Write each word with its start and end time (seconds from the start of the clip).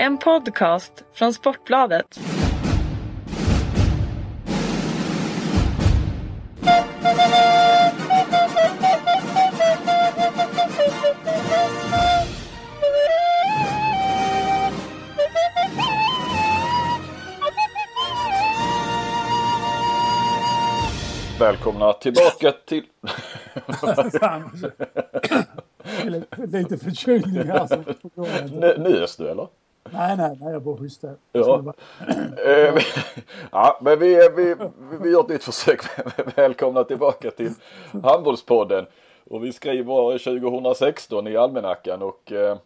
En 0.00 0.18
podcast 0.18 1.04
från 1.12 1.34
Sportbladet. 1.34 2.20
Välkomna 21.40 21.92
tillbaka 21.92 22.52
till... 22.66 22.84
Lite, 26.36 26.78
förkylning 26.78 27.48
här. 27.48 27.66
Så 27.66 27.76
Nö- 28.54 28.78
Nös 28.78 29.16
du 29.16 29.28
eller? 29.28 29.48
Nej, 29.92 30.16
nej, 30.16 30.38
nej, 30.40 30.52
jag 30.52 30.62
bara 30.62 30.76
hostade. 30.76 31.14
Ja. 31.32 31.42
Så 31.44 31.56
det 31.56 31.62
var- 31.62 31.74
Eh, 32.46 32.82
ja, 33.52 33.78
men 33.82 33.98
vi, 33.98 34.28
vi, 34.36 34.54
vi 35.02 35.10
gör 35.10 35.20
ett 35.20 35.28
nytt 35.28 35.44
försök. 35.44 35.80
Välkomna 36.36 36.84
tillbaka 36.84 37.30
till 37.30 37.50
Handbollspodden. 38.02 38.86
Och 39.30 39.44
vi 39.44 39.52
skriver 39.52 40.18
2016 40.18 41.26
i 41.26 41.36
almanackan 41.36 42.02
och 42.02 42.32
eh, 42.32 42.56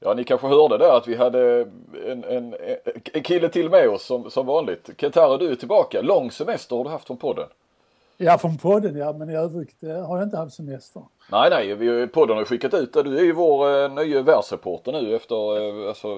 ja, 0.00 0.14
ni 0.14 0.24
kanske 0.24 0.46
hörde 0.46 0.78
där 0.78 0.96
att 0.96 1.08
vi 1.08 1.14
hade 1.14 1.66
en, 2.06 2.24
en, 2.24 2.54
en 3.12 3.22
kille 3.22 3.48
till 3.48 3.70
med 3.70 3.88
oss 3.88 4.04
som, 4.04 4.30
som 4.30 4.46
vanligt. 4.46 4.90
Kentaro, 4.98 5.36
du 5.36 5.50
är 5.50 5.54
tillbaka. 5.54 6.02
Lång 6.02 6.30
semester 6.30 6.76
har 6.76 6.84
du 6.84 6.90
haft 6.90 7.06
från 7.06 7.16
podden. 7.16 7.46
Ja, 8.24 8.38
från 8.38 8.58
podden 8.58 8.96
ja, 8.96 9.12
men 9.12 9.30
i 9.30 9.36
övrigt 9.36 9.82
eh, 9.82 10.06
har 10.06 10.18
jag 10.18 10.26
inte 10.26 10.36
haft 10.36 10.54
semester. 10.54 11.02
Nej, 11.32 11.50
nej, 11.50 11.74
vi, 11.74 12.06
podden 12.06 12.36
har 12.36 12.44
skickat 12.44 12.74
ut 12.74 12.92
det. 12.92 13.02
Du 13.02 13.18
är 13.18 13.22
ju 13.24 13.32
vår 13.32 13.84
eh, 13.84 13.94
nya 13.94 14.22
världsreporter 14.22 14.92
nu 14.92 15.16
efter, 15.16 15.56
eh, 15.82 15.88
alltså, 15.88 16.08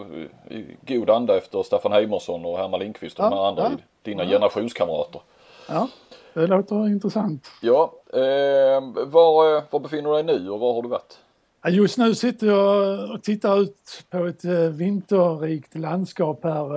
i 0.50 0.64
god 0.86 1.10
anda 1.10 1.36
efter 1.38 1.62
Staffan 1.62 1.92
Heimersson 1.92 2.44
och 2.44 2.58
Herman 2.58 2.80
Lindqvist 2.80 3.18
och 3.18 3.24
de 3.24 3.32
Ja, 3.36 3.42
här 3.42 3.48
andra, 3.48 3.62
ja. 3.62 3.70
dina 4.02 4.24
generationskamrater. 4.24 5.20
Ja, 5.68 5.88
det 6.34 6.46
låter 6.46 6.88
intressant. 6.88 7.48
Ja, 7.62 7.92
eh, 8.12 9.04
var, 9.06 9.56
eh, 9.56 9.62
var 9.70 9.80
befinner 9.80 10.10
du 10.10 10.22
dig 10.22 10.38
nu 10.38 10.50
och 10.50 10.60
var 10.60 10.74
har 10.74 10.82
du 10.82 10.88
varit? 10.88 11.18
Ja, 11.62 11.70
Just 11.70 11.98
nu 11.98 12.14
sitter 12.14 12.46
jag 12.46 13.10
och 13.10 13.22
tittar 13.22 13.60
ut 13.60 14.04
på 14.10 14.26
ett 14.26 14.44
eh, 14.44 14.52
vinterrikt 14.52 15.74
landskap 15.78 16.40
här. 16.44 16.74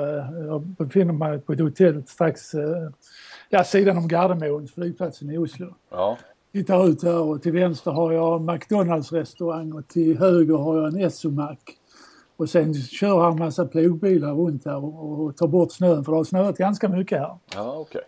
Jag 0.48 0.62
befinner 0.62 1.14
mig 1.14 1.40
på 1.40 1.54
ett 1.54 1.60
hotell 1.60 2.04
strax 2.08 2.54
ja, 3.50 3.64
sidan 3.64 3.98
om 3.98 4.08
Gardermoen, 4.08 4.68
flygplatsen 4.68 5.30
i 5.30 5.38
Oslo. 5.38 5.68
Ja, 5.92 6.18
Tittar 6.54 6.88
ut 6.88 7.04
här 7.04 7.22
och 7.22 7.42
till 7.42 7.52
vänster 7.52 7.92
har 7.92 8.12
jag 8.12 8.42
McDonalds 8.42 9.12
restaurang 9.12 9.74
och 9.74 9.88
till 9.88 10.18
höger 10.20 10.58
har 10.58 10.78
jag 10.78 10.88
en 10.88 11.02
Essomac. 11.02 11.58
Och 12.38 12.50
sen 12.50 12.74
kör 12.74 13.20
han 13.20 13.40
massa 13.40 13.66
plogbilar 13.66 14.34
runt 14.34 14.66
här 14.66 14.86
och, 14.86 15.22
och 15.26 15.38
tar 15.38 15.48
bort 15.48 15.72
snön 15.72 16.04
för 16.04 16.12
det 16.12 16.18
har 16.18 16.24
snöat 16.24 16.58
ganska 16.58 16.90
mycket 16.90 17.20
här. 17.20 17.38
ja 17.56 17.74
okej. 17.78 18.02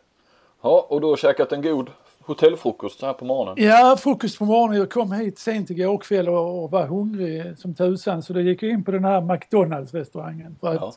Ja, 0.61 0.87
och 0.89 1.01
du 1.01 1.07
har 1.07 1.15
käkat 1.15 1.51
en 1.51 1.61
god 1.61 1.89
hotellfrukost 2.19 3.01
här 3.01 3.13
på 3.13 3.25
morgonen? 3.25 3.55
Ja, 3.57 3.97
frukost 3.99 4.37
på 4.39 4.45
morgonen. 4.45 4.77
Jag 4.77 4.89
kom 4.91 5.11
hit 5.11 5.39
sent 5.39 5.69
igår 5.69 5.97
kväll 5.97 6.29
och, 6.29 6.63
och 6.63 6.71
var 6.71 6.85
hungrig 6.85 7.57
som 7.57 7.75
tusan 7.75 8.23
så 8.23 8.33
då 8.33 8.39
gick 8.39 8.63
jag 8.63 8.71
in 8.71 8.83
på 8.83 8.91
den 8.91 9.05
här 9.05 9.21
McDonalds 9.21 9.93
restaurangen. 9.93 10.55
För 10.59 10.67
att 10.67 10.75
Ja. 10.81 10.93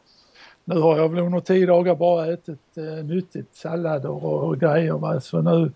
Nu 0.65 0.81
har 0.81 0.99
jag 0.99 1.09
väl 1.09 1.25
under 1.25 1.41
tio 1.41 1.67
dagar 1.67 1.95
bara 1.95 2.33
ätit 2.33 2.77
eh, 2.77 3.05
nyttigt, 3.05 3.57
sallader 3.57 4.25
och, 4.25 4.45
och 4.45 4.61
grejer. 4.61 4.93
Va? 4.93 5.21
Så 5.21 5.43
nu 5.43 5.73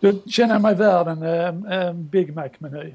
då 0.00 0.12
känner 0.30 0.54
jag 0.54 0.62
mig 0.62 0.74
värd 0.74 1.06
en, 1.06 1.22
eh, 1.22 1.78
en 1.88 2.08
Big 2.08 2.34
Mac-meny. 2.34 2.94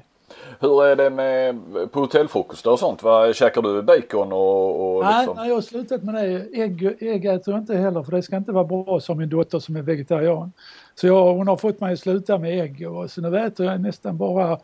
Hur 0.60 0.84
är 0.84 0.96
det 0.96 1.10
med 1.10 1.60
på 1.92 2.00
hotellfrukostar 2.00 2.70
och 2.70 2.78
sånt? 2.78 3.02
Vad 3.02 3.36
käkar 3.36 3.62
du 3.62 3.82
bacon 3.82 4.32
och, 4.32 4.96
och 4.96 5.04
Nej, 5.04 5.18
liksom? 5.18 5.36
nej, 5.36 5.48
jag 5.48 5.54
har 5.54 5.62
slutat 5.62 6.02
med 6.02 6.14
det. 6.14 6.60
Ägg, 6.62 6.96
ägg 7.00 7.26
äter 7.26 7.54
jag 7.54 7.62
inte 7.62 7.76
heller 7.76 8.02
för 8.02 8.12
det 8.12 8.22
ska 8.22 8.36
inte 8.36 8.52
vara 8.52 8.64
bra 8.64 9.00
som 9.00 9.18
min 9.18 9.28
dotter 9.28 9.58
som 9.58 9.76
är 9.76 9.82
vegetarian. 9.82 10.52
Så 10.94 11.06
jag, 11.06 11.34
hon 11.34 11.48
har 11.48 11.56
fått 11.56 11.80
mig 11.80 11.92
att 11.92 11.98
sluta 11.98 12.38
med 12.38 12.60
ägg 12.60 12.90
och 12.90 13.10
så 13.10 13.20
nu 13.20 13.38
äter 13.38 13.66
jag 13.66 13.80
nästan 13.80 14.16
bara 14.16 14.58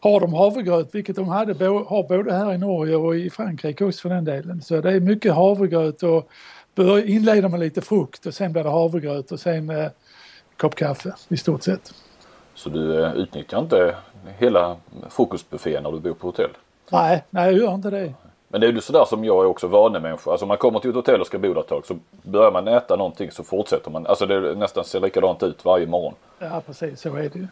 har 0.00 0.20
de 0.20 0.34
havregröt, 0.34 0.94
vilket 0.94 1.16
de 1.16 1.28
hade, 1.28 1.66
har 1.66 2.08
både 2.08 2.32
här 2.32 2.52
i 2.52 2.58
Norge 2.58 2.96
och 2.96 3.16
i 3.16 3.30
Frankrike 3.30 3.84
också 3.84 4.00
för 4.00 4.08
den 4.08 4.24
delen. 4.24 4.62
Så 4.62 4.80
det 4.80 4.92
är 4.92 5.00
mycket 5.00 5.34
havregröt 5.34 6.02
och 6.02 6.28
bör 6.74 7.08
inleda 7.10 7.48
med 7.48 7.60
lite 7.60 7.80
frukt 7.80 8.26
och 8.26 8.34
sen 8.34 8.52
blir 8.52 8.64
det 8.64 8.70
havregröt 8.70 9.32
och 9.32 9.40
sen 9.40 9.70
eh, 9.70 9.90
kopp 10.56 10.74
kaffe 10.74 11.14
i 11.28 11.36
stort 11.36 11.62
sett. 11.62 11.94
Så 12.54 12.68
du 12.68 13.04
eh, 13.04 13.12
utnyttjar 13.14 13.58
inte 13.58 13.96
hela 14.38 14.76
frukostbuffén 15.10 15.82
när 15.82 15.92
du 15.92 16.00
bor 16.00 16.12
på 16.12 16.26
hotell? 16.26 16.50
Nej, 16.90 17.24
nej 17.30 17.44
jag 17.44 17.58
gör 17.58 17.74
inte 17.74 17.90
det. 17.90 18.14
Men 18.48 18.60
det 18.60 18.66
är 18.66 18.72
ju 18.72 18.80
sådär 18.80 19.04
som 19.04 19.24
jag 19.24 19.44
är 19.44 19.48
också 19.48 19.66
vanemänniska. 19.66 20.30
Alltså 20.30 20.44
om 20.44 20.48
man 20.48 20.58
kommer 20.58 20.78
till 20.78 20.90
ett 20.90 20.96
hotell 20.96 21.20
och 21.20 21.26
ska 21.26 21.38
bo 21.38 21.54
där 21.54 21.60
ett 21.60 21.68
tag 21.68 21.86
så 21.86 21.98
börjar 22.22 22.52
man 22.52 22.68
äta 22.68 22.96
någonting 22.96 23.30
så 23.30 23.44
fortsätter 23.44 23.90
man. 23.90 24.06
Alltså 24.06 24.26
det 24.26 24.54
nästan 24.54 24.84
ser 24.84 25.00
likadant 25.00 25.42
ut 25.42 25.64
varje 25.64 25.86
morgon. 25.86 26.14
Ja 26.38 26.62
precis, 26.66 27.00
så 27.00 27.16
är 27.16 27.28
det 27.28 27.38
ju. 27.38 27.46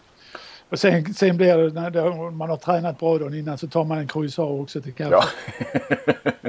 Och 0.71 0.79
sen, 0.79 1.15
sen 1.15 1.37
blir 1.37 1.57
det 1.59 1.81
när 1.81 2.31
man 2.31 2.51
har 2.51 2.57
tränat 2.57 2.99
bra 2.99 3.19
dagen 3.19 3.35
innan 3.35 3.59
så 3.59 3.69
tar 3.69 3.85
man 3.85 3.99
en 3.99 4.09
croissant 4.09 4.61
också 4.61 4.81
till 4.81 4.93
kaffe. 4.93 5.15
Ja. 5.15 5.25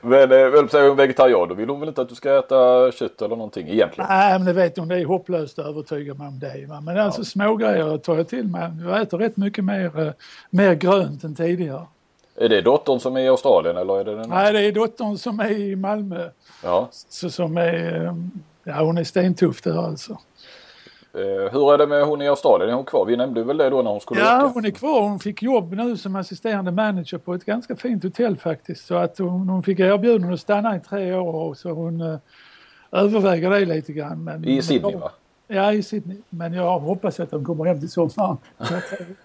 Men 0.00 0.22
eh, 0.22 0.68
säger 0.68 0.88
hon 0.88 0.96
vegetarian 0.96 1.48
då 1.48 1.54
vill 1.54 1.68
hon 1.68 1.80
väl 1.80 1.88
inte 1.88 2.02
att 2.02 2.08
du 2.08 2.14
ska 2.14 2.38
äta 2.38 2.92
kött 2.92 3.22
eller 3.22 3.36
någonting 3.36 3.68
egentligen? 3.68 4.08
Nej 4.10 4.38
men 4.38 4.46
det 4.46 4.52
vet 4.52 4.78
hon, 4.78 4.88
det 4.88 4.96
är 4.96 5.04
hopplöst 5.04 5.58
att 5.58 5.66
övertyga 5.66 6.14
mig 6.14 6.28
om 6.28 6.38
det. 6.38 6.66
Va? 6.68 6.80
Men 6.80 6.98
alltså 6.98 7.24
små 7.24 7.56
grejer 7.56 7.98
tar 7.98 8.16
jag 8.16 8.28
till 8.28 8.48
mig. 8.48 8.70
Jag 8.82 9.02
äter 9.02 9.18
rätt 9.18 9.36
mycket 9.36 9.64
mer, 9.64 10.00
eh, 10.00 10.12
mer 10.50 10.74
grönt 10.74 11.24
än 11.24 11.34
tidigare. 11.34 11.86
Är 12.36 12.48
det 12.48 12.60
dottern 12.60 13.00
som 13.00 13.16
är 13.16 13.20
i 13.20 13.28
Australien 13.28 13.76
eller 13.76 14.00
är 14.00 14.04
det 14.04 14.16
den? 14.16 14.28
Nej 14.28 14.52
det 14.52 14.60
är 14.60 14.72
dottern 14.72 15.18
som 15.18 15.40
är 15.40 15.50
i 15.50 15.76
Malmö. 15.76 16.28
Ja. 16.62 16.88
Så, 16.90 17.30
som 17.30 17.56
är, 17.56 18.04
eh, 18.04 18.14
ja 18.64 18.82
hon 18.82 18.98
är 18.98 19.04
stentuff 19.04 19.62
där 19.62 19.86
alltså. 19.86 20.18
Eh, 21.14 21.52
hur 21.52 21.74
är 21.74 21.78
det 21.78 21.86
med 21.86 22.04
hon 22.04 22.22
i 22.22 22.28
Australien? 22.28 22.70
Är 22.70 22.74
hon 22.74 22.84
kvar? 22.84 23.04
Vi 23.04 23.16
nämnde 23.16 23.42
väl 23.44 23.56
det 23.56 23.70
då 23.70 23.82
när 23.82 23.90
hon 23.90 24.00
skulle 24.00 24.20
Ja 24.20 24.36
åka? 24.44 24.46
hon 24.54 24.64
är 24.64 24.70
kvar, 24.70 25.00
hon 25.00 25.18
fick 25.18 25.42
jobb 25.42 25.72
nu 25.72 25.96
som 25.96 26.16
assisterande 26.16 26.70
manager 26.72 27.18
på 27.18 27.34
ett 27.34 27.44
ganska 27.44 27.76
fint 27.76 28.02
hotell 28.02 28.36
faktiskt. 28.36 28.86
Så 28.86 28.94
att 28.94 29.18
hon, 29.18 29.48
hon 29.48 29.62
fick 29.62 29.80
erbjudande 29.80 30.34
att 30.34 30.40
stanna 30.40 30.76
i 30.76 30.80
tre 30.80 31.14
år 31.14 31.34
och 31.34 31.56
så 31.56 31.70
hon 31.70 32.00
eh, 32.00 32.16
överväger 32.92 33.50
det 33.50 33.64
lite 33.64 33.92
grann. 33.92 34.24
Men, 34.24 34.44
I 34.44 34.62
Sydney 34.62 34.96
va? 34.96 35.10
Ja, 35.48 35.72
i 35.72 35.82
Sydney. 35.82 36.16
Men 36.28 36.52
jag 36.52 36.78
hoppas 36.78 37.20
att 37.20 37.30
de 37.30 37.44
kommer 37.44 37.64
hem 37.64 37.80
till 37.80 37.90
sommaren. 37.90 38.36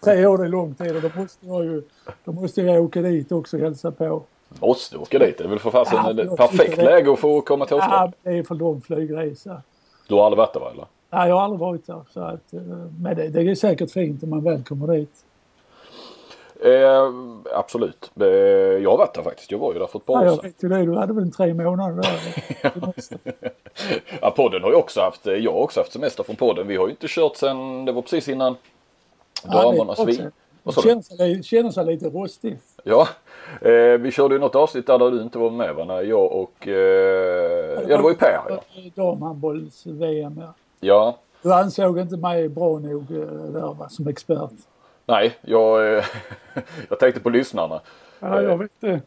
Tre- 0.04 0.26
år 0.26 0.46
är 0.46 0.48
lång 0.50 0.74
tid 0.74 0.96
och 0.96 1.02
då 1.02 1.10
måste 1.22 1.46
jag 1.48 1.64
ju 1.66 1.84
då 2.26 2.32
måste 2.32 2.62
jag 2.62 2.84
åka 2.84 3.02
dit 3.02 3.32
också 3.32 3.58
och 3.58 3.64
hälsa 3.64 3.92
på. 3.92 4.24
Måste 4.60 4.98
åka 4.98 5.20
dit. 5.20 5.38
Det 5.38 5.44
är 5.44 5.48
väl 5.48 5.60
för 5.60 5.72
fasen 5.72 6.18
Ja, 6.30 6.36
perfekt 6.36 6.78
läge 6.78 7.12
att 7.14 7.20
få 7.20 7.42
komma 7.42 7.66
till 7.66 7.78
Ja, 7.78 7.84
Australien. 7.84 8.14
det 8.24 8.30
är 8.30 8.44
för 8.44 8.56
lång 8.56 8.82
flygresa. 8.82 9.62
Du 10.08 10.16
har 10.16 10.26
aldrig 10.26 10.38
varit 10.38 10.54
där 10.54 10.60
va? 10.60 10.72
Eller? 10.72 10.86
Nej, 11.10 11.30
jag 11.30 11.36
har 11.36 11.42
aldrig 11.44 11.60
varit 11.60 11.88
där. 11.88 12.02
Så 12.14 12.20
att, 12.22 12.54
eh, 12.54 12.62
men 13.02 13.16
det, 13.16 13.28
det 13.30 13.42
är 13.42 13.56
säkert 13.56 13.92
fint 13.92 14.24
om 14.24 14.30
man 14.30 14.44
väl 14.44 14.64
kommer 14.64 14.88
dit. 14.88 15.26
Eh, 16.64 17.12
absolut. 17.54 18.12
Eh, 18.22 18.28
jag 18.28 18.90
har 18.92 18.98
varit 18.98 19.14
där 19.14 19.24
faktiskt. 19.24 19.52
Jag 19.52 19.60
var 19.60 19.74
ju 19.74 19.80
där 19.80 19.88
för 19.88 20.00
ett 20.00 20.06
par 20.06 20.14
Ja, 20.14 20.20
år 20.20 20.26
jag 20.26 20.36
sedan. 20.36 20.44
vet 20.46 20.64
ju 20.64 20.70
det. 20.70 20.86
Du 20.86 20.96
hade 20.98 21.14
väl 21.14 21.24
en 21.24 21.32
tre 21.32 21.54
månader 21.54 22.02
där? 22.02 22.74
Ja, 24.22 24.32
podden 24.32 24.64
har 24.64 24.70
ju 24.70 24.76
också 24.76 25.02
haft, 25.02 25.28
eh, 25.28 25.34
jag 25.34 25.52
har 25.52 25.60
också 25.60 25.80
haft 25.80 25.92
semester 25.92 26.24
från 26.24 26.36
podden. 26.36 26.68
Vi 26.68 26.76
har 26.78 26.86
ju 26.88 26.92
inte 26.92 27.08
kört 27.10 27.36
sen, 27.36 27.86
det 27.86 27.92
var 27.92 28.02
precis 28.02 28.28
innan 28.30 28.56
Ja, 29.44 29.50
det 29.72 29.78
damernas 29.78 30.00
också. 30.00 30.06
vin. 30.06 30.32
Du? 30.64 30.82
Känner 30.82 31.02
sig, 31.02 31.44
känner 31.44 31.70
sig 31.72 31.86
lite 31.86 32.10
rostig. 32.10 32.58
Ja, 32.84 33.08
eh, 33.62 33.72
vi 34.00 34.12
körde 34.12 34.36
ju 34.36 34.40
något 34.42 34.56
avsnitt 34.56 34.88
där, 34.88 34.98
där 35.00 35.12
du 35.12 35.22
inte 35.22 35.38
var 35.38 35.50
med 35.50 35.76
va? 35.76 35.86
När 35.86 36.02
jag 36.02 36.32
och, 36.32 36.68
eh, 36.68 36.74
ja 37.88 37.98
det 37.98 38.04
var 38.04 38.10
ju 38.10 38.16
Per 38.16 38.42
ja. 38.50 38.60
Damhandbolls-VM. 38.96 40.42
Ja. 40.42 40.54
Ja, 40.80 41.18
Du 41.42 41.54
ansåg 41.54 42.00
inte 42.00 42.18
mig 42.18 42.50
bra 42.50 42.80
nog 42.80 43.12
eh, 43.12 43.18
där 43.28 43.74
va, 43.74 43.90
som 43.90 44.08
expert. 44.08 44.52
nej, 45.06 45.36
jag, 45.42 45.98
eh, 45.98 46.04
jag 46.90 47.00
tänkte 47.00 47.22
på 47.22 47.30
lyssnarna. 47.30 47.82
Ja, 48.20 48.42
jag 48.42 48.58
vet 48.58 48.72
det. 48.80 49.02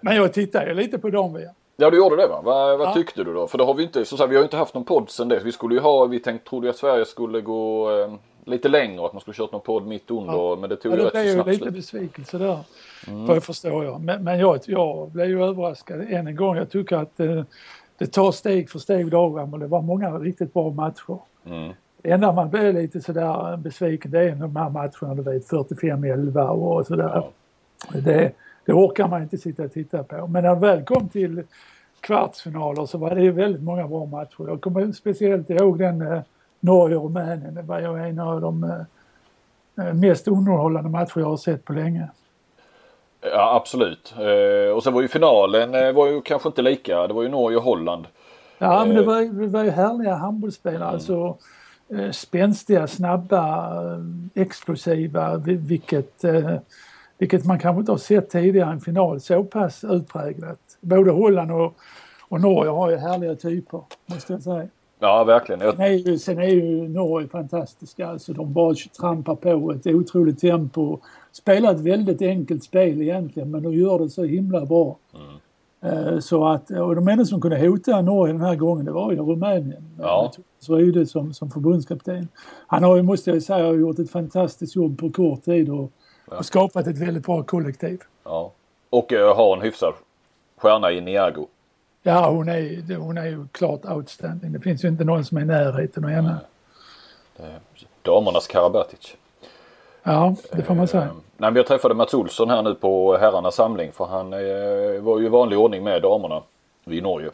Men 0.00 0.16
jag 0.16 0.32
tittar 0.32 0.66
ju 0.66 0.74
lite 0.74 0.98
på 0.98 1.10
dem. 1.10 1.40
Ja. 1.42 1.50
Ja 1.76 1.90
du 1.90 1.96
gjorde 1.96 2.16
det 2.16 2.26
va? 2.26 2.40
Vad, 2.44 2.78
vad 2.78 2.88
Ja. 2.88 2.94
tyckte 2.94 3.24
du 3.24 3.34
då? 3.34 3.46
För 3.46 3.58
det 3.58 3.64
har 3.64 3.74
vi 3.74 3.82
inte, 3.82 4.04
så 4.04 4.16
sagt, 4.16 4.30
vi 4.30 4.34
har 4.34 4.40
ju 4.42 4.44
inte 4.46 4.56
haft 4.56 4.74
någon 4.74 4.84
podd 4.84 5.10
sen 5.10 5.28
dess. 5.28 5.42
Vi 5.44 5.52
skulle 5.52 5.74
ju 5.74 5.80
ha, 5.80 6.04
vi 6.06 6.20
tänkte, 6.20 6.48
trodde 6.50 6.66
ju 6.66 6.70
att 6.70 6.76
Sverige 6.76 7.04
skulle 7.04 7.40
gå 7.40 7.90
eh, 8.00 8.14
lite 8.44 8.68
längre, 8.68 9.06
att 9.06 9.12
man 9.12 9.20
skulle 9.20 9.34
kört 9.34 9.52
någon 9.52 9.60
podd 9.60 9.86
mitt 9.86 10.10
under, 10.10 10.56
men 10.56 10.70
det 10.70 10.76
tog 10.76 10.92
Ja, 10.92 10.96
ju 10.96 11.02
det 11.02 11.06
rätt 11.06 11.12
blev 11.12 11.22
så 11.22 11.28
ju 11.28 11.34
snabbt 11.34 11.48
lite 11.48 11.58
slut. 11.62 11.74
besvikelse 11.74 12.38
där. 12.38 12.58
För 13.26 13.34
jag 13.34 13.44
förstår 13.44 13.84
jag. 13.84 14.00
Men, 14.00 14.24
men 14.24 14.38
jag, 14.38 14.58
jag 14.66 15.10
blev 15.10 15.26
ju 15.28 15.44
överraskad 15.44 16.00
än 16.00 16.26
en 16.26 16.36
gång. 16.36 16.56
Jag 16.56 16.70
tycker 16.70 16.96
att 16.96 17.20
eh, 17.20 17.42
det 17.98 18.06
tar 18.06 18.32
steg 18.32 18.70
för 18.70 18.78
steg 18.78 19.10
dagen 19.10 19.52
och 19.52 19.58
det 19.58 19.66
var 19.66 19.82
många 19.82 20.10
riktigt 20.10 20.54
bra 20.54 20.70
matcher. 20.70 21.18
Mm. 21.44 21.72
Det 22.02 22.10
enda 22.10 22.32
man 22.32 22.50
blir 22.50 22.72
lite 22.72 23.00
sådär 23.00 23.56
besviken 23.56 24.10
det 24.10 24.20
är 24.20 24.34
de 24.34 24.56
här 24.56 24.70
matcherna 24.70 25.14
du 25.14 25.22
vet 25.22 25.48
45-11 25.50 26.48
och 26.48 26.86
sådär. 26.86 27.10
Ja. 27.14 27.30
Det, 28.00 28.32
det 28.64 28.72
orkar 28.72 29.08
man 29.08 29.22
inte 29.22 29.38
sitta 29.38 29.62
och 29.62 29.72
titta 29.72 30.02
på. 30.02 30.26
Men 30.26 30.42
när 30.42 30.54
det 30.54 30.60
väl 30.60 30.84
kom 30.84 31.08
till 31.08 31.42
kvartsfinaler 32.00 32.86
så 32.86 32.98
var 32.98 33.14
det 33.14 33.22
ju 33.22 33.30
väldigt 33.30 33.62
många 33.62 33.88
bra 33.88 34.06
matcher. 34.06 34.48
Jag 34.48 34.60
kommer 34.60 34.92
speciellt 34.92 35.50
ihåg 35.50 35.78
den 35.78 36.02
eh, 36.02 36.20
Norge-Rumänien. 36.60 37.54
Det 37.54 37.62
var 37.62 37.80
ju 37.80 38.08
en 38.08 38.18
av 38.18 38.40
de 38.40 38.64
eh, 38.64 39.86
eh, 39.86 39.94
mest 39.94 40.28
underhållande 40.28 40.90
matcher 40.90 41.20
jag 41.20 41.26
har 41.26 41.36
sett 41.36 41.64
på 41.64 41.72
länge. 41.72 42.08
Ja 43.32 43.56
absolut. 43.56 44.14
Eh, 44.18 44.76
och 44.76 44.82
sen 44.82 44.94
var 44.94 45.02
ju 45.02 45.08
finalen 45.08 45.74
eh, 45.74 45.92
var 45.92 46.06
ju 46.06 46.20
kanske 46.20 46.48
inte 46.48 46.62
lika. 46.62 47.06
Det 47.06 47.14
var 47.14 47.22
ju 47.22 47.28
Norge 47.28 47.56
och 47.56 47.62
Holland. 47.62 48.06
Ja 48.58 48.84
men 48.84 48.96
det 48.96 49.02
var, 49.02 49.20
det 49.20 49.46
var 49.46 49.64
ju 49.64 49.70
härliga 49.70 50.14
handbollsspelare. 50.14 50.82
Mm. 50.82 50.94
Alltså, 50.94 51.36
eh, 51.88 52.10
spänstiga, 52.10 52.86
snabba, 52.86 53.74
eh, 53.82 54.42
explosiva. 54.42 55.36
Vilket, 55.46 56.24
eh, 56.24 56.50
vilket 57.18 57.44
man 57.44 57.58
kanske 57.58 57.80
inte 57.80 57.92
har 57.92 57.98
sett 57.98 58.30
tidigare 58.30 58.70
i 58.70 58.72
en 58.72 58.80
final 58.80 59.20
så 59.20 59.44
pass 59.44 59.84
utpräglat. 59.84 60.58
Både 60.80 61.10
Holland 61.10 61.52
och, 61.52 61.74
och 62.28 62.40
Norge 62.40 62.70
har 62.70 62.90
ju 62.90 62.96
härliga 62.96 63.34
typer 63.34 63.80
måste 64.06 64.32
jag 64.32 64.42
säga. 64.42 64.68
Ja, 64.98 65.24
verkligen. 65.24 65.60
Sen 65.60 65.80
är, 65.80 65.88
ju, 65.88 66.18
sen 66.18 66.38
är 66.38 66.48
ju 66.48 66.88
Norge 66.88 67.28
fantastiska. 67.28 68.08
Alltså, 68.08 68.32
de 68.32 68.52
bara 68.52 68.74
trampar 68.74 69.34
på 69.34 69.72
ett 69.72 69.86
otroligt 69.86 70.40
tempo. 70.40 70.98
Spelar 71.32 71.74
ett 71.74 71.80
väldigt 71.80 72.22
enkelt 72.22 72.64
spel 72.64 73.02
egentligen, 73.02 73.50
men 73.50 73.62
de 73.62 73.74
gör 73.74 73.98
det 73.98 74.10
så 74.10 74.24
himla 74.24 74.66
bra. 74.66 74.96
Mm. 75.14 75.36
Uh, 75.84 76.18
så 76.20 76.46
att, 76.46 76.70
och 76.70 76.94
de 76.94 77.08
enda 77.08 77.24
som 77.24 77.40
kunde 77.40 77.58
hota 77.58 78.00
Norge 78.00 78.32
den 78.32 78.42
här 78.42 78.56
gången, 78.56 78.84
det 78.84 78.92
var 78.92 79.12
ju 79.12 79.18
Rumänien. 79.18 79.84
Ja. 79.98 80.32
Rydde 80.68 81.06
som, 81.06 81.32
som 81.32 81.50
förbundskapten. 81.50 82.28
Han 82.66 82.84
har 82.84 82.96
ju, 82.96 83.02
måste 83.02 83.30
jag 83.30 83.42
säga, 83.42 83.72
gjort 83.72 83.98
ett 83.98 84.10
fantastiskt 84.10 84.76
jobb 84.76 84.98
på 84.98 85.10
kort 85.10 85.44
tid 85.44 85.70
och, 85.70 85.90
ja. 86.30 86.38
och 86.38 86.46
skapat 86.46 86.86
ett 86.86 86.98
väldigt 86.98 87.26
bra 87.26 87.42
kollektiv. 87.42 88.00
Ja. 88.24 88.52
Och 88.90 89.12
uh, 89.12 89.36
har 89.36 89.56
en 89.56 89.62
hyfsad 89.62 89.94
stjärna 90.56 90.92
i 90.92 91.00
Niago. 91.00 91.46
Ja, 92.08 92.30
hon 92.30 92.48
är, 92.48 92.96
hon 92.96 93.18
är 93.18 93.26
ju 93.26 93.46
klart 93.52 93.84
outstanding. 93.84 94.52
Det 94.52 94.60
finns 94.60 94.84
ju 94.84 94.88
inte 94.88 95.04
någon 95.04 95.24
som 95.24 95.36
är 95.36 95.42
i 95.42 95.44
närheten 95.44 96.04
av 96.04 96.10
henne. 96.10 96.36
Damernas 98.02 98.46
Karabatic. 98.46 99.16
Ja, 100.02 100.36
det 100.52 100.62
får 100.62 100.74
man 100.74 100.88
säga. 100.88 101.02
Eh, 101.02 101.10
nej, 101.36 101.52
jag 101.54 101.66
träffade 101.66 101.94
Mats 101.94 102.14
Olsson 102.14 102.50
här 102.50 102.62
nu 102.62 102.74
på 102.74 103.16
herrarnas 103.16 103.54
samling 103.54 103.92
för 103.92 104.04
han 104.04 104.32
eh, 104.32 105.02
var 105.02 105.18
ju 105.18 105.26
i 105.26 105.28
vanlig 105.28 105.58
ordning 105.58 105.84
med 105.84 106.02
damerna 106.02 106.42
i 106.84 107.00
Norge. 107.00 107.30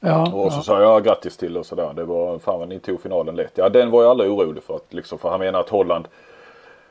Ja, 0.00 0.32
och 0.32 0.52
så 0.52 0.58
ja. 0.58 0.62
sa 0.62 0.80
jag 0.80 1.04
grattis 1.04 1.36
till 1.36 1.56
och 1.56 1.66
sådär. 1.66 1.92
Det 1.96 2.04
var 2.04 2.38
fan 2.38 2.58
vad 2.58 2.68
ni 2.68 2.78
tog 2.78 3.00
finalen 3.00 3.36
lätt. 3.36 3.52
Ja 3.54 3.68
den 3.68 3.90
var 3.90 4.02
jag 4.02 4.10
aldrig 4.10 4.30
orolig 4.30 4.62
för. 4.62 4.76
Att, 4.76 4.94
liksom, 4.94 5.18
för 5.18 5.30
han 5.30 5.40
menar 5.40 5.60
att 5.60 5.68
Holland 5.68 6.08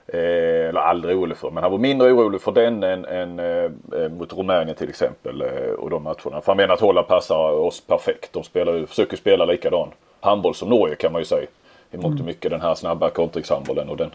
Eh, 0.07 0.69
eller 0.69 0.79
aldrig 0.79 1.17
orolig 1.17 1.37
för, 1.37 1.51
men 1.51 1.63
han 1.63 1.71
var 1.71 1.79
mindre 1.79 2.11
orolig 2.11 2.41
för 2.41 2.51
den 2.51 2.83
än, 2.83 3.05
än 3.05 3.39
eh, 3.39 4.09
mot 4.09 4.33
Rumänien 4.33 4.75
till 4.75 4.89
exempel 4.89 5.41
eh, 5.41 5.73
och 5.77 5.89
de 5.89 6.03
matcherna. 6.03 6.41
För 6.41 6.45
han 6.45 6.57
menar 6.57 6.73
att 6.73 6.79
Holland 6.79 7.07
passar 7.07 7.51
oss 7.51 7.81
perfekt. 7.81 8.33
De 8.33 8.43
spelar, 8.43 8.85
försöker 8.85 9.17
spela 9.17 9.45
likadan 9.45 9.89
handboll 10.19 10.55
som 10.55 10.69
Norge 10.69 10.95
kan 10.95 11.11
man 11.11 11.21
ju 11.21 11.25
säga. 11.25 11.47
I 11.91 11.97
mångt 11.97 12.05
och 12.05 12.11
mm. 12.11 12.25
mycket 12.25 12.51
den 12.51 12.61
här 12.61 12.75
snabba 12.75 13.09
kontringshandbollen 13.09 13.89
och 13.89 13.97
den, 13.97 14.09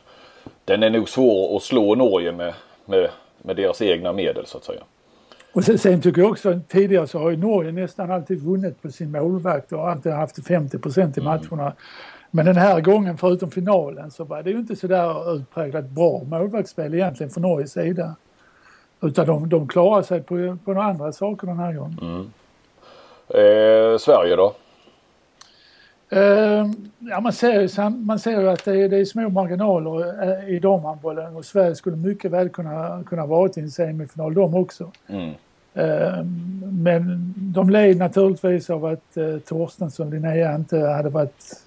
den 0.64 0.82
är 0.82 0.90
nog 0.90 1.08
svår 1.08 1.56
att 1.56 1.62
slå 1.62 1.94
Norge 1.94 2.32
med, 2.32 2.54
med, 2.84 3.10
med 3.42 3.56
deras 3.56 3.82
egna 3.82 4.12
medel 4.12 4.46
så 4.46 4.58
att 4.58 4.64
säga. 4.64 4.80
Och 5.52 5.64
sen, 5.64 5.78
sen 5.78 6.00
tycker 6.00 6.22
jag 6.22 6.30
också 6.30 6.60
tidigare 6.68 7.06
så 7.06 7.18
har 7.18 7.30
ju 7.30 7.36
Norge 7.36 7.72
nästan 7.72 8.10
alltid 8.10 8.42
vunnit 8.42 8.82
på 8.82 8.90
sin 8.90 9.10
målvakt 9.10 9.72
och 9.72 9.88
alltid 9.88 10.12
haft 10.12 10.46
50 10.46 10.78
procent 10.78 11.18
i 11.18 11.20
mm. 11.20 11.32
matcherna. 11.32 11.62
Mm. 11.62 11.74
Men 12.30 12.46
den 12.46 12.56
här 12.56 12.80
gången, 12.80 13.18
förutom 13.18 13.50
finalen, 13.50 14.10
så 14.10 14.24
var 14.24 14.42
det 14.42 14.50
ju 14.50 14.58
inte 14.58 14.76
sådär 14.76 15.34
utpräglat 15.34 15.88
bra 15.88 16.22
målvaktsspel 16.24 16.94
egentligen 16.94 17.30
från 17.30 17.42
Norges 17.42 17.72
sida. 17.72 18.14
Utan 19.00 19.26
de, 19.26 19.48
de 19.48 19.68
klarar 19.68 20.02
sig 20.02 20.22
på, 20.22 20.56
på 20.64 20.72
några 20.72 20.86
andra 20.86 21.12
saker 21.12 21.46
den 21.46 21.58
här 21.58 21.72
gången. 21.72 21.98
Mm. 22.02 22.30
Eh, 23.28 23.98
Sverige 23.98 24.36
då? 24.36 24.54
Eh, 26.12 26.66
ja, 26.98 27.20
man 27.20 27.32
ser 27.32 27.60
ju 27.60 27.90
man 27.90 28.18
ser 28.18 28.46
att 28.46 28.64
det 28.64 28.82
är, 28.82 28.88
det 28.88 28.96
är 28.96 29.04
små 29.04 29.28
marginaler 29.28 30.22
eh, 30.22 30.54
i 30.54 30.58
damhandbollen 30.58 31.36
och 31.36 31.44
Sverige 31.44 31.74
skulle 31.74 31.96
mycket 31.96 32.30
väl 32.30 32.48
kunna, 32.48 33.04
kunna 33.06 33.26
vara 33.26 33.50
i 33.56 33.60
en 33.60 33.70
semifinal 33.70 34.34
de 34.34 34.54
också. 34.54 34.90
Mm. 35.06 35.30
Eh, 35.74 36.24
men 36.72 37.34
de 37.36 37.70
led 37.70 37.96
naturligtvis 37.96 38.70
av 38.70 38.84
att 38.84 39.16
eh, 39.16 39.38
Torstensson, 39.38 40.10
Linnea, 40.10 40.54
inte 40.54 40.78
hade 40.78 41.08
varit 41.08 41.62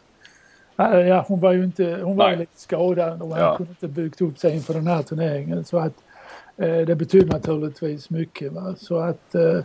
Ja, 0.76 1.26
hon 1.28 1.40
var 1.40 1.52
ju 1.52 1.64
inte, 1.64 2.00
hon 2.04 2.18
var 2.18 2.36
lite 2.36 2.60
skadad 2.60 3.22
och 3.22 3.38
ja. 3.38 3.58
kunde 3.58 3.72
inte 3.72 3.88
byggt 3.88 4.22
upp 4.22 4.38
sig 4.38 4.56
inför 4.56 4.74
den 4.74 4.88
här 4.88 5.02
turneringen. 5.02 5.64
Så 5.64 5.78
att 5.78 5.94
eh, 6.58 6.78
det 6.78 6.96
betyder 6.96 7.28
naturligtvis 7.28 8.10
mycket. 8.10 8.52
Va? 8.52 8.76
Så 8.78 8.98
att, 8.98 9.36
eh, 9.36 9.58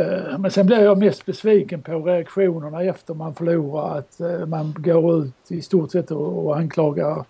eh, 0.00 0.38
men 0.38 0.50
sen 0.50 0.66
blev 0.66 0.82
jag 0.82 0.98
mest 0.98 1.26
besviken 1.26 1.82
på 1.82 1.98
reaktionerna 1.98 2.82
efter 2.82 3.14
man 3.14 3.34
förlorar. 3.34 3.98
Att 3.98 4.20
eh, 4.20 4.46
man 4.46 4.74
går 4.78 5.24
ut 5.24 5.34
i 5.48 5.62
stort 5.62 5.90
sett 5.90 6.10
och, 6.10 6.46
och 6.46 6.56
anklagar 6.56 7.24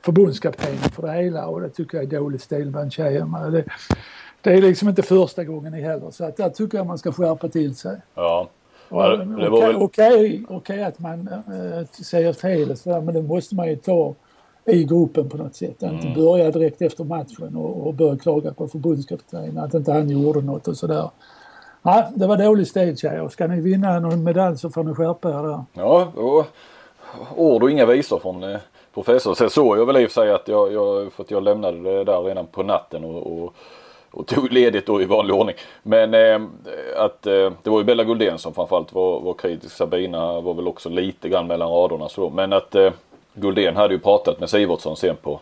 förbundskaptenen 0.00 0.78
för 0.78 1.02
det 1.02 1.12
hela 1.12 1.46
och 1.46 1.60
det 1.60 1.68
tycker 1.68 1.98
jag 1.98 2.04
är 2.12 2.18
dålig 2.18 2.40
stil 2.40 2.70
bland 2.70 2.92
tjejerna. 2.92 3.50
Det, 3.50 3.64
det 4.40 4.52
är 4.52 4.62
liksom 4.62 4.88
inte 4.88 5.02
första 5.02 5.44
gången 5.44 5.74
i 5.74 5.80
heller 5.80 6.10
så 6.10 6.24
att 6.24 6.36
där 6.36 6.50
tycker 6.50 6.78
jag 6.78 6.86
man 6.86 6.98
ska 6.98 7.12
skärpa 7.12 7.48
till 7.48 7.76
sig. 7.76 7.96
Ja. 8.14 8.48
Okej 8.90 9.76
okay, 9.76 9.76
okay, 9.76 10.44
okay, 10.48 10.82
att 10.82 10.98
man 10.98 11.28
äh, 11.28 11.86
säger 12.04 12.32
fel 12.32 12.76
så 12.76 13.00
men 13.00 13.14
det 13.14 13.22
måste 13.22 13.54
man 13.54 13.68
ju 13.68 13.76
ta 13.76 14.14
i 14.64 14.84
gruppen 14.84 15.28
på 15.28 15.36
något 15.36 15.54
sätt. 15.54 15.82
Mm. 15.82 15.94
Inte 15.94 16.20
börja 16.20 16.50
direkt 16.50 16.82
efter 16.82 17.04
matchen 17.04 17.56
och, 17.56 17.86
och 17.86 17.94
börja 17.94 18.16
klaga 18.16 18.54
på 18.54 18.68
förbundskaptenen 18.68 19.58
att 19.58 19.74
inte 19.74 19.92
han 19.92 20.10
gjorde 20.10 20.40
något 20.40 20.68
och 20.68 20.76
sådär. 20.76 21.10
Nej, 21.82 22.04
det 22.14 22.26
var 22.26 22.36
dålig 22.36 22.66
stil 22.66 22.96
tjejer. 22.96 23.28
Ska 23.28 23.46
ni 23.46 23.60
vinna 23.60 24.00
någon 24.00 24.24
medalj 24.24 24.58
så 24.58 24.70
får 24.70 24.84
ni 24.84 24.94
skärpa 24.94 25.28
er 25.28 25.42
där. 25.42 25.64
Ja, 25.72 26.12
och 26.14 26.46
ord 27.36 27.62
och 27.62 27.70
inga 27.70 27.86
visor 27.86 28.18
från 28.18 28.42
eh, 28.42 28.58
professor. 28.94 29.34
Sen 29.34 29.50
såg 29.50 29.78
jag 29.78 29.86
väl 29.86 29.96
i 29.96 30.06
och 30.06 30.10
för 30.10 30.22
sig 30.22 30.30
att 30.30 30.48
jag, 30.48 30.72
jag, 30.72 31.12
för 31.12 31.22
att 31.22 31.30
jag 31.30 31.42
lämnade 31.42 31.82
det 31.82 32.04
där 32.04 32.22
redan 32.22 32.46
på 32.46 32.62
natten 32.62 33.04
och, 33.04 33.32
och 33.32 33.54
och 34.10 34.26
tog 34.26 34.52
ledigt 34.52 34.86
då 34.86 35.02
i 35.02 35.04
vanlig 35.04 35.36
ordning. 35.36 35.56
Men 35.82 36.14
eh, 36.14 36.40
att 36.96 37.26
eh, 37.26 37.52
det 37.62 37.70
var 37.70 37.78
ju 37.78 37.84
Bella 37.84 38.04
Guldén 38.04 38.38
som 38.38 38.54
framförallt 38.54 38.92
var, 38.92 39.20
var 39.20 39.34
kritisk. 39.34 39.76
Sabina 39.76 40.40
var 40.40 40.54
väl 40.54 40.68
också 40.68 40.88
lite 40.88 41.28
grann 41.28 41.46
mellan 41.46 41.70
raderna 41.70 42.08
så. 42.08 42.30
Men 42.30 42.52
att 42.52 42.74
eh, 42.74 42.92
Guldén 43.34 43.76
hade 43.76 43.94
ju 43.94 44.00
pratat 44.00 44.40
med 44.40 44.50
Sivertsson 44.50 44.96
sen 44.96 45.16
på, 45.16 45.40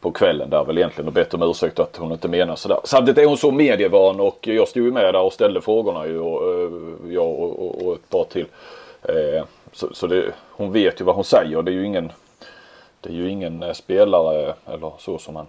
på 0.00 0.10
kvällen 0.10 0.50
där 0.50 0.64
väl 0.64 0.78
egentligen 0.78 1.08
och 1.08 1.14
bett 1.14 1.34
om 1.34 1.42
ursäkt 1.42 1.78
att 1.78 1.96
hon 1.96 2.12
inte 2.12 2.28
menar 2.28 2.56
sådär. 2.56 2.78
Samtidigt 2.84 3.18
är 3.18 3.26
hon 3.26 3.36
så 3.36 3.50
medievan 3.50 4.20
och 4.20 4.38
jag 4.42 4.68
stod 4.68 4.84
ju 4.84 4.92
med 4.92 5.14
där 5.14 5.22
och 5.22 5.32
ställde 5.32 5.60
frågorna 5.60 6.06
ju 6.06 6.20
och, 6.20 6.42
eh, 6.42 6.70
jag 7.14 7.28
och, 7.28 7.66
och, 7.66 7.86
och 7.86 7.94
ett 7.94 8.10
par 8.10 8.24
till. 8.24 8.46
Eh, 9.02 9.44
så, 9.72 9.94
så 9.94 10.06
det, 10.06 10.32
hon 10.50 10.72
vet 10.72 11.00
ju 11.00 11.04
vad 11.04 11.14
hon 11.14 11.24
säger. 11.24 11.62
Det 11.62 11.70
är 11.70 11.74
ju 11.74 11.86
ingen, 11.86 12.12
det 13.00 13.08
är 13.08 13.14
ju 13.14 13.30
ingen 13.30 13.62
eh, 13.62 13.72
spelare 13.72 14.54
eller 14.66 14.92
så 14.98 15.18
som 15.18 15.34
man 15.34 15.46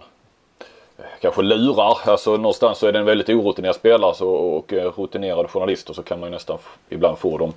kanske 1.20 1.42
lurar. 1.42 1.98
Alltså 2.04 2.36
någonstans 2.36 2.78
så 2.78 2.86
är 2.86 2.92
det 2.92 2.98
en 2.98 3.04
väldigt 3.04 3.28
orutinerad 3.28 3.74
spelare 3.74 4.14
så, 4.14 4.28
och 4.30 4.72
rutinerade 4.72 5.48
journalister 5.48 5.94
så 5.94 6.02
kan 6.02 6.20
man 6.20 6.28
ju 6.28 6.34
nästan 6.34 6.58
ibland 6.88 7.18
få 7.18 7.38
dem 7.38 7.52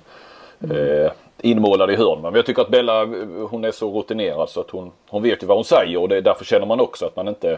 mm. 0.64 0.76
eh, 0.76 1.10
inmålade 1.42 1.92
i 1.92 1.96
hörn. 1.96 2.22
Men 2.22 2.34
jag 2.34 2.46
tycker 2.46 2.62
att 2.62 2.70
Bella 2.70 3.04
hon 3.50 3.64
är 3.64 3.70
så 3.70 3.98
rutinerad 3.98 4.48
så 4.48 4.60
att 4.60 4.70
hon, 4.70 4.90
hon 5.08 5.22
vet 5.22 5.42
ju 5.42 5.46
vad 5.46 5.56
hon 5.56 5.64
säger 5.64 5.96
och 5.98 6.08
det, 6.08 6.20
därför 6.20 6.44
känner 6.44 6.66
man 6.66 6.80
också 6.80 7.06
att 7.06 7.16
man 7.16 7.28
inte 7.28 7.50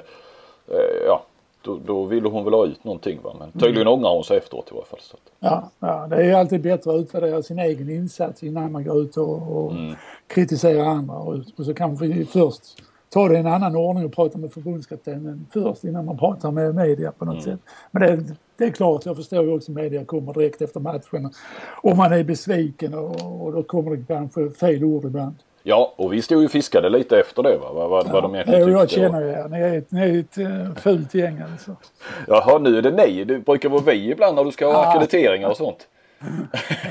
eh, 0.68 1.06
ja, 1.06 1.22
då, 1.62 1.78
då 1.86 2.04
ville 2.04 2.28
hon 2.28 2.44
väl 2.44 2.54
ha 2.54 2.66
ut 2.66 2.84
någonting 2.84 3.18
va. 3.22 3.34
Men 3.38 3.52
tydligen 3.52 3.88
mm. 3.88 3.92
ångrar 3.92 4.10
hon 4.10 4.24
sig 4.24 4.38
efteråt 4.38 4.68
i 4.70 4.74
varje 4.74 4.86
fall. 4.86 5.00
Så. 5.02 5.16
Ja, 5.40 5.70
ja, 5.78 6.06
det 6.10 6.16
är 6.16 6.24
ju 6.24 6.32
alltid 6.32 6.62
bättre 6.62 6.90
att 6.90 7.00
utvärdera 7.00 7.42
sin 7.42 7.58
egen 7.58 7.90
insats 7.90 8.42
innan 8.42 8.72
man 8.72 8.84
går 8.84 9.02
ut 9.02 9.16
och, 9.16 9.64
och 9.64 9.72
mm. 9.72 9.94
kritiserar 10.26 10.84
andra. 10.84 11.16
Och, 11.16 11.34
och 11.56 11.64
så 11.64 11.74
kanske 11.74 12.24
först 12.24 12.82
ta 13.12 13.28
det 13.28 13.34
i 13.34 13.38
en 13.38 13.46
annan 13.46 13.76
ordning 13.76 14.04
och 14.04 14.12
prata 14.12 14.38
med 14.38 14.52
förbundskaptenen 14.52 15.46
först 15.52 15.84
innan 15.84 16.04
man 16.04 16.18
pratar 16.18 16.50
med 16.50 16.74
media 16.74 17.12
på 17.12 17.24
något 17.24 17.46
mm. 17.46 17.58
sätt. 17.58 17.60
Men 17.90 18.02
det, 18.02 18.34
det, 18.56 18.64
är 18.64 18.70
klart, 18.70 19.06
jag 19.06 19.16
förstår 19.16 19.44
ju 19.44 19.52
också 19.52 19.72
att 19.72 19.76
media 19.76 20.04
kommer 20.04 20.32
direkt 20.32 20.62
efter 20.62 20.80
matchen 20.80 21.30
och 21.82 21.96
man 21.96 22.12
är 22.12 22.24
besviken 22.24 22.94
och, 22.94 23.42
och 23.42 23.52
då 23.52 23.62
kommer 23.62 23.96
det 23.96 24.04
kanske 24.08 24.50
fel 24.50 24.84
ord 24.84 25.04
ibland. 25.04 25.34
Ja, 25.62 25.94
och 25.96 26.12
vi 26.12 26.22
stod 26.22 26.38
ju 26.38 26.44
och 26.44 26.50
fiskade 26.50 26.88
lite 26.88 27.20
efter 27.20 27.42
det 27.42 27.58
va? 27.58 27.72
Vad, 27.72 27.90
vad, 27.90 28.06
ja, 28.06 28.12
vad 28.12 28.22
de 28.22 28.34
egentligen 28.34 28.64
tyckte. 28.64 28.78
Jag 28.80 28.90
känner 28.90 29.20
ju 29.20 29.28
er. 29.28 29.48
Ni 29.48 29.60
är 29.60 29.78
ett, 29.78 29.90
ni 29.90 30.00
är 30.00 30.20
ett 30.20 30.38
uh, 30.38 30.74
fult 30.74 31.14
gäng 31.14 31.40
alltså. 31.52 31.76
Jaha, 32.28 32.58
nu 32.58 32.78
är 32.78 32.82
det 32.82 32.90
ni. 32.90 33.24
Det 33.24 33.38
brukar 33.38 33.68
vara 33.68 33.82
vi 33.86 34.10
ibland 34.10 34.36
när 34.36 34.44
du 34.44 34.50
ska 34.50 34.66
ha 34.66 34.72
ja. 34.72 34.88
akkrediteringar 34.88 35.48
och 35.48 35.56
sånt. 35.56 35.88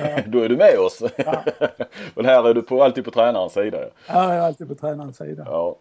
Ja. 0.04 0.22
Då 0.26 0.40
är 0.40 0.50
du 0.50 0.58
med 0.58 0.80
oss. 0.80 1.04
Ja. 1.16 1.44
Men 2.16 2.26
här 2.26 2.50
är 2.50 2.54
du 2.54 2.62
på, 2.62 2.84
alltid 2.84 3.06
på 3.06 3.12
tränarens 3.12 3.54
sida. 3.54 3.78
Ja, 4.08 4.24
jag 4.24 4.36
är 4.36 4.42
alltid 4.42 4.68
på 4.68 4.76
tränarens 4.76 5.18
sida. 5.18 5.44
Ja. 5.46 5.76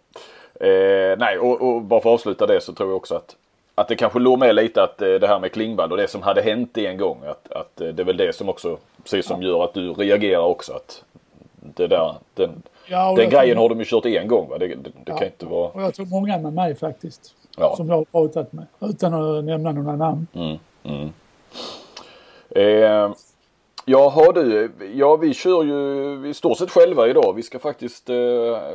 Eh, 0.67 1.19
nej, 1.19 1.39
och, 1.39 1.63
och, 1.63 1.83
bara 1.83 2.01
för 2.01 2.11
att 2.11 2.15
avsluta 2.15 2.47
det 2.47 2.61
så 2.61 2.73
tror 2.73 2.89
jag 2.89 2.97
också 2.97 3.15
att 3.15 3.37
att 3.75 3.89
det 3.89 3.97
kanske 3.97 4.19
låg 4.19 4.39
med 4.39 4.55
lite 4.55 4.83
att 4.83 5.03
eh, 5.03 5.15
det 5.15 5.27
här 5.27 5.39
med 5.39 5.53
Klingvall 5.53 5.93
och 5.93 5.99
det 5.99 6.09
som 6.09 6.23
hade 6.23 6.43
hänt 6.43 6.79
en 6.79 6.99
gång. 6.99 7.19
Att, 7.27 7.53
att 7.53 7.81
eh, 7.81 7.89
det 7.89 8.03
är 8.03 8.05
väl 8.05 8.17
det 8.17 8.33
som 8.33 8.49
också, 8.49 8.79
precis 9.03 9.27
som 9.27 9.43
gör 9.43 9.65
att 9.65 9.75
du 9.75 9.93
reagerar 9.93 10.43
också. 10.43 10.73
Att 10.73 11.05
det 11.61 11.87
där, 11.87 12.15
den, 12.35 12.63
ja, 12.87 13.15
den 13.17 13.31
grejen 13.31 13.57
tror... 13.57 13.63
har 13.63 13.69
de 13.69 13.79
ju 13.79 13.85
kört 13.85 14.07
en 14.07 14.29
gång 14.29 14.49
va? 14.49 14.59
Det, 14.59 14.67
det, 14.67 14.75
det 14.77 14.91
ja. 15.05 15.17
kan 15.17 15.27
inte 15.27 15.47
vara... 15.47 15.69
Och 15.69 15.83
jag 15.83 15.95
tror 15.95 16.07
många 16.07 16.39
med 16.39 16.53
mig 16.53 16.75
faktiskt. 16.75 17.35
Ja. 17.57 17.77
Som 17.77 17.89
jag 17.89 17.97
har 17.97 18.05
pratat 18.05 18.53
med. 18.53 18.67
Utan 18.81 19.15
att 19.15 19.45
nämna 19.45 19.73
några 19.73 19.97
namn. 19.97 20.27
Mm, 20.35 20.59
mm. 20.83 21.13
Eh, 22.51 23.13
Jaha 23.85 24.33
du, 24.33 24.73
ja 24.95 25.17
vi 25.17 25.35
kör 25.35 25.65
ju 25.65 26.29
i 26.29 26.35
stort 26.35 26.59
sett 26.59 26.71
själva 26.71 27.09
idag. 27.09 27.33
Vi 27.37 27.43
ska 27.43 27.59
faktiskt 27.59 28.11
eh, 28.11 28.17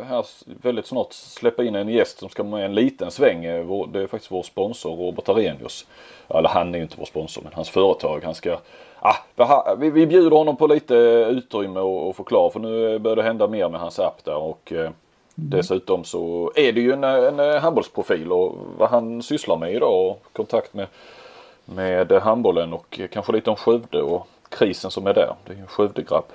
här 0.04 0.26
väldigt 0.62 0.86
snart 0.86 1.14
släppa 1.14 1.64
in 1.64 1.76
en 1.76 1.90
gäst 1.90 2.20
som 2.20 2.30
ska 2.30 2.44
med 2.44 2.66
en 2.66 2.76
liten 2.76 3.12
sväng. 3.12 3.46
Eh, 3.46 3.88
det 3.88 4.02
är 4.02 4.08
faktiskt 4.08 4.32
vår 4.32 4.44
sponsor 4.44 4.96
Robert 4.96 5.30
Arrhenius. 5.30 5.86
Eller 6.28 6.50
han 6.50 6.74
är 6.74 6.78
ju 6.78 6.84
inte 6.84 6.96
vår 6.98 7.06
sponsor 7.06 7.42
men 7.44 7.54
hans 7.54 7.70
företag. 7.70 8.22
Han 8.24 8.36
ska, 8.36 8.58
ah, 9.00 9.76
vi, 9.78 9.90
vi 9.90 10.08
bjuder 10.08 10.38
honom 10.38 10.58
på 10.58 10.68
lite 10.68 10.96
utrymme 11.32 11.80
och, 11.80 12.10
och 12.10 12.16
förklara 12.16 12.50
för 12.50 12.60
nu 12.60 13.00
börjar 13.00 13.16
det 13.16 13.24
hända 13.24 13.48
mer 13.48 13.70
med 13.70 13.80
hans 13.80 14.00
app 14.00 14.26
där 14.26 14.38
och 14.38 14.72
eh, 14.72 14.80
mm. 14.80 14.94
dessutom 15.36 16.04
så 16.04 16.52
är 16.56 16.74
det 16.74 16.82
ju 16.82 16.92
en, 16.92 17.04
en 17.04 17.62
handbollsprofil 17.62 18.32
och 18.32 18.56
vad 18.78 18.90
han 18.90 19.22
sysslar 19.24 19.58
med 19.58 19.74
idag 19.74 20.10
och 20.10 20.24
kontakt 20.34 20.74
med 20.74 20.88
med 21.66 22.12
handbollen 22.12 22.74
och 22.74 23.00
kanske 23.12 23.32
lite 23.32 23.50
om 23.50 23.56
Skövde 23.56 24.02
och 24.02 24.28
krisen 24.58 24.92
som 24.92 25.08
är 25.08 25.14
där. 25.14 25.36
Det 25.46 25.54
är 25.54 25.56
ju 25.56 25.62
en 25.62 25.68
Skövdegrabb. 25.68 26.26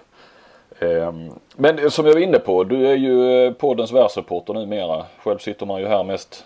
Ehm, 0.81 1.31
men 1.57 1.91
som 1.91 2.07
jag 2.07 2.12
var 2.12 2.21
inne 2.21 2.39
på, 2.39 2.65
du 2.65 2.87
är 2.87 2.97
ju 2.97 3.47
eh, 3.47 3.53
poddens 3.53 3.93
världsreporter 3.93 4.55
numera. 4.55 5.05
Själv 5.23 5.39
sitter 5.39 5.67
man 5.67 5.81
ju 5.81 5.87
här 5.87 6.05
mest 6.05 6.45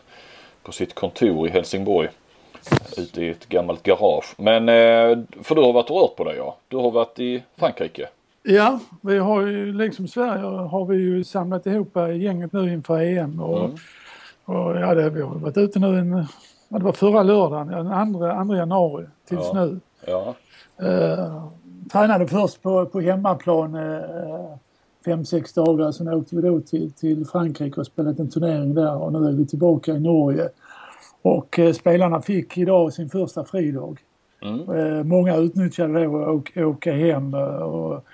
på 0.62 0.73
sitt 0.73 0.95
kontor 0.95 1.47
i 1.47 1.50
Helsingborg. 1.50 2.09
Ute 2.97 3.23
i 3.25 3.31
ett 3.31 3.49
gammalt 3.49 3.83
garage. 3.83 4.35
Men 4.37 4.69
eh, 4.69 5.19
för 5.43 5.54
du 5.54 5.62
har 5.62 5.73
varit 5.73 5.90
och 5.90 6.00
rört 6.00 6.16
på 6.16 6.25
dig 6.25 6.37
ja. 6.37 6.57
Du 6.69 6.76
har 6.76 6.90
varit 6.90 7.19
i 7.19 7.43
Frankrike. 7.57 8.09
Ja, 8.43 8.78
vi 9.00 9.19
har 9.19 9.40
ju 9.40 9.73
liksom 9.73 10.09
Sverige 10.09 10.43
har 10.45 10.85
vi 10.85 10.97
ju 10.97 11.25
samlat 11.25 11.66
ihop 11.66 11.97
gänget 11.97 12.52
nu 12.52 12.73
inför 12.73 13.00
EM. 13.00 13.40
Och, 13.40 13.64
mm. 13.64 13.76
och 14.45 14.81
ja, 14.81 14.95
det, 14.95 15.11
vi 15.11 15.23
har 15.23 15.35
varit 15.35 15.57
ute 15.57 15.78
nu 15.78 15.99
en, 15.99 16.26
det 16.69 16.85
var 16.85 16.93
förra 16.93 17.23
lördagen, 17.23 17.69
den 17.69 18.49
2 18.49 18.54
januari 18.54 19.07
tills 19.28 19.50
ja. 19.52 19.64
nu. 19.64 19.81
Ja. 20.07 20.35
Uh, 20.83 21.49
tränade 21.93 22.26
först 22.26 22.62
på, 22.62 22.87
på 22.87 23.00
hemmaplan 23.00 23.75
uh, 23.75 24.57
fem, 25.05 25.25
sex 25.25 25.53
dagar. 25.53 25.93
Sen 25.93 26.09
åkte 26.09 26.37
vi 26.37 26.43
då 26.43 26.61
till, 26.61 26.93
till 26.93 27.26
Frankrike 27.26 27.81
och 27.81 27.87
spelade 27.87 28.23
en 28.23 28.31
turnering 28.31 28.75
där 28.75 28.97
och 28.97 29.12
nu 29.12 29.29
är 29.29 29.33
vi 29.33 29.47
tillbaka 29.47 29.93
i 29.93 30.00
Norge. 30.00 30.49
Och 31.23 31.59
uh, 31.59 31.73
spelarna 31.73 32.21
fick 32.21 32.59
idag 32.59 32.93
sin 32.93 33.09
första 33.09 33.45
fridag. 33.45 34.00
Mm. 34.43 34.69
Uh, 34.69 35.05
många 35.05 35.37
utnyttjade 35.37 36.05
då 36.05 36.23
att 36.23 36.57
åka, 36.57 36.93
hem 36.93 37.35
och 37.35 38.05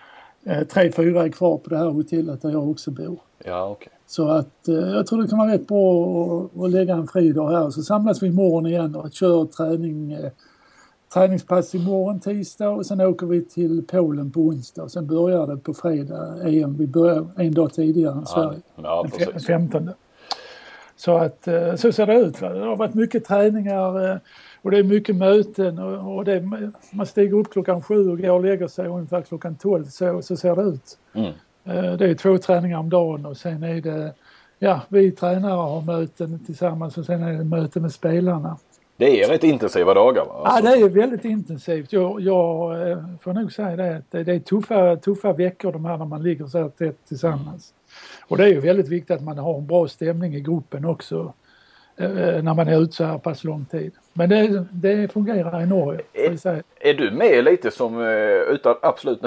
tre, 0.73 0.93
fyra 0.93 1.25
är 1.25 1.29
kvar 1.29 1.59
på 1.59 1.71
det 1.71 1.77
här 1.79 1.89
hotellet 1.91 2.43
där 2.43 2.50
jag 2.50 2.71
också 2.71 2.91
bor. 2.91 3.19
Ja, 3.45 3.71
okay. 3.71 3.89
Så 4.11 4.29
att 4.29 4.69
eh, 4.69 4.75
jag 4.75 5.07
tror 5.07 5.23
det 5.23 5.29
kan 5.29 5.39
vara 5.39 5.53
rätt 5.53 5.67
bra 5.67 6.05
att, 6.05 6.62
att 6.62 6.71
lägga 6.71 6.95
en 6.95 7.07
fridag 7.07 7.50
här. 7.50 7.71
Så 7.71 7.83
samlas 7.83 8.23
vi 8.23 8.27
imorgon 8.27 8.67
igen 8.67 8.97
och 8.97 9.12
kör 9.12 9.45
träning, 9.45 10.12
eh, 10.12 10.31
träningspass 11.14 11.75
imorgon 11.75 12.21
tisdag 12.21 12.71
och 12.71 12.87
sen 12.87 13.00
åker 13.00 13.26
vi 13.26 13.45
till 13.45 13.85
Polen 13.87 14.31
på 14.31 14.40
onsdag. 14.40 14.83
Och 14.83 14.90
sen 14.90 15.07
börjar 15.07 15.47
det 15.47 15.57
på 15.57 15.75
fredag 15.75 16.49
EM. 16.49 16.76
Vi 16.76 16.87
börjar 16.87 17.26
en 17.37 17.55
dag 17.55 17.73
tidigare 17.73 18.12
än 18.12 18.26
Sverige. 18.26 18.61
Ja, 18.76 19.07
den 19.33 19.40
15. 19.40 19.90
Så 20.97 21.17
att 21.17 21.49
eh, 21.49 21.75
så 21.75 21.93
ser 21.93 22.07
det 22.07 22.14
ut. 22.14 22.40
Va? 22.40 22.49
Det 22.49 22.64
har 22.64 22.76
varit 22.76 22.95
mycket 22.95 23.25
träningar 23.25 24.11
eh, 24.11 24.17
och 24.62 24.71
det 24.71 24.79
är 24.79 24.83
mycket 24.83 25.17
möten 25.17 25.79
och, 25.79 26.17
och 26.17 26.25
det, 26.25 26.43
man 26.93 27.07
stiger 27.07 27.37
upp 27.37 27.52
klockan 27.52 27.83
sju 27.83 28.11
och 28.11 28.19
går 28.19 28.31
och 28.31 28.45
lägger 28.45 28.69
sig 28.69 28.87
ungefär 28.87 29.23
klockan 29.23 29.55
tolv. 29.55 29.85
Så, 29.85 30.23
så 30.23 30.37
ser 30.37 30.57
det 30.57 30.62
ut. 30.62 30.99
Mm. 31.12 31.33
Eh, 31.64 31.93
det 31.93 32.11
är 32.11 32.14
två 32.14 32.38
träningar 32.38 32.79
om 32.79 32.90
dagen 32.90 33.26
och 33.26 33.37
sen 33.37 33.62
är 33.62 33.81
det, 33.81 34.12
ja 34.59 34.81
vi 34.88 35.11
tränare 35.11 35.52
har 35.52 35.83
möten 35.83 36.38
tillsammans 36.47 36.99
och 36.99 37.05
sen 37.05 37.23
är 37.23 37.33
det 37.33 37.45
möten 37.45 37.83
med 37.83 37.93
spelarna. 37.93 38.57
Det 39.00 39.23
är 39.23 39.28
rätt 39.28 39.45
intensiva 39.45 39.95
dagar 39.95 40.25
va? 40.25 40.42
Alltså. 40.45 40.69
Ja 40.69 40.76
det 40.76 40.83
är 40.83 40.88
väldigt 40.88 41.25
intensivt. 41.25 41.92
Jag, 41.92 42.21
jag 42.21 42.90
eh, 42.90 42.99
får 43.21 43.33
nog 43.33 43.52
säga 43.52 43.76
det. 43.76 44.02
Det, 44.11 44.25
det 44.25 44.33
är 44.33 44.38
tuffa, 44.38 44.97
tuffa 44.97 45.33
veckor 45.33 45.73
de 45.73 45.85
här 45.85 45.97
när 45.97 46.04
man 46.04 46.23
ligger 46.23 46.47
så 46.47 46.59
här 46.59 46.69
tätt 46.69 46.97
tillsammans. 47.09 47.75
Och 48.28 48.37
det 48.37 48.45
är 48.45 48.49
ju 48.49 48.61
väldigt 48.61 48.88
viktigt 48.88 49.11
att 49.11 49.23
man 49.23 49.38
har 49.38 49.59
en 49.59 49.66
bra 49.66 49.88
stämning 49.88 50.35
i 50.35 50.40
gruppen 50.40 50.85
också. 50.85 51.33
Eh, 51.97 52.42
när 52.42 52.54
man 52.54 52.69
är 52.69 52.83
ute 52.83 52.92
så 52.92 53.04
här 53.04 53.19
pass 53.19 53.45
lång 53.45 53.64
tid. 53.64 53.92
Men 54.12 54.28
det, 54.28 54.66
det 54.71 55.12
fungerar 55.12 55.62
i 55.62 55.66
Norge. 55.66 56.00
Är, 56.12 56.62
är 56.80 56.95
du 56.95 57.11
med 57.11 57.45
lite 57.45 57.71
som, 57.71 58.00
utan 58.49 58.76
absolut 58.83 59.21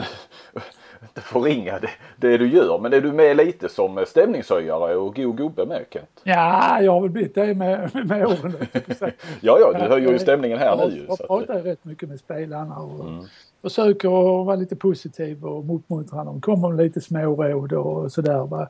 inte 1.03 1.21
förringa 1.21 1.79
det, 1.79 1.89
det 2.17 2.37
du 2.37 2.47
gör. 2.47 2.79
Men 2.79 2.93
är 2.93 3.01
du 3.01 3.11
med 3.11 3.37
lite 3.37 3.69
som 3.69 4.05
stämningshöjare 4.07 4.95
och 4.95 5.15
god 5.15 5.37
gubbe 5.37 5.65
med 5.65 5.85
Kent? 5.89 6.21
Ja, 6.23 6.81
jag 6.81 6.91
har 6.91 7.01
väl 7.01 7.09
blivit 7.09 7.35
det 7.35 7.53
med, 7.55 7.89
med 8.05 8.25
åren. 8.25 8.55
ja, 9.41 9.57
ja, 9.59 9.73
du 9.73 9.79
höjer 9.79 10.11
ju 10.11 10.19
stämningen 10.19 10.57
här 10.57 10.65
jag, 10.65 10.91
nu. 10.91 11.05
Jag 11.07 11.27
pratar 11.27 11.59
att... 11.59 11.65
rätt 11.65 11.85
mycket 11.85 12.09
med 12.09 12.19
spelarna 12.19 12.75
och 12.75 13.09
mm. 13.09 13.25
försöker 13.61 14.09
vara 14.43 14.55
lite 14.55 14.75
positiv 14.75 15.45
och 15.45 15.75
uppmuntra 15.75 16.23
dem. 16.23 16.41
Kommer 16.41 16.69
med 16.69 16.83
lite 16.83 17.01
småråd 17.01 17.73
och 17.73 18.11
sådär. 18.11 18.67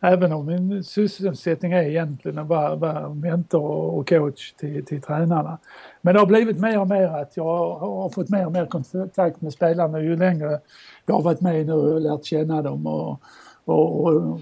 Även 0.00 0.32
om 0.32 0.46
min 0.46 0.84
sysselsättning 0.84 1.72
är 1.72 1.82
egentligen 1.82 2.38
att 2.38 2.48
vara, 2.48 2.74
vara 2.74 3.08
mentor 3.08 3.70
och 3.70 4.08
coach 4.08 4.52
till, 4.52 4.84
till 4.84 5.02
tränarna. 5.02 5.58
Men 6.00 6.14
det 6.14 6.20
har 6.20 6.26
blivit 6.26 6.60
mer 6.60 6.80
och 6.80 6.88
mer 6.88 7.08
att 7.08 7.36
jag 7.36 7.74
har 7.74 8.08
fått 8.08 8.28
mer 8.28 8.46
och 8.46 8.52
mer 8.52 8.66
kontakt 8.66 9.40
med 9.40 9.52
spelarna 9.52 10.00
ju 10.00 10.16
längre 10.16 10.60
jag 11.06 11.14
har 11.14 11.22
varit 11.22 11.40
med 11.40 11.66
nu 11.66 11.72
och 11.72 12.00
lärt 12.00 12.24
känna 12.24 12.62
dem 12.62 12.86
och, 12.86 13.20
och, 13.64 14.04
och 14.04 14.40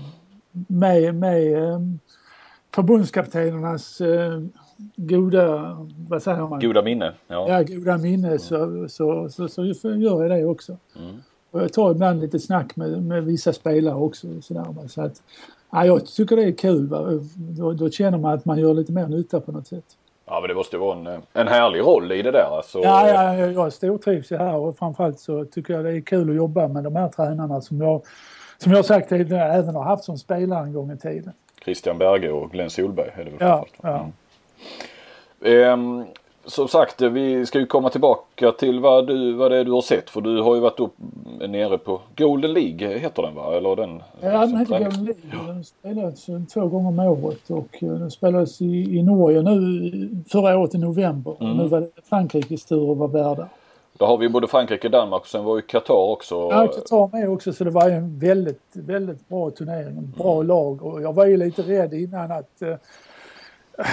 med, 0.67 1.15
med 1.15 1.65
eh, 1.65 1.81
förbundskaptenernas 2.75 4.01
eh, 4.01 4.41
goda, 4.97 5.77
vad 6.09 6.23
säger 6.23 6.49
man? 6.49 6.61
Goda 6.61 6.83
minne. 6.83 7.13
Ja, 7.29 7.49
ja 7.49 7.63
goda 7.63 7.99
minne 7.99 8.29
mm. 8.29 8.39
så, 8.39 8.89
så, 8.89 9.29
så, 9.29 9.49
så, 9.49 9.91
gör 9.91 10.23
jag 10.23 10.31
det 10.31 10.45
också. 10.45 10.77
Mm. 10.97 11.17
Och 11.51 11.61
jag 11.61 11.73
tar 11.73 11.91
ibland 11.91 12.21
lite 12.21 12.39
snack 12.39 12.77
med, 12.77 13.03
med 13.03 13.25
vissa 13.25 13.53
spelare 13.53 13.95
också. 13.95 14.43
Sådär, 14.43 14.89
så 14.89 15.03
att, 15.03 15.23
ja, 15.71 15.87
jag 15.87 16.07
tycker 16.07 16.37
det 16.37 16.45
är 16.45 16.53
kul. 16.53 16.89
Då, 17.37 17.73
då 17.73 17.91
känner 17.91 18.19
man 18.19 18.33
att 18.33 18.45
man 18.45 18.59
gör 18.59 18.75
lite 18.75 18.93
mer 18.93 19.07
nytta 19.07 19.41
på 19.41 19.53
något 19.53 19.67
sätt. 19.67 19.85
Ja 20.27 20.41
men 20.41 20.49
det 20.49 20.55
måste 20.55 20.77
vara 20.77 20.99
en, 20.99 21.23
en 21.33 21.49
härlig 21.49 21.81
roll 21.81 22.13
i 22.13 22.23
det 22.23 22.31
där. 22.31 22.57
Alltså. 22.57 22.79
Ja, 22.79 23.09
ja, 23.09 23.35
jag 23.35 23.73
stortrivs 23.73 24.33
ju 24.33 24.37
här 24.37 24.55
och 24.55 24.79
framförallt 24.79 25.21
så 25.21 25.45
tycker 25.45 25.75
jag 25.75 25.85
det 25.85 25.93
är 25.93 26.01
kul 26.01 26.31
att 26.31 26.37
jobba 26.37 26.69
med 26.69 26.85
de 26.85 26.97
här 26.97 27.09
tränarna 27.09 27.61
som 27.61 27.81
jag, 27.81 28.03
som 28.59 28.73
jag 28.73 28.85
sagt 28.85 29.09
tidigare 29.09 29.53
även 29.53 29.75
har 29.75 29.85
haft 29.85 30.05
som 30.05 30.19
spelare 30.19 30.65
en 30.65 30.73
gång 30.73 30.93
i 30.93 30.99
tiden. 30.99 31.33
Christian 31.65 31.99
Berge 31.99 32.31
och 32.31 32.51
Glenn 32.51 32.71
Solberg 32.71 33.11
är 33.15 33.25
det 33.25 33.31
väl 33.31 33.39
ja, 33.41 33.67
ja. 33.83 34.11
Mm. 35.45 35.73
Um, 35.73 36.07
som 36.47 36.69
sagt, 36.69 37.01
vi 37.01 37.47
ska 37.47 37.59
ju 37.59 37.67
komma 37.67 37.91
tillbaka 37.91 38.53
till 38.53 38.81
vad, 38.81 39.07
du, 39.07 39.33
vad 39.33 39.51
det 39.51 39.57
är 39.57 39.65
du 39.65 39.73
har 39.73 39.83
sett. 39.83 40.11
För 40.11 40.21
du 40.21 40.43
har 40.43 40.55
ju 40.55 40.61
varit 40.61 40.81
upp 40.81 40.95
nere 41.49 41.79
på 41.79 42.01
Golden 42.17 42.53
League, 42.53 42.99
heter 42.99 43.23
den 43.23 43.35
va? 43.35 43.57
Eller 43.57 43.77
den, 43.77 44.03
ja, 44.21 44.47
den 44.47 44.57
heter 44.57 44.79
Golden 44.79 45.05
League. 45.05 45.47
Den 45.47 45.65
spelades 45.65 46.27
två 46.53 46.67
gånger 46.67 46.89
om 46.89 46.99
året 46.99 47.51
och 47.51 47.83
eh, 47.83 47.89
den 47.89 48.11
spelades 48.11 48.61
i, 48.61 48.99
i 48.99 49.03
Norge 49.03 49.43
nu 49.43 50.25
förra 50.29 50.59
året 50.59 50.75
i 50.75 50.79
november. 50.79 51.37
Mm. 51.41 51.57
Nu 51.57 51.69
var 51.69 51.81
det 51.81 51.91
Frankrikes 52.05 52.65
tur 52.65 52.93
att 52.93 52.99
vara 52.99 53.09
värdar. 53.09 53.49
Då 53.99 54.07
har 54.07 54.19
vi 54.19 54.29
både 54.29 54.47
Frankrike 54.47 54.87
och 54.89 54.91
Danmark 54.91 55.23
och 55.23 55.29
sen 55.29 55.45
var 55.45 55.57
ju 55.57 55.63
Qatar 55.63 55.95
också. 55.95 56.35
Ja, 56.35 56.67
Qatar 56.67 57.17
med 57.17 57.29
också 57.29 57.53
så 57.53 57.65
det 57.65 57.71
var 57.71 57.89
ju 57.89 57.95
en 57.95 58.19
väldigt, 58.19 58.63
väldigt 58.73 59.29
bra 59.29 59.51
turnering. 59.51 60.13
Bra 60.17 60.35
mm. 60.35 60.47
lag 60.47 60.83
och 60.83 61.03
jag 61.03 61.13
var 61.13 61.27
ju 61.27 61.37
lite 61.37 61.63
rädd 61.63 61.95
innan 61.95 62.33
att 62.33 62.63
Ja, 63.79 63.85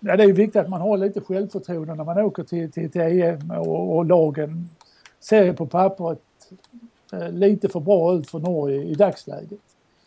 det 0.00 0.10
är 0.10 0.32
viktigt 0.32 0.62
att 0.62 0.68
man 0.68 0.80
har 0.80 0.98
lite 0.98 1.20
självförtroende 1.20 1.94
när 1.94 2.04
man 2.04 2.18
åker 2.18 2.42
till, 2.42 2.72
till, 2.72 2.90
till 2.90 3.00
EM 3.00 3.50
och, 3.50 3.96
och 3.96 4.04
lagen 4.04 4.68
ser 5.20 5.52
på 5.52 5.66
pappret 5.66 6.18
eh, 7.12 7.30
lite 7.32 7.68
för 7.68 7.80
bra 7.80 8.14
ut 8.14 8.30
för 8.30 8.38
Norge 8.38 8.82
i 8.82 8.94
dagsläget. 8.94 9.60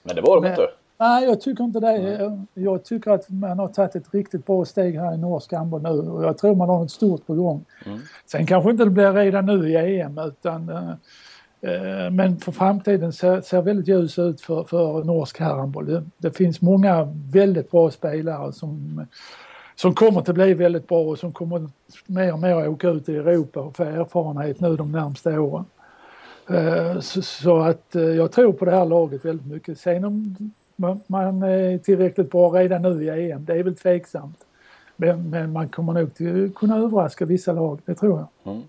Men 0.04 0.16
det 0.16 0.22
var 0.22 0.42
de 0.42 0.50
inte? 0.50 0.68
Nej, 0.98 1.24
jag 1.24 1.42
tycker 1.42 1.64
inte 1.64 1.80
det. 1.80 1.98
Mm. 1.98 2.48
Jag 2.54 2.84
tycker 2.84 3.12
att 3.12 3.30
man 3.30 3.60
har 3.60 3.68
tagit 3.68 3.96
ett 3.96 4.14
riktigt 4.14 4.46
bra 4.46 4.66
steg 4.66 5.00
här 5.00 5.14
i 5.14 5.18
norsk 5.18 5.54
handboll 5.54 5.82
nu 5.82 5.90
och 5.90 6.24
jag 6.24 6.38
tror 6.38 6.56
man 6.56 6.70
har 6.70 6.80
något 6.80 6.92
stort 6.92 7.28
på 7.28 7.34
gång. 7.34 7.66
Mm. 7.86 8.00
Sen 8.26 8.46
kanske 8.46 8.72
inte 8.72 8.84
det 8.84 8.90
blir 8.90 9.14
redan 9.14 9.46
nu 9.46 9.70
i 9.70 10.00
EM 10.02 10.18
utan 10.18 10.70
eh, 10.70 10.90
eh, 11.72 12.12
men 12.12 12.38
för 12.38 12.52
framtiden 12.52 13.14
ser, 13.14 13.42
ser 13.42 13.62
väldigt 13.62 13.88
ljus 13.88 14.20
ut 14.20 14.42
för, 14.42 14.64
för 14.64 15.04
norsk 15.04 15.40
herrhandboll. 15.40 15.86
Det, 15.86 16.04
det 16.18 16.32
finns 16.32 16.62
många 16.62 17.08
väldigt 17.32 17.72
bra 17.72 17.92
spelare 17.92 18.54
som 18.54 19.06
som 19.76 19.96
kommer 19.96 20.20
att 20.20 20.36
bli 20.36 20.54
väldigt 20.54 20.88
bra 20.88 21.00
och 21.00 21.20
som 21.20 21.32
kommer 21.32 21.70
mer 22.06 22.34
och 22.34 22.40
mer 22.40 22.56
att 22.56 22.68
åka 22.68 22.90
ut 22.90 23.10
i 23.10 23.16
Europa 23.16 23.60
och 23.60 23.76
få 23.76 23.84
erfarenhet 23.84 24.60
nu 24.60 24.76
de 24.76 24.92
närmsta 24.92 25.42
åren. 25.42 25.66
Eh, 26.50 27.00
så 27.00 27.60
att 27.60 27.96
eh, 27.96 28.02
jag 28.02 28.32
tror 28.32 28.54
på 28.54 28.66
det 28.66 28.72
här 28.72 28.86
laget 28.86 29.26
väldigt 29.26 29.48
mycket. 29.48 29.80
Sen 29.80 30.06
om 30.06 30.36
man 31.08 31.44
är 31.44 31.78
tillräckligt 31.78 32.32
bra 32.32 32.50
redan 32.50 32.82
nu 32.82 33.04
i 33.04 33.32
EM, 33.32 33.46
det 33.46 33.54
är 33.54 33.64
väl 33.64 33.76
tveksamt. 33.76 34.38
Men, 34.96 35.52
man 35.52 35.70
kommer 35.70 35.94
nog 35.94 36.16
till 36.16 36.52
kunna 36.56 36.78
överraska 36.78 37.26
vissa 37.26 37.52
lag, 37.52 37.80
det 37.86 37.96
tror 37.96 38.20
jag. 38.20 38.54
Mm. 38.54 38.64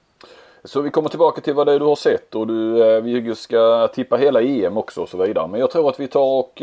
Så 0.65 0.81
vi 0.81 0.91
kommer 0.91 1.09
tillbaka 1.09 1.41
till 1.41 1.55
vad 1.55 1.67
det 1.67 1.73
är 1.73 1.79
du 1.79 1.85
har 1.85 1.97
sett 1.97 2.35
och 2.35 2.47
du, 2.47 2.85
eh, 2.85 3.03
vi 3.03 3.35
ska 3.35 3.89
tippa 3.95 4.17
hela 4.17 4.43
EM 4.43 4.77
också 4.77 5.03
och 5.03 5.09
så 5.09 5.17
vidare. 5.17 5.49
Men 5.49 5.61
jag 5.61 5.71
tror 5.71 5.89
att 5.89 6.01
vi 6.01 6.09
tar 6.09 6.39
och 6.39 6.63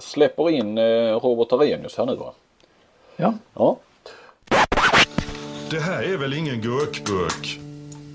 släpper 0.00 0.50
in 0.50 0.78
Robert 1.20 1.52
Arrhenius 1.52 1.98
här 1.98 2.06
nu 2.06 2.16
va? 2.16 2.32
Ja. 3.16 3.34
ja. 3.54 3.76
Det 5.70 5.80
här 5.80 6.02
är 6.02 6.16
väl 6.16 6.34
ingen 6.34 6.60
gurkburk? 6.60 7.58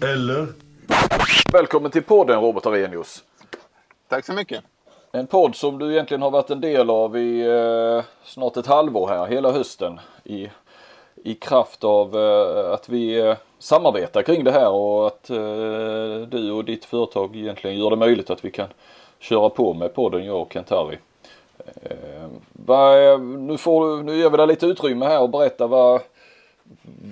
Eller? 0.04 0.48
Välkommen 1.54 1.92
till 1.92 2.04
podden 2.04 2.42
Robert 2.42 2.66
Arrhenius. 2.66 3.24
Tack 4.08 4.26
så 4.26 4.34
mycket. 4.34 4.64
En 5.12 5.28
podd 5.28 5.56
som 5.56 5.80
du 5.80 5.92
egentligen 5.92 6.22
har 6.22 6.32
varit 6.32 6.50
en 6.50 6.62
del 6.62 6.90
av 6.90 7.18
i 7.18 7.42
eh, 7.42 8.04
snart 8.24 8.58
ett 8.58 8.68
halvår 8.68 9.08
här, 9.08 9.28
hela 9.28 9.52
hösten. 9.52 10.00
I, 10.24 10.50
i 11.16 11.36
kraft 11.36 11.84
av 11.84 12.16
eh, 12.16 12.74
att 12.74 12.90
vi 12.90 13.20
eh, 13.20 13.38
samarbetar 13.60 14.22
kring 14.22 14.44
det 14.44 14.52
här 14.52 14.70
och 14.70 15.08
att 15.08 15.30
eh, 15.30 16.28
du 16.28 16.52
och 16.52 16.66
ditt 16.66 16.86
företag 16.86 17.36
egentligen 17.36 17.78
gör 17.78 17.90
det 17.90 17.96
möjligt 17.96 18.30
att 18.30 18.46
vi 18.46 18.52
kan 18.52 18.68
köra 19.20 19.50
på 19.50 19.74
med 19.74 19.94
podden 19.94 20.26
jag 20.26 20.42
och 20.42 20.54
Kent-Harry. 20.54 20.98
Eh, 21.84 22.24
eh, 22.76 23.20
nu, 23.20 23.58
får, 23.58 24.04
nu 24.04 24.18
ger 24.18 24.30
vi 24.30 24.38
dig 24.38 24.48
lite 24.48 24.66
utrymme 24.66 25.06
här 25.06 25.22
och 25.22 25.30
berätta 25.30 25.68
vad, 25.68 26.02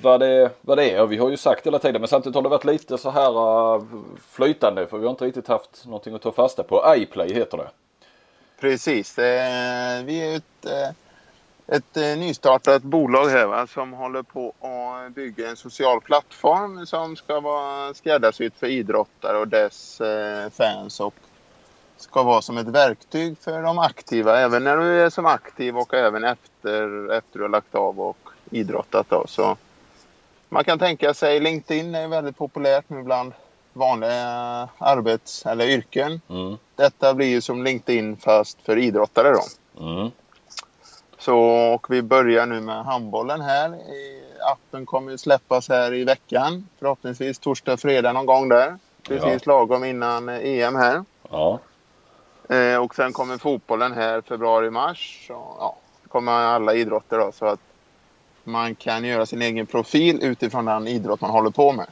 vad 0.02 0.20
det, 0.20 0.50
vad 0.62 0.78
det 0.78 0.92
är. 0.92 1.06
Vi 1.06 1.18
har 1.18 1.30
ju 1.30 1.38
sagt 1.38 1.68
hela 1.68 1.80
tiden 1.80 2.02
men 2.02 2.08
samtidigt 2.08 2.36
har 2.36 2.42
det 2.42 2.50
varit 2.50 2.66
lite 2.66 2.98
så 2.98 3.10
här 3.10 3.32
uh, 3.76 3.84
flytande 4.30 4.88
för 4.88 4.98
vi 4.98 5.04
har 5.04 5.12
inte 5.12 5.26
riktigt 5.26 5.48
haft 5.48 5.86
någonting 5.86 6.16
att 6.16 6.22
ta 6.22 6.32
fasta 6.32 6.64
på. 6.64 6.94
iPlay 6.96 7.34
heter 7.34 7.58
det. 7.58 7.70
Precis. 8.60 9.20
Eh, 9.20 10.04
vi 10.04 10.34
är 10.34 10.36
ett, 10.36 10.96
ett 11.68 11.96
nystartat 11.96 12.84
bolag 12.84 13.28
här 13.28 13.46
va, 13.46 13.68
som 13.68 13.94
håller 13.94 14.24
på 14.24 14.54
att 14.62 15.16
bygga 15.16 15.50
en 15.50 15.56
social 15.56 16.02
plattform 16.02 16.86
som 16.86 17.16
ska 17.16 17.40
vara 17.40 17.94
skräddarsydd 17.94 18.54
för 18.54 18.68
idrottare 18.68 19.38
och 19.38 19.48
dess 19.48 20.02
eh, 20.02 20.50
fans 20.50 21.00
och 21.00 21.14
ska 21.98 22.24
vara 22.24 22.42
som 22.42 22.58
ett 22.58 22.68
verktyg 22.68 23.38
för 23.42 23.62
de 23.62 23.80
aktiva 23.80 24.39
även 24.39 24.63
när 24.63 24.77
du 24.77 25.01
är 25.01 25.10
som 25.10 25.25
aktiv 25.25 25.77
och 25.77 25.94
även 25.94 26.24
efter, 26.24 27.12
efter 27.12 27.39
du 27.39 27.42
har 27.42 27.50
lagt 27.50 27.75
av 27.75 28.00
och 28.00 28.30
idrottat. 28.51 29.10
Då. 29.10 29.25
Så 29.27 29.58
man 30.50 30.63
kan 30.63 30.80
tänka 30.80 31.13
sig 31.13 31.39
LinkedIn 31.39 31.96
är 31.96 32.08
väldigt 32.08 32.38
populärt 32.38 32.86
nu 32.88 33.04
bland 33.04 33.34
vanliga 33.74 34.70
arbets 34.77 35.46
eller 35.46 35.66
yrken. 35.66 36.22
Mm. 36.30 36.58
Detta 36.75 37.13
blir 37.13 37.27
ju 37.27 37.42
som 37.42 37.63
LinkedIn 37.63 38.18
fast 38.18 38.62
för 38.62 38.77
idrottare 38.77 39.32
då. 39.32 39.44
Mm. 39.86 40.12
Så 41.20 41.39
och 41.74 41.88
vi 41.89 42.01
börjar 42.01 42.46
nu 42.46 42.62
med 42.62 42.86
handbollen 42.86 43.42
här. 43.42 43.77
Appen 44.51 44.86
kommer 44.86 45.12
ju 45.12 45.18
släppas 45.18 45.70
här 45.70 45.94
i 45.94 46.04
veckan. 46.04 46.68
Förhoppningsvis 46.80 47.39
torsdag, 47.39 47.77
fredag 47.77 48.13
någon 48.13 48.25
gång 48.25 48.50
där. 48.50 48.77
Precis 49.08 49.42
ja. 49.46 49.54
lagom 49.54 49.84
innan 49.84 50.30
EM 50.30 50.75
här. 50.75 51.04
Ja. 51.30 51.60
Eh, 52.50 52.84
och 52.84 52.96
sen 52.96 53.13
kommer 53.13 53.38
fotbollen 53.38 53.94
här 53.94 54.22
februari, 54.22 54.70
mars. 54.70 55.25
Så, 55.27 55.34
ja, 55.34 55.75
kommer 56.08 56.32
alla 56.32 56.74
idrotter 56.74 57.20
då. 57.20 57.32
Så 57.32 57.46
att 57.46 57.60
man 58.44 58.75
kan 58.75 59.06
göra 59.06 59.25
sin 59.25 59.42
egen 59.42 59.66
profil 59.66 60.20
utifrån 60.24 60.66
den 60.66 60.88
idrott 60.88 61.22
man 61.22 61.32
håller 61.32 61.50
på 61.50 61.72
med. 61.72 61.88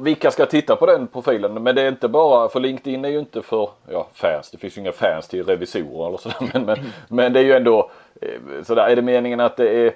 Vilka 0.00 0.30
ska 0.30 0.46
titta 0.46 0.76
på 0.76 0.86
den 0.86 1.06
profilen? 1.06 1.62
Men 1.62 1.74
det 1.74 1.82
är 1.82 1.88
inte 1.88 2.08
bara, 2.08 2.48
för 2.48 2.60
LinkedIn 2.60 3.04
är 3.04 3.08
ju 3.08 3.18
inte 3.18 3.42
för 3.42 3.70
ja, 3.88 4.08
fans. 4.12 4.50
Det 4.50 4.58
finns 4.58 4.76
ju 4.76 4.80
inga 4.80 4.92
fans 4.92 5.28
till 5.28 5.44
revisorer 5.44 6.08
eller 6.08 6.18
sådär. 6.18 6.36
Men, 6.52 6.64
men, 6.64 6.92
men 7.08 7.32
det 7.32 7.40
är 7.40 7.44
ju 7.44 7.52
ändå 7.52 7.90
eh, 8.20 8.62
sådär. 8.62 8.88
Är 8.88 8.96
det 8.96 9.02
meningen 9.02 9.40
att 9.40 9.56
det 9.56 9.68
är 9.68 9.86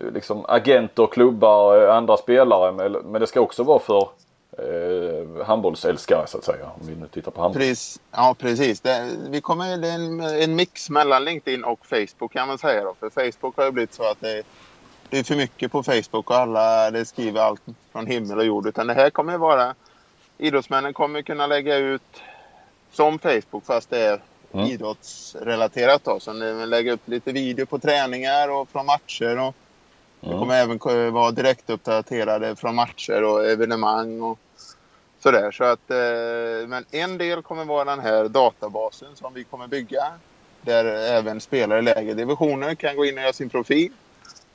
eh, 0.00 0.10
liksom 0.12 0.44
agenter, 0.48 1.06
klubbar, 1.06 1.82
eh, 1.82 1.96
andra 1.96 2.16
spelare. 2.16 2.72
Men 3.04 3.20
det 3.20 3.26
ska 3.26 3.40
också 3.40 3.62
vara 3.62 3.78
för 3.78 4.08
eh, 4.58 5.46
handbollsälskare 5.46 6.26
så 6.26 6.38
att 6.38 6.44
säga. 6.44 6.70
Om 6.80 6.86
vi 6.86 6.96
nu 6.96 7.08
tittar 7.08 7.30
på 7.30 7.40
handboll. 7.40 7.60
Precis. 7.60 8.00
Ja 8.10 8.34
precis. 8.38 8.80
Det, 8.80 9.10
vi 9.28 9.40
kommer, 9.40 9.78
det 9.78 9.88
är 9.88 9.94
en, 9.94 10.20
en 10.20 10.56
mix 10.56 10.90
mellan 10.90 11.24
LinkedIn 11.24 11.64
och 11.64 11.86
Facebook 11.86 12.32
kan 12.32 12.48
man 12.48 12.58
säga. 12.58 12.84
Då. 12.84 12.94
För 13.00 13.10
Facebook 13.10 13.56
har 13.56 13.64
ju 13.64 13.70
blivit 13.70 13.94
så 13.94 14.10
att 14.10 14.20
det 14.20 14.42
det 15.10 15.18
är 15.18 15.24
för 15.24 15.36
mycket 15.36 15.72
på 15.72 15.82
Facebook 15.82 16.30
och 16.30 16.36
alla 16.36 16.90
det 16.90 17.04
skriver 17.04 17.40
allt 17.40 17.62
från 17.92 18.06
himmel 18.06 18.38
och 18.38 18.44
jord. 18.44 18.66
Utan 18.66 18.86
det 18.86 18.94
här 18.94 19.10
kommer 19.10 19.38
vara... 19.38 19.74
Idrottsmännen 20.38 20.92
kommer 20.92 21.22
kunna 21.22 21.46
lägga 21.46 21.76
ut 21.76 22.22
som 22.92 23.18
Facebook 23.18 23.64
fast 23.64 23.90
det 23.90 23.98
är 23.98 24.20
mm. 24.52 24.66
idrottsrelaterat. 24.66 26.04
Då. 26.04 26.20
Så 26.20 26.32
de 26.32 26.66
lägger 26.66 26.92
upp 26.92 27.08
lite 27.08 27.32
video 27.32 27.66
på 27.66 27.78
träningar 27.78 28.48
och 28.48 28.68
från 28.68 28.86
matcher. 28.86 29.38
Och 29.38 29.54
Det 30.24 30.30
mm. 30.30 30.38
kommer 30.38 30.54
även 30.54 31.12
vara 31.12 31.30
direktuppdaterade 31.30 32.56
från 32.56 32.74
matcher 32.74 33.24
och 33.24 33.46
evenemang 33.46 34.22
och 34.22 34.38
sådär. 35.18 35.50
Så 35.50 35.64
att, 35.64 35.90
eh, 35.90 36.68
men 36.68 36.84
en 36.90 37.18
del 37.18 37.42
kommer 37.42 37.64
vara 37.64 37.84
den 37.84 38.00
här 38.00 38.28
databasen 38.28 39.16
som 39.16 39.34
vi 39.34 39.44
kommer 39.44 39.66
bygga. 39.66 40.04
Där 40.62 40.84
även 40.84 41.40
spelare 41.40 41.78
i 41.78 41.82
lägre 41.82 42.14
divisioner 42.14 42.74
kan 42.74 42.96
gå 42.96 43.04
in 43.04 43.14
och 43.16 43.22
göra 43.22 43.32
sin 43.32 43.50
profil 43.50 43.92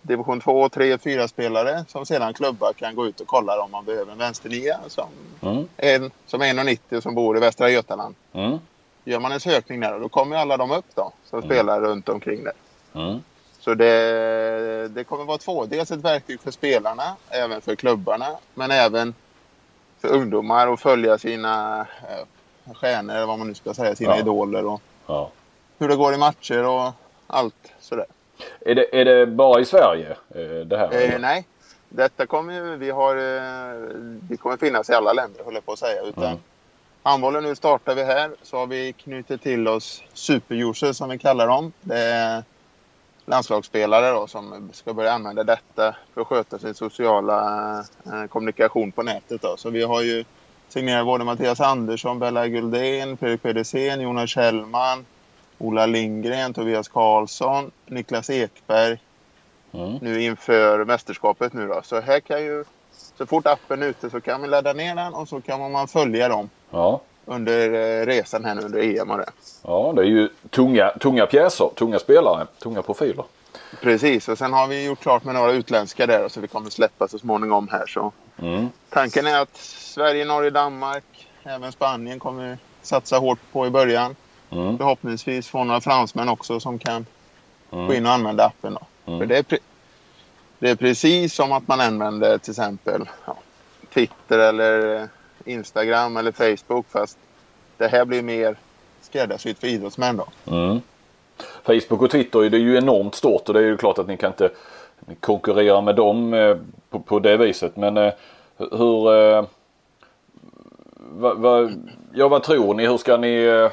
division 0.01 0.39
2, 0.39 0.69
3, 0.69 0.97
4 0.97 1.27
spelare 1.27 1.85
som 1.87 2.05
sedan 2.05 2.33
klubbar 2.33 2.73
kan 2.73 2.95
gå 2.95 3.07
ut 3.07 3.19
och 3.19 3.27
kolla 3.27 3.61
om 3.61 3.71
man 3.71 3.85
behöver 3.85 4.11
en 4.11 4.17
vänsternia 4.17 4.79
som, 4.87 5.07
mm. 5.41 5.67
en, 5.77 6.11
som 6.25 6.41
är 6.41 6.53
1,90 6.53 6.97
och 6.97 7.03
som 7.03 7.15
bor 7.15 7.37
i 7.37 7.39
Västra 7.39 7.69
Götaland. 7.69 8.15
Mm. 8.33 8.57
Gör 9.03 9.19
man 9.19 9.31
en 9.31 9.39
sökning 9.39 9.79
där 9.79 9.99
då 9.99 10.09
kommer 10.09 10.35
alla 10.35 10.57
de 10.57 10.71
upp 10.71 10.85
då 10.95 11.11
som 11.25 11.39
mm. 11.39 11.49
spelar 11.49 11.81
runt 11.81 12.09
omkring 12.09 12.43
där. 12.43 12.53
Mm. 12.93 13.19
Så 13.59 13.73
det, 13.73 14.87
det 14.87 15.03
kommer 15.03 15.25
vara 15.25 15.37
två. 15.37 15.65
Dels 15.65 15.91
ett 15.91 15.99
verktyg 15.99 16.41
för 16.41 16.51
spelarna, 16.51 17.15
även 17.29 17.61
för 17.61 17.75
klubbarna, 17.75 18.27
men 18.53 18.71
även 18.71 19.13
för 20.01 20.07
ungdomar 20.07 20.73
att 20.73 20.79
följa 20.79 21.17
sina 21.17 21.79
eh, 21.79 22.73
stjärnor, 22.73 23.15
eller 23.15 23.25
vad 23.25 23.39
man 23.39 23.47
nu 23.47 23.53
ska 23.53 23.73
säga, 23.73 23.95
sina 23.95 24.11
ja. 24.11 24.19
idoler 24.19 24.65
och 24.65 24.81
ja. 25.07 25.31
hur 25.77 25.87
det 25.87 25.95
går 25.95 26.13
i 26.13 26.17
matcher 26.17 26.65
och 26.65 26.91
allt 27.27 27.73
sådär. 27.79 28.05
Är 28.59 28.75
det, 28.75 29.01
är 29.01 29.05
det 29.05 29.27
bara 29.27 29.61
i 29.61 29.65
Sverige 29.65 30.09
eh, 30.09 30.65
det 30.65 30.77
här? 30.77 31.13
Eh, 31.13 31.19
nej, 31.19 31.45
detta 31.89 32.25
kommer 32.25 32.53
ju, 32.53 32.75
vi 32.75 32.89
har, 32.89 33.15
eh, 33.15 33.79
det 34.21 34.37
kommer 34.37 34.57
finnas 34.57 34.89
i 34.89 34.93
alla 34.93 35.13
länder 35.13 35.43
håller 35.43 35.57
jag 35.57 35.65
på 35.65 35.71
att 35.71 35.79
säga. 35.79 36.01
Utan 36.01 36.23
mm. 36.23 36.37
Handbollen 37.03 37.43
nu 37.43 37.55
startar 37.55 37.95
vi 37.95 38.03
här 38.03 38.31
så 38.41 38.57
har 38.57 38.67
vi 38.67 38.93
knutit 38.93 39.41
till 39.41 39.67
oss 39.67 40.03
superusers 40.13 40.97
som 40.97 41.09
vi 41.09 41.17
kallar 41.17 41.47
dem. 41.47 41.71
Det 41.81 41.99
är 41.99 42.43
landslagsspelare 43.29 44.09
då, 44.11 44.27
som 44.27 44.69
ska 44.73 44.93
börja 44.93 45.11
använda 45.11 45.43
detta 45.43 45.95
för 46.13 46.21
att 46.21 46.27
sköta 46.27 46.59
sin 46.59 46.73
sociala 46.73 47.79
eh, 48.05 48.25
kommunikation 48.29 48.91
på 48.91 49.03
nätet. 49.03 49.41
Då. 49.41 49.57
Så 49.57 49.69
vi 49.69 49.83
har 49.83 50.01
ju 50.01 50.25
signerat 50.67 51.05
både 51.05 51.23
Mattias 51.23 51.59
Andersson, 51.59 52.19
Bella 52.19 52.47
Guldén, 52.47 53.17
Fredrik 53.17 53.41
Pedersen, 53.41 54.01
Jonas 54.01 54.29
Kjellman, 54.29 55.05
Ola 55.57 55.85
Lindgren, 55.85 56.53
Tobias 56.53 56.87
Karlsson, 56.87 57.71
Niklas 57.85 58.29
Ekberg. 58.29 58.99
Mm. 59.71 59.97
Nu 60.01 60.21
inför 60.21 60.85
mästerskapet 60.85 61.53
nu 61.53 61.67
då. 61.67 61.81
Så 61.83 61.99
här 61.99 62.19
kan 62.19 62.43
ju, 62.43 62.63
så 63.17 63.25
fort 63.25 63.47
appen 63.47 63.83
är 63.83 63.87
ute 63.87 64.09
så 64.09 64.21
kan 64.21 64.41
man 64.41 64.49
ladda 64.49 64.73
ner 64.73 64.95
den 64.95 65.13
och 65.13 65.27
så 65.27 65.41
kan 65.41 65.71
man 65.71 65.87
följa 65.87 66.29
dem. 66.29 66.49
Ja. 66.69 67.01
Under 67.29 67.73
eh, 67.73 68.05
resan 68.05 68.45
här 68.45 68.55
nu 68.55 68.61
under 68.61 68.79
EM 68.79 69.11
och 69.11 69.17
det. 69.17 69.31
Ja, 69.63 69.93
det 69.95 70.01
är 70.01 70.05
ju 70.05 70.29
tunga, 70.49 70.89
tunga 70.89 71.25
pjäser, 71.25 71.69
tunga 71.75 71.99
spelare, 71.99 72.47
tunga 72.59 72.81
profiler. 72.81 73.25
Precis, 73.81 74.29
och 74.29 74.37
sen 74.37 74.53
har 74.53 74.67
vi 74.67 74.85
gjort 74.85 74.99
klart 74.99 75.23
med 75.23 75.35
några 75.35 75.51
utländska 75.51 76.07
där 76.07 76.27
så 76.27 76.41
vi 76.41 76.47
kommer 76.47 76.69
släppa 76.69 77.07
så 77.07 77.19
småningom 77.19 77.67
här. 77.71 77.85
Så. 77.87 78.11
Mm. 78.41 78.69
Tanken 78.89 79.27
är 79.27 79.39
att 79.39 79.57
Sverige, 79.57 80.25
Norge, 80.25 80.49
Danmark, 80.49 81.27
även 81.43 81.71
Spanien 81.71 82.19
kommer 82.19 82.57
satsa 82.81 83.17
hårt 83.17 83.39
på 83.51 83.67
i 83.67 83.69
början. 83.69 84.15
Mm. 84.49 84.77
Förhoppningsvis 84.77 85.47
få 85.47 85.63
några 85.63 85.81
fransmän 85.81 86.29
också 86.29 86.59
som 86.59 86.79
kan 86.79 87.05
mm. 87.71 87.87
gå 87.87 87.93
in 87.93 88.05
och 88.05 88.11
använda 88.11 88.45
appen. 88.45 88.73
Då. 88.73 89.11
Mm. 89.11 89.19
För 89.19 89.25
det, 89.25 89.37
är 89.37 89.59
det 90.59 90.69
är 90.69 90.75
precis 90.75 91.33
som 91.33 91.51
att 91.51 91.67
man 91.67 91.81
använder 91.81 92.37
till 92.37 92.51
exempel 92.51 93.09
ja, 93.25 93.37
Twitter 93.93 94.39
eller 94.39 95.09
Instagram 95.49 96.17
eller 96.17 96.31
Facebook 96.31 96.85
fast 96.89 97.17
det 97.77 97.87
här 97.87 98.05
blir 98.05 98.21
mer 98.21 98.55
skräddarsytt 99.01 99.59
för 99.59 99.67
idrottsmän. 99.67 100.17
Då. 100.17 100.55
Mm. 100.55 100.81
Facebook 101.63 102.01
och 102.01 102.11
Twitter 102.11 102.43
är 102.43 102.49
det 102.49 102.57
ju 102.57 102.77
enormt 102.77 103.15
stort 103.15 103.47
och 103.47 103.53
det 103.53 103.59
är 103.59 103.63
ju 103.63 103.77
klart 103.77 103.97
att 103.97 104.07
ni 104.07 104.17
kan 104.17 104.31
inte 104.31 104.49
konkurrera 105.19 105.81
med 105.81 105.95
dem 105.95 106.33
eh, 106.33 106.57
på, 106.89 106.99
på 106.99 107.19
det 107.19 107.37
viset. 107.37 107.75
Men 107.75 107.97
eh, 107.97 108.13
hur... 108.57 109.13
Eh, 109.13 109.45
va, 110.97 111.33
va, 111.33 111.69
ja, 112.13 112.27
vad 112.27 112.43
tror 112.43 112.73
ni? 112.73 112.87
Hur 112.87 112.97
ska 112.97 113.17
ni 113.17 113.69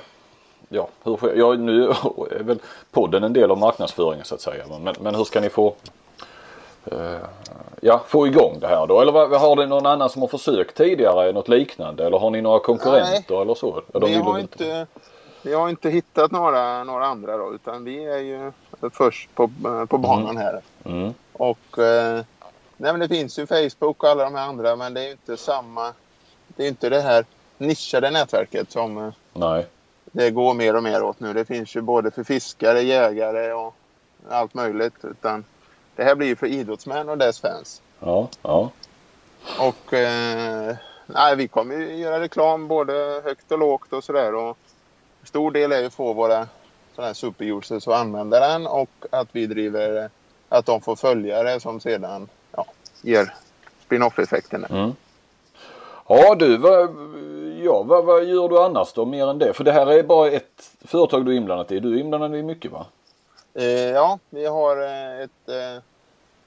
ja, 0.69 0.89
hur, 1.05 1.37
ja, 1.37 1.53
nu 1.53 1.85
är 2.31 2.43
väl 2.43 2.59
podden 2.91 3.25
en 3.25 3.33
del 3.33 3.51
av 3.51 3.59
marknadsföringen 3.59 4.25
så 4.25 4.35
att 4.35 4.41
säga. 4.41 4.65
Men, 4.81 4.95
men 5.01 5.15
hur 5.15 5.25
ska 5.25 5.41
ni 5.41 5.49
få 5.49 5.75
ja, 7.81 8.05
få 8.07 8.27
igång 8.27 8.59
det 8.61 8.67
här 8.67 8.87
då? 8.87 9.01
Eller 9.01 9.39
har 9.39 9.57
det 9.57 9.67
någon 9.67 9.87
annan 9.87 10.11
som 10.11 10.23
har 10.23 10.29
försökt 10.29 10.77
tidigare 10.77 11.33
något 11.33 11.49
liknande? 11.49 12.07
Eller 12.07 12.19
har 12.19 12.31
ni 12.31 12.43
några 12.43 12.59
konkurrenter 12.59 13.35
Nej, 13.35 13.43
eller 13.43 13.55
så? 13.55 13.83
vi, 13.95 14.15
har 14.15 14.39
inte, 14.39 14.87
vi 15.43 15.55
har 15.55 15.69
inte 15.69 15.91
hittat 15.91 16.31
några, 16.31 16.85
några 16.85 17.07
andra 17.07 17.37
då 17.37 17.55
utan 17.55 17.85
vi 17.85 18.05
är 18.05 18.19
ju 18.19 18.53
först 18.93 19.35
på, 19.35 19.51
på 19.89 19.99
banan 19.99 20.31
mm. 20.31 20.37
här. 20.37 20.61
Mm. 20.85 21.15
Och 21.33 21.79
eh, 21.79 22.25
nej, 22.77 22.93
men 22.93 23.01
det 23.01 23.09
finns 23.09 23.39
ju 23.39 23.47
Facebook 23.47 24.03
och 24.03 24.11
alla 24.11 24.25
de 24.25 24.35
här 24.35 24.49
andra 24.49 24.77
men 24.77 24.95
det 24.95 25.01
är 25.01 25.05
ju 25.05 25.11
inte 25.11 25.37
samma. 25.37 25.93
Det 26.47 26.65
är 26.65 26.69
inte 26.69 26.89
det 26.89 27.01
här 27.01 27.25
nischade 27.59 28.11
nätverket 28.11 28.73
som 28.73 28.99
eh, 28.99 29.13
Nej 29.33 29.67
det 30.17 30.31
går 30.31 30.55
mer 30.55 30.77
och 30.77 30.83
mer 30.83 31.03
åt 31.03 31.21
nu. 31.21 31.33
Det 31.33 31.45
finns 31.45 31.77
ju 31.77 31.81
både 31.81 32.11
för 32.11 32.25
fiskare, 32.25 32.83
jägare 32.83 33.53
och 33.53 33.75
allt 34.29 34.55
möjligt. 34.55 34.95
Utan 35.03 35.45
det 35.97 36.05
här 36.05 36.15
blir 36.15 36.27
ju 36.27 36.37
för 36.37 36.47
idrottsmän 36.47 37.09
och 37.09 37.19
dess 37.19 37.41
fans. 37.41 37.83
Ja, 38.01 38.29
ja. 38.43 38.71
Och 39.59 39.93
eh, 39.93 40.77
nej, 41.07 41.37
vi 41.37 41.49
kommer 41.49 41.77
ju 41.77 41.97
göra 41.97 42.21
reklam 42.21 42.69
både 42.69 43.23
högt 43.25 43.53
och 43.53 43.59
lågt 43.59 43.93
och 43.93 44.05
sådär. 44.05 44.35
Och 44.35 44.57
stor 45.25 45.51
del 45.51 45.73
är 45.73 45.81
ju 45.81 45.87
att 45.87 45.95
få 45.95 46.13
våra 46.13 46.49
sådana 46.95 47.07
här 47.07 47.15
superusers 47.15 47.89
att 47.89 47.95
använda 47.95 48.41
den 48.41 48.67
och 48.67 48.91
att 49.11 49.29
vi 49.33 49.47
driver 49.47 50.11
att 50.49 50.67
de 50.67 50.81
får 50.81 50.97
följare 50.97 51.61
som 51.61 51.81
sedan 51.81 52.29
ja, 52.53 52.67
ger 53.03 53.35
spin-off-effekten. 53.85 54.65
Mm. 54.65 54.93
Ja 56.09 56.35
du, 56.35 56.57
vad, 56.57 56.91
ja, 57.63 57.83
vad, 57.83 58.05
vad 58.05 58.25
gör 58.25 58.49
du 58.49 58.63
annars 58.63 58.93
då 58.93 59.05
mer 59.05 59.27
än 59.27 59.39
det? 59.39 59.53
För 59.53 59.65
det 59.65 59.73
här 59.73 59.87
är 59.87 60.03
bara 60.03 60.31
ett 60.31 60.71
företag 60.85 61.27
du 61.27 61.33
är 61.33 61.37
inblandad 61.37 61.73
i. 61.73 61.81
Du 61.81 61.95
är 61.95 62.01
inblandad 62.01 62.37
i 62.37 62.43
mycket 62.43 62.73
va? 62.73 62.87
Eh, 63.57 63.91
ja, 63.91 64.19
vi 64.31 64.47
har 64.47 64.77
eh, 64.83 65.21
ett... 65.21 65.49
Eh, 65.49 65.83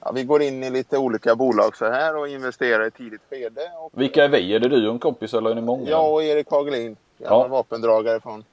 ja, 0.00 0.12
vi 0.14 0.24
går 0.24 0.42
in 0.42 0.64
i 0.64 0.70
lite 0.70 0.98
olika 0.98 1.36
bolag 1.36 1.76
så 1.76 1.90
här 1.90 2.16
och 2.16 2.28
investerar 2.28 2.86
i 2.86 2.90
tidigt 2.90 3.20
skede. 3.30 3.70
Och, 3.78 3.90
Vilka 3.92 4.24
är 4.24 4.28
vi? 4.28 4.54
Är 4.54 4.58
det 4.60 4.68
du 4.68 4.86
och 4.86 4.92
en 4.92 4.98
kompis 4.98 5.34
eller 5.34 5.50
är 5.50 5.54
ni 5.54 5.60
många? 5.60 5.90
Jag 5.90 6.12
och 6.12 6.22
Erik 6.22 6.50
Hagelin, 6.50 6.96
gammal 7.18 7.40
Ja. 7.40 7.48
vapendragare 7.48 8.20
från 8.20 8.44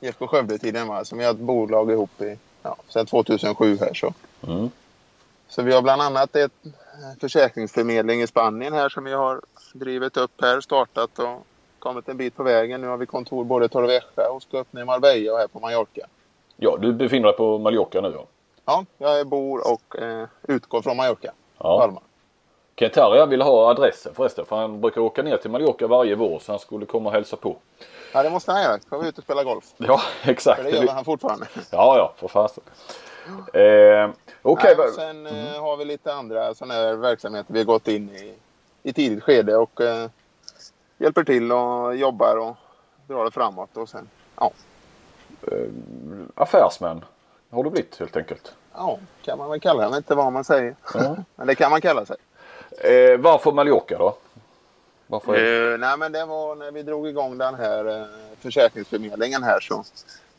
IFK 0.00 0.26
Skövde-tiden 0.26 1.04
som 1.04 1.18
vi 1.18 1.24
har 1.24 1.30
ett 1.32 1.38
bolag 1.38 1.90
ihop 1.90 2.20
i 2.20 2.38
ja, 2.62 2.76
sedan 2.88 3.06
2007 3.06 3.76
här 3.80 3.94
så. 3.94 4.14
Mm. 4.46 4.70
Så 5.48 5.62
vi 5.62 5.72
har 5.72 5.82
bland 5.82 6.02
annat 6.02 6.36
ett 6.36 6.52
försäkringsförmedling 7.20 8.22
i 8.22 8.26
Spanien 8.26 8.72
här 8.72 8.88
som 8.88 9.04
vi 9.04 9.12
har 9.12 9.40
drivit 9.72 10.16
upp 10.16 10.40
här, 10.40 10.60
startat 10.60 11.18
och 11.18 11.46
kommit 11.78 12.08
en 12.08 12.16
bit 12.16 12.36
på 12.36 12.42
vägen. 12.42 12.80
Nu 12.80 12.86
har 12.86 12.96
vi 12.96 13.06
kontor 13.06 13.44
både 13.44 13.66
i 13.66 13.68
Torrevieja 13.68 14.30
och 14.30 14.42
ska 14.42 14.58
öppna 14.58 14.80
i 14.80 14.84
Marbella 14.84 15.32
och 15.32 15.38
här 15.38 15.46
på 15.46 15.60
Mallorca. 15.60 16.06
Ja, 16.64 16.76
du 16.76 16.92
befinner 16.92 17.26
dig 17.28 17.36
på 17.36 17.58
Mallorca 17.58 18.00
nu 18.00 18.12
ja. 18.16 18.26
Ja, 18.64 18.84
jag 19.18 19.26
bor 19.26 19.72
och 19.72 19.98
eh, 19.98 20.26
utgår 20.42 20.82
från 20.82 20.96
Mallorca, 20.96 21.32
Ja. 21.58 21.78
Palma. 21.78 22.00
Kent 22.76 22.96
Harry 22.96 23.26
vill 23.26 23.42
ha 23.42 23.70
adressen 23.70 24.14
förresten 24.14 24.44
för 24.46 24.56
han 24.56 24.80
brukar 24.80 25.00
åka 25.00 25.22
ner 25.22 25.36
till 25.36 25.50
Mallorca 25.50 25.86
varje 25.86 26.14
vår 26.14 26.38
så 26.38 26.52
han 26.52 26.58
skulle 26.58 26.86
komma 26.86 27.08
och 27.08 27.14
hälsa 27.14 27.36
på. 27.36 27.56
Ja, 28.14 28.22
det 28.22 28.30
måste 28.30 28.52
han 28.52 28.62
göra. 28.62 28.78
Ska 28.78 28.98
vi 28.98 29.08
ut 29.08 29.18
och 29.18 29.24
spela 29.24 29.44
golf? 29.44 29.64
Ja, 29.76 30.00
exakt. 30.24 30.62
För 30.62 30.70
det 30.70 30.76
gör 30.76 30.92
han 30.92 31.04
fortfarande. 31.04 31.46
Ja, 31.54 31.96
ja, 31.98 32.12
för 32.16 32.28
fasen. 32.28 32.64
Eh, 33.52 34.10
Okej, 34.42 34.74
Nej, 34.78 34.90
sen 34.94 35.26
eh, 35.26 35.60
har 35.62 35.76
vi 35.76 35.84
lite 35.84 36.14
andra 36.14 36.54
sådana 36.54 36.74
här 36.74 36.94
verksamheter 36.94 37.52
vi 37.52 37.58
har 37.58 37.66
gått 37.66 37.88
in 37.88 38.10
i 38.10 38.34
i 38.82 38.92
tidigt 38.92 39.22
skede 39.24 39.56
och 39.56 39.80
eh, 39.80 40.08
hjälper 40.98 41.24
till 41.24 41.52
och 41.52 41.96
jobbar 41.96 42.36
och 42.36 42.56
drar 43.06 43.24
det 43.24 43.30
framåt. 43.30 43.76
Och 43.76 43.88
sen, 43.88 44.08
ja, 44.40 44.50
affärsmän 46.34 47.04
har 47.50 47.64
du 47.64 47.70
blivit 47.70 47.96
helt 47.98 48.16
enkelt. 48.16 48.52
ja, 48.74 48.98
kan 49.22 49.38
man 49.38 49.50
väl 49.50 49.60
kalla 49.60 49.78
det. 49.80 49.84
Jag 49.84 49.90
vet 49.90 49.96
inte 49.96 50.14
vad 50.14 50.32
man 50.32 50.44
säger. 50.44 50.74
Ja. 50.94 51.16
Men 51.36 51.46
det 51.46 51.54
kan 51.54 51.70
man 51.70 51.80
kalla 51.80 52.04
sig. 52.06 52.16
Eh, 52.78 53.18
varför 53.20 53.52
Mallorca 53.52 53.98
då? 53.98 54.16
Varför? 55.06 55.34
Eh, 55.72 55.78
nej, 55.78 55.98
men 55.98 56.12
det 56.12 56.24
var 56.24 56.54
när 56.54 56.70
vi 56.70 56.82
drog 56.82 57.08
igång 57.08 57.38
den 57.38 57.54
här 57.54 58.00
eh, 58.00 58.06
försäkringsförmedlingen 58.40 59.42
här 59.42 59.60
så. 59.60 59.84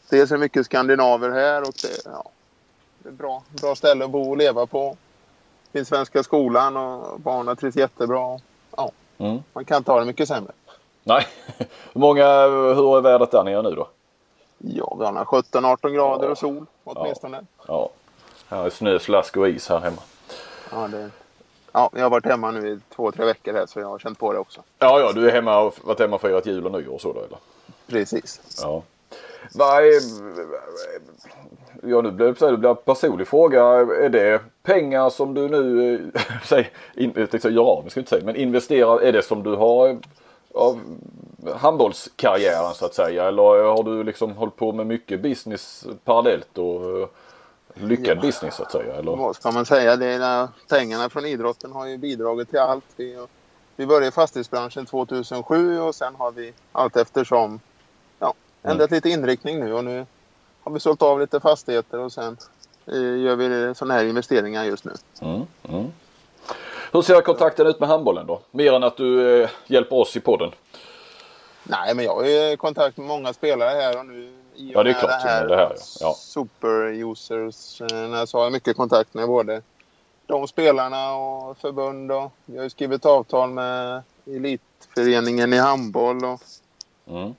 Dels 0.10 0.32
är 0.32 0.36
det 0.36 0.40
mycket 0.40 0.66
skandinaver 0.66 1.30
här 1.30 1.62
och 1.62 1.74
det, 1.82 2.02
ja, 2.12 2.30
det 3.00 3.10
är 3.10 3.14
bra, 3.14 3.44
bra 3.62 3.76
ställe 3.76 4.06
att 4.06 4.12
bo 4.12 4.30
och 4.30 4.38
leva 4.38 4.66
på. 4.66 4.98
Finns 5.74 5.88
Svenska 5.88 6.24
skolan 6.24 6.78
och 6.78 7.20
barnen 7.20 7.56
trivs 7.56 7.76
jättebra. 7.76 8.40
Ja, 8.78 8.92
Mm. 9.18 9.44
man 9.54 9.66
kan 9.66 9.78
inte 9.78 9.92
ha 9.92 10.00
det 10.00 10.06
mycket 10.06 10.28
sämre. 10.28 10.52
Nej, 11.04 11.28
hur 11.94 12.02
många, 12.02 12.26
hur 12.48 12.98
är 12.98 13.02
vädret 13.02 13.32
där 13.32 13.44
nere 13.44 13.62
nu 13.62 13.72
då? 13.72 13.88
Ja, 14.66 14.96
vi 15.00 15.06
har 15.06 15.12
några 15.12 15.26
17-18 15.26 15.90
grader 15.90 16.30
och 16.30 16.38
sol 16.38 16.66
åtminstone. 16.84 17.46
Ja, 17.68 17.90
är 18.50 18.70
snö, 18.70 19.00
slask 19.00 19.38
och 19.38 19.50
is 19.50 19.70
här 19.70 19.80
hemma. 19.80 20.02
Ja, 20.72 20.88
det, 20.88 21.10
ja, 21.72 21.90
jag 21.94 22.04
har 22.04 22.10
varit 22.10 22.26
hemma 22.26 22.52
nu 22.52 22.70
i 22.70 22.80
två, 22.96 23.12
tre 23.12 23.26
veckor 23.26 23.54
här 23.54 23.66
så 23.66 23.80
jag 23.80 23.88
har 23.88 24.00
känt 24.00 24.20
på 24.20 24.34
det 24.34 24.40
också. 24.40 24.62
Ja, 24.80 25.00
ja, 25.00 25.12
du 25.12 25.30
är 25.30 25.34
hemma 25.34 25.60
och 25.60 25.76
varit 25.84 26.00
hemma 26.00 26.16
och 26.16 26.22
firat 26.22 26.46
jul 26.46 26.66
och 26.66 26.72
nyår 26.72 26.94
och 26.94 27.02
så 27.02 27.14
då 27.14 27.20
eller? 27.20 27.38
Precis. 27.88 28.60
Ja. 28.62 28.84
Vad 29.54 29.84
är, 29.84 30.02
ja 31.84 32.02
nu 32.02 32.12
blir 32.12 32.52
det 32.52 32.58
blir 32.58 32.70
en 32.70 32.76
personlig 32.76 33.28
fråga. 33.28 33.64
Är 34.04 34.10
det 34.10 34.42
pengar 34.64 35.10
som 35.10 35.34
du 35.34 35.48
nu, 35.48 35.94
eh, 36.14 36.22
säg, 36.46 36.72
in, 36.96 37.12
jag 37.16 37.16
tänkte 37.16 37.40
säga 37.40 37.54
gör 37.54 37.64
av 37.64 37.90
ska 37.90 38.00
inte 38.00 38.10
säga, 38.10 38.26
men 38.26 38.36
investerar, 38.36 39.02
är 39.02 39.12
det 39.12 39.22
som 39.22 39.44
du 39.44 39.56
har 39.56 39.98
av 40.54 40.80
handbollskarriären 41.56 42.74
så 42.74 42.86
att 42.86 42.94
säga? 42.94 43.28
Eller 43.28 43.64
har 43.64 43.84
du 43.84 44.04
liksom 44.04 44.38
hållit 44.38 44.56
på 44.56 44.72
med 44.72 44.88
mycket 44.88 45.22
business 45.22 45.86
parallellt 46.04 46.58
och 46.58 47.00
eh, 47.00 47.08
lyckad 47.74 48.22
business 48.22 48.56
så 48.56 48.64
att 48.64 48.72
säga? 48.72 48.96
Eller? 48.96 49.16
Vad 49.16 49.36
ska 49.36 49.52
man 49.52 49.66
säga? 49.66 49.96
Det 49.96 50.06
är, 50.06 50.48
pengarna 50.70 51.10
från 51.10 51.26
idrotten 51.26 51.72
har 51.72 51.86
ju 51.86 51.98
bidragit 51.98 52.50
till 52.50 52.60
allt. 52.60 52.86
Vi, 52.96 53.18
vi 53.76 53.86
började 53.86 54.08
i 54.08 54.12
fastighetsbranschen 54.12 54.86
2007 54.86 55.80
och 55.80 55.96
sen 55.96 56.16
har 56.16 56.32
vi 56.32 56.54
allt 56.72 56.98
eftersom 56.98 57.60
ja, 58.20 58.34
ändrat 58.64 58.92
lite 58.92 59.10
inriktning 59.10 59.60
nu 59.60 59.74
och 59.74 59.86
nu 59.86 60.06
har 60.64 60.72
vi 60.72 60.80
sålt 60.80 61.02
av 61.02 61.20
lite 61.20 61.40
fastigheter 61.40 62.00
och 62.00 62.12
sen 62.12 62.38
eh, 62.86 63.18
gör 63.18 63.36
vi 63.36 63.76
sådana 63.76 63.94
här 63.94 64.06
investeringar 64.06 64.64
just 64.64 64.86
nu. 64.86 64.92
Mm, 65.22 65.42
mm. 65.70 65.92
Hur 66.92 67.02
ser 67.02 67.22
kontakten 67.22 67.68
ut 67.68 67.80
med 67.80 67.90
handbollen 67.90 68.28
då? 68.28 68.42
Mer 68.52 68.74
än 68.74 68.84
att 68.84 68.98
du 68.98 69.42
eh, 69.42 69.50
hjälper 69.68 69.96
oss 69.96 70.16
i 70.16 70.20
podden. 70.20 70.52
Nej, 71.64 71.96
men 71.96 72.06
jag 72.06 72.16
har 72.16 72.26
ju 72.26 72.58
kontakt 72.58 72.98
med 72.98 73.08
många 73.08 73.34
spelare 73.34 73.70
här 73.70 74.00
och 74.00 74.06
nu 74.06 74.34
i 74.56 74.70
och 74.70 74.80
Ja, 74.80 74.84
det 74.84 74.90
är 74.90 74.94
klart, 74.94 75.24
men 75.26 75.48
det 75.48 75.56
här, 75.56 75.76
ja. 76.00 76.14
super-users 76.20 77.82
eh, 77.82 78.26
så 78.26 78.38
har 78.38 78.44
jag 78.44 78.52
mycket 78.54 78.78
kontakt 78.78 79.14
med 79.14 79.28
både 79.28 79.62
de 80.28 80.48
spelarna 80.48 81.16
och 81.16 81.58
förbund. 81.58 82.12
Och 82.12 82.32
vi 82.46 82.58
har 82.58 82.64
ju 82.64 82.70
skrivit 82.70 83.06
avtal 83.06 83.50
med 83.50 84.02
elitföreningen 84.26 85.54
i 85.54 85.58
handboll. 85.58 86.26
Och, 86.26 86.42
Mm. 87.08 87.36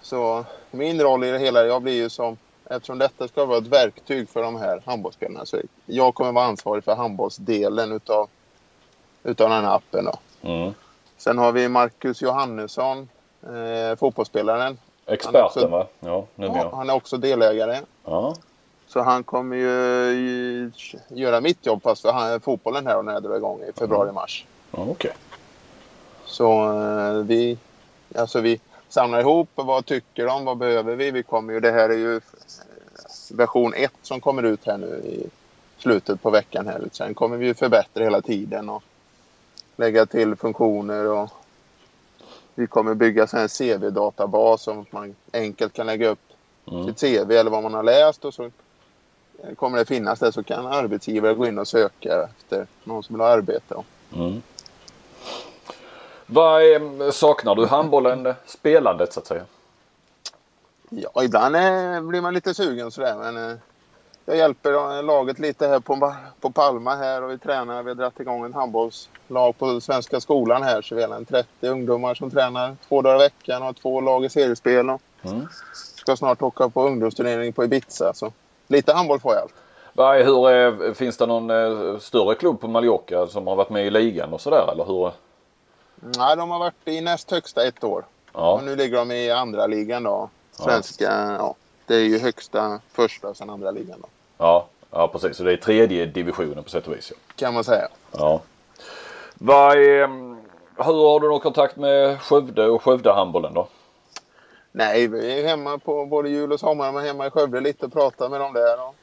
så 0.00 0.44
min 0.70 1.00
roll 1.02 1.24
i 1.24 1.30
det 1.30 1.38
hela, 1.38 1.64
jag 1.66 1.82
blir 1.82 1.92
ju 1.92 2.08
som, 2.10 2.36
eftersom 2.64 2.98
detta 2.98 3.28
ska 3.28 3.44
vara 3.44 3.58
ett 3.58 3.66
verktyg 3.66 4.28
för 4.28 4.42
de 4.42 4.56
här 4.56 4.82
handbollsspelarna, 4.86 5.46
så 5.46 5.60
jag 5.86 6.14
kommer 6.14 6.32
vara 6.32 6.44
ansvarig 6.44 6.84
för 6.84 6.94
handbollsdelen 6.94 7.92
utav, 7.92 8.28
utav 9.22 9.50
den 9.50 9.64
här 9.64 9.74
appen. 9.76 10.04
Då. 10.04 10.18
Mm. 10.48 10.72
Sen 11.16 11.38
har 11.38 11.52
vi 11.52 11.68
Marcus 11.68 12.22
Johannesson, 12.22 13.08
eh, 13.46 13.96
fotbollsspelaren. 13.96 14.78
Experten 15.06 15.70
va? 15.70 15.86
Ja, 16.00 16.26
Ja, 16.36 16.70
han 16.72 16.90
är 16.90 16.94
också 16.94 17.16
delägare. 17.16 17.80
Ja. 18.04 18.34
Så 18.86 19.00
han 19.00 19.24
kommer 19.24 19.56
ju 19.56 20.70
göra 21.08 21.40
mitt 21.40 21.66
jobb 21.66 21.82
fast 21.82 22.02
för 22.02 22.12
han, 22.12 22.40
fotbollen 22.40 22.86
här 22.86 23.02
när 23.02 23.12
jag 23.12 23.22
drar 23.22 23.36
igång 23.36 23.60
i 23.60 23.72
februari-mars. 23.78 24.46
ja 24.70 24.86
okej. 24.90 25.12
Så 26.24 26.72
eh, 26.80 27.14
vi, 27.14 27.58
alltså 28.14 28.40
vi 28.40 28.60
samlar 28.88 29.20
ihop 29.20 29.48
vad 29.54 29.86
tycker 29.86 30.26
de, 30.26 30.44
vad 30.44 30.56
behöver 30.58 30.96
vi? 30.96 31.10
Vi 31.10 31.22
kommer 31.22 31.52
ju, 31.52 31.60
det 31.60 31.70
här 31.70 31.88
är 31.88 31.96
ju 31.96 32.16
eh, 32.16 32.22
version 33.30 33.74
1 33.74 33.92
som 34.02 34.20
kommer 34.20 34.42
ut 34.42 34.66
här 34.66 34.78
nu 34.78 34.86
i 34.86 35.26
slutet 35.78 36.22
på 36.22 36.30
veckan 36.30 36.66
här. 36.66 36.82
Sen 36.92 37.14
kommer 37.14 37.36
vi 37.36 37.46
ju 37.46 37.54
förbättra 37.54 38.04
hela 38.04 38.20
tiden 38.20 38.68
och 38.68 38.82
lägga 39.76 40.06
till 40.06 40.36
funktioner 40.36 41.06
och 41.10 41.30
vi 42.54 42.66
kommer 42.66 42.94
bygga 42.94 43.26
här 43.32 43.48
CV-databas 43.48 44.62
som 44.62 44.86
man 44.90 45.14
enkelt 45.32 45.72
kan 45.72 45.86
lägga 45.86 46.08
upp 46.08 46.18
Mm. 46.66 46.86
sitt 46.86 47.00
CV 47.00 47.32
eller 47.32 47.50
vad 47.50 47.62
man 47.62 47.74
har 47.74 47.82
läst 47.82 48.24
och 48.24 48.34
så 48.34 48.50
kommer 49.56 49.78
det 49.78 49.84
finnas 49.84 50.18
där 50.18 50.30
så 50.30 50.42
kan 50.42 50.66
arbetsgivare 50.66 51.34
gå 51.34 51.46
in 51.46 51.58
och 51.58 51.68
söka 51.68 52.24
efter 52.24 52.66
någon 52.84 53.02
som 53.02 53.14
vill 53.14 53.20
ha 53.20 53.28
arbete. 53.28 53.74
Mm. 54.14 54.42
Vad 56.26 56.62
är, 56.62 57.10
saknar 57.10 57.54
du 57.54 57.66
handbollen, 57.66 58.26
eh, 58.26 58.34
spelandet 58.46 59.12
så 59.12 59.20
att 59.20 59.26
säga? 59.26 59.44
Ja, 60.88 61.24
ibland 61.24 61.56
eh, 61.56 62.00
blir 62.00 62.20
man 62.20 62.34
lite 62.34 62.54
sugen 62.54 62.90
sådär 62.90 63.16
men 63.18 63.50
eh, 63.50 63.56
jag 64.26 64.36
hjälper 64.36 64.72
eh, 64.98 65.02
laget 65.02 65.38
lite 65.38 65.66
här 65.68 65.80
på, 65.80 66.14
på 66.40 66.50
Palma 66.50 66.94
här 66.94 67.22
och 67.22 67.30
vi 67.30 67.38
tränar. 67.38 67.82
Vi 67.82 67.90
har 67.90 67.94
dragit 67.94 68.20
igång 68.20 68.44
en 68.44 68.54
handbollslag 68.54 69.58
på 69.58 69.80
Svenska 69.80 70.20
skolan 70.20 70.62
här 70.62 70.82
så 70.82 70.94
vi 70.94 71.02
har 71.02 71.14
en 71.14 71.24
30 71.24 71.48
ungdomar 71.68 72.14
som 72.14 72.30
tränar 72.30 72.76
två 72.88 73.02
dagar 73.02 73.16
i 73.16 73.18
veckan 73.18 73.62
och 73.62 73.76
två 73.76 74.00
lag 74.00 74.24
i 74.24 74.28
seriespel 74.28 74.90
och 74.90 75.00
Mm. 75.26 75.46
ska 75.94 76.16
snart 76.16 76.42
åka 76.42 76.68
på 76.68 76.82
ungdomsturnering 76.82 77.52
på 77.52 77.64
Ibiza. 77.64 78.14
Så 78.14 78.32
lite 78.68 78.92
handboll 78.92 79.20
får 79.20 79.32
jag 79.34 79.42
allt. 79.42 79.54
Vad 79.92 80.16
hur 80.16 80.50
är, 80.50 80.94
finns 80.94 81.16
det 81.16 81.26
någon 81.26 81.50
eh, 81.50 81.98
större 81.98 82.34
klubb 82.34 82.60
på 82.60 82.68
Mallorca 82.68 83.26
som 83.26 83.46
har 83.46 83.56
varit 83.56 83.70
med 83.70 83.86
i 83.86 83.90
ligan 83.90 84.32
och 84.32 84.40
sådär 84.40 84.72
eller 84.72 84.84
hur? 84.84 85.12
Nej, 86.18 86.36
de 86.36 86.50
har 86.50 86.58
varit 86.58 86.74
i 86.88 87.00
näst 87.00 87.30
högsta 87.30 87.66
ett 87.66 87.84
år. 87.84 88.04
Ja, 88.32 88.52
Och 88.52 88.64
nu 88.64 88.76
ligger 88.76 88.96
de 88.96 89.10
i 89.10 89.30
andra 89.30 89.66
ligan 89.66 90.02
då. 90.02 90.28
Svenska, 90.52 91.36
ja. 91.38 91.54
Det 91.86 91.94
är 91.94 92.00
ju 92.00 92.18
högsta 92.18 92.80
första 92.92 93.28
och 93.28 93.36
sen 93.36 93.50
andra 93.50 93.70
ligan 93.70 94.00
då. 94.02 94.08
ja, 94.38 94.66
ja 94.90 95.08
precis. 95.08 95.36
Så 95.36 95.42
det 95.42 95.52
är 95.52 95.56
tredje 95.56 96.06
divisionen 96.06 96.64
på 96.64 96.70
sätt 96.70 96.86
och 96.86 96.94
vis. 96.94 97.12
Ja. 97.14 97.16
Kan 97.36 97.54
man 97.54 97.64
säga. 97.64 97.88
Ja. 98.12 98.40
Vad 99.34 99.76
är, 99.78 100.04
mm, 100.04 100.36
hur 100.76 100.84
har 100.84 101.20
du 101.20 101.28
någon 101.28 101.40
kontakt 101.40 101.76
med 101.76 102.20
Skövde 102.20 102.66
och 102.68 102.82
Skövdehandbollen 102.82 103.54
då? 103.54 103.68
Nej, 104.72 105.08
vi 105.08 105.40
är 105.40 105.46
hemma 105.46 105.78
på 105.78 106.06
både 106.06 106.28
jul 106.28 106.52
och 106.52 106.60
sommar. 106.60 106.92
Men 106.92 107.04
hemma 107.04 107.26
i 107.26 107.30
Skövde 107.30 107.60
lite 107.60 107.86
och 107.86 107.92
pratar 107.92 108.28
med 108.28 108.40
dem 108.40 108.52
där. 108.52 108.88
Och 108.88 108.94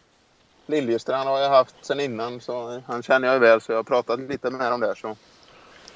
Liljestrand 0.65 1.30
har 1.30 1.39
jag 1.39 1.50
haft 1.50 1.76
sen 1.82 2.00
innan 2.00 2.41
så 2.41 2.82
han 2.88 3.04
känner 3.04 3.28
jag 3.28 3.39
väl 3.39 3.62
så 3.62 3.72
jag 3.72 3.78
har 3.78 3.84
pratat 3.84 4.20
lite 4.20 4.50
med 4.50 4.72
dem 4.72 4.80
där. 4.80 4.96
Så 4.96 5.15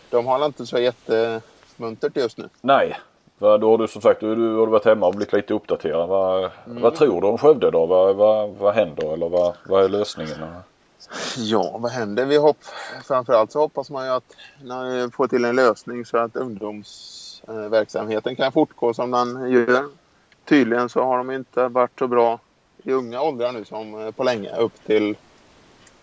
de 0.10 0.26
har 0.26 0.46
inte 0.46 0.66
så 0.66 0.80
jätte 0.80 1.42
muntert 1.78 2.18
just 2.18 2.38
nu. 2.38 2.50
Nej. 2.62 3.00
Va, 3.38 3.58
då 3.58 3.72
har 3.72 3.78
du 3.78 3.88
som 3.88 4.02
sagt 4.02 4.20
du, 4.20 4.36
du 4.36 4.56
har 4.56 4.68
varit 4.68 4.86
hemma 4.86 5.08
och 5.08 5.14
blivit 5.14 5.34
lite 5.34 5.54
uppdaterad. 5.54 6.10
Va, 6.10 6.52
Mm. 6.68 6.82
Vad 6.82 6.96
tror 6.96 7.22
du 7.22 7.28
om 7.28 7.38
Skövde 7.38 7.72
då? 7.72 7.86
Vad 7.86 8.16
va, 8.16 8.48
vad 8.48 8.74
händer 8.74 9.14
eller 9.14 9.30
vad, 9.30 9.56
vad 9.66 9.84
är 9.84 9.90
lösningen? 9.90 10.38
Ja, 11.38 11.78
vad 11.78 11.92
händer? 11.92 12.26
Vi 12.26 12.38
hopp... 12.38 12.58
Framförallt 13.08 13.52
så 13.52 13.60
hoppas 13.60 13.90
man 13.90 14.06
ju 14.06 14.12
att 14.12 14.36
när 14.64 15.06
vi 15.06 15.12
får 15.12 15.28
till 15.28 15.46
en 15.46 15.56
lösning 15.56 16.06
så 16.06 16.18
att 16.18 16.36
ungdomsverksamheten 16.36 18.36
kan 18.36 18.52
fortgå 18.52 18.94
som 18.94 19.12
den 19.12 19.52
gör. 19.52 19.86
Tydligen 20.46 20.90
så 20.90 21.04
har 21.04 21.18
de 21.18 21.32
inte 21.32 21.68
varit 21.68 22.00
så 22.00 22.08
bra 22.08 22.40
i 22.84 22.92
unga 22.92 23.22
åldrar 23.22 23.52
nu 23.52 23.66
som 23.66 24.14
på 24.16 24.24
länge. 24.24 24.56
Upp 24.56 24.86
till 24.86 25.16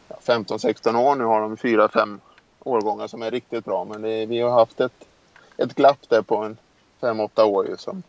ja, 0.08 0.16
15-16 0.24 0.96
år. 0.96 1.14
Nu 1.14 1.24
har 1.24 1.40
de 1.40 1.56
4-5 1.56 2.18
årgångar 2.60 3.06
som 3.06 3.22
är 3.22 3.30
riktigt 3.30 3.64
bra. 3.64 3.84
Men 3.84 4.02
det, 4.02 4.26
vi 4.26 4.40
har 4.40 4.50
haft 4.50 4.80
ett, 4.80 5.06
ett 5.56 5.74
glapp 5.74 6.08
där 6.08 6.22
på 6.22 6.36
en 6.36 6.56
5-8 7.02 7.42
år 7.42 7.68
ju 7.68 7.76
som, 7.76 8.02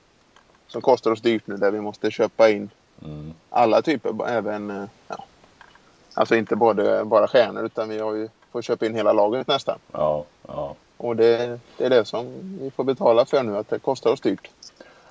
som 0.67 0.81
kostar 0.81 1.11
oss 1.11 1.21
dyrt 1.21 1.47
nu 1.47 1.57
där 1.57 1.71
vi 1.71 1.81
måste 1.81 2.11
köpa 2.11 2.49
in 2.49 2.69
Mm. 3.05 3.33
alla 3.49 3.81
typer, 3.81 4.27
även 4.27 4.69
eh, 4.71 4.83
ja, 5.07 5.23
Alltså 6.13 6.35
inte 6.35 6.55
både, 6.55 7.05
bara 7.05 7.27
stjärnor 7.27 7.65
utan 7.65 7.89
vi 7.89 7.99
har 7.99 8.13
ju 8.13 8.29
fått 8.51 8.65
köpa 8.65 8.85
in 8.85 8.95
hela 8.95 9.13
laget 9.13 9.47
nästan. 9.47 9.79
Ja, 9.91 10.25
ja. 10.47 10.75
Och 10.97 11.15
det, 11.15 11.59
det 11.77 11.85
är 11.85 11.89
det 11.89 12.05
som 12.05 12.25
vi 12.61 12.71
får 12.71 12.83
betala 12.83 13.25
för 13.25 13.43
nu, 13.43 13.57
att 13.57 13.69
det 13.69 13.79
kostar 13.79 14.11
oss 14.11 14.21
dyrt. 14.21 14.49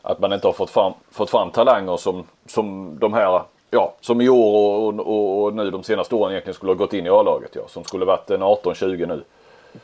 Att 0.03 0.19
man 0.19 0.33
inte 0.33 0.47
har 0.47 0.53
fått 0.53 0.71
fram, 0.71 0.93
fått 1.11 1.31
fram 1.31 1.51
talanger 1.51 1.97
som, 1.97 2.25
som 2.47 2.99
de 2.99 3.13
här, 3.13 3.43
ja 3.71 3.95
som 4.01 4.21
i 4.21 4.29
år 4.29 4.79
och, 4.79 5.01
och, 5.01 5.43
och 5.43 5.55
nu 5.55 5.71
de 5.71 5.83
senaste 5.83 6.15
åren 6.15 6.33
egentligen 6.33 6.55
skulle 6.55 6.73
ha 6.73 6.77
gått 6.77 6.93
in 6.93 7.07
i 7.07 7.09
A-laget. 7.09 7.51
Ja, 7.55 7.63
som 7.69 7.85
skulle 7.85 8.05
varit 8.05 8.31
en 8.31 8.43
18-20 8.43 9.07
nu. 9.07 9.25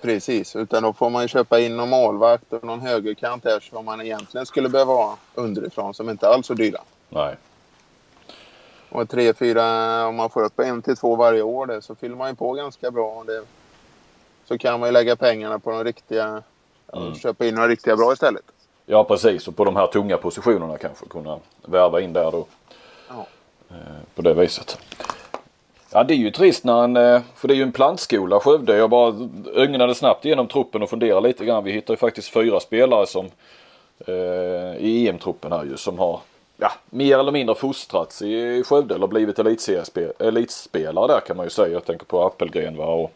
Precis, 0.01 0.57
utan 0.57 0.83
då 0.83 0.93
får 0.93 1.11
man 1.11 1.23
ju 1.23 1.29
köpa 1.29 1.61
in 1.61 1.77
någon 1.77 1.89
målvakt 1.89 2.53
och 2.53 2.65
någon 2.65 2.81
högerkant 2.81 3.45
här 3.45 3.61
som 3.61 3.85
man 3.85 4.01
egentligen 4.01 4.47
skulle 4.47 4.69
behöva 4.69 4.93
ha 4.93 5.17
underifrån 5.35 5.95
som 5.95 6.11
inte 6.11 6.29
alls 6.29 6.39
är 6.39 6.43
så 6.47 6.55
dyra. 6.55 6.81
Nej. 7.09 7.37
Och 8.91 9.09
tre, 9.09 9.35
fyra, 9.35 10.07
om 10.07 10.17
man 10.17 10.31
får 10.31 10.45
upp 10.45 10.59
en 10.61 10.83
till 10.83 10.97
två 10.97 11.17
varje 11.17 11.43
år 11.43 11.67
där, 11.67 11.81
så 11.81 11.95
fyller 11.95 12.17
man 12.17 12.29
ju 12.29 12.35
på 12.35 12.53
ganska 12.53 12.91
bra. 12.91 13.11
Och 13.11 13.27
det, 13.27 13.43
så 14.45 14.59
kan 14.59 14.81
man 14.81 14.89
ju 14.89 14.93
lägga 14.93 15.17
pengarna 15.17 15.59
på 15.59 15.71
de 15.71 15.85
riktiga, 15.85 16.43
Mm. 16.93 17.15
köpa 17.15 17.47
in 17.47 17.55
några 17.55 17.69
riktiga 17.69 17.97
bra 17.97 18.13
istället. 18.13 18.43
Ja 18.87 19.05
precis 19.05 19.49
och 19.49 19.57
på 19.57 19.65
de 19.65 19.77
här 19.77 19.87
tunga 19.87 20.17
positionerna 20.17 20.79
kanske 20.79 21.07
kunna 21.07 21.39
värva 21.67 22.01
in 22.01 22.13
där 22.13 22.31
då. 22.31 22.47
Ja. 23.09 23.27
Eh, 23.71 23.77
På 24.15 24.23
det 24.23 24.35
viset. 24.35 24.79
Ja 25.91 26.05
det 26.05 26.15
är 26.15 26.17
ju 26.17 26.31
trist 26.31 26.65
när 26.65 26.85
en, 26.85 26.97
eh, 26.97 27.21
för 27.35 27.49
det 27.49 27.55
är 27.55 27.57
ju 27.57 27.63
en 27.63 27.73
plantskola 27.73 28.41
Skövde. 28.41 28.77
Jag 28.77 28.91
bara 28.91 29.29
ögnade 29.55 29.95
snabbt 29.95 30.25
igenom 30.25 30.49
truppen 30.49 30.83
och 30.83 30.91
funderade 30.91 31.29
lite 31.29 31.45
grann. 31.45 31.65
Vi 31.65 31.73
hittar 31.73 31.95
ju 31.95 31.99
faktiskt 31.99 32.29
fyra 32.29 32.61
spelare 32.61 33.07
som 33.07 33.27
eh, 34.07 34.77
i 34.79 35.09
EM-truppen 35.09 35.53
här 35.53 35.65
ju 35.65 35.77
som 35.77 35.99
har 35.99 36.21
ja, 36.57 36.73
mer 36.91 37.19
eller 37.19 37.33
mindre 37.33 37.55
fostrats 37.55 38.23
i 38.23 38.63
Skövde 38.67 38.95
eller 38.95 39.07
blivit 39.07 39.39
elitspelare 40.19 41.07
där 41.07 41.21
kan 41.21 41.37
man 41.37 41.47
ju 41.47 41.51
säga. 41.51 41.69
Jag 41.69 41.85
tänker 41.85 42.07
på 42.07 42.23
Appelgren 42.23 42.77
va 42.77 42.87
och 42.87 43.13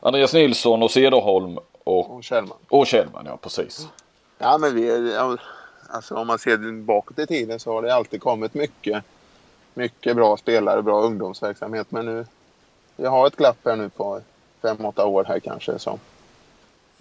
Andreas 0.00 0.34
Nilsson 0.34 0.82
och 0.82 0.90
Cederholm 0.90 1.58
och, 1.84 2.16
Och 2.16 2.24
Kjellman. 2.24 2.58
och 2.68 2.86
Kjellman 2.86 3.26
ja 3.26 3.36
precis. 3.36 3.88
Ja, 4.38 4.58
men 4.58 4.74
vi, 4.74 5.16
alltså 5.88 6.14
om 6.14 6.26
man 6.26 6.38
ser 6.38 6.82
bakåt 6.82 7.18
i 7.18 7.26
tiden 7.26 7.60
så 7.60 7.72
har 7.72 7.82
det 7.82 7.94
alltid 7.94 8.20
kommit 8.20 8.54
mycket, 8.54 9.04
mycket 9.76 10.16
bra 10.16 10.36
spelare, 10.36 10.82
bra 10.82 11.00
ungdomsverksamhet. 11.02 11.86
Men 11.90 12.06
nu, 12.06 12.26
vi 12.96 13.06
har 13.06 13.26
ett 13.26 13.36
glapp 13.36 13.56
här 13.64 13.76
nu 13.76 13.88
på 13.88 14.20
fem, 14.62 14.84
åtta 14.86 15.06
år 15.06 15.24
här 15.24 15.38
kanske. 15.40 15.78
Så. 15.78 15.98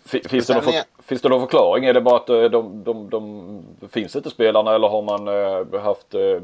Fi- 0.06 0.28
Finns 0.30 0.48
det, 0.48 0.54
någon 0.54 0.64
för, 0.64 0.74
finns 1.04 1.22
det 1.22 1.30
någon 1.30 1.42
förklaring? 1.42 1.86
Är 1.86 1.94
det 1.94 2.02
bara 2.02 2.16
att 2.16 2.30
eh, 2.30 2.44
de, 2.44 2.84
de, 2.84 3.10
de, 3.10 3.64
finns 3.90 4.16
inte 4.16 4.30
spelarna 4.30 4.76
eller 4.76 4.88
har 4.88 5.02
man 5.02 5.28
eh, 5.28 5.82
haft 5.82 6.14
eh, 6.14 6.42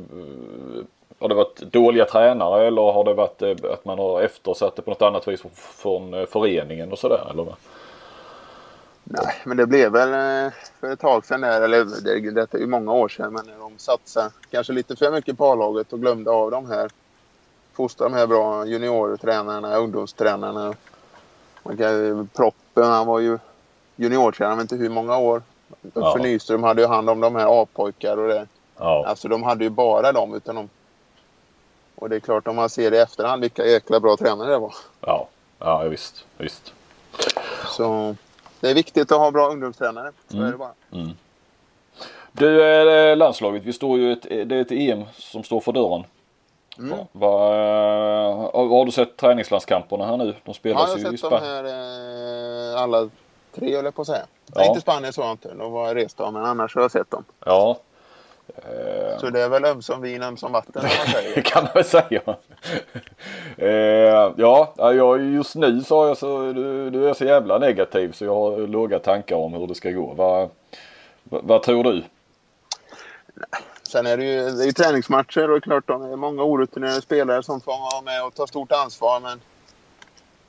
har 1.20 1.30
det 1.30 1.36
varit 1.36 1.60
dåliga 1.60 2.06
tränare 2.06 2.68
eller 2.68 2.82
har 2.82 3.04
det 3.04 3.14
varit 3.14 3.42
eh, 3.42 3.74
att 3.74 3.86
man 3.86 4.00
har 4.00 4.22
eftersatt 4.22 4.76
det 4.76 4.82
på 4.82 4.92
något 4.92 5.02
annat 5.02 5.28
vis 5.28 5.42
från, 5.42 5.52
från 5.56 6.14
eh, 6.14 6.26
föreningen 6.26 6.92
och 6.92 7.00
sådär? 7.00 7.28
Eller? 7.32 7.46
Nej, 9.14 9.36
men 9.44 9.58
det 9.58 9.66
blev 9.66 9.92
väl 9.92 10.10
eh, 10.46 10.54
för 10.80 10.92
ett 10.92 11.00
tag 11.00 11.26
sedan 11.26 11.42
där, 11.42 11.62
eller 11.62 11.86
det, 11.86 12.32
detta 12.32 12.58
är 12.58 12.62
ju 12.62 12.68
många 12.68 12.94
år 12.94 13.10
sedan, 13.10 13.34
men 13.34 13.46
de 13.60 13.78
satsade 13.78 14.32
kanske 14.52 14.74
lite 14.74 14.96
för 14.96 15.12
mycket 15.12 15.38
på 15.38 15.46
A-laget 15.46 15.94
och 15.94 16.00
glömde 16.00 16.32
av 16.32 16.52
de 16.52 16.70
här, 16.70 16.92
fostra 17.74 18.10
de 18.10 18.14
här 18.14 18.28
bra 18.28 18.66
juniortränarna, 18.66 19.76
ungdomstränarna. 19.76 20.74
Man 21.64 21.78
kan, 21.78 22.30
Proppen, 22.36 22.84
han 22.84 23.08
var 23.08 23.20
ju 23.20 23.40
juniortränare, 23.96 24.56
men 24.56 24.62
inte 24.62 24.76
hur 24.76 24.90
många 24.90 25.18
år. 25.18 25.44
Ja. 25.94 26.10
Uffe 26.10 26.24
Nyström 26.24 26.64
hade 26.64 26.82
ju 26.82 26.88
hand 26.88 27.10
om 27.10 27.20
de 27.20 27.36
här 27.36 27.62
A-pojkar 27.62 28.18
och 28.18 28.28
det. 28.28 28.48
Ja. 28.78 29.06
Alltså 29.08 29.28
de 29.28 29.44
hade 29.44 29.64
ju 29.64 29.70
bara 29.70 30.12
dem 30.12 30.36
utan 30.36 30.56
de... 30.56 30.70
Och 31.96 32.10
det 32.10 32.16
är 32.16 32.20
klart 32.20 32.48
om 32.48 32.56
man 32.56 32.70
ser 32.70 32.94
i 32.94 32.98
efterhand 32.98 33.42
vilka 33.42 33.66
jäkla 33.66 34.00
bra 34.00 34.18
tränare 34.18 34.52
det 34.52 34.58
var. 34.58 34.74
Ja. 35.02 35.28
Ja 35.60 35.84
visst. 35.84 36.26
visst. 36.38 36.74
Så 37.68 38.16
det 38.62 38.70
är 38.70 38.74
viktigt 38.76 39.12
att 39.12 39.18
ha 39.18 39.32
bra 39.32 39.48
ungdomstränare. 39.50 40.12
Så 40.28 40.38
Mm. 40.38 40.48
är 40.48 40.52
det 40.52 40.58
bara. 40.58 40.74
Du 42.32 42.64
eh, 43.12 43.18
landslaget, 43.18 43.64
vi 43.64 43.74
står 43.74 43.98
ju 44.00 44.12
ett, 44.14 44.22
det 44.24 44.56
är 44.56 44.62
ett 44.62 44.72
EM 44.72 45.04
som 45.14 45.44
står 45.44 45.60
för 45.60 45.72
dörren. 45.72 46.04
Mm. 46.78 46.90
Va, 46.98 47.08
va, 47.12 47.30
har, 48.54 48.68
har 48.68 48.86
du 48.86 48.92
sett 48.92 49.18
träningslandskamperna 49.18 50.06
här 50.06 50.18
nu? 50.18 50.24
De 50.26 50.32
Ja, 50.34 50.36
jag 50.46 50.56
spelas 50.56 50.90
har 50.90 50.98
ju 50.98 51.02
i 51.02 51.04
sett 51.04 51.12
de 51.12 51.18
Spanien. 51.18 51.44
här 51.44 51.64
eh, 52.76 52.82
alla 52.82 53.10
tre 53.56 53.76
höll 53.76 53.86
jag 53.86 53.96
på 53.96 54.02
att 54.02 54.08
säga. 54.08 54.26
Ja. 54.46 54.54
Nej, 54.56 54.68
inte 54.68 54.82
Spanien 54.82 55.14
så 55.14 55.22
jag 55.22 55.32
inte. 55.32 55.54
De 55.54 55.72
var 55.72 55.96
rest 55.96 56.20
av, 56.20 56.34
men 56.34 56.46
annars 56.46 56.76
har 56.76 56.82
jag 56.82 56.92
sett 56.92 57.12
dem. 57.12 57.24
Ja. 57.46 57.78
Eh, 58.58 59.18
Så 59.20 59.30
det 59.30 59.42
är 59.42 59.50
väl 59.50 59.66
ömsom 59.66 60.02
vin, 60.02 60.24
ömsom 60.24 60.52
vatten 60.52 60.82
man 60.84 60.84
Det 61.06 61.12
säger. 61.12 61.42
kan 61.42 61.64
man 61.64 61.72
väl 61.74 61.84
säga. 61.86 62.22
eh, 63.58 64.34
ja, 64.38 64.74
ja, 64.78 64.94
jag, 64.94 65.22
just 65.24 65.56
nu 65.56 65.82
så 65.84 66.08
jag 66.08 66.18
så, 66.18 66.54
du, 66.54 66.90
du 66.90 67.10
är 67.10 67.14
så 67.14 67.26
jävla 67.26 67.58
negativ 67.58 68.12
så 68.12 68.26
jag 68.26 68.36
har 68.36 68.58
låga 68.68 69.00
tankar 69.00 69.36
om 69.36 69.54
hur 69.54 69.68
det 69.68 69.76
ska 69.76 69.92
gå. 69.92 70.14
Vad 70.14 70.50
vad- 71.24 71.44
vad 71.44 71.64
tror 71.64 71.84
du? 71.84 72.04
Sen 73.84 74.06
är 74.06 74.18
det 74.18 74.24
ju, 74.24 74.50
det 74.52 74.64
är 74.64 74.66
ju 74.66 74.72
träningsmatcher 74.72 75.44
och 75.44 75.50
det 75.50 75.56
är 75.56 75.60
klart 75.60 75.88
de 75.88 76.12
är 76.12 76.16
många 76.16 76.44
orutinerade 76.44 77.02
spelare 77.02 77.44
som 77.44 77.62
får 77.62 77.72
vara 77.72 78.02
med 78.02 78.26
och 78.26 78.34
ta 78.36 78.48
stort 78.48 78.72
ansvar. 78.72 79.20
Men 79.20 79.42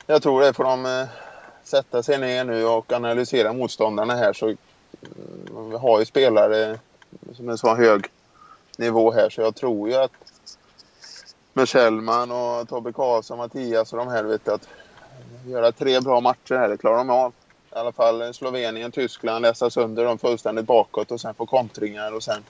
jag 0.07 0.23
tror 0.23 0.41
det 0.41 0.53
får 0.53 0.65
de 0.65 0.87
eh, 0.87 1.05
sätta 1.65 2.03
sig 2.03 2.19
ner 2.19 2.45
nu 2.45 2.65
och 2.67 2.93
analysera 2.93 3.53
motståndarna 3.53 4.15
här. 4.15 4.33
Så 4.33 4.47
mm, 4.47 4.57
vi 5.71 5.77
har 5.77 5.99
ju 5.99 6.05
spelare 6.05 6.79
som 7.37 7.49
är 7.49 7.57
så 7.57 7.75
hög 7.75 8.07
nivå 8.79 9.13
här 9.13 9.31
så 9.31 9.41
jag 9.41 9.55
tror 9.55 9.89
ju 9.89 9.95
att 9.95 10.13
med 11.53 11.69
Kjellman 11.69 12.31
och 12.31 12.69
Tobbe 12.69 12.93
Karlsson, 12.93 13.39
Mattias 13.39 13.93
och 13.93 13.99
de 13.99 14.09
här 14.09 14.25
vet 14.25 14.49
att 14.49 14.69
göra 15.47 15.73
tre 15.73 16.01
bra 16.01 16.21
matcher 16.21 16.55
här, 16.55 16.69
det 16.69 16.77
klarar 16.77 16.97
de 16.99 17.11
av. 17.11 17.33
I 17.75 17.75
alla 17.75 17.93
fall 17.93 18.35
Slovenien, 18.35 18.93
Tyskland, 18.93 19.43
läsa 19.43 19.71
sönder 19.71 20.05
dem 20.05 20.19
fullständigt 20.19 20.67
bakåt 20.67 21.11
och 21.11 21.21
sen 21.21 21.35
få 21.35 21.47
kontringar 21.47 22.13
och 22.13 22.23
sen 22.23 22.43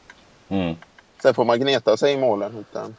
Mm. 0.48 0.74
Sen 1.22 1.34
får 1.34 1.44
man 1.44 1.60
gneta 1.60 1.96
sig 1.96 2.12
i 2.12 2.16
målen. 2.16 2.58
Utan 2.58 2.96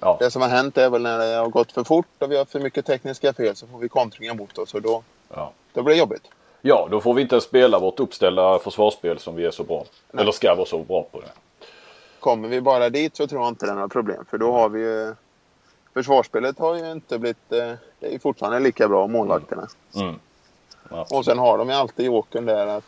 Ja. 0.00 0.16
det 0.20 0.30
som 0.30 0.42
har 0.42 0.48
hänt 0.48 0.78
är 0.78 0.90
väl 0.90 1.02
när 1.02 1.18
det 1.18 1.36
har 1.36 1.48
gått 1.48 1.72
för 1.72 1.84
fort 1.84 2.06
och 2.18 2.32
vi 2.32 2.36
har 2.36 2.44
för 2.44 2.60
mycket 2.60 2.86
tekniska 2.86 3.32
fel 3.32 3.56
så 3.56 3.66
får 3.66 3.78
vi 3.78 3.88
kontringar 3.88 4.34
mot 4.34 4.58
oss 4.58 4.74
och 4.74 4.82
då, 4.82 5.02
Ja. 5.34 5.52
då 5.72 5.82
blir 5.82 5.94
det 5.94 5.98
jobbigt. 5.98 6.28
Ja, 6.68 6.88
då 6.90 7.00
får 7.00 7.14
vi 7.14 7.22
inte 7.22 7.40
spela 7.40 7.78
vårt 7.78 8.00
uppställda 8.00 8.58
försvarsspel 8.58 9.18
som 9.18 9.36
vi 9.36 9.44
är 9.44 9.50
så 9.50 9.64
bra. 9.64 9.84
Nej. 10.10 10.22
Eller 10.22 10.32
ska 10.32 10.54
vara 10.54 10.66
så 10.66 10.78
bra 10.78 11.06
på 11.12 11.20
det. 11.20 11.30
Kommer 12.20 12.48
vi 12.48 12.60
bara 12.60 12.90
dit 12.90 13.16
så 13.16 13.26
tror 13.26 13.42
jag 13.42 13.48
inte 13.48 13.66
det 13.66 13.72
är 13.72 13.74
några 13.74 13.88
problem 13.88 14.24
för 14.30 14.38
då 14.38 14.52
har 14.52 14.68
vi 14.68 14.80
ju 14.80 15.14
Försvarsspelet 15.94 16.58
har 16.58 16.76
ju 16.76 16.92
inte 16.92 17.18
blivit, 17.18 17.52
eh, 17.52 17.72
det 18.00 18.14
är 18.14 18.18
fortfarande 18.18 18.60
lika 18.60 18.88
bra 18.88 19.06
målvakterna. 19.06 19.68
Mm. 19.96 20.14
Och 21.10 21.24
sen 21.24 21.38
har 21.38 21.58
de 21.58 21.68
ju 21.68 21.74
alltid 21.74 22.06
jokern 22.06 22.46
där 22.46 22.66
att 22.66 22.84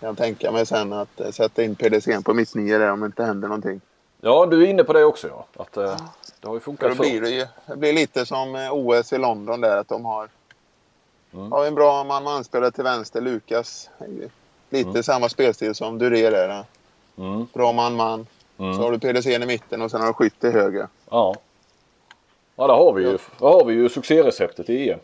kan 0.00 0.06
jag 0.06 0.16
tänka 0.16 0.52
mig 0.52 0.66
sen 0.66 0.92
att 0.92 1.20
eh, 1.20 1.30
sätta 1.30 1.62
in 1.62 1.74
PDC 1.74 2.22
på 2.22 2.34
mittnio 2.34 2.78
där 2.78 2.90
om 2.90 3.00
det 3.00 3.06
inte 3.06 3.24
händer 3.24 3.48
någonting. 3.48 3.80
Ja, 4.20 4.46
du 4.46 4.62
är 4.62 4.66
inne 4.66 4.84
på 4.84 4.92
det 4.92 5.04
också 5.04 5.28
ja. 5.28 5.46
Att, 5.56 5.76
eh, 5.76 5.96
det 6.40 6.48
har 6.48 6.54
ju 6.54 6.60
För 6.60 6.64
funkat 6.64 6.96
då 6.96 7.02
blir 7.02 7.20
det 7.20 7.30
ju 7.30 7.46
det 7.66 7.76
blir 7.76 7.92
lite 7.92 8.26
som 8.26 8.68
OS 8.72 9.12
i 9.12 9.18
London 9.18 9.60
där 9.60 9.76
att 9.76 9.88
de 9.88 10.04
har, 10.04 10.28
Mm. 11.34 11.52
har 11.52 11.66
en 11.66 11.74
bra 11.74 12.04
man-man-spelare 12.04 12.70
till 12.70 12.84
vänster, 12.84 13.20
Lukas. 13.20 13.90
Lite 14.70 14.88
Mm. 14.90 15.02
samma 15.02 15.28
spelstil 15.28 15.74
som 15.74 15.98
Duré 15.98 16.30
där. 16.30 16.64
Mm. 17.18 17.46
Bra 17.52 17.72
man-man. 17.72 18.26
Mm. 18.58 18.74
Så 18.74 18.82
har 18.82 18.92
du 18.92 18.98
PDC 18.98 19.34
i 19.34 19.46
mitten 19.46 19.82
och 19.82 19.90
sen 19.90 20.00
har 20.00 20.08
du 20.08 20.14
skytt 20.14 20.40
till 20.40 20.50
höger. 20.52 20.88
Ja. 21.10 21.36
Ja, 22.56 22.66
där 22.66 22.74
har 22.74 22.92
vi 22.92 23.02
ju, 23.02 23.10
där 23.38 23.46
har 23.48 23.64
vi 23.64 23.74
ju 23.74 23.88
succéreceptet 23.88 24.70
i 24.70 24.90
EM. 24.90 24.98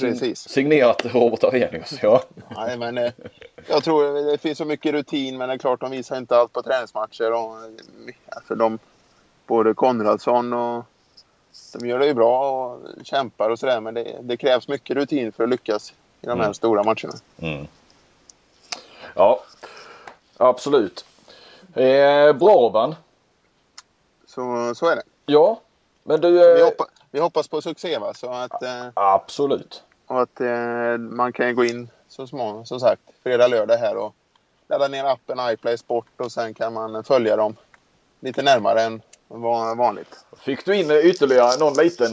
Precis. 0.00 0.48
Signerat 0.48 1.04
Robert 1.14 1.44
Arrhenius. 1.44 1.92
Ja. 2.02 2.22
Nej, 2.56 2.78
men, 2.78 2.98
eh, 2.98 3.12
jag 3.68 3.84
tror 3.84 4.30
det 4.30 4.38
finns 4.38 4.58
så 4.58 4.64
mycket 4.64 4.92
rutin 4.92 5.38
men 5.38 5.48
det 5.48 5.54
är 5.54 5.58
klart 5.58 5.80
de 5.80 5.90
visar 5.90 6.16
inte 6.18 6.36
allt 6.36 6.52
på 6.52 6.62
träningsmatcher. 6.62 7.32
Och, 7.32 7.56
alltså 8.28 8.54
de, 8.54 8.78
både 9.46 9.74
Konradsson 9.74 10.52
och 10.52 10.84
de 11.72 11.88
gör 11.88 11.98
det 11.98 12.06
ju 12.06 12.14
bra 12.14 12.50
och 12.50 12.80
kämpar 13.04 13.50
och 13.50 13.58
sådär 13.58 13.80
men 13.80 13.94
det, 13.94 14.16
det 14.20 14.36
krävs 14.36 14.68
mycket 14.68 14.96
rutin 14.96 15.32
för 15.32 15.44
att 15.44 15.50
lyckas 15.50 15.90
i 16.20 16.26
de 16.26 16.30
här 16.30 16.36
Mm. 16.44 16.54
stora 16.54 16.82
matcherna. 16.82 17.14
Mm. 17.38 17.66
Ja, 19.14 19.42
absolut. 20.36 21.04
Eh, 21.74 22.32
Braban. 22.32 22.94
Så, 24.26 24.74
så 24.74 24.86
är 24.86 24.96
det. 24.96 25.02
Ja, 25.26 25.60
men 26.02 26.20
du... 26.20 26.30
Vi, 26.30 26.60
Eh, 26.60 26.64
hoppa, 26.64 26.84
vi 27.10 27.20
hoppas 27.20 27.48
på 27.48 27.62
succé 27.62 27.98
va? 27.98 28.14
Så 28.14 28.30
att, 28.32 28.62
eh, 28.62 28.86
absolut. 28.94 29.82
och 30.06 30.22
att 30.22 30.40
eh, 30.40 30.96
man 30.98 31.32
kan 31.32 31.54
gå 31.54 31.64
in 31.64 31.88
så 32.08 32.26
småningom, 32.26 32.66
som 32.66 32.80
sagt, 32.80 33.02
fredag, 33.22 33.48
lördag 33.48 33.76
här 33.76 33.96
och 33.96 34.14
ladda 34.68 34.88
ner 34.88 35.04
appen 35.04 35.38
iPlay 35.52 35.78
Sport 35.78 36.06
och 36.16 36.32
sen 36.32 36.54
kan 36.54 36.72
man 36.72 37.04
följa 37.04 37.36
dem 37.36 37.56
lite 38.20 38.42
närmare 38.42 38.82
än 38.82 39.02
va- 39.32 39.74
vanligt. 39.74 40.24
Fick 40.38 40.64
du 40.64 40.76
in 40.76 40.90
ytterligare 40.90 41.58
någon 41.60 41.74
liten? 41.74 42.08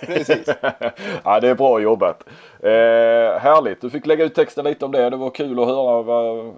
Precis. 0.00 0.46
ja, 1.24 1.40
det 1.40 1.48
är 1.48 1.54
bra 1.54 1.80
jobbat. 1.80 2.22
Eh, 2.60 2.70
härligt. 3.40 3.80
Du 3.80 3.90
fick 3.90 4.06
lägga 4.06 4.24
ut 4.24 4.34
texten 4.34 4.64
lite 4.64 4.84
om 4.84 4.92
det. 4.92 5.10
Det 5.10 5.16
var 5.16 5.30
kul 5.30 5.60
att 5.60 5.66
höra, 5.66 6.02
vad, 6.02 6.52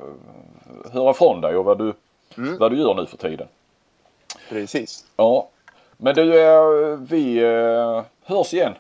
höra 0.93 1.15
från 1.15 1.41
dig 1.41 1.57
och 1.57 1.65
vad 1.65 1.79
du, 1.79 1.95
Mm. 2.37 2.59
vad 2.59 2.71
du 2.73 2.79
gör 2.79 2.95
nu 2.95 3.07
för 3.07 3.17
tiden. 3.17 3.49
Precis. 4.49 5.05
Ja, 5.17 5.49
men 5.97 6.15
du, 6.15 6.41
eh, 6.41 6.99
vi 7.09 7.39
eh, 7.43 8.03
hörs 8.25 8.55
igen. 8.55 8.73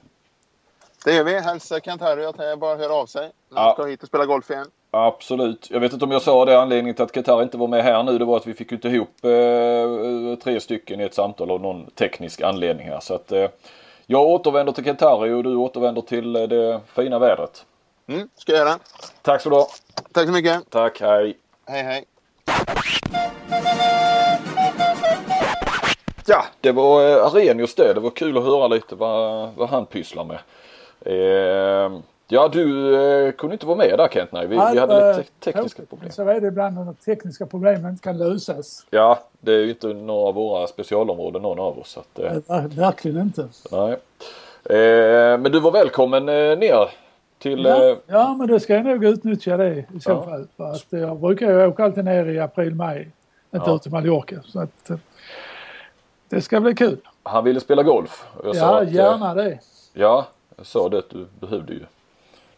Det 1.04 1.14
gör 1.14 1.24
vi. 1.24 1.40
Hälsa 1.40 1.80
Kent-Harry 1.80 2.24
att 2.24 2.36
han 2.38 2.58
bara 2.58 2.76
hör 2.76 3.00
av 3.00 3.06
sig 3.06 3.30
när 3.48 3.60
han 3.60 3.74
ska 3.74 3.84
hit 3.84 4.02
och 4.02 4.08
spela 4.08 4.26
golf 4.26 4.50
igen. 4.50 4.66
Absolut. 4.90 5.70
Jag 5.70 5.80
vet 5.80 5.92
inte 5.92 6.04
om 6.04 6.10
jag 6.10 6.22
sa 6.22 6.44
det 6.44 6.60
anledningen 6.60 6.94
till 6.94 7.04
att 7.04 7.12
Qatar 7.12 7.42
inte 7.42 7.56
var 7.56 7.68
med 7.68 7.84
här 7.84 8.02
nu. 8.02 8.18
Det 8.18 8.24
var 8.24 8.36
att 8.36 8.46
vi 8.46 8.54
fick 8.54 8.72
inte 8.72 8.88
ihop 8.88 9.24
eh, 9.24 10.38
tre 10.42 10.60
stycken 10.60 11.00
i 11.00 11.04
ett 11.04 11.14
samtal 11.14 11.50
av 11.50 11.60
någon 11.60 11.90
teknisk 11.90 12.40
anledning 12.40 12.88
här. 12.88 13.00
Så 13.00 13.14
att 13.14 13.32
eh, 13.32 13.48
jag 14.06 14.22
återvänder 14.22 14.72
till 14.72 14.84
Qatari 14.84 15.32
och 15.32 15.44
du 15.44 15.56
återvänder 15.56 16.02
till 16.02 16.36
eh, 16.36 16.42
det 16.42 16.80
fina 16.94 17.18
vädret. 17.18 17.64
Mm, 18.06 18.28
ska 18.36 18.52
jag 18.52 18.58
göra. 18.58 18.78
Tack 19.22 19.40
så 19.40 19.50
du 19.50 19.56
ha. 19.56 19.68
Tack 20.12 20.26
så 20.26 20.32
mycket. 20.32 20.70
Tack, 20.70 21.00
hej. 21.00 21.38
Hej 21.66 21.82
hej. 21.82 22.04
Ja, 26.26 26.44
det 26.60 26.72
var 26.72 27.08
eh, 27.08 27.26
Arrhenius 27.26 27.74
det. 27.74 27.94
Det 27.94 28.00
var 28.00 28.10
kul 28.10 28.38
att 28.38 28.44
höra 28.44 28.68
lite 28.68 28.94
vad, 28.94 29.50
vad 29.54 29.68
han 29.68 29.86
pysslar 29.86 30.24
med. 30.24 30.38
Eh, 31.04 32.00
ja, 32.28 32.48
du 32.52 32.94
eh, 33.26 33.32
kunde 33.32 33.54
inte 33.54 33.66
vara 33.66 33.76
med 33.76 33.98
där 33.98 34.08
Kent. 34.08 34.32
Nej, 34.32 34.46
vi, 34.46 34.54
vi 34.72 34.78
hade 34.78 35.08
lite 35.16 35.22
te- 35.22 35.52
tekniska 35.52 35.82
problem. 35.90 36.10
Så 36.10 36.28
är 36.28 36.40
det 36.40 36.46
ibland 36.46 36.74
när 36.74 36.92
tekniska 36.92 37.46
problem 37.46 37.86
inte 37.86 38.02
kan 38.02 38.18
lösas. 38.18 38.86
Ja, 38.90 39.18
det 39.40 39.52
är 39.52 39.58
ju 39.58 39.70
inte 39.70 39.86
några 39.86 40.28
av 40.28 40.34
våra 40.34 40.66
specialområden 40.66 41.42
någon 41.42 41.58
av 41.58 41.78
oss. 41.78 41.98
Att, 41.98 42.18
eh, 42.18 42.32
Ver- 42.32 42.68
Verkligen 42.76 43.20
inte. 43.20 43.48
nej. 43.72 43.92
Eh, 44.64 45.38
men 45.38 45.52
du 45.52 45.60
var 45.60 45.70
välkommen 45.70 46.28
eh, 46.28 46.58
ner 46.58 46.88
till... 47.38 47.64
Ja, 47.64 47.84
Eh, 47.90 47.96
ja, 48.06 48.34
men 48.38 48.46
då 48.48 48.60
ska 48.60 48.74
jag 48.74 48.84
nog 48.84 49.04
utnyttja 49.04 49.56
det 49.56 49.74
i 49.94 50.00
så 50.00 50.10
Ja. 50.10 50.22
fall. 50.24 50.46
För 50.56 50.64
att 50.72 50.86
jag 50.90 51.16
brukar 51.20 51.50
ju 51.50 51.66
åka 51.66 51.84
alltid 51.84 52.04
ner 52.04 52.26
i 52.26 52.40
april, 52.40 52.74
maj. 52.74 53.00
Inte 53.54 53.70
Ja. 53.70 53.76
ut 53.76 53.82
till 53.82 53.92
Mallorca. 53.92 54.36
Så 54.44 54.60
att, 54.60 54.90
eh, 54.90 54.96
det 56.28 56.40
ska 56.40 56.60
bli 56.60 56.74
kul. 56.74 56.96
han 57.22 57.44
ville 57.44 57.60
spela 57.60 57.82
golf. 57.82 58.24
Ja, 58.44 58.78
att, 58.80 58.88
eh, 58.88 58.94
gärna 58.94 59.34
det. 59.34 59.58
Ja, 59.92 60.26
jag 60.60 60.66
sa 60.66 60.88
det 60.88 60.98
att 60.98 61.10
du 61.10 61.26
behövde 61.40 61.72
ju, 61.72 61.80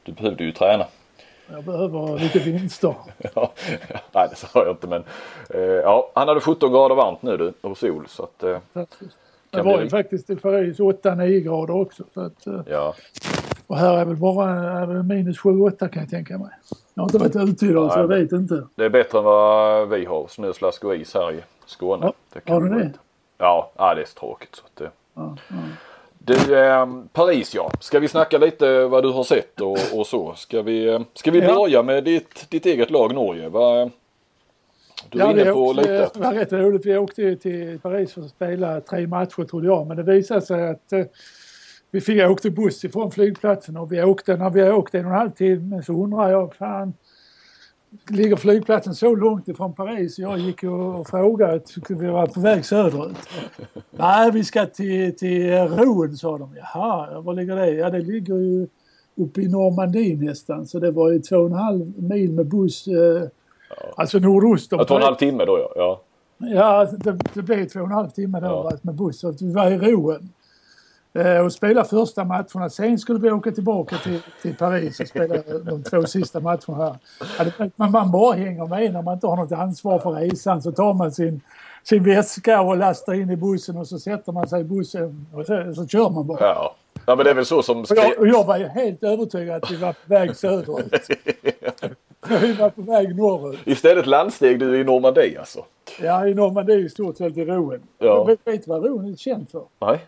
du 0.02 0.12
behövde 0.12 0.44
ju 0.44 0.52
träna. 0.52 0.84
Jag 1.50 1.64
behöver 1.64 2.18
lite 2.18 2.38
vinster. 2.38 2.94
Ja, 3.34 3.52
nej 4.12 4.26
det 4.30 4.36
sa 4.36 4.48
jag 4.54 4.70
inte 4.70 4.86
men 4.86 5.04
eh, 5.50 5.60
ja, 5.60 6.10
han 6.14 6.28
hade 6.28 6.40
17 6.40 6.72
grader 6.72 6.94
varmt 6.94 7.22
nu 7.22 7.36
du 7.36 7.52
och 7.60 7.78
sol 7.78 8.04
så 8.08 8.22
att 8.22 8.42
eh. 8.42 8.58
Det 9.50 9.62
var 9.62 9.74
bli- 9.76 9.84
ju 9.84 9.90
faktiskt 9.90 10.30
i 10.30 10.36
Paris 10.36 10.78
8-9 10.78 11.40
grader 11.40 11.74
också. 11.76 12.04
Så 12.14 12.20
att, 12.20 12.46
eh, 12.46 12.60
ja. 12.66 12.94
och 13.66 13.76
här 13.76 13.98
är 13.98 14.04
väl 14.04 14.16
bara 14.16 14.50
är 14.50 14.86
väl 14.86 15.02
minus 15.02 15.38
7-8 15.40 15.88
kan 15.88 16.02
jag 16.02 16.10
tänka 16.10 16.38
mig. 16.38 16.50
Jag 16.94 17.02
har 17.02 17.08
inte 17.08 17.18
varit 17.18 17.36
ute 17.50 17.66
idag 17.66 17.92
så 17.92 17.98
jag 17.98 18.08
vet 18.08 18.32
inte. 18.32 18.66
Det 18.74 18.84
är 18.84 18.88
bättre 18.90 19.18
än 19.18 19.24
vad 19.24 19.88
vi 19.88 20.04
har 20.04 20.26
snö, 20.28 20.52
slask 20.52 20.84
och 20.84 20.94
is 20.96 21.14
här 21.14 21.32
i 21.32 21.42
Skåne. 21.66 22.06
Ja, 22.06 22.12
det 22.32 22.40
kan 22.40 22.54
har 22.54 22.62
du 22.62 22.68
det? 22.78 22.84
lite- 22.84 22.98
Ja, 23.38 23.70
det 23.76 24.02
är 24.02 24.04
så 24.04 24.18
tråkigt 24.20 24.54
så 24.54 24.62
att 24.66 24.76
det... 24.76 24.90
Ja, 25.14 25.36
ja. 25.48 25.54
Du, 26.24 26.58
eh, 26.58 26.86
Paris 27.12 27.54
ja. 27.54 27.70
Ska 27.80 27.98
vi 28.00 28.08
snacka 28.08 28.38
lite 28.38 28.84
vad 28.84 29.04
du 29.04 29.10
har 29.10 29.24
sett 29.24 29.60
och, 29.60 29.78
och 29.98 30.06
så? 30.06 30.34
Ska 30.34 30.62
vi, 30.62 30.88
eh, 30.88 31.00
ska 31.14 31.30
vi 31.30 31.38
Ja. 31.40 31.54
börja 31.54 31.82
med 31.82 32.04
ditt, 32.04 32.50
ditt 32.50 32.66
eget 32.66 32.90
lag 32.90 33.14
Norge? 33.14 33.48
Va, 33.48 33.90
du 35.10 35.18
är 35.18 35.24
Ja, 35.24 35.30
inne 35.30 35.44
vi 35.44 35.50
på 35.50 35.58
åkte, 35.60 35.80
lite. 35.80 36.10
det 36.14 36.20
var 36.20 36.32
rätt 36.32 36.52
roligt. 36.52 36.86
Vi 36.86 36.96
åkte 36.98 37.22
ju 37.22 37.36
till 37.36 37.78
Paris 37.82 38.12
för 38.12 38.20
att 38.20 38.30
spela 38.30 38.80
tre 38.80 39.06
matcher 39.06 39.44
trodde 39.44 39.66
jag. 39.66 39.86
Men 39.86 39.96
det 39.96 40.02
visade 40.02 40.42
sig 40.42 40.68
att 40.68 40.92
eh, 40.92 41.04
vi 41.90 42.00
fick 42.00 42.22
åkte 42.22 42.50
buss 42.50 42.84
ifrån 42.84 43.10
flygplatsen 43.10 43.76
och 43.76 43.92
vi 43.92 44.02
åkte, 44.02 44.36
när 44.36 44.50
vi 44.50 44.60
har 44.60 44.72
åkt 44.72 44.94
en 44.94 45.04
och 45.06 45.10
en 45.12 45.18
halv 45.18 45.30
timme 45.30 45.82
så 45.82 45.92
undrar 45.92 46.30
jag, 46.30 46.54
fan, 46.54 46.94
ligger 48.08 48.36
flygplatsen 48.36 48.94
så 48.94 49.14
långt 49.14 49.48
ifrån 49.48 49.72
Paris? 49.74 50.18
Jag 50.18 50.38
gick 50.38 50.62
och 50.64 51.08
frågade, 51.08 51.60
vi 51.88 52.06
var 52.08 52.26
på 52.26 52.40
väg 52.40 52.64
söderut. 52.64 53.16
Nej, 53.90 54.30
vi 54.30 54.44
ska 54.44 54.66
till, 54.66 55.16
till 55.16 55.50
Rouen 55.52 56.16
sa 56.16 56.38
de. 56.38 56.50
Jaha, 56.56 57.20
var 57.20 57.34
ligger 57.34 57.56
det? 57.56 57.70
Ja, 57.70 57.90
det 57.90 57.98
ligger 58.00 58.34
ju 58.34 58.66
uppe 59.16 59.40
i 59.40 59.48
Normandie 59.48 60.16
nästan. 60.16 60.66
Så 60.66 60.78
det 60.78 60.90
var 60.90 61.10
ju 61.10 61.18
två 61.18 61.36
och 61.36 61.46
en 61.46 61.52
halv 61.52 62.02
mil 62.02 62.32
med 62.32 62.46
buss. 62.46 62.86
Eh, 62.88 63.22
Alltså 63.96 64.18
nordost 64.18 64.72
om 64.72 64.78
Jag 64.78 64.88
tar 64.88 64.94
en 64.94 65.00
Paris. 65.00 65.06
halv 65.06 65.16
timme 65.16 65.44
då 65.44 65.58
ja. 65.58 65.72
ja. 65.76 66.00
Ja, 66.38 66.84
det, 66.98 67.18
det 67.34 67.42
blev 67.42 67.64
två 67.68 67.80
och 67.80 67.86
en 67.86 67.92
halv 67.92 68.08
timme 68.08 68.40
då 68.40 68.46
Ja. 68.46 68.62
va, 68.62 68.72
med 68.82 68.94
buss. 68.94 69.18
Så 69.20 69.30
vi 69.40 69.52
var 69.52 69.70
i 69.70 69.78
Rouen. 69.78 70.28
Eh, 71.14 71.38
och 71.38 71.52
spela 71.52 71.84
första 71.84 72.24
matcherna. 72.24 72.70
Sen 72.70 72.98
skulle 72.98 73.18
vi 73.18 73.30
åka 73.30 73.50
tillbaka 73.50 73.96
till, 73.96 74.20
till 74.42 74.56
Paris 74.56 75.00
och 75.00 75.08
spela 75.08 75.34
de 75.64 75.82
två 75.82 76.02
sista 76.02 76.40
matcherna 76.40 76.98
här. 77.38 77.72
Man, 77.76 77.90
man 77.90 78.10
bara 78.10 78.36
hänger 78.36 78.66
med 78.66 78.92
när 78.92 79.02
man 79.02 79.14
inte 79.14 79.26
har 79.26 79.36
något 79.36 79.52
ansvar 79.52 79.98
för 79.98 80.10
resan. 80.10 80.62
Så 80.62 80.72
tar 80.72 80.94
man 80.94 81.12
sin, 81.12 81.40
sin 81.82 82.04
väska 82.04 82.60
och 82.60 82.76
lastar 82.76 83.14
in 83.14 83.30
i 83.30 83.36
bussen 83.36 83.76
och 83.76 83.88
så 83.88 83.98
sätter 83.98 84.32
man 84.32 84.48
sig 84.48 84.60
i 84.60 84.64
bussen 84.64 85.26
och 85.32 85.46
så, 85.46 85.74
så 85.74 85.86
kör 85.86 86.10
man 86.10 86.26
bara. 86.26 86.40
ja. 86.40 86.74
Ja 87.06 87.16
men 87.16 87.24
det 87.24 87.30
är 87.30 87.34
väl 87.34 87.46
så 87.46 87.62
som 87.62 87.80
Och 87.80 87.86
jag, 87.96 88.18
och 88.18 88.28
jag 88.28 88.44
var 88.44 88.58
helt 88.58 89.02
övertygad 89.02 89.64
att 89.64 89.70
vi 89.70 89.76
var 89.76 89.92
på 89.92 89.98
väg 90.06 90.36
söderut. 90.36 91.08
vi 92.42 92.52
var 92.52 92.70
på 92.70 92.82
väg 92.82 93.16
norrut. 93.16 93.58
Istället 93.64 94.06
landsteg 94.06 94.58
du 94.58 94.80
i 94.80 94.84
Normandie 94.84 95.38
alltså? 95.38 95.64
Ja, 96.02 96.26
i 96.26 96.34
Normandie 96.34 96.76
i 96.76 96.88
stort 96.88 97.16
sett 97.16 97.36
i 97.36 97.44
Rouen. 97.44 97.82
Ja. 97.98 98.24
Vet, 98.24 98.40
vet 98.44 98.64
du 98.64 98.70
vad 98.70 98.84
Rouen 98.84 99.12
är 99.12 99.16
känt 99.16 99.50
för? 99.50 99.62
Nej? 99.80 100.00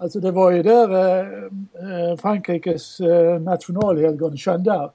Alltså 0.00 0.20
det 0.20 0.30
var 0.30 0.50
ju 0.50 0.62
där 0.62 0.90
eh, 0.92 2.10
eh, 2.10 2.16
Frankrikes 2.16 3.00
eh, 3.00 3.40
nationalhelgon 3.40 4.32
Jeanne 4.36 4.64
d'Arc 4.64 4.90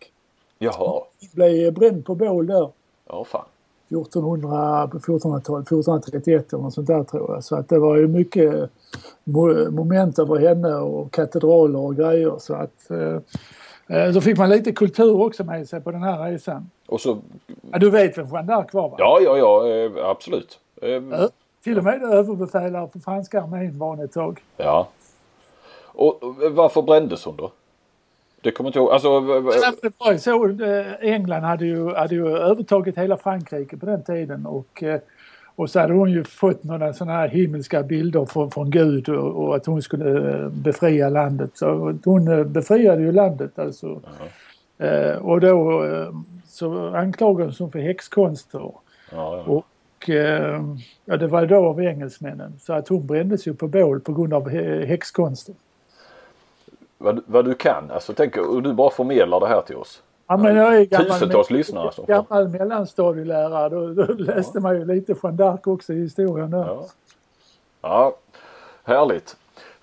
Jaha. 0.59 1.01
blev 1.33 1.73
bränd 1.73 2.05
på 2.05 2.15
bål 2.15 2.47
där. 2.47 2.69
Ja 3.09 3.23
fan. 3.23 3.45
1400, 3.89 4.87
på 4.87 4.99
1400-talet, 4.99 5.67
1431 5.67 6.53
eller 6.53 6.63
något 6.63 6.73
sånt 6.73 6.87
där 6.87 7.03
tror 7.03 7.31
jag. 7.33 7.43
Så 7.43 7.55
att 7.55 7.69
det 7.69 7.79
var 7.79 7.97
ju 7.97 8.07
mycket 8.07 8.69
mo- 9.23 9.69
moment 9.71 10.19
över 10.19 10.37
henne 10.39 10.75
och 10.75 11.11
katedraler 11.11 11.79
och 11.79 11.95
grejer. 11.95 12.33
Så 12.39 12.53
att 12.53 12.91
eh, 12.91 13.97
eh, 13.97 14.11
då 14.13 14.21
fick 14.21 14.37
man 14.37 14.49
lite 14.49 14.71
kultur 14.71 15.21
också 15.21 15.43
med 15.43 15.69
sig 15.69 15.81
på 15.81 15.91
den 15.91 16.03
här 16.03 16.31
resan. 16.31 16.69
Och 16.87 17.01
så, 17.01 17.17
Ja, 17.71 17.77
du 17.79 17.89
vet 17.89 18.17
vem 18.17 18.27
Jeanne 18.27 18.53
d'Arc 18.53 18.67
var 18.73 18.89
va? 18.89 18.95
ja 18.99 19.19
ja 19.21 19.37
ja 19.37 19.67
eh, 19.69 20.09
absolut. 20.09 20.59
Eh, 20.81 20.89
Ö- 20.89 21.27
Till 21.63 21.77
och 21.77 21.83
med 21.83 22.03
överbefälare 22.03 22.87
för 22.87 22.99
franska 22.99 23.41
armén 23.41 23.77
var 23.77 23.87
hon 23.87 23.99
ett 23.99 24.11
tag. 24.13 24.41
Ja. 24.57 24.87
Och 25.85 26.23
och 26.23 26.35
varför 26.51 26.81
brändes 26.81 27.25
hon 27.25 27.35
då? 27.35 27.51
Det 28.41 28.51
kommer 28.51 28.69
inte 28.69 28.79
ihåg. 28.79 28.91
Alltså, 28.91 29.19
Det 29.81 29.91
var 29.97 30.11
ju 30.11 30.19
så, 30.19 30.49
eh, 30.49 30.85
England 31.01 31.43
hade 31.43 31.65
ju, 31.65 31.93
hade 31.93 32.15
ju 32.15 32.37
övertagit 32.37 32.97
hela 32.97 33.17
Frankrike 33.17 33.77
på 33.77 33.85
den 33.85 34.03
tiden 34.03 34.45
och, 34.45 34.83
eh, 34.83 34.99
och 35.55 35.69
så 35.69 35.79
hade 35.79 35.93
hon 35.93 36.11
ju 36.11 36.23
fått 36.23 36.63
några 36.63 36.93
sådana 36.93 37.13
här 37.13 37.27
himmelska 37.27 37.83
bilder 37.83 38.25
från, 38.25 38.51
från 38.51 38.71
Gud 38.71 39.09
och, 39.09 39.43
och 39.43 39.55
att 39.55 39.65
hon 39.65 39.81
skulle 39.81 40.31
eh, 40.31 40.49
befria 40.49 41.09
landet. 41.09 41.51
Så 41.53 41.97
hon 42.05 42.51
befriade 42.53 43.01
ju 43.01 43.11
landet 43.11 43.59
alltså. 43.59 44.01
Eh, 44.77 45.15
och 45.15 45.41
då 45.41 45.83
så 46.47 46.95
anklagades 46.95 47.59
hon 47.59 47.71
för 47.71 47.79
häxkonster. 47.79 48.59
ja, 48.59 48.75
ja. 49.11 49.43
Och 49.43 49.65
eh, 50.09 50.61
ja, 51.05 51.17
det 51.17 51.27
var 51.27 51.45
då 51.45 51.65
av 51.65 51.81
engelsmännen. 51.81 52.53
Så 52.59 52.73
att 52.73 52.87
hon 52.87 53.07
brändes 53.07 53.47
ju 53.47 53.53
på 53.53 53.67
bål 53.67 53.99
på 53.99 54.13
grund 54.13 54.33
av 54.33 54.49
hä- 54.49 54.85
häxkonster. 54.85 55.55
Vad, 56.97 57.21
vad 57.25 57.45
du 57.45 57.53
kan. 57.53 57.91
Alltså 57.91 58.13
tänk 58.13 58.37
och 58.37 58.63
du 58.63 58.73
bara 58.73 58.89
förmedlar 58.89 59.39
det 59.39 59.47
här 59.47 59.61
till 59.61 59.75
oss. 59.75 60.01
Ja, 60.27 60.37
men 60.37 60.55
jag 60.55 60.75
är 60.77 60.85
gammal, 60.85 61.07
Tusentals 61.07 61.49
lyssnare 61.51 61.91
får. 61.91 62.05
gammal 62.05 62.47
mellanstadielärare. 62.49 63.69
Då, 63.69 63.87
då 64.03 64.13
läste 64.13 64.59
man 64.59 64.75
ju 64.75 64.85
lite 64.85 65.15
Jeanne 65.23 65.43
d'Arc 65.43 65.73
också 65.73 65.93
i 65.93 66.01
historien 66.01 66.51
där. 66.51 66.65
Ja. 66.67 66.85
ja, 67.81 68.15
härligt. 68.83 69.35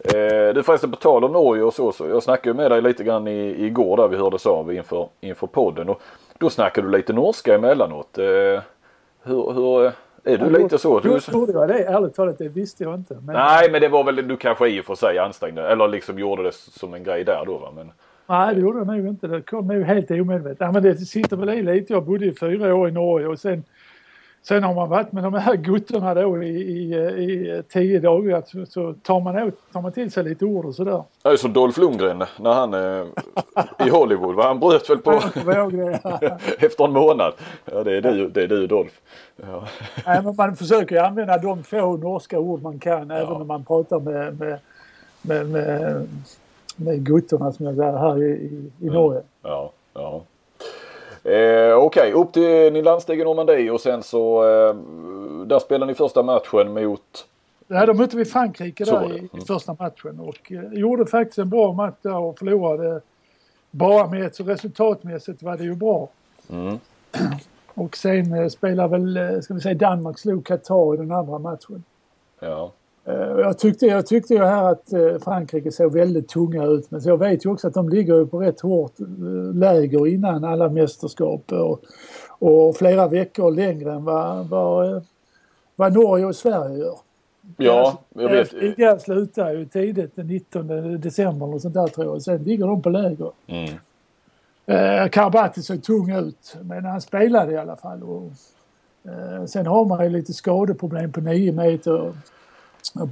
Eh, 0.04 0.54
du 0.54 0.62
förresten 0.62 0.90
på 0.90 0.96
tal 0.96 1.24
om 1.24 1.32
Norge 1.32 1.62
och 1.62 1.74
så, 1.74 1.92
så 1.92 2.06
jag 2.06 2.22
snackade 2.22 2.54
med 2.56 2.70
dig 2.70 2.82
lite 2.82 3.04
grann 3.04 3.28
i, 3.28 3.64
igår 3.66 3.96
där 3.96 4.08
vi 4.08 4.16
hördes 4.16 4.46
av 4.46 4.74
inför, 4.74 5.08
inför 5.20 5.46
podden 5.46 5.88
och 5.88 6.00
då 6.38 6.50
snackade 6.50 6.86
du 6.86 6.96
lite 6.96 7.12
norska 7.12 7.54
emellanåt. 7.54 8.18
Eh, 8.18 8.24
hur, 9.22 9.52
hur, 9.52 9.92
är 10.24 10.38
du 10.38 10.50
lite 10.50 10.78
så? 10.78 11.00
Du, 11.00 11.20
trodde 11.20 11.52
jag 11.52 11.68
det, 11.68 11.84
ärligt 11.84 12.14
talat, 12.14 12.38
det 12.38 12.48
visste 12.48 12.84
jag 12.84 12.94
inte. 12.94 13.14
Men, 13.14 13.34
nej 13.34 13.70
men 13.70 13.80
det 13.80 13.88
var 13.88 14.04
väl 14.04 14.28
du 14.28 14.36
kanske 14.36 14.68
i 14.68 14.80
och 14.80 14.84
för 14.84 14.94
sig 14.94 15.18
ansträngde 15.18 15.68
eller 15.68 15.88
liksom 15.88 16.18
gjorde 16.18 16.42
det 16.42 16.54
som 16.54 16.94
en 16.94 17.04
grej 17.04 17.24
där 17.24 17.42
då 17.46 17.58
va. 17.58 17.72
Men, 17.76 17.92
Nej, 18.30 18.54
det 18.54 18.60
gjorde 18.60 18.78
jag 18.78 18.86
nog 18.86 19.06
inte. 19.06 19.26
Det 19.26 19.42
kom 19.42 19.66
nog 19.66 19.82
helt 19.82 20.10
omedvetet. 20.10 20.60
Ja, 20.60 20.72
men 20.72 20.82
det 20.82 20.96
sitter 20.96 21.36
väl 21.36 21.48
i 21.50 21.62
lite. 21.62 21.92
Jag 21.92 22.04
bodde 22.04 22.26
i 22.26 22.34
fyra 22.34 22.74
år 22.74 22.88
i 22.88 22.92
Norge 22.92 23.26
och 23.26 23.38
sen 23.38 23.64
Sen 24.42 24.64
har 24.64 24.74
man 24.74 24.88
varit 24.88 25.12
med 25.12 25.22
de 25.22 25.34
här 25.34 25.56
guttorna 25.56 26.14
då 26.14 26.42
i, 26.42 26.48
i, 26.48 26.94
i 26.94 27.62
tio 27.68 28.00
dagar 28.00 28.42
så, 28.46 28.66
så 28.66 28.94
tar, 29.02 29.20
man 29.20 29.38
åt, 29.38 29.54
tar 29.72 29.82
man 29.82 29.92
till 29.92 30.10
sig 30.10 30.24
lite 30.24 30.44
ord 30.44 30.64
och 30.64 30.74
sådär. 30.74 31.02
Det 31.22 31.28
är 31.28 31.36
som 31.36 31.52
Dolph 31.52 31.80
Lundgren 31.80 32.24
när 32.38 32.52
han 32.52 32.74
eh, 32.74 33.06
i 33.86 33.90
Hollywood. 33.90 34.34
Va? 34.34 34.42
Han 34.42 34.60
bröt 34.60 34.90
väl 34.90 34.98
på 34.98 35.10
efter 36.58 36.84
en 36.84 36.92
månad. 36.92 37.32
Ja 37.64 37.84
det 37.84 37.96
är 37.96 38.02
du, 38.02 38.28
det 38.28 38.42
är 38.42 38.48
du 38.48 38.66
Dolph. 38.66 38.94
Ja. 39.36 39.64
Nej, 40.06 40.22
men 40.22 40.36
man 40.36 40.56
försöker 40.56 41.02
använda 41.02 41.38
de 41.38 41.64
få 41.64 41.96
norska 41.96 42.38
ord 42.38 42.62
man 42.62 42.78
kan 42.78 43.08
ja. 43.10 43.16
även 43.16 43.38
när 43.38 43.44
man 43.44 43.64
pratar 43.64 44.00
med, 44.00 44.40
med, 44.40 44.58
med, 45.22 45.48
med, 45.48 46.08
med 46.76 47.06
guttorna 47.06 47.52
som 47.52 47.66
jag 47.66 47.76
säger 47.76 47.98
här 47.98 48.22
i, 48.22 48.30
i, 48.30 48.70
i 48.80 48.86
Norge. 48.86 49.22
Ja, 49.42 49.72
ja. 49.94 50.22
Eh, 51.24 51.74
Okej, 51.74 51.76
okay. 51.76 52.12
upp 52.12 52.32
till 52.32 52.72
ni 52.72 52.82
landsteg 52.82 53.20
i 53.20 53.24
Normandie 53.24 53.70
och 53.70 53.80
sen 53.80 54.02
så 54.02 54.42
eh, 54.42 54.74
där 55.46 55.58
spelade 55.58 55.92
ni 55.92 55.94
första 55.94 56.22
matchen 56.22 56.72
mot 56.74 57.26
Ja, 57.72 57.86
då 57.86 57.94
mötte 57.94 58.16
vi 58.16 58.24
Frankrike 58.24 58.84
där 58.84 59.12
i, 59.12 59.18
mm. 59.18 59.28
i, 59.32 59.40
första 59.46 59.76
matchen 59.78 60.20
och 60.20 60.52
eh, 60.52 60.72
gjorde 60.72 61.06
faktiskt 61.06 61.38
en 61.38 61.50
bra 61.50 61.72
match 61.72 61.94
där 62.02 62.16
och 62.16 62.38
förlorade 62.38 63.00
bara 63.70 64.06
med 64.06 64.34
så 64.34 64.44
resultatmässigt 64.44 65.42
var 65.42 65.56
det 65.56 65.64
ju 65.64 65.74
bra. 65.74 66.08
Mm. 66.50 66.78
Och 67.74 67.96
sen 67.96 68.32
eh, 68.32 68.48
spelade 68.48 68.88
väl, 68.88 69.16
eh, 69.16 69.40
ska 69.40 69.54
vi 69.54 69.60
säga 69.60 69.74
Danmark 69.74 70.18
slog 70.18 70.46
Qatar 70.46 70.94
i 70.94 70.96
den 70.96 71.12
andra 71.12 71.38
matchen. 71.38 71.84
Ja. 72.40 72.72
Eh, 73.10 73.40
jag 73.40 73.58
tyckte, 73.58 73.86
jag 73.86 74.06
tyckte 74.06 74.34
ju 74.34 74.44
här 74.44 74.72
att 74.72 74.92
eh, 74.92 75.18
Frankrike 75.24 75.72
såg 75.72 75.92
väldigt 75.92 76.28
tunga 76.28 76.64
ut 76.64 76.90
men 76.90 77.00
jag 77.04 77.18
vet 77.18 77.44
ju 77.44 77.50
också 77.50 77.68
att 77.68 77.74
de 77.74 77.88
ligger 77.88 78.24
på 78.24 78.40
rätt 78.40 78.60
hårt 78.60 79.00
eh, 79.00 79.54
läger 79.54 80.06
innan 80.06 80.44
alla 80.44 80.68
mästerskap 80.68 81.52
och, 81.52 81.80
och 82.28 82.76
flera 82.76 83.08
veckor 83.08 83.50
längre 83.50 83.92
än 83.92 84.04
vad, 84.04 84.48
vad, 84.48 85.04
vad 85.76 85.94
Norge 85.94 86.24
och 86.24 86.36
Sverige 86.36 86.78
gör. 86.78 86.98
Ja, 87.56 88.02
jag 88.14 88.28
vet. 88.28 88.52
Ligan 88.52 89.00
slutar 89.00 89.52
ju 89.52 89.66
tidigt 89.66 90.16
den 90.16 90.26
19 90.26 91.00
december 91.00 91.54
och 91.54 91.60
sånt 91.60 91.74
där 91.74 91.86
tror 91.86 92.06
jag. 92.06 92.22
Sen 92.22 92.44
ligger 92.44 92.66
de 92.66 92.82
på 92.82 92.90
läger. 92.90 93.30
Mm. 93.46 93.74
Eh, 94.66 95.08
Karabati 95.08 95.62
såg 95.62 95.82
tung 95.82 96.10
ut 96.10 96.56
men 96.62 96.84
han 96.84 97.00
spelade 97.00 97.52
i 97.52 97.56
alla 97.56 97.76
fall. 97.76 98.02
Och, 98.02 98.30
eh, 99.04 99.44
sen 99.46 99.66
har 99.66 99.84
man 99.84 100.04
ju 100.04 100.10
lite 100.10 100.32
skadeproblem 100.32 101.12
på 101.12 101.20
9 101.20 101.52
meter. 101.52 102.12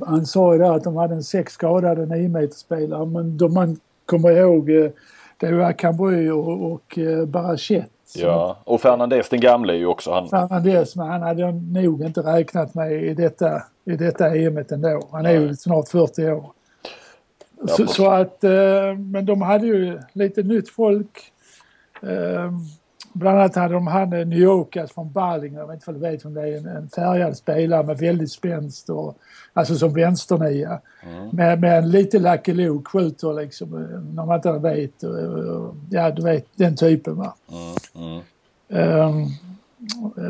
Han 0.07 0.27
sa 0.27 0.53
ju 0.53 0.59
där 0.59 0.73
att 0.73 0.85
de 0.85 0.97
hade 0.97 1.15
en 1.15 1.23
sex 1.23 1.53
skadade 1.53 2.07
9 2.07 2.49
spelare 2.51 3.07
men 3.07 3.39
då 3.39 3.49
man 3.49 3.77
kommer 4.07 4.31
ihåg 4.31 4.71
eh, 4.71 4.91
det 5.39 5.53
var 5.53 5.73
Cambry 5.73 6.31
och, 6.31 6.73
och 6.73 6.99
eh, 6.99 7.27
Barachet. 7.27 7.91
Ja, 8.15 8.57
och 8.65 8.81
Fernandez 8.81 9.29
den 9.29 9.41
gamle 9.41 9.73
är 9.73 9.77
ju 9.77 9.87
också 9.87 10.13
han. 10.13 10.29
Fernandez, 10.29 10.97
men 10.97 11.07
han 11.07 11.23
hade 11.23 11.53
nog 11.53 12.03
inte 12.03 12.21
räknat 12.21 12.75
med 12.75 12.93
i 12.93 13.15
detta, 13.15 13.63
i 13.85 13.97
detta 13.97 14.37
EMet 14.37 14.73
ändå. 14.73 15.09
Han 15.13 15.27
är 15.27 15.33
ju 15.33 15.57
snart 15.57 15.89
40 15.89 16.31
år. 16.31 16.53
Ja, 17.61 17.69
så, 17.69 17.87
så, 17.87 18.11
att, 18.11 18.45
eh, 18.45 18.51
men 19.13 19.27
de 19.27 19.43
hade 19.43 19.67
ju 19.67 19.99
lite 20.13 20.43
nytt 20.43 20.71
folk. 20.71 21.33
Bland 23.13 23.39
annat 23.39 23.55
hade 23.55 23.75
de 23.75 23.87
han 23.87 24.11
New 24.11 24.39
Yorkas 24.39 24.93
från 24.93 25.13
Balling, 25.13 25.55
jag 25.55 25.67
vet 25.67 25.75
inte 25.75 25.91
om 25.91 25.95
du 25.95 26.01
vet 26.01 26.25
om 26.25 26.35
det 26.35 26.41
är, 26.41 26.57
en, 26.57 26.67
en 26.67 26.89
färgad 26.89 27.37
spelare 27.37 27.83
med 27.83 27.99
väldigt 27.99 28.33
spänst 28.33 28.91
och 28.91 29.19
alltså 29.53 29.75
som 29.75 29.95
vänsternia. 29.95 30.81
Mm. 31.03 31.29
Med, 31.29 31.61
med 31.61 31.79
en 31.79 31.91
lite 31.91 32.19
Lucky 32.19 32.55
Luke, 32.55 32.91
skjuter 32.91 33.33
liksom 33.33 33.71
när 34.15 34.27
man 34.27 34.37
inte 34.37 34.53
vet. 34.53 35.03
Ja, 35.91 36.11
du 36.11 36.23
vet 36.23 36.47
den 36.55 36.77
typen 36.77 37.17
va. 37.17 37.35
Mm. 37.95 38.21
Mm. 38.71 39.09
Um, 39.09 39.29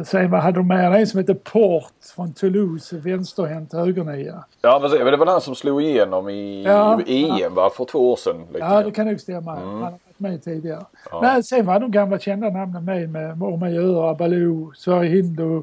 Sen 0.04 0.30
vad 0.30 0.40
hade 0.40 0.58
de 0.58 0.66
med? 0.66 1.00
En 1.00 1.06
som 1.06 1.18
heter 1.18 1.34
Port 1.34 1.92
från 2.14 2.32
Toulouse, 2.32 2.96
vänsterhänt 2.96 3.72
högernia. 3.72 4.44
Ja 4.62 4.78
men 4.82 5.06
det 5.06 5.16
var 5.16 5.26
han 5.26 5.40
som 5.40 5.54
slog 5.54 5.82
igenom 5.82 6.28
i 6.28 6.64
ja, 6.64 7.00
EM 7.06 7.36
ja. 7.38 7.48
va, 7.48 7.70
för 7.70 7.84
två 7.84 8.12
år 8.12 8.16
sedan? 8.16 8.46
ja 8.58 8.82
det 8.82 8.90
kan 8.90 9.06
nog 9.06 9.20
stämma. 9.20 9.56
Mm. 9.56 9.82
Han 9.82 9.98
med 10.20 10.42
tidigare. 10.44 10.84
Ja. 11.10 11.20
Men 11.22 11.42
sen 11.42 11.66
var 11.66 11.80
de 11.80 11.90
gamla 11.90 12.18
kända 12.18 12.50
namnen 12.50 12.84
med 12.84 13.10
med 13.10 13.42
Ormajör, 13.42 14.14
Baloo, 14.14 14.72
Sverre 14.74 15.06
Hindu, 15.06 15.62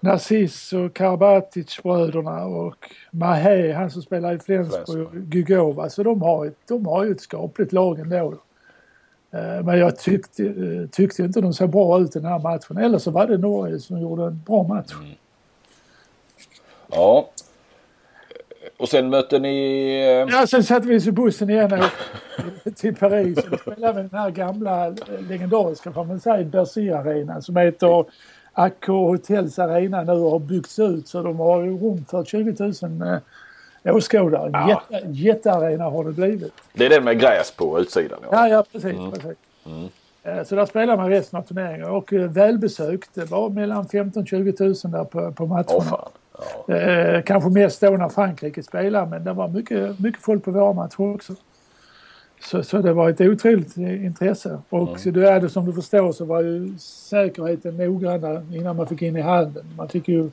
Narciss 0.00 0.72
och 0.72 0.94
Karabatic-bröderna 0.94 2.44
och 2.44 2.74
Mahé, 3.10 3.72
han 3.72 3.90
som 3.90 4.02
spelar 4.02 4.34
i 4.34 4.38
Flensburg, 4.38 5.08
Gugova. 5.12 5.90
Så 5.90 6.02
de 6.02 6.22
har, 6.22 6.52
de 6.68 6.86
har 6.86 7.04
ju 7.04 7.12
ett 7.12 7.20
skapligt 7.20 7.72
lag 7.72 7.98
ändå. 7.98 8.34
Eh, 9.30 9.64
men 9.64 9.78
jag 9.78 9.98
tyckte, 9.98 10.44
eh, 10.44 10.88
tyckte 10.90 11.22
inte 11.22 11.40
de 11.40 11.52
såg 11.52 11.70
bra 11.70 12.00
ut 12.00 12.16
i 12.16 12.18
den 12.18 12.28
här 12.28 12.38
matchen. 12.38 12.76
Eller 12.76 12.98
så 12.98 13.10
var 13.10 13.26
det 13.26 13.38
Norge 13.38 13.78
som 13.80 14.00
gjorde 14.00 14.24
en 14.24 14.42
bra 14.46 14.62
match. 14.62 14.92
Mm. 14.92 15.14
Ja. 16.90 17.28
Och 18.84 18.90
sen 18.90 19.10
mötte 19.10 19.38
ni... 19.38 19.88
Eh, 20.28 20.34
ja, 20.36 20.46
sen 20.46 20.64
satte 20.64 20.88
vi 20.88 20.98
oss 20.98 21.06
i 21.06 21.12
bussen 21.12 21.50
igen 21.50 21.72
och 21.72 22.74
till 22.76 22.96
Paris. 22.96 23.38
Och 23.38 23.60
spelade 23.60 24.02
vi 24.02 24.08
den 24.08 24.20
här 24.20 24.30
gamla 24.30 24.94
legendariska, 25.28 25.92
får 25.92 26.04
man 26.04 26.20
säga, 26.20 26.44
Bercy-arenan 26.44 27.42
som 27.42 27.56
heter 27.56 28.04
Accor 28.52 29.08
Hotels 29.08 29.58
Arena 29.58 30.02
nu 30.02 30.12
har 30.12 30.38
byggts 30.38 30.78
ut 30.78 31.08
så 31.08 31.22
de 31.22 31.38
har 31.38 31.62
rum 31.62 32.04
för 32.10 32.24
20 32.24 32.72
000 32.82 33.20
åskådare. 33.96 34.50
Ja. 34.52 34.82
Jätte, 34.90 35.06
jättearena 35.08 35.84
har 35.84 36.04
det 36.04 36.12
blivit. 36.12 36.54
Det 36.72 36.86
är 36.86 36.90
den 36.90 37.04
med 37.04 37.20
gräs 37.20 37.50
på 37.50 37.80
utsidan? 37.80 38.18
Ja, 38.22 38.28
ja, 38.30 38.48
ja 38.48 38.64
precis. 38.72 38.98
Mm. 38.98 39.10
precis. 39.10 39.36
Mm. 39.66 39.88
Eh, 40.22 40.44
så 40.44 40.54
där 40.54 40.66
spelar 40.66 40.96
man 40.96 41.10
resten 41.10 41.38
av 41.38 41.42
turneringen 41.42 41.90
och 41.90 42.12
eh, 42.12 42.30
välbesökt. 42.30 43.10
Det 43.14 43.30
var 43.30 43.48
mellan 43.48 43.84
15-20 43.84 44.86
000 44.86 44.92
där 44.92 45.04
på, 45.04 45.32
på 45.32 45.46
matcherna. 45.46 45.94
Oh, 45.94 46.08
ja. 46.66 46.74
eh, 46.74 47.22
kanske 47.22 47.50
mest 47.50 47.80
då 47.80 47.90
när 47.90 48.08
Frankrike 48.08 48.62
spelade 48.62 49.10
men 49.10 49.24
det 49.24 49.32
var 49.32 49.48
mycket, 49.48 50.00
mycket 50.00 50.22
folk 50.22 50.44
på 50.44 50.50
våra 50.50 50.72
matcher 50.72 51.14
också. 51.14 51.34
Så, 52.40 52.62
så 52.62 52.78
det 52.78 52.92
var 52.92 53.10
ett 53.10 53.20
otroligt 53.20 53.76
intresse. 53.76 54.58
Och 54.68 55.06
mm. 55.06 55.12
det 55.12 55.30
är 55.30 55.40
det 55.40 55.48
som 55.48 55.66
du 55.66 55.72
förstår 55.72 56.12
så 56.12 56.24
var 56.24 56.42
ju 56.42 56.78
säkerheten 56.78 57.76
noggranna 57.76 58.42
innan 58.52 58.76
man 58.76 58.86
fick 58.86 59.02
in 59.02 59.16
i 59.16 59.20
hallen. 59.20 59.74
Man 59.76 59.88
fick 59.88 60.08
ju 60.08 60.30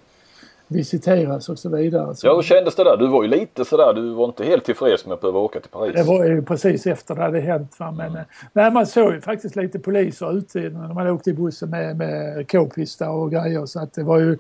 visiteras 0.72 1.50
och 1.50 1.60
så 1.60 1.70
vidare. 1.70 2.16
Så 2.16 2.28
ja, 2.28 2.36
hur 2.36 2.42
kändes 2.42 2.76
det 2.76 2.84
där? 2.84 2.98
Du 2.98 3.08
var 3.08 3.24
ju 3.24 3.30
lite 3.30 3.66
sådär, 3.66 3.94
du 3.94 4.14
var 4.14 4.26
inte 4.26 4.44
helt 4.44 4.66
tillfreds 4.66 5.06
med 5.06 5.14
att 5.14 5.22
behöva 5.22 5.40
åka 5.40 5.60
till 5.60 5.72
Paris. 5.72 5.96
Det 5.96 6.04
var 6.04 6.26
ju 6.26 6.42
precis 6.42 6.88
efter 6.88 7.16
det 7.16 7.22
hade 7.22 7.40
hänt. 7.40 7.80
Va? 7.80 7.92
Men 7.92 8.08
mm. 8.08 8.24
nej, 8.54 8.72
man 8.72 8.88
såg 8.88 9.14
ju 9.14 9.22
faktiskt 9.22 9.56
lite 9.56 9.80
poliser 9.80 10.38
ute 10.38 10.60
när 10.60 10.94
man 10.94 11.08
åkte 11.08 11.30
i 11.30 11.34
bussen 11.34 11.70
med, 11.70 11.98
med 11.98 12.52
k-pistar 12.52 13.10
och 13.10 13.32
grejer. 13.32 13.66
Så 13.66 13.80
att 13.80 13.94
det 13.94 14.04
var 14.04 14.20
ju 14.20 14.38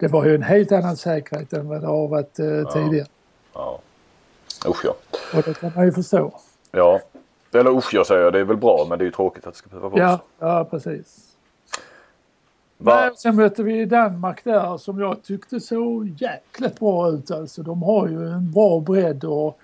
det 0.00 0.08
var 0.08 0.24
ju 0.24 0.34
en 0.34 0.42
helt 0.42 0.72
annan 0.72 0.96
säkerhet 0.96 1.52
än 1.52 1.68
vad 1.68 1.80
det 1.80 1.86
har 1.86 2.08
varit 2.08 2.38
eh, 2.38 2.46
ja. 2.46 2.72
tidigare. 2.72 3.06
Ja. 3.54 3.80
Usch 4.66 4.84
ja. 4.84 4.94
Och 5.34 5.42
det 5.42 5.60
kan 5.60 5.72
man 5.76 5.84
ju 5.84 5.92
förstå. 5.92 6.32
Ja. 6.70 7.00
Eller 7.52 7.78
usch 7.78 7.94
jag 7.94 8.06
säger, 8.06 8.30
det 8.30 8.40
är 8.40 8.44
väl 8.44 8.56
bra 8.56 8.86
men 8.88 8.98
det 8.98 9.02
är 9.02 9.06
ju 9.06 9.12
tråkigt 9.12 9.46
att 9.46 9.52
det 9.52 9.58
ska 9.58 9.68
behöva 9.68 9.88
vara 9.88 10.00
ja, 10.00 10.20
Ja, 10.38 10.64
precis. 10.70 11.26
Va? 12.78 13.10
Sen 13.16 13.36
mötte 13.36 13.62
vi 13.62 13.84
Danmark 13.84 14.44
där 14.44 14.76
som 14.76 15.00
jag 15.00 15.22
tyckte 15.22 15.60
såg 15.60 16.08
jäkligt 16.08 16.80
bra 16.80 17.10
ut 17.10 17.30
alltså. 17.30 17.62
De 17.62 17.82
har 17.82 18.08
ju 18.08 18.28
en 18.28 18.52
bra 18.52 18.80
bredd 18.80 19.24
och, 19.24 19.58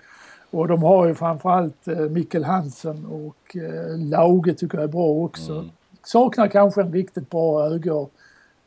och 0.51 0.67
de 0.67 0.83
har 0.83 1.07
ju 1.07 1.15
framförallt 1.15 1.87
eh, 1.87 1.97
Mikkel 1.97 2.43
Hansen 2.43 3.05
och 3.05 3.57
eh, 3.57 3.97
Lauge 3.97 4.53
tycker 4.53 4.77
jag 4.77 4.83
är 4.83 4.91
bra 4.91 5.07
också. 5.07 5.51
Mm. 5.51 5.69
Saknar 6.03 6.47
kanske 6.47 6.81
en 6.81 6.93
riktigt 6.93 7.29
bra 7.29 7.69
höger, 7.69 8.07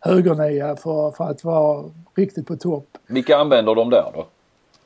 högernia 0.00 0.76
för, 0.76 1.10
för 1.10 1.30
att 1.30 1.44
vara 1.44 1.84
riktigt 2.14 2.46
på 2.46 2.56
topp. 2.56 2.98
Vilka 3.06 3.36
använder 3.36 3.74
de 3.74 3.90
där 3.90 4.10
då? 4.14 4.26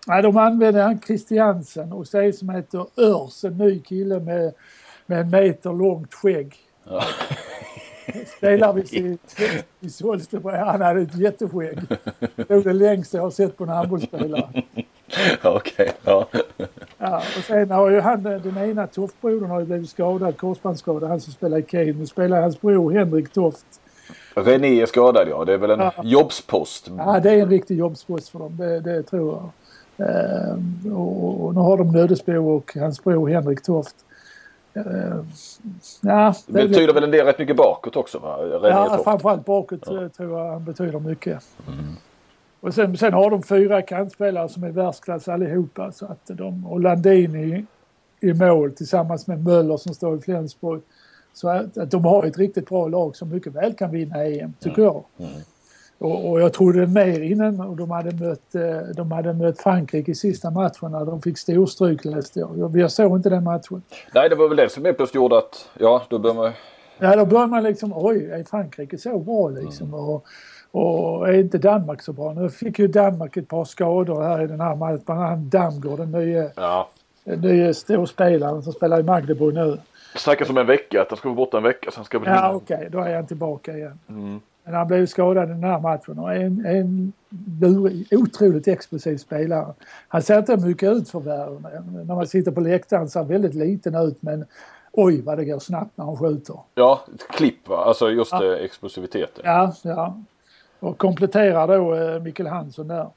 Nej, 0.07 0.23
de 0.23 0.37
använder 0.37 0.83
han 0.83 1.01
Christiansen 1.01 1.93
och 1.93 2.07
så 2.07 2.33
som 2.33 2.49
heter 2.49 2.87
Örs, 2.97 3.45
en 3.45 3.59
ny 3.59 3.81
kille 3.81 4.21
med, 4.21 4.53
med 5.07 5.21
en 5.21 5.31
meter 5.31 5.73
långt 5.73 6.15
skägg. 6.15 6.57
Ja. 6.85 7.03
Spelar 8.37 8.73
vi 8.73 9.19
i 9.81 9.91
Solsterberg. 9.91 10.59
Han 10.59 10.81
hade 10.81 11.01
ett 11.01 11.15
jätteskägg. 11.15 11.79
Det 12.37 12.51
var 12.51 12.63
det 12.63 12.73
längsta 12.73 13.17
jag 13.17 13.25
har 13.25 13.31
sett 13.31 13.57
på 13.57 13.65
en 13.65 13.71
handbollsspelare. 13.71 14.63
Okej, 15.43 15.93
ja. 16.05 16.29
Ja, 16.99 17.17
och 17.17 17.45
sen 17.45 17.71
har 17.71 17.91
ju 17.91 18.01
han, 18.01 18.23
den 18.23 18.59
ena 18.59 18.87
Toftbrodern 18.87 19.51
har 19.51 19.61
ju 19.61 19.67
blivit 19.67 19.91
skadad, 19.91 20.37
korsbandsskadad, 20.37 21.09
han 21.09 21.21
som 21.21 21.33
spelar 21.33 21.59
i 21.59 21.63
Kane. 21.63 21.93
Nu 21.93 22.07
spelar 22.07 22.41
hans 22.41 22.61
bror 22.61 22.93
Henrik 22.93 23.33
Toft. 23.33 23.81
René 24.35 24.83
är 24.83 24.87
skadad 24.87 25.29
ja, 25.29 25.45
det 25.45 25.53
är 25.53 25.59
väl 25.59 25.71
en 25.71 25.81
ja. 25.81 25.93
jobbspost? 26.03 26.91
Ja, 26.99 27.21
det 27.21 27.31
är 27.31 27.43
en 27.43 27.51
riktig 27.51 27.79
jobbspost 27.79 28.29
för 28.29 28.39
dem, 28.39 28.57
det, 28.57 28.81
det 28.81 29.03
tror 29.03 29.33
jag. 29.33 29.51
Ehm, 29.97 30.97
och, 30.97 31.45
och, 31.45 31.55
nu 31.55 31.61
har 31.61 31.77
de 31.77 31.93
Nödesbo 31.93 32.57
och 32.57 32.77
hans 32.77 33.05
bror 33.05 33.29
Henrik 33.29 33.63
Toft. 33.63 33.97
Uh, 34.77 35.25
ja, 36.01 36.35
det 36.47 36.69
betyder 36.69 36.95
väl 36.95 37.05
en 37.05 37.11
del 37.11 37.27
rätt 37.27 37.39
mycket 37.39 37.57
bakåt 37.57 37.97
också? 37.97 38.19
Va? 38.19 38.37
René 38.37 38.69
ja, 38.69 38.89
Toft. 38.89 39.05
framförallt 39.05 39.45
bakåt 39.45 39.81
ja. 39.87 40.03
Eh, 40.03 40.09
tror 40.09 40.39
jag 40.39 40.53
han 40.53 40.65
betyder 40.65 40.99
mycket. 40.99 41.43
Mm. 41.69 41.85
Och 42.61 42.75
sen, 42.75 42.97
sen 42.97 43.13
har 43.13 43.31
de 43.31 43.43
fyra 43.43 43.83
kantspelare 43.83 44.49
som 44.49 44.65
är 44.65 44.71
världsklass 44.71 45.29
allihopa. 45.29 45.93
Så 45.93 46.07
att 46.07 46.27
de, 46.27 46.67
och 46.67 46.81
Landini 46.81 47.67
i 48.21 48.33
mål 48.33 48.73
tillsammans 48.73 49.27
med 49.27 49.45
Möller 49.45 49.77
som 49.77 49.95
står 49.95 50.19
i 50.19 50.21
Flensburg. 50.21 50.83
Så 51.35 51.49
att, 51.49 51.79
att 51.79 51.91
de 51.91 52.05
har 52.05 52.25
ett 52.25 52.39
riktigt 52.39 52.69
bra 52.69 52.89
lag 52.89 53.17
som 53.17 53.29
mycket 53.29 53.53
väl 53.53 53.75
kan 53.75 53.91
vinna 53.91 54.25
EM, 54.25 54.53
tycker 54.61 54.83
jag. 54.83 55.05
Och, 55.99 56.31
och 56.31 56.41
jag 56.41 56.53
trodde 56.53 56.87
mer 56.87 57.21
innan 57.21 57.61
och 57.61 57.77
de 57.77 57.91
hade 57.91 58.27
mött, 58.27 58.55
eh, 58.55 58.95
de 58.97 59.13
hade 59.13 59.33
mött 59.33 59.61
Frankrike 59.61 60.11
i 60.11 60.15
sista 60.15 60.51
matchen 60.51 60.91
när 60.93 61.05
de 61.05 61.23
fick 61.23 61.39
storstryk 61.39 62.05
läste 62.05 62.41
jag. 62.41 62.77
Jag, 62.77 62.91
såg 62.91 63.17
inte 63.17 63.31
den 63.31 63.45
matchen. 63.45 63.83
Nej, 64.15 64.29
det 64.29 64.35
var 64.35 64.49
väl 64.49 64.57
det 64.57 64.69
som 64.69 64.85
helt 64.85 64.97
plötsligt 64.97 65.15
gjorde 65.15 65.39
att, 65.39 65.69
ja, 65.79 66.03
då 66.09 66.19
började 66.19 66.41
man... 66.41 66.53
Ja, 66.99 67.17
då 67.17 67.27
börjar 67.27 67.47
man 67.47 67.63
liksom, 67.63 67.93
oj, 67.97 68.31
är 68.31 68.45
Frankrike 68.45 68.99
så 68.99 69.19
bra 69.19 69.49
liksom? 69.49 69.95
Och, 69.95 70.25
och 70.71 71.29
är 71.29 71.33
inte 71.33 71.59
Danmark 71.59 72.03
så 72.03 72.13
bra? 72.13 72.33
Nu 72.33 72.51
fick 72.51 72.79
ju 72.79 72.89
Danmark 72.89 73.37
ett 73.37 73.49
par 73.49 73.65
skador 73.65 74.23
här 74.23 74.43
i 74.43 74.47
den 74.47 74.61
här 74.61 74.77
matchen. 74.77 75.03
Bland 75.07 75.23
annat 75.23 75.39
Damgård, 75.39 75.99
den 75.99 76.13
nye, 76.13 76.51
Ja. 76.57 76.89
nye 77.25 77.75
storspelaren 77.75 78.63
som 78.63 78.73
spelar 78.73 79.01
i 79.01 79.03
Magdeburg 79.03 79.55
nu. 79.55 79.79
Det 80.15 80.21
snackas 80.21 80.51
om 80.51 80.59
en 80.59 80.67
vecka, 80.67 81.03
att 81.03 81.11
han 81.11 81.17
ska 81.17 81.29
vara 81.29 81.37
borta 81.37 81.57
en 81.57 81.63
vecka, 81.63 81.91
sen 81.91 82.05
ska 82.05 82.21
Ja, 82.27 82.53
okej, 82.55 82.89
då 82.93 83.01
är 83.01 83.17
han 83.17 83.27
tillbaka 83.27 83.77
igen. 83.77 83.99
Mm. 84.09 84.41
Men 84.65 84.75
han 84.75 84.87
blev 84.87 85.07
skadad 85.07 85.45
i 85.45 85.53
den 85.53 85.65
här 85.65 85.81
matchen 85.81 86.19
och 86.19 86.35
är 86.35 86.41
en, 86.41 86.67
en 86.67 87.13
lurig, 87.61 88.07
otroligt 88.11 88.69
explosiv 88.69 89.17
spelare. 89.17 89.75
Han 90.09 90.23
ser 90.23 90.39
inte 90.39 90.57
mycket 90.57 90.93
ut 90.93 91.11
för 91.11 91.21
världen. 91.21 91.67
När 92.07 92.15
man 92.15 92.27
sitter 92.27 92.51
på 92.51 92.61
läktaren 92.61 93.09
ser 93.09 93.21
han 93.21 93.29
väldigt 93.29 93.55
liten 93.55 93.95
ut 93.95 94.23
men 94.23 94.45
oj 94.93 95.23
vad 95.23 95.39
det 95.39 95.45
går 95.45 95.59
snabbt 95.59 95.91
när 95.97 96.05
han 96.05 96.17
skjuter. 96.17 96.57
Ja, 96.75 97.05
ett 97.15 97.29
klipp 97.29 97.69
va, 97.69 97.77
alltså 97.85 98.11
just 98.11 98.33
Ja. 98.33 98.45
eh, 98.45 98.65
explosiviteten. 98.65 99.43
Ja, 99.45 99.75
ja. 99.83 100.21
Och 100.81 100.99
kompletterar 100.99 101.69
då 101.69 101.95
eh, 101.95 102.21
Mikkel 102.23 102.47
Hansson 102.47 102.89
där. 102.89 103.09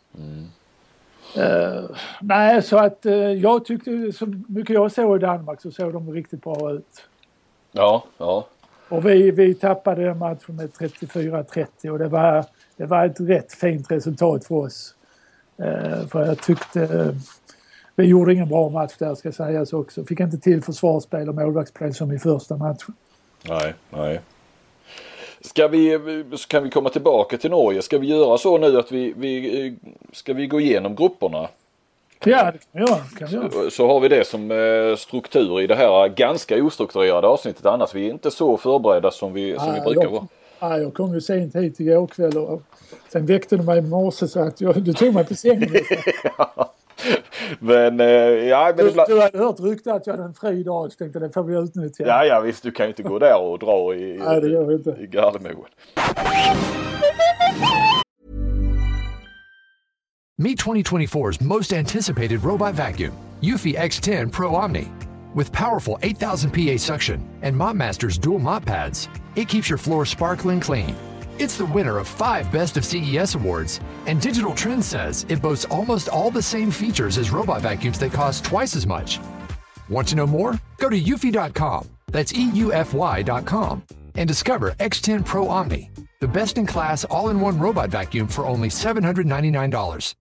Eh, 1.36 1.84
nej, 2.22 2.62
så 2.62 2.78
att 2.78 3.06
eh, 3.06 3.14
jag 3.14 3.66
tyckte, 3.66 4.12
så 4.12 4.26
mycket 4.48 4.74
jag 4.74 4.92
såg 4.92 5.18
i 5.18 5.20
Danmark 5.20 5.62
så 5.62 5.72
såg 5.72 5.94
de 5.94 6.14
riktigt 6.14 6.44
bra 6.44 6.72
ut. 6.72 7.04
Ja, 7.72 8.04
ja. 8.18 8.48
Och 8.90 9.06
vi, 9.06 9.32
vi 9.32 9.56
tappade 9.56 10.14
matchen 10.14 10.56
med 10.56 10.70
34-30 10.70 11.90
och 11.90 12.00
det 12.00 12.08
var, 12.08 12.46
det 12.78 12.86
var 12.86 13.06
ett 13.06 13.20
rätt 13.20 13.54
fint 13.54 13.92
resultat 13.92 14.46
för 14.46 14.56
oss. 14.56 14.96
Eh, 15.58 16.08
för 16.08 16.26
jag 16.26 16.42
tyckte 16.42 17.16
vi 17.96 18.06
gjorde 18.06 18.34
ingen 18.34 18.50
bra 18.50 18.70
match 18.70 18.94
där 19.00 19.16
ska 19.16 19.32
sägas 19.32 19.74
också. 19.74 20.06
Fick 20.06 20.20
inte 20.20 20.38
till 20.38 20.64
försvarsspel 20.64 21.30
och 21.30 21.36
målvaktsspel 21.36 21.94
som 21.94 22.12
i 22.12 22.20
första 22.20 22.58
matchen. 22.58 22.94
Nej, 23.50 23.74
nej. 23.90 24.22
Ska 25.42 25.68
vi, 25.68 26.00
så 26.36 26.48
kan 26.48 26.64
vi 26.64 26.70
komma 26.70 26.90
tillbaka 26.90 27.38
till 27.38 27.52
Norge. 27.52 27.82
Ska 27.82 27.98
vi 27.98 28.08
göra 28.08 28.38
så 28.38 28.58
nu 28.58 28.80
att 28.80 28.92
vi, 28.92 29.14
vi 29.18 29.76
ska 30.14 30.34
vi 30.34 30.48
gå 30.48 30.60
igenom 30.60 30.96
grupperna? 30.96 31.48
Ja, 32.26 32.52
det 32.52 32.60
kan 32.60 32.60
vi 32.72 32.80
göra. 32.80 33.00
Kan 33.18 33.28
vi 33.28 33.36
göra. 33.36 33.70
Så 33.70 33.88
har 33.88 34.00
vi 34.00 34.08
det 34.08 34.28
som 34.28 34.52
eh, 34.52 34.96
struktur 34.98 35.62
i 35.62 35.68
det 35.68 35.76
här 35.76 36.08
ganska 36.08 36.64
ostrukturerade 36.64 37.28
avsnittet. 37.28 37.66
Annars 37.66 37.96
vi 37.96 38.06
är 38.08 38.12
inte 38.12 38.32
så 38.32 38.58
förberedda 38.58 39.12
som 39.12 39.34
vi, 39.34 39.56
som 39.60 39.74
vi 39.74 39.82
brukar 39.82 40.02
jag- 40.04 40.10
vara. 40.12 40.28
Ja, 40.60 40.78
jag 40.78 40.94
kom 40.94 41.14
ju 41.14 41.22
sent 41.22 41.56
hit 41.56 41.80
igår 41.80 42.08
kväll 42.08 42.38
och 42.38 42.62
sen 43.10 43.26
väckte 43.26 43.58
du 43.58 43.64
mig 43.64 43.78
i 43.78 43.82
morse 43.82 44.28
så 44.28 44.40
att 44.40 44.62
jag, 44.62 44.82
du 44.84 44.94
tog 44.94 45.14
mig 45.14 45.26
på 45.26 45.36
sängen. 45.36 45.70
Men, 47.60 48.00
eh, 48.00 48.08
ja, 48.48 48.74
men 48.76 48.86
Du, 48.86 48.90
ibland... 48.92 49.10
du 49.10 49.22
hade 49.22 49.38
hört 49.38 49.60
rykte 49.60 49.94
att 49.94 50.08
jag 50.08 50.14
hade 50.14 50.26
en 50.26 50.34
fri 50.34 50.64
dag 50.64 50.92
så 50.92 50.98
tänkte 50.98 51.20
det 51.20 51.30
får 51.32 51.44
vi 51.44 51.56
utnyttja. 51.58 52.08
Ja, 52.08 52.26
ja 52.26 52.40
visst 52.40 52.64
du 52.64 52.72
kan 52.72 52.86
ju 52.86 52.90
inte 52.90 53.04
gå 53.04 53.20
där 53.20 53.42
och 53.42 53.60
dra 53.60 53.96
i, 53.96 54.18
Nej, 54.28 54.42
det 54.42 54.48
gör 54.48 54.66
vi 54.66 54.74
inte. 54.74 54.90
i 55.00 55.08
Gardermoen. 55.08 55.70
Meet 60.40 60.60
2024's 60.60 61.42
most 61.42 61.74
anticipated 61.74 62.44
robot 62.44 62.76
vacuum, 62.76 63.14
Eufy 63.42 63.74
X10 63.76 64.32
Pro 64.32 64.56
Omni. 64.56 64.88
With 65.34 65.52
powerful 65.52 65.98
8000 66.02 66.52
PA 66.52 66.78
suction 66.78 67.20
and 67.42 67.56
MopMaster's 67.56 68.18
dual 68.20 68.40
mop 68.40 68.66
pads, 68.66 69.10
it 69.36 69.48
keeps 69.48 69.70
your 69.70 69.78
floor 69.80 70.06
sparkling 70.06 70.60
clean. 70.60 70.96
It's 71.40 71.56
the 71.56 71.68
winner 71.68 72.00
of 72.00 72.08
five 72.08 72.52
Best 72.52 72.78
of 72.78 72.86
CES 72.86 73.36
awards, 73.36 73.80
and 74.08 74.20
Digital 74.20 74.56
Trends 74.56 74.88
says 74.88 75.24
it 75.30 75.40
boasts 75.40 75.66
almost 75.66 76.10
all 76.10 76.32
the 76.32 76.42
same 76.42 76.72
features 76.72 77.20
as 77.20 77.30
robot 77.30 77.62
vacuums 77.62 78.00
that 78.00 78.12
cost 78.12 78.44
twice 78.44 78.76
as 78.76 78.88
much. 78.88 79.20
Want 79.88 80.08
to 80.08 80.16
know 80.16 80.26
more? 80.26 80.60
Go 80.78 80.90
to 80.90 81.00
eufy.com, 81.00 81.90
that's 82.08 82.34
EUFY.com, 82.34 83.84
and 84.16 84.28
discover 84.28 84.72
X10 84.80 85.24
Pro 85.24 85.48
Omni, 85.48 85.92
the 86.22 86.28
best 86.28 86.58
in 86.58 86.66
class 86.66 87.04
all 87.06 87.30
in 87.30 87.40
one 87.40 87.60
robot 87.60 87.92
vacuum 87.92 88.28
for 88.28 88.48
only 88.48 88.70
$799. 88.70 90.16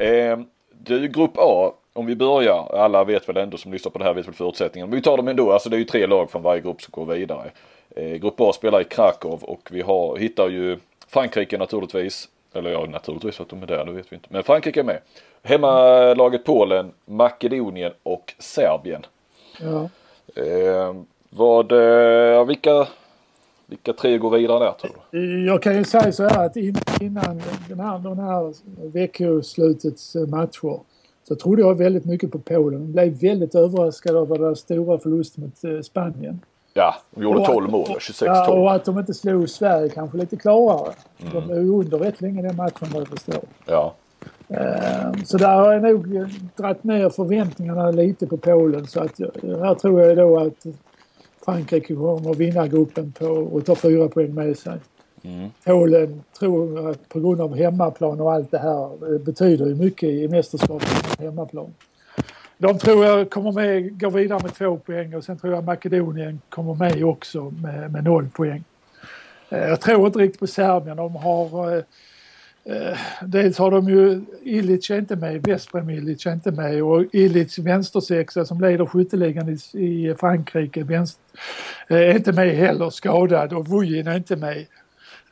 Eh, 0.00 0.36
du, 0.82 1.08
grupp 1.08 1.36
A, 1.38 1.81
om 1.92 2.06
vi 2.06 2.16
börjar, 2.16 2.74
alla 2.76 3.04
vet 3.04 3.28
väl 3.28 3.36
ändå 3.36 3.56
som 3.56 3.72
lyssnar 3.72 3.90
på 3.90 3.98
det 3.98 4.04
här 4.04 4.14
vet 4.14 4.26
väl 4.26 4.34
förutsättningarna. 4.34 4.90
Men 4.90 4.96
vi 4.96 5.02
tar 5.02 5.16
dem 5.16 5.28
ändå, 5.28 5.52
alltså 5.52 5.68
det 5.68 5.76
är 5.76 5.78
ju 5.78 5.84
tre 5.84 6.06
lag 6.06 6.30
från 6.30 6.42
varje 6.42 6.60
grupp 6.60 6.82
som 6.82 6.90
går 6.90 7.14
vidare. 7.14 7.50
Eh, 7.96 8.10
grupp 8.14 8.40
A 8.40 8.52
spelar 8.52 8.80
i 8.80 8.84
Krakow 8.84 9.44
och 9.44 9.68
vi 9.72 9.82
har, 9.82 10.16
hittar 10.16 10.48
ju 10.48 10.78
Frankrike 11.08 11.58
naturligtvis. 11.58 12.28
Eller 12.54 12.70
ja, 12.70 12.86
naturligtvis 12.86 13.40
att 13.40 13.48
de 13.48 13.62
är 13.62 13.66
där, 13.66 13.84
det 13.84 13.92
vet 13.92 14.12
vi 14.12 14.16
inte. 14.16 14.28
Men 14.30 14.42
Frankrike 14.42 14.80
är 14.80 14.84
med. 14.84 14.98
Hemmalaget 15.42 16.44
Polen, 16.44 16.92
Makedonien 17.04 17.92
och 18.02 18.34
Serbien. 18.38 19.06
Ja. 19.60 19.88
Eh, 20.42 20.94
vad, 21.30 21.72
eh, 21.72 22.44
vilka, 22.44 22.86
vilka 23.66 23.92
tre 23.92 24.18
går 24.18 24.30
vidare 24.30 24.64
där 24.64 24.72
tror 24.72 24.96
du? 25.10 25.46
Jag 25.46 25.62
kan 25.62 25.76
ju 25.76 25.84
säga 25.84 26.12
så 26.12 26.22
här 26.22 26.46
att 26.46 26.56
in- 26.56 26.76
innan 27.00 27.42
den 27.68 27.80
här, 27.80 27.98
den 27.98 28.18
här 28.18 28.52
veckoslutets 28.92 30.16
eh, 30.16 30.26
matcher 30.26 30.80
så 31.32 31.36
trodde 31.36 31.62
jag 31.62 31.74
väldigt 31.74 32.04
mycket 32.04 32.32
på 32.32 32.38
Polen. 32.38 32.92
Blev 32.92 33.12
väldigt 33.20 33.54
överraskad 33.54 34.16
över 34.16 34.38
den 34.38 34.56
stora 34.56 34.98
förlusten 34.98 35.44
mot 35.44 35.64
eh, 35.64 35.80
Spanien. 35.82 36.40
Ja, 36.74 36.94
de 37.10 37.22
gjorde 37.22 37.38
Och 37.40 37.46
12 37.46 37.64
att- 37.64 37.70
mål, 37.70 37.84
Ja, 37.88 37.96
26-12. 37.98 38.48
och 38.50 38.72
att 38.72 38.84
de 38.84 38.98
inte 38.98 39.14
slog 39.14 39.48
Sverige 39.48 39.88
kanske 39.88 40.18
lite 40.18 40.36
klarare. 40.36 40.92
De 41.32 41.50
är 41.50 41.58
under 41.58 41.98
rätt 41.98 42.20
länge 42.20 42.42
den 42.42 42.56
matchen 42.56 42.88
vad 42.92 43.00
jag 43.00 43.08
förstår. 43.08 43.40
Ja. 43.66 43.94
Eh, 44.48 45.12
Så 45.24 45.38
där 45.38 45.54
har 45.56 45.72
jag 45.72 45.82
nog 45.82 46.16
eh, 46.16 46.26
dragit 46.56 46.84
ner 46.84 47.08
förväntningarna 47.10 47.90
lite 47.90 48.26
på 48.26 48.36
Polen 48.36 48.86
så 48.86 49.00
att 49.00 49.20
jag- 49.20 49.30
här 49.64 49.74
tror 49.74 50.00
jag 50.02 50.16
då 50.16 50.38
att 50.40 50.66
Frankrike 51.44 51.94
kommer 51.94 52.30
att 52.30 52.36
vinna 52.36 52.66
gruppen 52.66 53.12
på 53.18 53.26
och 53.26 53.64
ta 53.66 53.74
fyra 53.74 54.08
poäng 54.08 54.34
med 54.34 54.58
sig. 54.58 54.78
Mm. 55.22 55.50
Polen 55.64 56.22
tror 56.38 56.78
jag 56.80 56.90
att 56.90 57.08
på 57.08 57.20
grund 57.20 57.40
av 57.40 57.56
hemmaplan 57.56 58.20
och 58.20 58.32
allt 58.32 58.50
det 58.50 58.58
här 58.58 59.14
eh, 59.14 59.20
betyder 59.20 59.66
ju 59.66 59.74
mycket 59.74 60.08
i 60.08 60.28
mästerskapet 60.28 61.16
på 61.16 61.22
hemmaplan. 61.22 61.74
De 62.58 62.78
tror 62.78 63.04
jag 63.04 63.30
kommer 63.30 63.52
med, 63.52 64.00
går 64.00 64.10
vidare 64.10 64.42
med 64.42 64.54
två 64.54 64.76
poäng 64.76 65.14
och 65.14 65.24
sen 65.24 65.38
tror 65.38 65.54
jag 65.54 65.64
Makedonien 65.64 66.40
kommer 66.48 66.74
med 66.74 67.04
också 67.04 67.50
med, 67.62 67.92
med 67.92 68.04
noll 68.04 68.28
poäng. 68.28 68.64
Eh, 69.48 69.58
jag 69.58 69.80
tror 69.80 70.06
inte 70.06 70.18
riktigt 70.18 70.40
på 70.40 70.46
Serbien. 70.46 70.96
De 70.96 71.16
har 71.16 71.76
eh, 71.76 71.82
eh 72.64 72.98
dels 73.22 73.58
har 73.58 73.70
de 73.70 73.88
ju, 73.88 74.20
Ilic 74.42 74.90
är 74.90 74.98
inte 74.98 75.16
med, 75.16 75.46
Vesprem 75.46 75.90
Ilic 75.90 76.26
är 76.26 76.32
inte 76.32 76.50
med 76.50 76.82
och 76.82 77.04
Ilic 77.12 77.58
vänstersexa 77.58 78.44
som 78.44 78.60
leder 78.60 78.86
skytteligan 78.86 79.48
i, 79.48 79.78
i 79.86 80.14
Frankrike 80.14 80.84
vänster, 80.84 81.22
eh, 81.88 81.96
är 81.96 82.16
inte 82.16 82.32
med 82.32 82.56
heller, 82.56 82.90
skadad 82.90 83.52
och 83.52 83.68
Vujin 83.68 84.06
är 84.06 84.16
inte 84.16 84.36
med. 84.36 84.66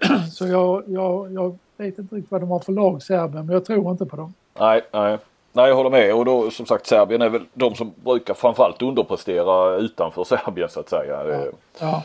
Så 0.32 0.46
jag, 0.46 0.82
jag, 0.86 1.32
jag 1.32 1.59
vet 1.76 1.98
inte 1.98 2.16
riktigt 2.16 2.30
vad 2.30 2.40
de 2.40 2.51
har 2.51 2.61
för 2.61 2.72
lag 2.72 3.03
Serbien 3.03 3.46
men 3.46 3.55
jag 3.55 3.64
tror 3.64 3.90
inte 3.90 4.07
på 4.07 4.16
dem. 4.16 4.34
Nej, 4.59 4.82
nej. 4.92 5.18
Nej, 5.53 5.68
jag 5.68 5.76
håller 5.76 5.90
med. 5.90 6.14
Och 6.14 6.24
då 6.24 6.51
som 6.51 6.66
sagt 6.66 6.86
Serbien 6.86 7.22
är 7.22 7.28
väl 7.28 7.44
de 7.55 7.74
som 7.74 7.92
brukar 8.05 8.34
framförallt 8.34 8.82
underprestera 8.82 9.76
utanför 9.76 10.24
Serbien 10.24 10.68
så 10.68 10.80
att 10.80 10.88
säga. 10.88 11.24
Ja. 11.24 11.46
Ja. 11.80 12.03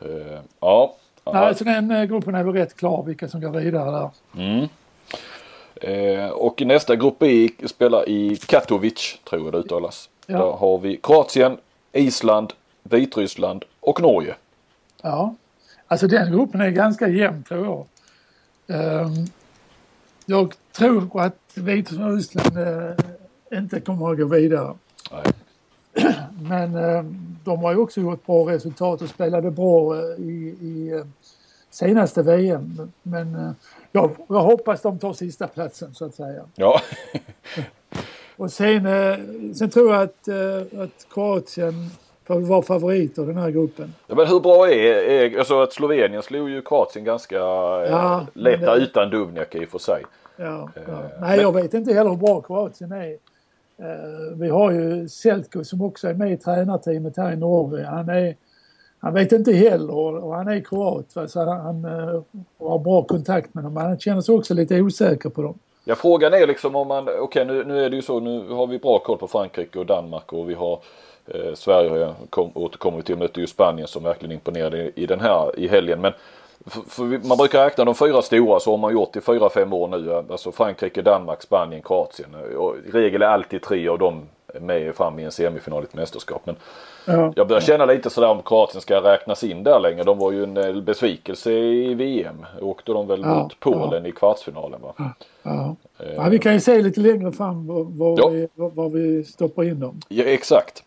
Eh, 0.00 0.40
ja. 0.60 0.94
Nej, 1.32 1.54
så 1.54 1.64
den 1.64 1.90
eh, 1.90 2.04
gruppen 2.04 2.34
är 2.34 2.44
väl 2.44 2.54
rätt 2.54 2.76
klar 2.76 3.02
vilka 3.02 3.28
som 3.28 3.40
går 3.40 3.50
vidare 3.50 3.90
där. 3.90 4.10
Mm. 4.36 4.68
Eh, 5.74 6.30
och 6.30 6.62
nästa 6.62 6.96
grupp 6.96 7.18
B 7.18 7.48
spelar 7.66 8.08
i 8.08 8.36
Katowice, 8.36 9.18
tror 9.24 9.44
jag 9.44 9.52
det 9.52 9.58
uttalas. 9.58 10.08
Ja. 10.26 10.38
Där 10.38 10.52
har 10.52 10.78
vi 10.78 10.96
Kroatien, 10.96 11.56
Island, 11.92 12.52
Vitryssland 12.82 13.64
och 13.80 14.00
Norge. 14.00 14.34
Ja, 15.02 15.34
alltså 15.86 16.06
den 16.06 16.32
gruppen 16.32 16.60
är 16.60 16.70
ganska 16.70 17.08
jämn 17.08 17.42
tror 17.42 17.64
jag. 17.64 17.86
Ehm, 18.68 19.26
jag 20.26 20.54
tror 20.72 21.20
att 21.20 21.52
Vitryssland 21.54 22.58
uh, 22.58 22.92
inte 23.52 23.80
kommer 23.80 24.12
att 24.12 24.18
gå 24.18 24.24
vidare. 24.24 24.74
Nej. 25.12 25.24
Men 26.40 26.74
ehm, 26.74 27.36
de 27.44 27.58
har 27.62 27.72
ju 27.72 27.78
också 27.78 28.00
gjort 28.00 28.26
bra 28.26 28.50
resultat 28.50 29.02
och 29.02 29.08
spelade 29.08 29.50
bra 29.50 29.96
eh, 29.96 30.24
i, 30.24 30.56
i 30.60 30.92
eh, 30.92 31.06
senaste 31.70 32.22
VM. 32.22 32.92
Men 33.02 33.34
eh, 33.34 33.50
jag, 33.92 34.16
jag 34.28 34.42
hoppas 34.42 34.82
de 34.82 34.98
tar 34.98 35.12
sista 35.12 35.48
platsen 35.48 35.94
så 35.94 36.04
att 36.04 36.14
säga. 36.14 36.44
Ja. 36.54 36.80
Och 38.36 38.52
sen, 38.52 38.86
eh, 38.86 39.18
sen 39.54 39.70
tror 39.70 39.92
jag 39.94 40.02
att, 40.02 40.28
eh, 40.28 40.80
att 40.82 41.06
Kroatien 41.10 41.90
får 42.26 42.40
vara 42.40 42.62
favoriter 42.62 43.22
i 43.22 43.26
den 43.26 43.36
här 43.36 43.50
gruppen. 43.50 43.94
Ja, 44.06 44.14
Men 44.14 44.26
hur 44.26 44.40
bra 44.40 44.70
är, 44.70 44.94
är 44.94 45.38
alltså 45.38 45.60
att 45.60 45.72
Slovenien 45.72 46.22
slog 46.22 46.50
ju 46.50 46.62
Kroatien 46.62 47.04
ganska 47.04 47.36
eh, 47.36 47.90
Ja, 47.90 48.26
lätta 48.32 48.66
men 48.66 48.78
det- 48.78 48.84
utan 48.84 49.10
Duvnjak 49.10 49.54
i 49.54 49.64
och 49.64 49.68
för 49.68 49.78
sig. 49.78 50.02
Ja, 50.36 50.68
ja. 50.86 51.02
Nej, 51.20 51.40
jag 51.40 51.52
vet 51.52 51.74
inte 51.74 51.94
heller 51.94 52.10
hur 52.10 52.16
bra 52.16 52.40
Kroatien 52.40 52.92
är. 52.92 53.16
Uh, 53.80 54.38
vi 54.38 54.48
har 54.48 54.72
ju 54.72 55.08
Selko 55.08 55.64
som 55.64 55.82
också 55.82 56.08
är 56.08 56.14
med 56.14 56.32
i 56.32 56.36
tränarteamet 56.36 57.16
här 57.16 57.32
i 57.32 57.36
Norge. 57.36 57.84
Han, 57.84 58.08
är, 58.08 58.36
han 58.98 59.14
vet 59.14 59.32
inte 59.32 59.52
heller 59.52 60.24
och 60.24 60.34
han 60.34 60.48
är 60.48 60.60
kroat 60.60 61.16
va? 61.16 61.28
så 61.28 61.44
han, 61.44 61.60
han 61.60 61.84
uh, 61.84 62.22
har 62.58 62.78
bra 62.78 63.02
kontakt 63.02 63.54
med 63.54 63.64
dem. 63.64 63.74
Men 63.74 63.86
han 63.86 63.98
känner 63.98 64.20
sig 64.20 64.34
också 64.34 64.54
lite 64.54 64.80
osäker 64.80 65.28
på 65.28 65.42
dem. 65.42 65.58
Ja 65.84 65.94
frågan 65.94 66.34
är 66.34 66.46
liksom 66.46 66.76
om 66.76 66.88
man, 66.88 67.02
okej 67.02 67.20
okay, 67.20 67.44
nu, 67.44 67.64
nu 67.64 67.84
är 67.84 67.90
det 67.90 67.96
ju 67.96 68.02
så, 68.02 68.20
nu 68.20 68.48
har 68.48 68.66
vi 68.66 68.78
bra 68.78 68.98
koll 68.98 69.18
på 69.18 69.28
Frankrike 69.28 69.78
och 69.78 69.86
Danmark 69.86 70.32
och 70.32 70.50
vi 70.50 70.54
har 70.54 70.80
eh, 71.26 71.54
Sverige 71.54 72.14
kom, 72.30 72.50
återkommer 72.54 72.96
vi 72.96 73.02
till, 73.02 73.16
mötte 73.16 73.40
ju 73.40 73.46
Spanien 73.46 73.88
som 73.88 74.02
verkligen 74.02 74.32
imponerade 74.32 74.78
i, 74.78 74.92
i 74.94 75.06
den 75.06 75.20
här 75.20 75.58
i 75.58 75.68
helgen. 75.68 76.00
Men 76.00 76.12
för, 76.66 76.80
för 76.80 77.28
man 77.28 77.38
brukar 77.38 77.64
räkna 77.64 77.84
de 77.84 77.94
fyra 77.94 78.22
stora 78.22 78.60
så 78.60 78.70
har 78.70 78.78
man 78.78 78.92
gjort 78.92 79.16
i 79.16 79.20
fyra, 79.20 79.48
fem 79.48 79.72
år 79.72 79.88
nu. 79.88 80.12
Eh, 80.12 80.24
alltså 80.30 80.52
Frankrike, 80.52 81.02
Danmark, 81.02 81.42
Spanien, 81.42 81.82
Kroatien. 81.82 82.34
Eh, 82.34 82.56
och 82.56 82.76
I 82.76 82.90
regel 82.90 83.22
är 83.22 83.26
alltid 83.26 83.62
tre 83.62 83.88
av 83.88 83.98
dem 83.98 84.22
med 84.60 84.94
fram 84.94 85.18
i 85.18 85.24
en 85.24 85.32
semifinal 85.32 85.82
i 85.82 85.84
ett 85.84 85.94
mästerskap. 85.94 86.42
Men 86.44 86.56
ja. 87.06 87.32
jag 87.36 87.48
börjar 87.48 87.60
känna 87.60 87.86
lite 87.86 88.10
sådär 88.10 88.28
om 88.28 88.42
Kroatien 88.42 88.80
ska 88.80 88.96
räknas 88.96 89.44
in 89.44 89.62
där 89.62 89.80
längre. 89.80 90.02
De 90.02 90.18
var 90.18 90.32
ju 90.32 90.42
en 90.42 90.56
eh, 90.56 90.80
besvikelse 90.80 91.52
i 91.52 91.94
VM. 91.94 92.46
Åkte 92.60 92.92
de 92.92 93.06
väl 93.06 93.20
ja, 93.20 93.42
mot 93.42 93.60
Polen 93.60 94.02
ja. 94.02 94.08
i 94.08 94.12
kvartsfinalen 94.12 94.80
va? 94.82 95.14
Ja. 95.42 95.76
Eh. 96.00 96.14
ja. 96.16 96.28
vi 96.28 96.38
kan 96.38 96.54
ju 96.54 96.60
se 96.60 96.82
lite 96.82 97.00
längre 97.00 97.32
fram 97.32 97.66
var, 97.66 98.30
vi, 98.30 98.48
var 98.54 98.88
vi 98.88 99.24
stoppar 99.24 99.64
in 99.64 99.80
dem. 99.80 100.00
Ja, 100.08 100.24
exakt. 100.24 100.84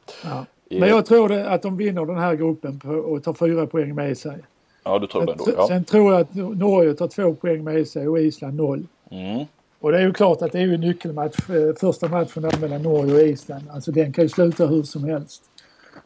Men 0.70 0.90
jag 0.90 1.06
tror 1.06 1.32
att 1.32 1.62
de 1.62 1.78
vinner 1.78 2.06
den 2.06 2.18
här 2.18 2.36
gruppen 2.36 2.82
och 3.06 3.24
tar 3.24 3.34
fyra 3.34 3.68
poäng 3.68 3.96
med 3.96 4.18
sig. 4.18 4.38
Ja, 4.84 5.00
du 5.00 5.08
tror 5.08 5.26
det 5.26 5.32
ändå. 5.32 5.46
Ja. 5.58 5.68
Sen 5.68 5.84
tror 5.84 6.14
jag 6.14 6.22
att 6.22 6.36
Norge 6.36 6.94
tar 6.94 7.08
två 7.08 7.34
poäng 7.34 7.64
med 7.64 7.88
sig 7.88 8.08
och 8.08 8.20
Island 8.20 8.56
noll. 8.58 8.88
Mm. 9.12 9.46
Och 9.80 9.92
det 9.92 9.98
är 9.98 10.02
ju 10.02 10.14
klart 10.14 10.42
att 10.42 10.52
det 10.52 10.58
är 10.60 10.66
ju 10.66 10.78
nyckelmatch, 10.78 11.50
eh, 11.50 11.76
första 11.80 12.08
matchen 12.08 12.50
mellan 12.62 12.82
Norge 12.82 13.14
och 13.14 13.22
Island. 13.22 13.64
Alltså 13.70 13.92
den 13.92 14.14
kan 14.14 14.24
ju 14.24 14.30
sluta 14.30 14.68
hur 14.68 14.84
som 14.84 15.04
helst. 15.04 15.44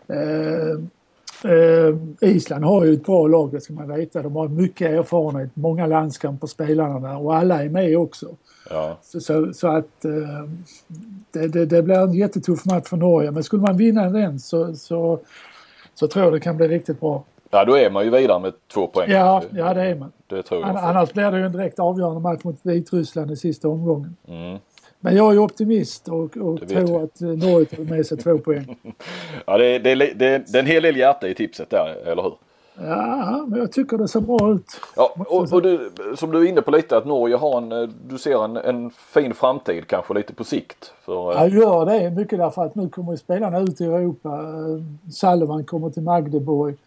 Eh, 0.07 1.51
eh, 1.51 1.95
Island 2.21 2.65
har 2.65 2.85
ju 2.85 2.93
ett 2.93 3.05
bra 3.05 3.27
lag, 3.27 3.51
det 3.51 3.61
ska 3.61 3.73
man 3.73 3.95
veta. 3.95 4.21
De 4.21 4.35
har 4.35 4.47
mycket 4.47 4.91
erfarenhet, 4.91 5.49
många 5.53 5.87
landskamper 5.87 6.47
spelarna 6.47 6.99
där 6.99 7.21
och 7.21 7.35
alla 7.35 7.63
är 7.63 7.69
med 7.69 7.97
också. 7.97 8.27
Ja. 8.69 8.97
Så, 9.01 9.19
så, 9.19 9.53
så, 9.53 9.67
att 9.67 10.05
eh, 10.05 10.11
det, 11.31 11.47
det, 11.47 11.65
det, 11.65 11.81
blir 11.81 11.95
en 11.95 12.13
jättetuff 12.13 12.65
match 12.65 12.87
för 12.89 12.97
Norge. 12.97 13.31
Men 13.31 13.43
skulle 13.43 13.61
man 13.61 13.77
vinna 13.77 14.09
den 14.09 14.39
så, 14.39 14.75
så, 14.75 15.19
så 15.95 16.07
tror 16.07 16.25
jag 16.25 16.33
det 16.33 16.39
kan 16.39 16.57
bli 16.57 16.67
riktigt 16.67 16.99
bra. 16.99 17.23
Ja 17.51 17.65
då 17.65 17.77
är 17.77 17.89
man 17.89 18.03
ju 18.03 18.09
vidare 18.09 18.39
med 18.39 18.53
två 18.73 18.87
poäng. 18.87 19.11
Ja, 19.11 19.43
ja 19.51 19.73
det 19.73 19.81
är 19.81 19.95
man. 19.95 20.11
Det 20.27 20.43
tror 20.43 20.61
jag. 20.61 20.77
Annars 20.77 21.13
blir 21.13 21.31
det 21.31 21.37
ju 21.37 21.45
en 21.45 21.51
direkt 21.51 21.79
avgörande 21.79 22.19
match 22.19 22.43
mot 22.43 22.59
Vitryssland 22.61 23.31
i 23.31 23.35
sista 23.35 23.67
omgången. 23.67 24.15
Mm. 24.27 24.59
Men 25.03 25.15
jag 25.15 25.33
är 25.33 25.39
optimist 25.39 26.07
och, 26.07 26.37
och 26.37 26.67
tror 26.67 27.03
att 27.03 27.19
Norge 27.21 27.65
tar 27.65 27.83
med 27.83 28.05
sig 28.05 28.17
två 28.17 28.37
poäng. 28.37 28.77
ja, 29.45 29.57
det 29.57 29.65
är, 29.65 29.79
det, 29.79 29.95
det, 29.95 30.15
det 30.15 30.55
är 30.55 30.59
en 30.59 30.65
hel 30.65 30.83
del 30.83 30.97
hjärta 30.97 31.27
i 31.27 31.33
tipset 31.33 31.69
där, 31.69 31.95
eller 32.05 32.23
hur? 32.23 32.33
Ja, 32.75 33.45
men 33.47 33.59
jag 33.59 33.71
tycker 33.71 33.97
det 33.97 34.07
ser 34.07 34.21
bra 34.21 34.53
ut. 34.53 34.65
Ja, 34.95 35.15
och, 35.17 35.53
och 35.53 35.61
du, 35.61 35.91
som 36.15 36.31
du 36.31 36.37
är 36.37 36.49
inne 36.49 36.61
på 36.61 36.71
lite 36.71 36.97
att 36.97 37.05
Norge 37.05 37.35
har 37.35 37.57
en, 37.57 37.93
du 38.07 38.17
ser 38.17 38.45
en, 38.45 38.57
en 38.57 38.91
fin 38.91 39.33
framtid 39.33 39.87
kanske 39.87 40.13
lite 40.13 40.33
på 40.33 40.43
sikt. 40.43 40.93
För, 41.05 41.33
jag 41.33 41.49
gör 41.49 41.85
det 41.85 42.09
mycket 42.09 42.39
därför 42.39 42.65
att 42.65 42.75
nu 42.75 42.89
kommer 42.89 43.15
spelarna 43.15 43.59
ut 43.59 43.81
i 43.81 43.85
Europa. 43.85 44.39
Salvan 45.11 45.63
kommer 45.63 45.89
till 45.89 46.03
Magdeburg. 46.03 46.77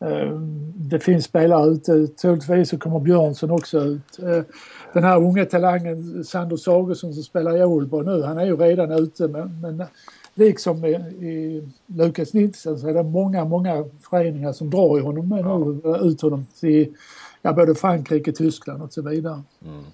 Eh, 0.00 0.32
det 0.74 1.00
finns 1.00 1.24
spelare 1.24 1.70
ute. 1.70 2.06
Troligtvis 2.06 2.68
så 2.68 2.78
kommer 2.78 3.00
Björnsson 3.00 3.50
också 3.50 3.78
ut. 3.78 4.18
Eh, 4.92 4.94
den 4.94 5.04
här 5.04 5.16
unga 5.16 5.44
talangen 5.44 6.24
Sander 6.24 6.56
Sagesson 6.56 7.14
som 7.14 7.22
spelar 7.22 7.56
i 7.56 7.64
Ålborg 7.64 8.06
nu, 8.06 8.22
han 8.22 8.38
är 8.38 8.44
ju 8.44 8.56
redan 8.56 8.92
ute. 8.92 9.28
Men, 9.28 9.60
men 9.60 9.84
liksom 10.34 10.84
i, 10.84 10.94
i 11.26 11.68
Lukas 11.86 12.32
Nilsson 12.32 12.78
så 12.78 12.88
är 12.88 12.94
det 12.94 13.02
många, 13.02 13.44
många 13.44 13.84
föreningar 14.10 14.52
som 14.52 14.70
drar 14.70 14.98
i 14.98 15.00
honom 15.00 15.28
med 15.28 15.44
nu, 15.44 16.08
ut 16.08 16.22
honom 16.22 16.46
till 16.60 16.94
ja, 17.42 17.52
både 17.52 17.74
Frankrike, 17.74 18.32
Tyskland 18.32 18.82
och 18.82 18.92
så 18.92 19.02
vidare. 19.02 19.42
Mm. 19.64 19.84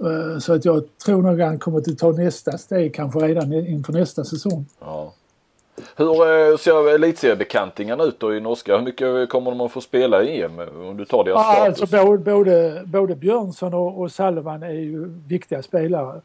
Eh, 0.00 0.38
så 0.38 0.52
att 0.52 0.64
jag 0.64 0.84
tror 1.04 1.22
nog 1.22 1.40
han 1.40 1.58
kommer 1.58 1.78
att 1.78 1.98
ta 1.98 2.12
nästa 2.12 2.58
steg 2.58 2.94
kanske 2.94 3.18
redan 3.18 3.52
inför 3.52 3.92
nästa 3.92 4.24
säsong. 4.24 4.66
Ja. 4.80 5.12
Hur 5.96 6.50
eh, 6.50 6.56
ser 6.56 6.94
elitseriebekantingen 6.94 8.00
ut 8.00 8.20
då 8.20 8.34
i 8.34 8.40
norska? 8.40 8.76
Hur 8.76 8.84
mycket 8.84 9.28
kommer 9.28 9.50
de 9.50 9.60
att 9.60 9.72
få 9.72 9.80
spela 9.80 10.22
i 10.22 10.42
EM? 10.42 10.58
Om 10.58 10.96
du 10.96 11.04
tar 11.04 11.24
deras 11.24 11.36
ja, 11.36 11.54
status. 11.54 11.80
Alltså 11.80 12.06
både, 12.06 12.18
både, 12.18 12.82
både 12.86 13.14
Björnsson 13.14 13.74
och, 13.74 14.00
och 14.00 14.12
Salvan 14.12 14.62
är 14.62 14.70
ju 14.70 15.04
viktiga 15.26 15.62
spelare. 15.62 16.20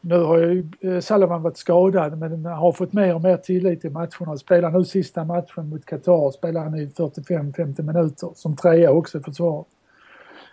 Nu 0.00 0.18
har 0.18 0.38
ju 0.38 0.70
eh, 0.80 1.00
Salvan 1.00 1.42
varit 1.42 1.56
skadad 1.56 2.18
men 2.18 2.44
har 2.44 2.72
fått 2.72 2.92
mer 2.92 3.14
och 3.14 3.22
mer 3.22 3.36
tillit 3.36 3.84
i 3.84 3.90
matcherna. 3.90 4.36
Spelar 4.36 4.70
nu 4.70 4.84
sista 4.84 5.24
matchen 5.24 5.68
mot 5.68 5.86
Qatar 5.86 6.30
spelar 6.30 6.64
han 6.64 6.74
i 6.74 6.86
45-50 6.86 7.82
minuter 7.82 8.30
som 8.34 8.56
trea 8.56 8.90
också 8.90 9.18
i 9.18 9.20
försvaret. 9.20 9.66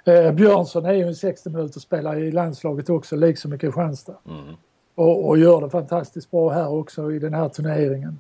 Eh, 0.06 0.32
Björnsson 0.32 0.86
är 0.86 0.94
ju 0.94 1.04
en 1.04 1.16
60 1.16 1.50
minuter 1.50 1.80
spelare 1.80 2.20
i 2.20 2.32
landslaget 2.32 2.90
också 2.90 3.16
liksom 3.16 3.54
i 3.54 3.58
Kristianstad. 3.58 4.16
Mm. 4.30 4.56
Och, 4.96 5.28
och, 5.28 5.38
gör 5.38 5.62
det 5.62 5.70
fantastiskt 5.70 6.32
bra 6.32 6.50
här 6.50 6.70
också 6.70 7.12
i 7.12 7.20
den 7.20 7.34
här 7.34 7.50
turneringen. 7.50 8.20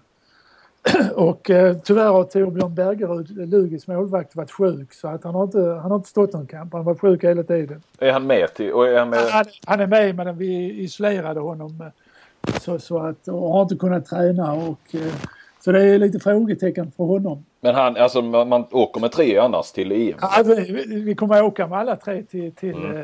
Och 1.15 1.49
eh, 1.49 1.77
tyvärr 1.83 2.07
har 2.07 2.23
Torbjörn 2.23 2.75
Bergerud, 2.75 3.49
Lugis 3.49 3.87
målvakt, 3.87 4.35
varit 4.35 4.51
sjuk 4.51 4.93
så 4.93 5.07
att 5.07 5.23
han 5.23 5.35
har 5.35 5.43
inte, 5.43 5.59
han 5.59 5.91
har 5.91 5.95
inte 5.95 6.09
stått 6.09 6.33
någon 6.33 6.47
kamp. 6.47 6.73
Han 6.73 6.83
varit 6.83 6.99
sjuk 6.99 7.23
hela 7.23 7.43
tiden. 7.43 7.83
Är 7.99 8.11
han 8.11 8.27
med? 8.27 8.53
Till, 8.53 8.65
är 8.65 8.99
han, 8.99 9.09
med? 9.09 9.19
Han, 9.19 9.45
han 9.65 9.79
är 9.79 9.87
med 9.87 10.15
men 10.15 10.37
vi 10.37 10.83
isolerade 10.83 11.39
honom 11.39 11.81
eh, 11.81 12.59
så, 12.59 12.79
så 12.79 12.97
att, 12.97 13.27
och 13.27 13.53
har 13.53 13.61
inte 13.61 13.75
kunnat 13.75 14.05
träna 14.05 14.53
och 14.53 14.95
eh, 14.95 15.13
så 15.59 15.71
det 15.71 15.83
är 15.83 15.99
lite 15.99 16.19
frågetecken 16.19 16.91
för 16.91 17.03
honom. 17.03 17.45
Men 17.61 17.75
han, 17.75 17.97
alltså 17.97 18.21
man, 18.21 18.49
man 18.49 18.65
åker 18.71 19.01
med 19.01 19.11
tre 19.11 19.37
annars 19.37 19.71
till 19.71 19.91
EM? 19.91 20.17
Ja, 20.21 20.43
vi, 20.45 20.83
vi 21.05 21.15
kommer 21.15 21.43
åka 21.43 21.67
med 21.67 21.79
alla 21.79 21.95
tre 21.95 22.23
till, 22.23 22.51
till 22.51 22.75
mm. 22.75 22.97
Eh, 22.97 23.03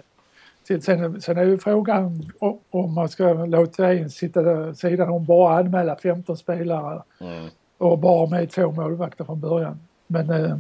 till, 0.68 0.82
sen, 0.82 1.22
sen 1.22 1.38
är 1.38 1.44
ju 1.44 1.58
frågan 1.58 2.32
om 2.70 2.94
man 2.94 3.10
ska 3.10 3.34
låta 3.34 3.94
en 3.94 4.10
sitta 4.10 4.74
sidan 4.74 5.10
om 5.10 5.26
bara 5.26 5.60
anmäla 5.60 5.96
15 5.96 6.38
spelare. 6.38 7.02
Mm 7.20 7.50
och 7.82 8.00
bara 8.00 8.30
med 8.30 8.52
två 8.52 8.72
målvakter 8.72 9.24
från 9.24 9.40
början. 9.40 9.80
Men 10.08 10.30
eh, 10.30 10.52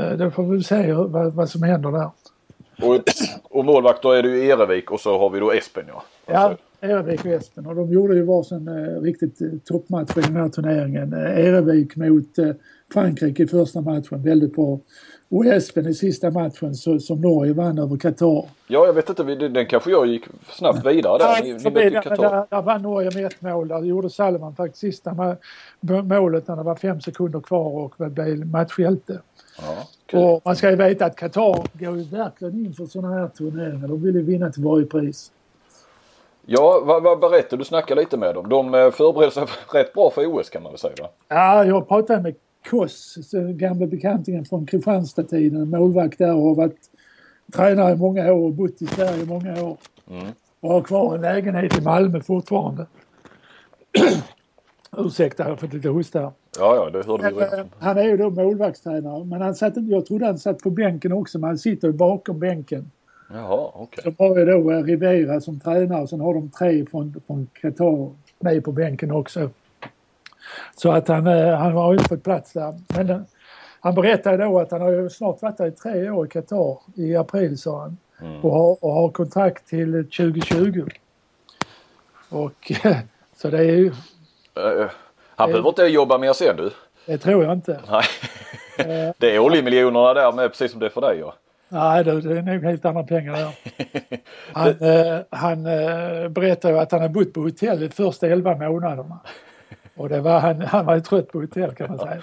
eh, 0.00 0.16
då 0.16 0.30
får 0.30 0.42
vi 0.42 0.62
se 0.62 0.92
vad, 0.92 1.32
vad 1.32 1.50
som 1.50 1.62
händer 1.62 1.92
där. 1.92 2.10
Och, 2.82 3.00
och 3.42 3.64
målvakter 3.64 4.14
är 4.14 4.22
det 4.22 4.28
ju 4.28 4.46
Erevik 4.46 4.90
och 4.90 5.00
så 5.00 5.18
har 5.18 5.30
vi 5.30 5.40
då 5.40 5.52
Espen 5.52 5.84
ja. 5.88 6.04
Alltså. 6.26 6.64
Ja, 6.80 6.88
Erevik 6.88 7.24
och 7.24 7.30
Espen 7.30 7.66
och 7.66 7.74
de 7.74 7.92
gjorde 7.92 8.14
ju 8.14 8.22
varsin 8.22 8.68
eh, 8.68 9.00
riktigt 9.00 9.40
eh, 9.40 9.48
toppmatch 9.64 10.16
i 10.16 10.20
den 10.20 10.36
här 10.36 10.48
turneringen. 10.48 11.12
Eh, 11.12 11.46
Erevik 11.46 11.96
mot 11.96 12.38
eh, 12.38 12.50
Frankrike 12.92 13.42
i 13.42 13.46
första 13.46 13.80
matchen, 13.80 14.22
väldigt 14.22 14.54
bra. 14.54 14.78
Och 15.32 15.46
Espen 15.46 15.86
i 15.86 15.94
sista 15.94 16.30
matchen 16.30 16.74
så, 16.74 16.98
som 16.98 17.20
Norge 17.20 17.52
vann 17.52 17.78
över 17.78 17.96
Qatar. 17.96 18.44
Ja, 18.66 18.86
jag 18.86 18.92
vet 18.92 19.08
inte, 19.08 19.22
den 19.34 19.66
kanske 19.66 19.90
jag 19.90 20.06
gick 20.06 20.24
snabbt 20.50 20.86
vidare 20.86 21.18
där. 21.18 21.24
Ja, 21.24 21.38
ni, 21.42 21.52
ni 21.52 21.70
där, 21.70 22.16
där, 22.16 22.46
där 22.50 22.62
vann 22.62 22.82
Norge 22.82 23.10
med 23.14 23.24
ett 23.24 23.42
mål. 23.42 23.68
Där 23.68 23.82
gjorde 23.82 24.10
Salman 24.10 24.54
faktiskt 24.54 24.80
sista 24.80 25.36
målet 25.80 26.48
när 26.48 26.56
det 26.56 26.62
var 26.62 26.74
fem 26.74 27.00
sekunder 27.00 27.40
kvar 27.40 27.70
och 27.70 27.94
blev 28.10 28.46
matchhjälte. 28.46 29.20
Ja, 30.10 30.20
och 30.20 30.40
man 30.44 30.56
ska 30.56 30.70
ju 30.70 30.76
veta 30.76 31.04
att 31.04 31.16
Qatar 31.16 31.66
går 31.72 31.96
ju 31.96 32.02
verkligen 32.02 32.66
in 32.66 32.74
för 32.74 32.86
sådana 32.86 33.14
här 33.14 33.28
turneringar. 33.28 33.88
De 33.88 34.02
vill 34.02 34.14
ju 34.14 34.22
vinna 34.22 34.50
till 34.50 34.64
varje 34.64 34.86
pris. 34.86 35.32
Ja, 36.46 36.82
vad, 36.84 37.02
vad 37.02 37.20
berättar 37.20 37.56
du? 37.56 37.64
snackar 37.64 37.96
lite 37.96 38.16
med 38.16 38.34
dem. 38.34 38.48
De 38.48 38.74
eh, 38.74 38.90
förbereder 38.90 39.30
sig 39.30 39.46
rätt 39.72 39.92
bra 39.92 40.10
för 40.10 40.26
OS 40.26 40.50
kan 40.50 40.62
man 40.62 40.72
väl 40.72 40.78
säga 40.78 40.94
va? 41.00 41.08
Ja, 41.28 41.64
jag 41.64 41.88
pratade 41.88 42.22
med 42.22 42.34
Koss, 42.70 43.18
gamla 43.54 43.86
bekantingen 43.86 44.44
från 44.44 44.66
Kristianstad-tiden, 44.66 45.70
målvakt 45.70 46.18
där 46.18 46.34
och 46.34 46.42
har 46.42 46.54
varit 46.54 46.90
tränare 47.52 47.92
i 47.92 47.96
många 47.96 48.32
år 48.32 48.46
och 48.46 48.52
bott 48.52 48.82
i 48.82 48.86
Sverige 48.86 49.22
i 49.22 49.26
många 49.26 49.62
år. 49.62 49.76
Mm. 50.10 50.26
Och 50.60 50.70
har 50.70 50.82
kvar 50.82 51.14
en 51.14 51.20
lägenhet 51.20 51.78
i 51.78 51.80
Malmö 51.80 52.20
fortfarande. 52.20 52.86
Ursäkta, 54.96 55.48
jag 55.48 55.60
fått 55.60 55.72
lite 55.72 55.88
hosta 55.88 56.20
här. 56.20 56.32
Ja, 56.58 56.76
ja, 56.76 56.90
det 56.90 57.06
hörde 57.06 57.30
vi 57.30 57.40
redan. 57.40 57.58
Eh, 57.58 57.66
han 57.78 57.98
är 57.98 58.02
ju 58.02 58.16
då 58.16 58.30
målvaktstränare, 58.30 59.24
men 59.24 59.40
han 59.40 59.54
satt, 59.54 59.72
jag 59.76 60.06
trodde 60.06 60.26
han 60.26 60.38
satt 60.38 60.58
på 60.58 60.70
bänken 60.70 61.12
också, 61.12 61.38
men 61.38 61.48
han 61.48 61.58
sitter 61.58 61.88
ju 61.88 61.94
bakom 61.94 62.38
bänken. 62.38 62.90
Jaha, 63.32 63.70
okej. 63.74 63.82
Okay. 63.82 64.12
De 64.18 64.28
har 64.28 64.38
ju 64.38 64.44
då 64.44 64.72
eh, 64.72 64.82
Rivera 64.82 65.40
som 65.40 65.60
tränare 65.60 66.08
sen 66.08 66.20
har 66.20 66.34
de 66.34 66.50
tre 66.50 66.86
från, 66.86 67.20
från 67.26 67.46
Qatar 67.52 68.10
med 68.40 68.64
på 68.64 68.72
bänken 68.72 69.10
också. 69.10 69.50
Så 70.76 70.92
att 70.92 71.08
han, 71.08 71.26
eh, 71.26 71.56
han 71.56 71.72
har 71.72 71.92
inte 71.92 72.08
fått 72.08 72.24
plats 72.24 72.52
där. 72.52 72.80
Men 72.88 73.10
eh, 73.10 73.20
han 73.80 73.94
berättade 73.94 74.44
då 74.44 74.60
att 74.60 74.70
han 74.70 74.80
har 74.80 74.90
ju 74.90 75.10
snart 75.10 75.42
varit 75.42 75.58
där 75.58 75.66
i 75.66 75.70
tre 75.70 76.10
år 76.10 76.26
i 76.26 76.28
Qatar. 76.28 76.78
I 76.94 77.16
april 77.16 77.58
sa 77.58 77.80
han. 77.80 77.96
Mm. 78.20 78.40
Och, 78.40 78.52
har, 78.52 78.84
och 78.84 78.92
har 78.92 79.08
kontrakt 79.08 79.66
till 79.66 79.92
2020. 79.92 80.86
Och 82.28 82.72
så 83.36 83.48
det 83.50 83.58
är 83.58 83.62
ju... 83.62 83.86
Uh, 83.86 84.90
han 85.36 85.50
behöver 85.50 85.68
inte 85.68 85.82
jobba 85.82 86.18
mer 86.18 86.32
sen 86.32 86.56
du. 86.56 86.70
Det 87.06 87.18
tror 87.18 87.44
jag 87.44 87.52
inte. 87.52 87.80
Nej. 87.90 88.04
det 89.18 89.34
är 89.34 89.38
oljemiljonerna 89.38 90.14
där 90.14 90.32
med 90.32 90.50
precis 90.50 90.70
som 90.70 90.80
det 90.80 90.86
är 90.86 90.90
för 90.90 91.00
dig 91.00 91.18
ja. 91.18 91.34
Nej, 91.72 92.04
det, 92.04 92.20
det 92.20 92.38
är 92.38 92.42
nog 92.42 92.64
helt 92.64 92.84
andra 92.84 93.02
pengar 93.02 93.32
där. 93.32 93.52
Han, 94.52 94.68
eh, 94.68 95.20
han 95.30 95.66
eh, 95.66 96.28
berättar 96.28 96.70
ju 96.70 96.78
att 96.78 96.92
han 96.92 97.00
har 97.00 97.08
bott 97.08 97.32
på 97.32 97.40
hotell 97.40 97.80
de 97.80 97.88
första 97.88 98.26
elva 98.26 98.56
månaderna. 98.56 99.20
Och 99.94 100.08
det 100.08 100.20
var, 100.20 100.40
han, 100.40 100.60
han 100.60 100.86
var 100.86 100.94
ju 100.94 101.00
trött 101.00 101.28
på 101.28 101.40
hotell 101.40 101.74
kan 101.74 101.88
man 101.88 101.98
säga. 101.98 102.20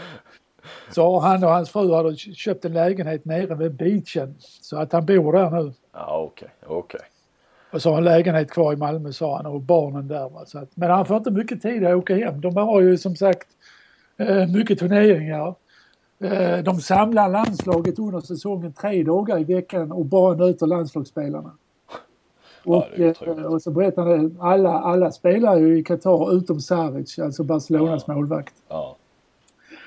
Så 0.89 1.19
han 1.19 1.43
och 1.43 1.49
hans 1.49 1.69
fru 1.69 1.93
hade 1.93 2.15
köpt 2.15 2.65
en 2.65 2.73
lägenhet 2.73 3.25
nere 3.25 3.55
vid 3.55 3.73
beachen. 3.73 4.35
Så 4.39 4.77
att 4.77 4.91
han 4.91 5.05
bor 5.05 5.33
där 5.33 5.51
nu. 5.51 5.73
Ja, 5.93 6.17
okej, 6.17 6.49
okej. 6.67 7.01
Och 7.71 7.81
så 7.81 7.89
har 7.89 7.95
han 7.95 8.03
lägenhet 8.03 8.51
kvar 8.51 8.73
i 8.73 8.75
Malmö 8.75 9.11
sa 9.11 9.37
han 9.37 9.45
och 9.45 9.61
barnen 9.61 10.07
där. 10.07 10.29
Va? 10.29 10.45
Så 10.45 10.59
att, 10.59 10.69
men 10.75 10.89
han 10.89 11.05
får 11.05 11.17
inte 11.17 11.31
mycket 11.31 11.61
tid 11.61 11.85
att 11.85 11.95
åka 11.95 12.15
hem. 12.15 12.41
De 12.41 12.57
har 12.57 12.81
ju 12.81 12.97
som 12.97 13.15
sagt 13.15 13.47
eh, 14.17 14.47
mycket 14.47 14.79
turneringar. 14.79 15.55
Eh, 16.23 16.57
de 16.57 16.81
samlar 16.81 17.29
landslaget 17.29 17.99
under 17.99 18.19
säsongen 18.19 18.73
tre 18.73 19.03
dagar 19.03 19.39
i 19.39 19.43
veckan 19.43 19.91
och 19.91 20.05
bara 20.05 20.35
nöter 20.35 20.67
landslagsspelarna. 20.67 21.51
Och, 22.65 22.99
eh, 22.99 23.09
otroligt. 23.09 23.45
och 23.45 23.61
så 23.61 23.71
berättar 23.71 24.01
han 24.05 24.37
alla, 24.41 24.69
alla 24.79 25.11
spelar 25.11 25.57
ju 25.57 25.77
i 25.79 25.83
Qatar 25.83 26.33
utom 26.37 26.59
Saric, 26.61 27.19
alltså 27.19 27.43
Barcelonas 27.43 28.07
målvakt. 28.07 28.53
Ja, 28.69 28.95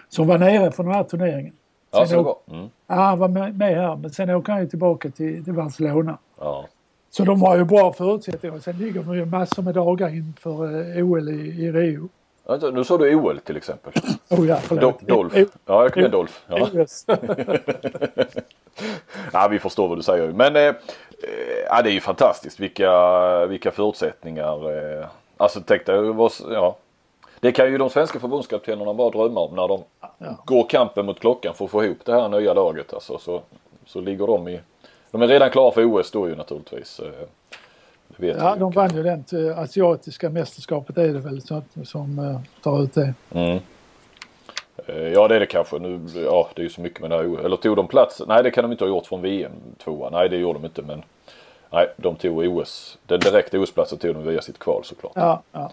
Som 0.08 0.26
var 0.26 0.38
nere 0.38 0.70
för 0.72 0.82
den 0.82 0.92
här 0.92 1.04
turneringen. 1.04 1.52
ja 1.92 2.06
så 2.06 2.18
åk-. 2.20 2.42
Mm. 2.50 2.68
Ja, 2.86 2.94
han 2.94 3.18
var 3.18 3.28
med, 3.28 3.76
här 3.76 3.96
men 3.96 4.10
sen 4.10 4.30
åker 4.30 4.52
han 4.52 4.62
ju 4.62 4.68
tillbaka 4.68 5.10
till, 5.10 5.44
till 5.44 5.52
Barcelona. 5.54 6.18
Ja. 6.40 6.66
Så 7.10 7.24
de 7.24 7.42
har 7.42 7.56
ju 7.56 7.64
bra 7.64 7.92
förutsättningar. 7.92 8.58
Sen 8.58 8.78
ligger 8.78 9.02
de 9.02 9.16
ju 9.16 9.24
massor 9.24 9.62
med 9.62 9.74
dagar 9.74 10.08
inför 10.14 10.64
eh, 10.98 11.06
OL 11.06 11.28
i, 11.28 11.32
i 11.64 11.72
Rio. 11.72 12.08
Vänta, 12.48 12.70
Nu 12.70 12.84
sa 12.84 12.98
du 12.98 13.14
OL 13.14 13.38
till 13.38 13.56
exempel. 13.56 13.92
Oh 14.30 14.46
ja, 14.46 14.58
Do. 14.68 14.92
O- 15.08 15.28
Ja, 15.66 15.82
jag 15.82 15.92
kunde 15.92 16.08
Dolph. 16.08 16.32
Ja. 16.48 16.68
Ja, 19.32 19.48
vi 19.50 19.58
förstår 19.58 19.88
vad 19.88 19.98
du 19.98 20.02
säger. 20.02 20.32
Men 20.32 20.56
eh, 20.56 20.62
eh, 20.62 20.74
ja, 21.68 21.82
det 21.82 21.90
är 21.90 21.92
ju 21.92 22.00
fantastiskt 22.00 22.60
vilka, 22.60 23.46
vilka 23.46 23.70
förutsättningar. 23.70 24.70
Eh, 25.00 25.06
alltså 25.36 25.60
tänk 25.66 25.86
dig, 25.86 25.96
ja. 26.50 26.76
Det 27.40 27.52
kan 27.52 27.66
ju 27.72 27.78
de 27.78 27.90
svenska 27.90 28.20
förbundskaptenerna 28.20 28.94
bara 28.94 29.10
drömma 29.10 29.40
om 29.40 29.56
när 29.56 29.68
de 29.68 29.82
Ja. 30.18 30.36
går 30.44 30.68
kampen 30.68 31.06
mot 31.06 31.20
klockan 31.20 31.54
för 31.54 31.64
att 31.64 31.70
få 31.70 31.84
ihop 31.84 31.98
det 32.04 32.12
här 32.12 32.28
nya 32.28 32.54
laget. 32.54 32.94
Alltså, 32.94 33.18
så, 33.18 33.42
så 33.86 34.00
ligger 34.00 34.26
de 34.26 34.48
i, 34.48 34.60
de 35.10 35.22
är 35.22 35.28
redan 35.28 35.50
klara 35.50 35.70
för 35.72 35.84
OS 36.00 36.10
då 36.10 36.28
ju 36.28 36.34
naturligtvis. 36.36 37.00
Eh, 37.00 37.06
Det 38.08 38.26
vet 38.26 38.36
Ja, 38.36 38.56
de 38.56 38.70
vann 38.72 38.90
ju 38.96 39.08
eh, 39.48 39.58
asiatiska 39.58 40.30
mästerskapet 40.30 40.98
är 40.98 41.08
det 41.08 41.18
väl 41.18 41.42
så, 41.42 41.54
att- 41.54 41.86
som 41.88 42.18
eh, 42.18 42.40
tar 42.62 42.82
ut 42.82 42.94
det. 42.94 43.14
Mm. 43.34 43.58
Eh, 44.86 44.96
Ja 45.08 45.28
det 45.28 45.36
är 45.36 45.40
det 45.40 45.46
kanske. 45.46 45.78
Nu, 45.78 46.00
ja 46.14 46.48
det 46.54 46.62
är 46.62 46.64
ju 46.64 46.70
så 46.70 46.80
mycket 46.80 47.00
med 47.00 47.10
det 47.10 47.16
här. 47.16 47.44
Eller 47.44 47.56
tog 47.56 47.76
de 47.76 47.88
plats? 47.88 48.22
Nej 48.26 48.42
det 48.42 48.50
kan 48.50 48.62
de 48.62 48.72
inte 48.72 48.84
ha 48.84 48.88
gjort 48.88 49.06
från 49.06 49.22
VM 49.22 49.52
tvåa. 49.84 50.10
Nej 50.10 50.28
det 50.28 50.36
gjorde 50.36 50.58
de 50.58 50.64
inte 50.64 50.82
men. 50.82 51.02
Nej 51.70 51.88
de 51.96 52.16
tog 52.16 52.38
OS. 52.38 52.98
Den 53.06 53.20
direkta 53.20 53.58
OS-platsen 53.58 53.98
tog 53.98 54.14
de 54.14 54.24
via 54.24 54.42
sitt 54.42 54.58
kval 54.58 54.84
såklart. 54.84 55.12
Ja, 55.14 55.42
ja. 55.52 55.70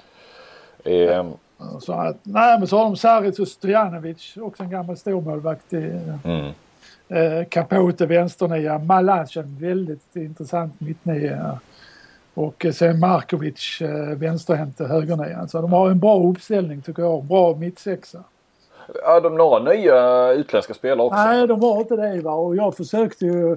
Eh, 0.91 1.25
Så 1.79 1.93
att, 1.93 2.17
nej, 2.23 2.59
men 2.59 2.67
så 2.67 2.77
har 2.77 2.83
de 2.83 2.95
Saric 2.97 3.39
och 3.39 3.47
Stojanovic, 3.47 4.37
också 4.37 4.63
en 4.63 4.69
gammal 4.69 4.97
stormålvakt. 4.97 5.73
Mm. 5.73 6.45
eh, 7.07 7.45
Capote 7.49 8.05
vänsternia, 8.05 8.77
Malac 8.77 9.37
en 9.37 9.57
väldigt 9.59 10.15
intressant 10.15 10.79
mittnia. 10.79 11.59
Och 12.33 12.65
eh, 12.65 12.71
sen 12.71 12.99
Markovic 12.99 13.81
eh, 13.81 13.89
vänsterhänt 14.17 14.79
högernia. 14.79 15.47
Så 15.47 15.61
de 15.61 15.73
har 15.73 15.89
en 15.89 15.99
bra 15.99 16.23
uppställning 16.23 16.81
tycker 16.81 17.03
jag, 17.03 17.23
bra 17.23 17.55
mittsexa. 17.55 18.23
Ja 19.03 19.19
de 19.19 19.35
några 19.35 19.59
nya 19.73 20.31
utländska 20.31 20.73
spelare 20.73 21.07
också. 21.07 21.17
Nej, 21.23 21.47
de 21.47 21.61
har 21.63 21.79
inte 21.79 21.95
det 21.95 22.21
va. 22.21 22.31
Och 22.33 22.55
jag 22.55 22.77
försökte 22.77 23.25
ju... 23.25 23.51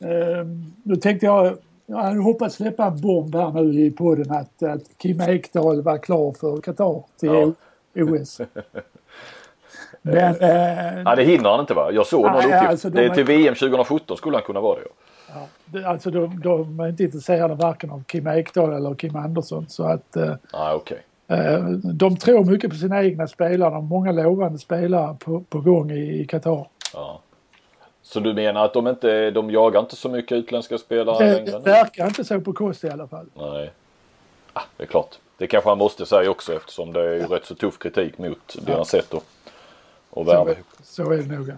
Eh, 0.00 0.44
nu 0.82 0.96
tänkte 0.96 1.26
jag... 1.26 1.56
Jag 1.86 1.96
hade 1.96 2.20
hoppats 2.20 2.54
släppa 2.56 2.84
en 2.84 3.00
bomb 3.00 3.34
här 3.34 3.50
nu 3.50 3.80
i 3.86 3.90
podden 3.90 4.30
att, 4.32 4.62
att 4.62 4.98
Kim 4.98 5.20
Ekdahl 5.20 5.82
var 5.82 5.98
klar 5.98 6.32
för 6.32 6.60
Qatar 6.60 7.02
till 7.20 7.52
OS. 7.96 8.40
Men... 10.02 10.34
Eh, 10.40 11.02
Ja 11.04 11.14
det 11.16 11.22
hinner 11.24 11.50
han 11.50 11.60
inte 11.60 11.74
va? 11.74 11.92
Jag 11.92 12.06
såg 12.06 12.22
någon 12.22 12.32
Nej, 12.32 12.46
uppgift. 12.46 12.64
alltså, 12.70 12.90
de 12.90 12.96
det 12.96 13.04
är 13.04 13.14
till 13.14 13.24
VM 13.24 13.54
2017 13.54 14.16
skulle 14.16 14.36
han 14.36 14.44
kunna 14.44 14.60
vara 14.60 14.78
det. 14.78 14.86
ja. 15.34 15.46
ja, 15.80 15.88
alltså 15.88 16.10
de, 16.10 16.40
de 16.40 16.80
är 16.80 16.88
inte 16.88 17.02
intresserade 17.04 17.54
varken 17.54 17.90
av 17.90 18.02
Kim 18.04 18.26
Ekdahl 18.26 18.72
eller 18.72 18.94
Kim 18.94 19.16
Andersson. 19.16 19.66
Så 19.68 19.84
att 19.84 20.16
eh, 20.16 20.34
Nej 20.52 20.74
okej. 20.74 20.96
eh, 20.96 21.02
de 21.94 22.16
tror 22.16 22.44
mycket 22.44 22.70
på 22.70 22.76
sina 22.76 23.04
egna 23.04 23.26
spelare. 23.28 23.70
De 23.70 23.74
har 23.74 23.82
många 23.82 24.12
lovande 24.12 24.58
spelare 24.58 25.16
på, 25.20 25.40
på 25.40 25.60
gång 25.60 25.90
i, 25.90 26.26
Qatar. 26.28 26.68
Ja. 26.94 27.20
Så 28.02 28.20
du 28.20 28.34
menar 28.34 28.64
att 28.64 28.72
de 28.72 28.88
inte, 28.88 29.30
de 29.30 29.50
jagar 29.50 29.80
inte 29.80 29.96
så 29.96 30.08
mycket 30.08 30.32
utländska 30.32 30.78
spelare 30.78 31.24
Det, 31.24 31.32
längre? 31.34 31.50
det 31.50 31.58
verkar 31.58 32.06
inte 32.06 32.24
så 32.24 32.40
på 32.40 32.52
Kost 32.52 32.84
i 32.84 32.88
alla 32.90 33.08
fall. 33.08 33.26
Nej. 33.34 33.70
Ah, 34.52 34.62
det 34.76 34.82
är 34.82 34.86
klart. 34.86 35.18
Det 35.38 35.46
kanske 35.46 35.70
han 35.70 35.78
måste 35.78 36.06
säga 36.06 36.30
också 36.30 36.54
eftersom 36.54 36.92
det 36.92 37.00
är 37.00 37.14
ju 37.14 37.22
rätt 37.26 37.44
så 37.46 37.54
tuff 37.54 37.78
kritik 37.78 38.18
mot 38.18 38.56
deras 38.66 38.88
sätt 38.88 39.14
att, 39.14 40.26
värva. 40.26 40.50
är- 40.50 40.56
så 40.82 41.12
är 41.12 41.16
det 41.18 41.36
nog. 41.36 41.48
ja. 41.48 41.54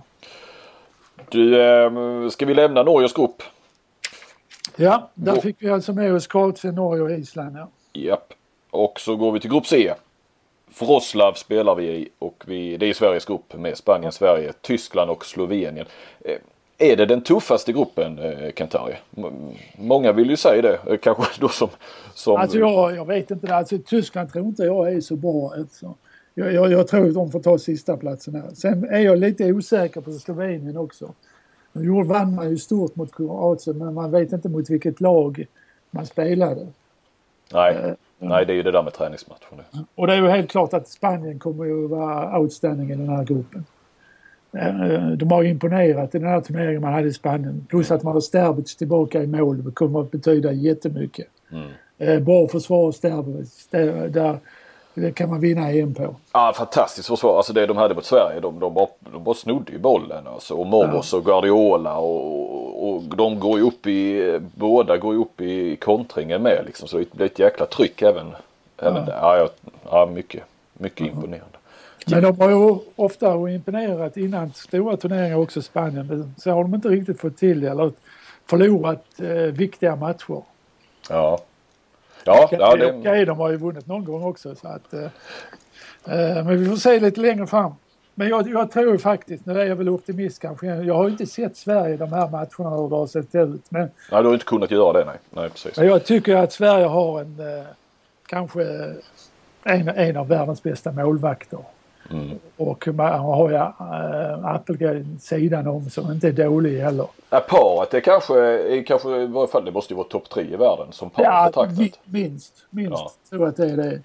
Du, 1.31 1.63
eh, 1.63 2.29
ska 2.29 2.47
vi 2.47 2.55
lämna 2.55 2.83
Norges 2.83 3.13
grupp? 3.13 3.43
Ja, 4.77 5.11
där 5.15 5.35
Då- 5.35 5.41
fick 5.41 5.57
vi 5.59 5.71
alltså 5.71 5.93
med 5.93 6.15
oss 6.15 6.27
Kroatien, 6.27 6.75
Norge 6.75 7.03
och 7.03 7.11
Island. 7.11 7.57
Ja. 7.57 7.69
Japp. 7.93 8.33
Och 8.73 9.01
så 9.01 9.17
går 9.17 9.33
vi 9.33 9.41
till 9.41 9.51
grupp 9.51 9.67
C. 9.67 9.95
Vroslav 10.79 11.33
spelar 11.33 11.75
vi 11.75 11.85
i 11.85 12.09
och 12.19 12.45
vi, 12.47 12.77
det 12.77 12.87
är 12.87 12.93
Sveriges 12.93 13.25
grupp 13.25 13.55
med 13.55 13.77
Spanien, 13.77 14.13
Sverige, 14.13 14.53
Tyskland 14.61 15.11
och 15.11 15.25
Slovenien. 15.25 15.87
Eh, 16.21 16.39
är 16.79 16.97
det 16.97 17.07
den 17.07 17.23
tuffaste 17.23 17.73
gruppen 17.73 18.19
eh, 18.19 18.53
Kentari? 18.57 18.95
Många 19.79 20.13
vill 20.13 20.31
ju 20.31 20.37
säga 20.37 20.63
det. 20.63 20.79
Eh, 20.93 20.99
Kanske 20.99 21.25
då 21.41 21.49
som... 21.49 21.69
som 22.15 22.37
Alltså 22.37 22.59
jag, 22.59 22.97
jag 22.97 23.05
vet 23.05 23.31
inte, 23.31 23.55
alltså 23.55 23.79
Tyskland 23.79 24.33
tror 24.33 24.47
inte 24.47 24.63
jag 24.63 24.93
är 24.93 25.01
så 25.01 25.17
bra. 25.17 25.53
Alltså. 25.57 25.95
Jag, 26.35 26.53
jag, 26.53 26.73
jag 26.73 26.89
tror 26.89 27.09
att 27.09 27.15
de 27.15 27.31
får 27.31 27.41
ta 27.41 27.59
sista 27.59 27.97
platsen 27.97 28.35
här. 28.35 28.51
Sen 28.55 28.85
är 28.85 29.01
jag 29.01 29.19
lite 29.19 29.53
osäker 29.53 30.01
på 30.01 30.13
Slovenien 30.13 30.77
också. 30.77 31.15
Nu 31.73 32.03
vann 32.03 32.35
man 32.35 32.51
ju 32.51 32.59
stort 32.59 32.97
mot 32.97 33.15
Kroatien 33.15 33.79
men 33.79 33.95
man 33.95 34.11
vet 34.11 34.33
inte 34.33 34.49
mot 34.49 34.71
vilket 34.71 35.01
lag 35.01 35.47
man 35.91 36.07
spelade. 36.07 36.67
nej, 37.53 37.95
nej, 38.29 38.47
det 38.47 38.53
är 38.53 38.55
ju 38.55 38.63
det 38.63 38.71
där 38.71 38.83
med 38.83 38.93
träningsmatchen. 38.93 39.57
nu. 39.73 39.79
Och 39.95 40.07
det 40.07 40.13
är 40.13 40.17
ju 40.17 40.29
helt 40.29 40.51
klart 40.51 40.75
att 40.75 40.89
Spanien 40.89 41.39
kommer 41.39 41.65
ju 41.65 41.87
vara 41.89 42.39
outstanding 42.39 42.91
i 42.91 42.95
den 42.97 43.09
här 43.09 43.25
gruppen. 43.25 43.65
Eh, 44.57 45.09
De 45.09 45.31
har 45.33 45.45
imponerat 45.45 46.15
i 46.15 46.19
den 46.19 46.29
här 46.29 46.41
turneringen 46.41 46.81
man 46.83 46.93
hade 46.93 47.09
i 47.09 47.13
Spanien. 47.13 47.67
Plus 47.69 47.91
att 47.91 48.03
man 48.03 48.13
har 48.13 48.21
Sterbic 48.21 48.77
tillbaka 48.77 49.23
i 49.23 49.27
mål. 49.27 49.65
Det 49.65 49.71
kommer 49.71 50.01
att 50.01 50.11
betyda 50.11 50.53
jättemycket. 50.53 51.27
Mm. 51.53 51.69
Eh, 51.99 52.21
Bra 52.21 52.49
försvar 52.49 52.87
av 52.87 52.93
Sterbic. 52.93 53.69
Det, 53.71 54.09
där, 54.09 54.39
det 54.95 55.13
kan 55.13 55.31
man 55.31 55.41
vinna 55.41 55.71
EM 55.71 55.95
på. 55.95 56.15
Ja, 56.33 56.53
fantastiskt 56.57 57.09
försvar. 57.09 57.37
Alltså 57.37 57.53
det 57.53 57.67
de 57.67 57.77
hade 57.77 57.95
mot 57.95 58.05
Sverige, 58.05 58.41
de, 58.41 58.61
de, 58.61 58.75
bara, 58.75 58.87
de 59.13 59.25
bara 59.25 59.35
snodde 59.35 59.73
ju 59.73 59.79
bollen. 59.79 60.27
Alltså. 60.27 60.55
Och 60.55 60.67
Moros 60.67 61.13
och 61.13 61.25
Guardiola 61.25 61.97
och, 61.97 62.93
och 62.93 63.03
de 63.03 63.41
går 63.41 63.59
ju 63.59 63.67
upp 63.67 63.87
i, 63.87 64.41
båda 64.55 64.97
går 64.97 65.15
ju 65.15 65.21
upp 65.21 65.41
i 65.41 65.77
kontringen 65.77 66.43
med 66.43 66.63
liksom. 66.67 66.89
Så 66.89 66.99
det 66.99 67.13
blir 67.13 67.27
ett 67.27 67.39
jäkla 67.39 67.67
tryck 67.67 68.03
även, 68.03 68.27
även 68.79 69.07
där. 69.07 69.19
Ja, 69.21 69.37
ja, 69.37 69.49
ja, 69.91 70.07
mycket, 70.07 70.43
mycket 70.73 71.07
imponerande. 71.07 71.59
Men 72.07 72.23
de 72.23 72.41
har 72.41 72.51
ju 72.51 72.79
ofta 72.97 73.51
imponerat 73.51 74.17
innan 74.17 74.53
stora 74.53 74.97
turneringar 74.97 75.37
också 75.37 75.61
i 75.61 75.63
Spanien. 75.63 76.07
Men 76.07 76.35
så 76.39 76.51
har 76.51 76.63
de 76.63 76.75
inte 76.75 76.89
riktigt 76.89 77.21
fått 77.21 77.37
till 77.37 77.61
det 77.61 77.71
eller 77.71 77.93
förlorat 78.47 79.05
eh, 79.19 79.29
viktiga 79.33 79.97
matcher. 79.97 80.43
Ja. 81.09 81.39
Ja, 82.25 82.45
Okej, 82.45 82.59
ja 82.61 82.77
det, 82.77 82.93
okej, 82.93 83.25
de 83.25 83.39
har 83.39 83.51
ju 83.51 83.57
vunnit 83.57 83.87
någon 83.87 84.05
gång 84.05 84.25
också. 84.25 84.55
Så 84.55 84.69
att, 84.69 84.93
eh, 84.93 85.05
eh, 85.05 86.45
men 86.45 86.65
vi 86.65 86.67
får 86.69 86.77
se 86.77 87.01
lite 87.01 87.21
längre 87.21 87.47
fram. 87.47 87.73
Men 88.15 88.29
jag, 88.29 88.49
jag 88.49 88.71
tror 88.71 88.99
faktiskt, 88.99 89.47
nu 89.47 89.61
är 89.61 89.67
jag 89.67 89.77
väl 89.77 89.89
optimist 89.89 90.43
kanske, 90.43 90.67
jag 90.67 90.95
har 90.95 91.05
ju 91.05 91.11
inte 91.11 91.27
sett 91.27 91.57
Sverige 91.57 91.97
de 91.97 92.13
här 92.13 92.29
matcherna 92.29 92.77
hur 92.77 92.89
det 92.89 92.97
har 92.97 93.07
sett 93.07 93.35
ut. 93.35 93.63
Men, 93.69 93.91
nej, 94.11 94.23
du 94.23 94.27
har 94.27 94.33
inte 94.33 94.45
kunnat 94.45 94.71
göra 94.71 94.93
det 94.93 95.05
nej. 95.05 95.19
Nej, 95.31 95.51
precis. 95.51 95.77
men 95.77 95.87
jag 95.87 96.05
tycker 96.05 96.37
att 96.37 96.53
Sverige 96.53 96.87
har 96.87 97.21
en, 97.21 97.41
eh, 97.41 97.65
kanske 98.27 98.63
en, 99.63 99.89
en 99.89 100.17
av 100.17 100.29
världens 100.29 100.63
bästa 100.63 100.93
målvakter. 100.93 101.59
Mm. 102.11 102.39
Och 102.57 102.89
man 102.89 103.21
har 103.21 103.51
ju 103.51 103.57
äh, 103.57 104.45
Appelgren 104.55 105.19
sidan 105.21 105.67
om 105.67 105.91
som 105.91 106.13
inte 106.13 106.29
är 106.29 106.33
dålig 106.33 106.81
heller. 106.81 107.07
Ja, 107.31 107.41
paret 107.49 107.91
det 107.91 108.01
kanske, 108.01 108.39
är 108.41 108.83
kanske 108.87 109.17
i 109.23 109.27
varje 109.27 109.49
fall, 109.49 109.65
det 109.65 109.73
måste 109.73 109.93
ju 109.93 109.97
vara 109.97 110.09
topp 110.09 110.29
tre 110.31 110.43
i 110.43 110.57
världen 110.57 110.87
som 110.91 111.11
par 111.11 111.23
Ja, 111.25 111.47
betraktat. 111.47 111.79
mi- 111.79 111.95
minst. 112.05 112.53
Minst 112.71 112.93
Ja. 112.93 113.13
jag 113.31 113.49
att 113.49 113.57
det 113.57 113.71
är 113.71 113.77
det. 113.77 114.01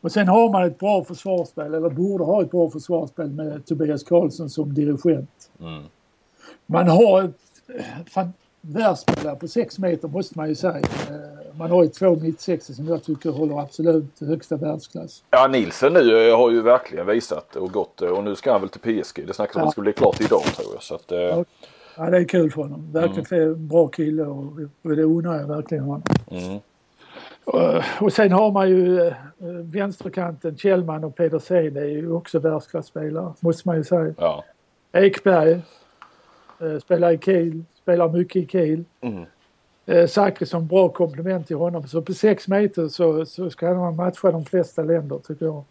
Och 0.00 0.12
sen 0.12 0.28
har 0.28 0.50
man 0.52 0.64
ett 0.64 0.78
bra 0.78 1.04
försvarsspel, 1.04 1.74
eller 1.74 1.90
borde 1.90 2.24
ha 2.24 2.42
ett 2.42 2.50
bra 2.50 2.70
försvarsspel 2.70 3.30
med 3.30 3.66
Tobias 3.66 4.04
Karlsson 4.04 4.50
som 4.50 4.74
dirigent. 4.74 5.50
Mm. 5.60 5.82
Man 6.66 6.88
har 6.88 7.22
ett 7.22 7.34
eh, 7.78 7.84
världsspelare 8.60 9.36
på 9.36 9.48
sex 9.48 9.78
meter 9.78 10.08
måste 10.08 10.38
man 10.38 10.48
ju 10.48 10.54
säga. 10.54 10.78
Eh, 11.10 11.56
Man 11.58 11.70
har 11.70 11.82
ju 11.82 11.88
två 11.88 12.16
mittsexor 12.16 12.74
som 12.74 12.88
jag 12.88 13.04
tycker 13.04 13.30
håller 13.30 13.60
absolut 13.60 14.20
högsta 14.20 14.56
världsklass. 14.56 15.22
Ja, 15.30 15.46
Nielsen 15.46 15.92
nu 15.92 16.28
eh, 16.28 16.36
har 16.36 16.50
ju 16.50 16.62
verkligen 16.62 17.06
visat 17.06 17.56
och 17.56 17.72
gått 17.72 18.02
eh, 18.02 18.08
och 18.08 18.24
nu 18.24 18.36
ska 18.36 18.52
han 18.52 18.60
väl 18.60 18.70
till 18.70 19.02
PSG. 19.02 19.26
Det 19.26 19.34
snackas 19.34 19.56
om 19.56 19.62
att 19.62 19.68
det 19.68 19.72
ska 19.72 19.80
bli 19.80 19.92
klart 19.92 20.20
idag 20.20 20.42
tror 20.42 20.74
jag. 20.74 20.82
Så 20.82 20.94
att, 20.94 21.04
Ja. 21.08 21.44
Ja, 21.96 22.10
det 22.10 22.16
är 22.16 22.24
kul 22.24 22.50
för 22.50 22.62
honom. 22.62 22.92
Verkligen 22.92 23.42
mm. 23.42 23.68
bra 23.68 23.88
kille 23.88 24.22
och, 24.22 24.44
och 24.82 24.96
det 24.96 25.02
undrar 25.02 25.40
jag 25.40 25.46
verkligen 25.46 25.84
honom. 25.84 26.02
Mm. 26.30 26.58
Och, 28.00 28.12
sen 28.12 28.32
har 28.32 28.50
man 28.50 28.68
ju 28.68 29.12
vänsterkanten 29.62 30.56
Kjellman 30.56 31.04
och 31.04 31.16
Pedersen 31.16 31.76
är 31.76 31.84
ju 31.84 32.12
också 32.12 32.38
världsklasspelare 32.38 33.32
måste 33.40 33.68
man 33.68 33.76
ju 33.76 33.84
säga. 33.84 34.14
Ja. 34.18 34.44
Ekberg 34.92 35.60
spelar 36.80 37.10
i 37.10 37.18
Kiel, 37.18 37.64
spelar 37.82 38.08
mycket 38.08 38.36
i 38.36 38.46
Kiel. 38.46 38.84
Mm. 39.00 39.24
Äh, 39.86 40.06
Zachrisson 40.06 40.66
bra 40.66 40.88
komplement 40.88 41.46
till 41.46 41.56
honom 41.56 41.88
så 41.88 42.02
på 42.02 42.14
sex 42.14 42.48
meter 42.48 42.88
så, 42.88 43.26
så 43.26 43.50
ska 43.50 43.74
han 43.74 43.96
matcha 43.96 44.30
de 44.30 44.44
flesta 44.44 44.82
länder 44.82 45.18
tycker 45.18 45.46
jag. 45.46 45.64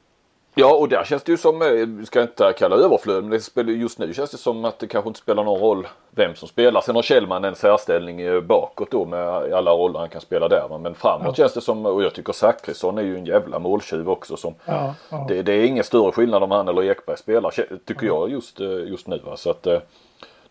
Ja 0.55 0.76
och 0.76 0.89
där 0.89 1.03
känns 1.03 1.24
det 1.24 1.32
ju 1.32 1.38
som, 1.38 1.60
vi 1.60 1.82
eh, 1.82 2.05
ska 2.05 2.22
inte 2.22 2.53
kalla 2.57 2.76
överflöd, 2.76 3.24
men 3.24 3.32
det 3.32 3.39
spelar, 3.39 3.72
just 3.72 3.99
nu 3.99 4.14
känns 4.14 4.32
det 4.32 4.38
som 4.38 4.66
att 4.66 4.80
det 4.80 4.88
kanske 4.88 5.07
inte 5.07 5.20
spelar 5.20 5.43
någon 5.43 5.60
roll 5.60 5.88
vem 6.12 6.36
som 6.36 6.47
spelar. 6.47 6.82
Sen 6.82 6.95
har 6.95 7.01
Kjellman 7.01 7.45
en 7.45 7.55
särställning 7.55 8.47
bakåt 8.47 8.91
då 8.91 9.05
med 9.05 9.53
alla 9.53 9.72
roller 9.72 9.99
han 9.99 10.10
kan 10.10 10.22
spela 10.22 10.47
där. 10.47 10.78
Men 10.78 10.95
framåt 10.95 11.28
ja. 11.28 11.34
känns 11.34 11.53
det 11.53 11.62
som, 11.62 11.86
och 11.86 12.03
jag 12.03 12.14
tycker 12.14 12.34
Zachrisson 12.34 12.97
är 12.97 13.01
ju 13.01 13.18
en 13.18 13.26
jävla 13.26 13.60
måltjuv 13.60 14.10
också. 14.10 14.38
Som, 14.38 14.55
ja, 14.66 14.95
ja. 15.12 15.26
Det, 15.28 15.41
det, 15.41 15.53
är 15.53 15.66
ingen 15.66 15.84
större 15.84 16.12
skillnad 16.12 16.43
om 16.43 16.51
han 16.51 16.68
eller 16.68 16.84
Ekberg 16.84 17.18
spelar 17.18 17.51
tycker 17.86 18.07
jag 18.07 18.30
just, 18.30 18.60
eh, 18.60 18.68
just 18.68 19.07
nu. 19.07 19.22
Så 19.36 19.49
att 19.49 19.68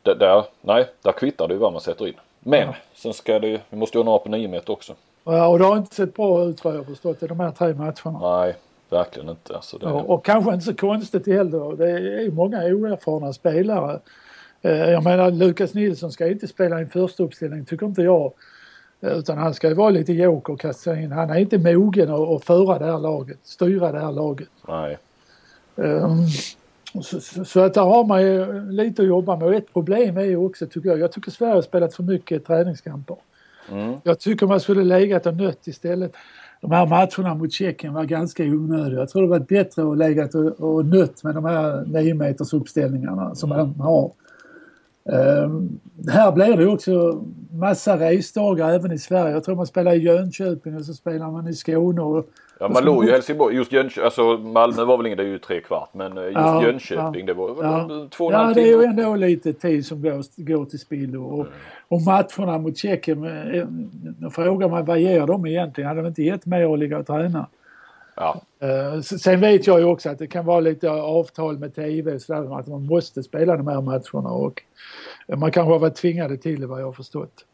eh, 0.09 0.17
där, 0.17 0.45
nej, 0.61 0.87
där 1.03 1.13
kvittar 1.13 1.49
det 1.49 1.55
ju 1.55 1.61
vad 1.61 1.73
man 1.73 1.81
sätter 1.81 2.09
in. 2.09 2.15
Men 2.41 2.75
sen 2.95 3.13
ska 3.13 3.39
det 3.39 3.61
vi 3.71 3.77
måste 3.77 3.99
ju 3.99 4.05
ha 4.05 4.05
några 4.05 4.19
på 4.19 4.29
9 4.29 4.49
meter 4.49 4.73
också. 4.73 4.95
Ja 5.25 5.49
och 5.49 5.59
det 5.59 5.65
har 5.65 5.77
inte 5.77 5.95
sett 5.95 6.15
bra 6.15 6.45
ut 6.45 6.65
vad 6.65 6.77
jag 6.77 6.87
förstått 6.87 7.23
i 7.23 7.27
de 7.27 7.41
här 7.41 7.51
tre 7.51 7.75
matcherna. 7.75 8.41
Nej, 8.41 8.55
verkligen 8.91 9.29
inte. 9.29 9.55
Alltså 9.55 9.79
det... 9.79 9.87
ja, 9.87 9.93
och 9.93 10.25
kanske 10.25 10.55
inte 10.55 10.65
så 10.65 10.75
konstigt 10.75 11.27
heller. 11.27 11.77
Det 11.77 11.91
är 11.91 12.21
ju 12.21 12.33
många 12.33 12.65
oerfarna 12.65 13.33
spelare. 13.33 14.01
Eh, 14.63 14.91
jag 14.91 15.05
menar 15.05 15.31
Lukas 15.31 15.75
Nilsson 15.75 16.13
ska 16.13 16.29
inte 16.29 16.49
spela 16.49 16.79
i 16.79 16.83
en 16.83 16.89
första 16.89 17.23
uppställning 17.23 17.65
tycker 17.65 17.87
inte 17.87 18.03
jag. 18.03 18.33
Eh, 19.01 19.13
utan 19.13 19.39
han 19.39 19.55
ska 19.55 19.69
ju 19.69 19.75
vara 19.75 19.91
lite 19.91 20.13
joker 20.13 20.53
och 20.53 20.61
kasta 20.61 21.01
in. 21.01 21.13
Han 21.13 21.31
är 21.31 21.39
inte 21.39 21.59
mogen 21.59 22.11
att 22.11 22.45
föra 22.45 22.79
det 22.79 22.85
här 22.85 22.99
laget, 22.99 23.39
styra 23.43 23.93
det 23.93 24.01
här 24.01 24.13
laget. 24.13 24.49
Nej. 24.69 24.99
Um, 25.75 26.27
så, 26.93 27.21
så, 27.21 27.45
så, 27.45 27.61
att 27.61 27.75
där 27.75 27.83
har 27.83 28.05
man 28.05 28.23
ju 28.23 28.63
lite 28.71 29.03
att 29.03 29.09
jobba 29.09 29.37
med. 29.37 29.49
Och 29.49 29.55
ett 29.55 29.73
problem 29.73 30.17
är 30.17 30.25
ju 30.25 30.37
också 30.37 30.67
tycker 30.67 30.89
jag, 30.89 30.99
jag 30.99 31.13
tycker 31.13 31.31
Sverige 31.31 31.55
har 31.55 31.63
spelat 31.63 31.95
för 31.95 32.03
mycket 32.03 32.47
träningskamper. 32.47 33.17
Mm. 33.71 33.95
Jag 34.03 34.21
tycker 34.21 34.47
man 34.47 34.61
skulle 34.61 34.85
legat 34.85 35.27
och 35.27 35.37
nött 35.37 35.67
istället 35.67 36.13
de 36.61 36.73
här 36.73 36.87
matcherna 36.87 37.35
mot 37.35 37.53
Tjeckien 37.53 37.95
var 37.95 38.05
ganska 38.05 38.43
onödiga. 38.43 38.99
Jag 38.99 39.09
tror 39.09 39.23
det 39.23 39.29
var 39.29 39.39
bättre 39.39 39.91
att 39.91 39.99
lägga 39.99 40.29
och, 40.35 40.61
och 40.61 40.87
nött 40.87 41.25
med 41.25 41.35
de 41.35 41.45
här 41.45 41.85
9 41.87 42.15
meters 42.15 42.53
uppställningarna 42.53 43.35
som 43.35 43.49
man 43.49 43.75
har. 43.81 44.13
Um, 45.05 45.81
här 46.09 46.33
blir 46.33 46.57
det 46.57 46.67
också 46.67 47.25
massa 47.53 47.97
resdagar 47.99 48.71
även 48.71 48.93
i 48.93 48.99
Sverige. 48.99 49.35
Jag 49.35 49.45
tror 49.45 49.57
man 49.57 49.67
spelar 49.67 49.93
i 49.95 49.99
Jönköping 49.99 50.77
och 50.77 50.85
så 50.85 50.95
spelar 50.95 51.31
man 51.31 51.49
i 51.49 51.55
Skåne. 51.55 52.01
Och, 52.01 52.29
ja, 52.59 52.69
man 52.69 52.85
låg 52.85 53.05
ju 53.05 53.11
Helsingborg. 53.11 53.57
Just 53.57 53.73
Jönköping, 53.73 54.05
alltså 54.05 54.23
Malmö 54.37 54.85
var 54.85 54.97
väl 54.97 55.07
ingen, 55.07 55.19
det 55.19 55.25
är 55.25 55.29
ju 55.29 55.39
tre 55.39 55.61
kvart. 55.61 55.89
Men 55.93 56.19
eh, 56.19 56.25
just 56.25 56.37
ja, 56.37 56.63
Jönköping, 56.63 57.21
ja, 57.21 57.27
det 57.27 57.35
var 57.35 57.49
ja. 57.65 58.07
två 58.11 58.25
och 58.25 58.33
Ja, 58.33 58.53
det 58.55 58.63
är 58.63 58.67
ju 58.67 58.85
ändå 58.85 59.15
lite 59.15 59.53
tid 59.53 59.87
som 59.87 60.03
går, 60.03 60.45
går 60.45 60.65
till 60.65 60.79
spillo. 60.79 61.25
Och, 61.25 61.47
mm. 61.47 61.53
och 61.89 62.03
matcherna 62.03 62.59
mot 62.59 62.77
Tjeckien, 62.77 63.25
eh, 63.55 63.67
då 64.19 64.31
frågar 64.31 64.69
man 64.69 64.85
vad 64.85 64.99
ger 64.99 65.27
de 65.27 65.47
egentligen? 65.47 65.89
Hade 65.89 66.03
de 66.03 66.09
inte 66.09 66.23
gett 66.23 66.47
mer 66.47 66.73
att 66.73 66.79
ligga 66.79 66.99
och 66.99 67.07
träna? 67.07 67.47
Ja. 68.17 68.41
Sen 69.03 69.41
vet 69.41 69.67
jag 69.67 69.79
ju 69.79 69.85
också 69.85 70.11
att 70.11 70.19
det 70.19 70.27
kan 70.27 70.45
vara 70.45 70.61
lite 70.61 70.91
avtal 70.91 71.59
med 71.59 71.75
TV 71.75 72.15
och 72.15 72.23
sådär, 72.23 72.59
att 72.59 72.67
man 72.67 72.87
måste 72.87 73.23
spela 73.23 73.57
de 73.57 73.67
här 73.67 73.81
matcherna 73.81 74.31
och 74.31 74.63
man 75.37 75.53
kanske 75.53 75.73
har 75.73 75.79
varit 75.79 75.95
tvingade 75.95 76.37
till 76.37 76.61
det 76.61 76.67
vad 76.67 76.81
jag 76.81 76.85
har 76.85 76.93
förstått. 76.93 77.45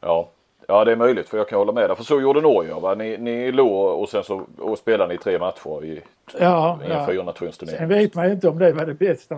Ja, 0.00 0.30
ja 0.68 0.84
det 0.84 0.92
är 0.92 0.96
möjligt 0.96 1.28
för 1.28 1.38
jag 1.38 1.48
kan 1.48 1.58
hålla 1.58 1.72
med 1.72 1.90
där. 1.90 1.94
För 1.94 2.04
så 2.04 2.20
gjorde 2.20 2.40
Norge 2.40 2.74
va? 2.74 2.94
Ni, 2.94 3.18
ni 3.18 3.52
låg 3.52 4.00
och 4.00 4.08
sen 4.08 4.24
så 4.24 4.46
och 4.58 4.78
spelade 4.78 5.12
ni 5.12 5.18
tre 5.18 5.38
matcher 5.38 5.84
i, 5.84 6.02
ja, 6.38 6.78
i 6.82 6.86
en 6.86 6.92
ja. 6.92 7.06
fyrannationsturnering. 7.06 7.78
Sen 7.78 7.88
vet 7.88 8.14
man 8.14 8.26
ju 8.26 8.32
inte 8.32 8.48
om 8.48 8.58
det 8.58 8.72
var 8.72 8.86
det 8.86 8.94
bästa 8.94 9.34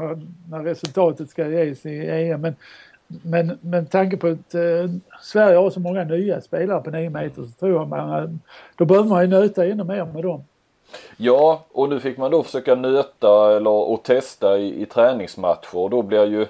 när 0.51 0.63
resultatet 0.63 1.31
ska 1.31 1.49
ges 1.49 1.87
i 1.87 2.11
EM. 2.11 2.41
Men, 2.41 2.55
men, 3.07 3.59
men 3.61 3.87
tanke 3.87 4.17
på 4.17 4.27
att 4.27 4.55
eh, 4.55 4.91
Sverige 5.23 5.57
har 5.57 5.71
så 5.71 5.81
många 5.81 6.05
nya 6.05 6.41
spelare 6.41 6.81
på 6.81 6.91
9 6.91 7.11
meter 7.11 7.43
så 7.43 7.51
tror 7.61 7.73
jag 7.73 7.89
man, 7.89 8.41
då 8.77 8.85
behöver 8.85 9.09
man 9.09 9.23
ju 9.23 9.29
nöta 9.29 9.67
ännu 9.67 9.85
mer 9.85 10.05
med 10.05 10.23
dem. 10.23 10.45
Ja, 11.17 11.65
och 11.73 11.89
nu 11.89 12.01
fick 12.01 12.19
man 12.19 12.31
då 12.31 12.43
försöka 12.43 12.75
nöta 12.75 13.57
eller 13.57 13.71
och 13.71 14.03
testa 14.03 14.59
i, 14.59 14.83
i 14.83 14.87
träningsmatcher 14.87 15.79
och 15.79 15.91
då 15.91 16.03
blir 16.03 16.27
ju 16.27 16.47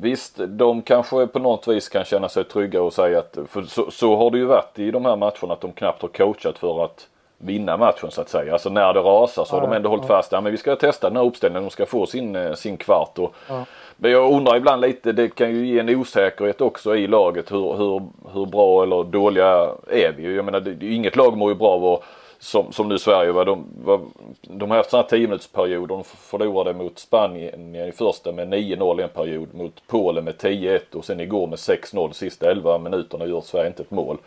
Visst, 0.00 0.40
de 0.46 0.82
kanske 0.82 1.26
på 1.26 1.38
något 1.38 1.68
vis 1.68 1.88
kan 1.88 2.04
känna 2.04 2.28
sig 2.28 2.44
trygga 2.44 2.82
och 2.82 2.92
säga 2.92 3.18
att, 3.18 3.38
för 3.48 3.62
så, 3.62 3.90
så, 3.90 4.16
har 4.16 4.30
det 4.30 4.38
ju 4.38 4.44
varit 4.44 4.78
i 4.78 4.90
de 4.90 5.04
här 5.04 5.16
matcherna 5.16 5.52
att 5.52 5.60
de 5.60 5.72
knappt 5.72 6.02
har 6.02 6.08
coachat 6.08 6.58
för 6.58 6.84
att 6.84 7.08
vinna 7.38 7.76
matchen 7.76 8.10
så 8.10 8.20
att 8.20 8.28
säga. 8.28 8.52
Alltså 8.52 8.70
när 8.70 8.94
det 8.94 9.00
rasar 9.00 9.44
så 9.44 9.56
ja, 9.56 9.60
har 9.60 9.66
de 9.68 9.76
ändå 9.76 9.86
ja. 9.86 9.90
hållit 9.90 10.06
fast, 10.06 10.32
ja 10.32 10.40
men 10.40 10.52
vi 10.52 10.58
ska 10.58 10.76
testa 10.76 11.08
den 11.08 11.16
här 11.16 11.24
uppställningen, 11.24 11.62
de 11.62 11.70
ska 11.70 11.86
få 11.86 12.06
sin, 12.06 12.36
eh, 12.36 12.54
sin 12.54 12.76
kvart. 12.76 13.18
Och, 13.18 13.34
ja. 13.48 13.64
Men 13.96 14.10
jag 14.10 14.32
undrar 14.32 14.56
ibland 14.56 14.80
lite, 14.80 15.12
det 15.12 15.28
kan 15.28 15.50
ju 15.50 15.66
ge 15.66 15.78
en 15.78 15.88
osäkerhet 15.88 16.60
också 16.60 16.96
i 16.96 17.06
laget 17.06 17.52
hur, 17.52 17.76
hur, 17.76 18.02
hur 18.32 18.46
bra 18.46 18.82
eller 18.82 19.04
dåliga 19.04 19.70
är 19.90 20.12
vi? 20.16 20.36
Jag 20.36 20.44
menar, 20.44 20.60
det, 20.60 20.86
inget 20.86 21.16
lag 21.16 21.36
mår 21.36 21.50
ju 21.50 21.54
bra 21.54 21.68
av 21.68 21.84
att 21.84 22.02
som, 22.38 22.72
som 22.72 22.88
nu 22.88 22.98
Sverige 22.98 23.32
var, 23.32 23.44
de, 23.44 23.64
var, 23.84 24.00
de 24.42 24.70
har 24.70 24.76
haft 24.76 24.90
sådana 24.90 25.02
här 25.02 25.18
10 25.18 25.26
minutersperioder. 25.26 25.86
De 25.86 26.04
förlorade 26.04 26.74
mot 26.74 26.98
Spanien 26.98 27.74
i 27.74 27.92
första 27.92 28.32
med 28.32 28.48
9-0 28.48 29.02
en 29.02 29.08
period, 29.08 29.54
mot 29.54 29.82
Polen 29.86 30.24
med 30.24 30.34
10-1 30.34 30.94
och 30.94 31.04
sen 31.04 31.20
igår 31.20 31.46
med 31.46 31.56
6-0 31.56 32.12
sista 32.12 32.50
11 32.50 32.78
minuterna 32.78 33.26
gör 33.26 33.40
Sverige 33.40 33.66
inte 33.66 33.82
ett 33.82 33.90
mål. 33.90 34.18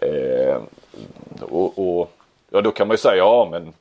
Eh, 0.00 0.56
och, 1.40 1.78
och, 1.78 2.10
ja 2.50 2.60
då 2.60 2.70
kan 2.70 2.88
man 2.88 2.94
ju 2.94 2.98
säga 2.98 3.16
ja 3.16 3.48
men 3.50 3.72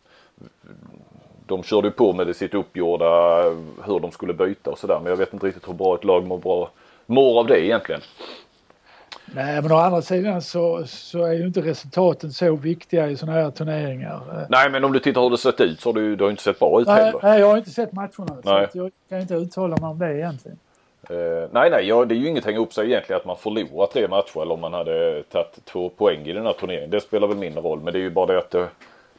de 1.46 1.64
körde 1.64 1.88
ju 1.88 1.92
på 1.92 2.14
med 2.14 2.36
sitt 2.36 2.54
uppgjorda 2.54 3.44
hur 3.86 4.00
de 4.00 4.12
skulle 4.12 4.34
byta 4.34 4.72
och 4.72 4.80
sådär 4.80 5.00
men 5.00 5.10
jag 5.10 5.18
vet 5.18 5.34
inte 5.34 5.48
riktigt 5.48 5.68
hur 5.68 5.74
bra 5.74 5.96
ett 5.96 6.04
lag 6.04 6.28
mår, 6.28 6.38
bra, 6.38 6.70
mår 7.06 7.40
av 7.40 7.48
det 7.48 7.66
egentligen. 7.66 8.02
Nej, 9.26 9.62
men 9.62 9.72
å 9.72 9.76
andra 9.76 10.02
sidan 10.02 10.42
så, 10.42 10.86
så 10.86 11.24
är 11.24 11.34
ju 11.34 11.46
inte 11.46 11.62
resultaten 11.62 12.32
så 12.32 12.56
viktiga 12.56 13.10
i 13.10 13.18
sådana 13.18 13.42
här 13.42 13.52
turneringar. 13.52 14.48
Nej, 14.50 14.70
men 14.70 14.84
om 14.84 14.94
du 14.94 15.00
tittar 15.00 15.22
hur 15.22 15.30
det 15.30 15.38
sett 15.38 15.62
ut 15.62 15.82
så 15.82 15.90
har 15.90 15.94
du, 15.94 16.16
du 16.16 16.24
har 16.24 16.32
inte 16.32 16.44
sett 16.44 16.60
bra 16.60 16.82
ut 16.82 16.88
nej, 16.88 17.04
heller. 17.04 17.20
Nej, 17.24 17.40
jag 17.40 17.48
har 17.48 17.58
inte 17.58 17.70
sett 17.70 17.92
matcherna. 17.92 18.38
Nej. 18.44 18.68
Så 18.72 18.78
jag 18.78 18.92
kan 19.10 19.20
inte 19.20 19.34
uttala 19.34 19.78
mig 19.78 19.90
om 19.90 20.00
det 20.00 20.18
egentligen. 20.18 20.58
Uh, 21.12 21.48
nej, 21.52 21.70
nej, 21.70 21.88
ja, 21.88 22.06
det 22.06 22.16
är 22.16 22.18
ju 22.18 22.28
inget 22.28 22.46
hänga 22.46 22.60
upp 22.60 22.74
sig 22.74 22.86
egentligen 22.86 23.20
att 23.20 23.26
man 23.26 23.38
förlorar 23.38 23.88
tre 23.88 24.08
matcher 24.08 24.42
eller 24.42 24.54
om 24.54 24.60
man 24.60 24.74
hade 24.74 25.24
tagit 25.24 25.66
två 25.66 25.90
poäng 25.90 26.26
i 26.26 26.34
den 26.34 26.46
här 26.46 26.54
turneringen. 26.54 26.90
Det 26.90 27.02
spelar 27.02 27.28
väl 27.28 27.38
mindre 27.38 27.62
roll, 27.62 27.80
men 27.82 27.94
det 27.94 28.00
är 28.00 28.02
ju 28.02 28.10
bara 28.10 28.26
det 28.26 28.38
att 28.38 28.52
det, 28.52 28.68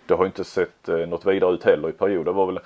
det 0.06 0.14
har 0.14 0.26
inte 0.26 0.44
sett 0.44 0.88
uh, 0.88 1.06
något 1.06 1.26
vidare 1.26 1.54
ut 1.54 1.64
heller 1.64 1.88
i 1.88 1.92
perioder. 1.92 2.24
Det 2.24 2.32
var 2.32 2.46
väl 2.46 2.58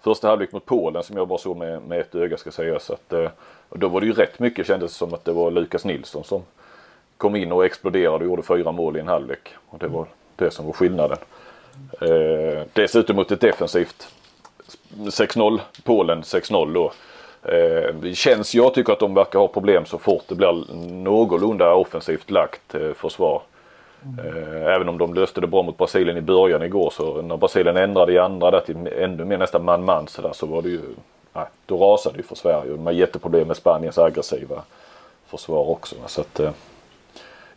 första 0.00 0.28
halvlek 0.28 0.52
mot 0.52 0.66
Polen 0.66 1.02
som 1.02 1.16
jag 1.16 1.28
bara 1.28 1.38
såg 1.38 1.56
med, 1.56 1.82
med 1.82 2.00
ett 2.00 2.14
öga 2.14 2.36
ska 2.36 2.50
sägas. 2.50 2.90
Att, 2.90 3.12
uh, 3.12 3.28
då 3.70 3.88
var 3.88 4.00
det 4.00 4.06
ju 4.06 4.12
rätt 4.12 4.38
mycket 4.38 4.66
kändes 4.66 4.94
som 4.94 5.14
att 5.14 5.24
det 5.24 5.32
var 5.32 5.50
Lukas 5.50 5.84
Nilsson 5.84 6.24
som 6.24 6.42
kom 7.16 7.36
in 7.36 7.52
och 7.52 7.64
exploderade 7.64 8.16
och 8.16 8.24
gjorde 8.24 8.42
fyra 8.42 8.72
mål 8.72 8.96
i 8.96 9.00
en 9.00 9.08
halvlek. 9.08 9.54
Och 9.68 9.78
det 9.78 9.88
var 9.88 10.06
det 10.36 10.50
som 10.50 10.66
var 10.66 10.72
skillnaden. 10.72 11.18
Eh, 12.00 12.62
dessutom 12.72 13.16
mot 13.16 13.30
ett 13.30 13.40
defensivt 13.40 14.08
6-0 14.94 15.60
Polen 15.84 16.22
6-0 16.22 16.74
då. 16.74 16.92
Eh, 17.42 17.94
det 17.94 18.14
känns, 18.14 18.54
jag 18.54 18.74
tycker 18.74 18.92
att 18.92 19.00
de 19.00 19.14
verkar 19.14 19.38
ha 19.38 19.48
problem 19.48 19.84
så 19.84 19.98
fort 19.98 20.24
det 20.28 20.34
blir 20.34 20.74
någorlunda 20.92 21.74
offensivt 21.74 22.30
lagt 22.30 22.74
eh, 22.74 22.92
försvar. 22.92 23.42
Eh, 24.18 24.74
även 24.74 24.88
om 24.88 24.98
de 24.98 25.14
löste 25.14 25.40
det 25.40 25.46
bra 25.46 25.62
mot 25.62 25.78
Brasilien 25.78 26.16
i 26.16 26.20
början 26.20 26.62
igår 26.62 26.90
så 26.90 27.22
när 27.22 27.36
Brasilien 27.36 27.76
ändrade 27.76 28.12
i 28.12 28.18
andra 28.18 28.50
där 28.50 28.60
till 28.60 28.76
ännu 28.76 29.24
mer 29.24 29.38
nästan 29.38 29.64
man-man 29.64 30.08
så, 30.08 30.22
där, 30.22 30.32
så 30.32 30.46
var 30.46 30.62
det 30.62 30.68
ju, 30.68 30.80
nej, 31.32 31.44
då 31.66 31.78
rasade 31.78 32.16
det 32.16 32.20
ju 32.20 32.26
för 32.26 32.34
Sverige. 32.34 32.70
De 32.70 32.86
har 32.86 32.92
jätteproblem 32.92 33.48
med 33.48 33.56
Spaniens 33.56 33.98
aggressiva 33.98 34.62
försvar 35.26 35.70
också. 35.70 35.96
Så 36.06 36.20
att, 36.20 36.40
eh, 36.40 36.50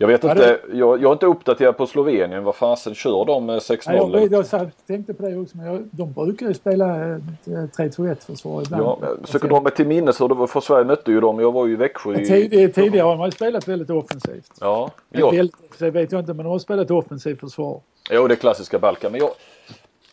jag 0.02 0.08
vet 0.08 0.24
inte, 0.24 0.36
det... 0.36 0.60
jag, 0.74 1.02
jag 1.02 1.10
är 1.10 1.14
inte 1.14 1.26
uppdaterad 1.26 1.78
på 1.78 1.88
Slovenien. 1.88 2.44
Vad 2.44 2.56
fasen 2.56 2.96
kör 2.96 3.26
de 3.26 3.46
med 3.46 3.60
6-0? 3.60 3.80
Ja, 3.86 4.28
jag, 4.32 4.46
jag 4.52 4.72
tänkte 4.88 5.14
på 5.14 5.24
det 5.24 5.38
också, 5.38 5.58
men 5.58 5.66
jag, 5.66 5.88
de 5.92 6.14
brukar 6.14 6.48
ju 6.48 6.54
spela 6.54 6.86
3-2-1 6.86 8.10
eh, 8.10 8.16
försvar 8.16 8.62
ibland. 8.62 8.84
Ja, 8.84 8.98
jag 9.02 9.26
försöker 9.26 9.48
dra 9.48 9.62
mig 9.62 9.72
till 9.72 9.88
minnes 9.88 10.22
hur 10.22 10.28
det 10.28 10.34
var, 10.36 10.48
för 10.48 10.62
Sverige 10.62 10.86
mötte 10.86 11.12
ju 11.12 11.20
dem. 11.20 11.40
Jag 11.40 11.52
var 11.52 11.68
ju 11.68 11.74
i 11.74 11.76
Växjö. 11.76 12.14
I... 12.14 12.26
Tid, 12.26 12.74
tidigare 12.76 13.06
har 13.06 13.18
man 13.18 13.28
ju 13.28 13.32
spelat 13.32 13.68
väldigt 13.68 13.90
offensivt. 13.90 14.52
Ja. 14.60 14.92
ja. 15.10 15.32
Väldigt, 15.32 15.82
vet 15.82 16.12
jag 16.12 16.22
inte, 16.22 16.34
men 16.34 16.46
de 16.46 16.52
har 16.52 16.60
spelat 16.60 16.92
offensivt 16.92 17.40
försvar. 17.40 17.82
Jo, 18.12 18.28
det 18.28 18.34
är 18.34 18.36
klassiska 18.36 18.80
Balkan. 18.80 19.12
Men 19.12 19.22
jag, 19.22 19.30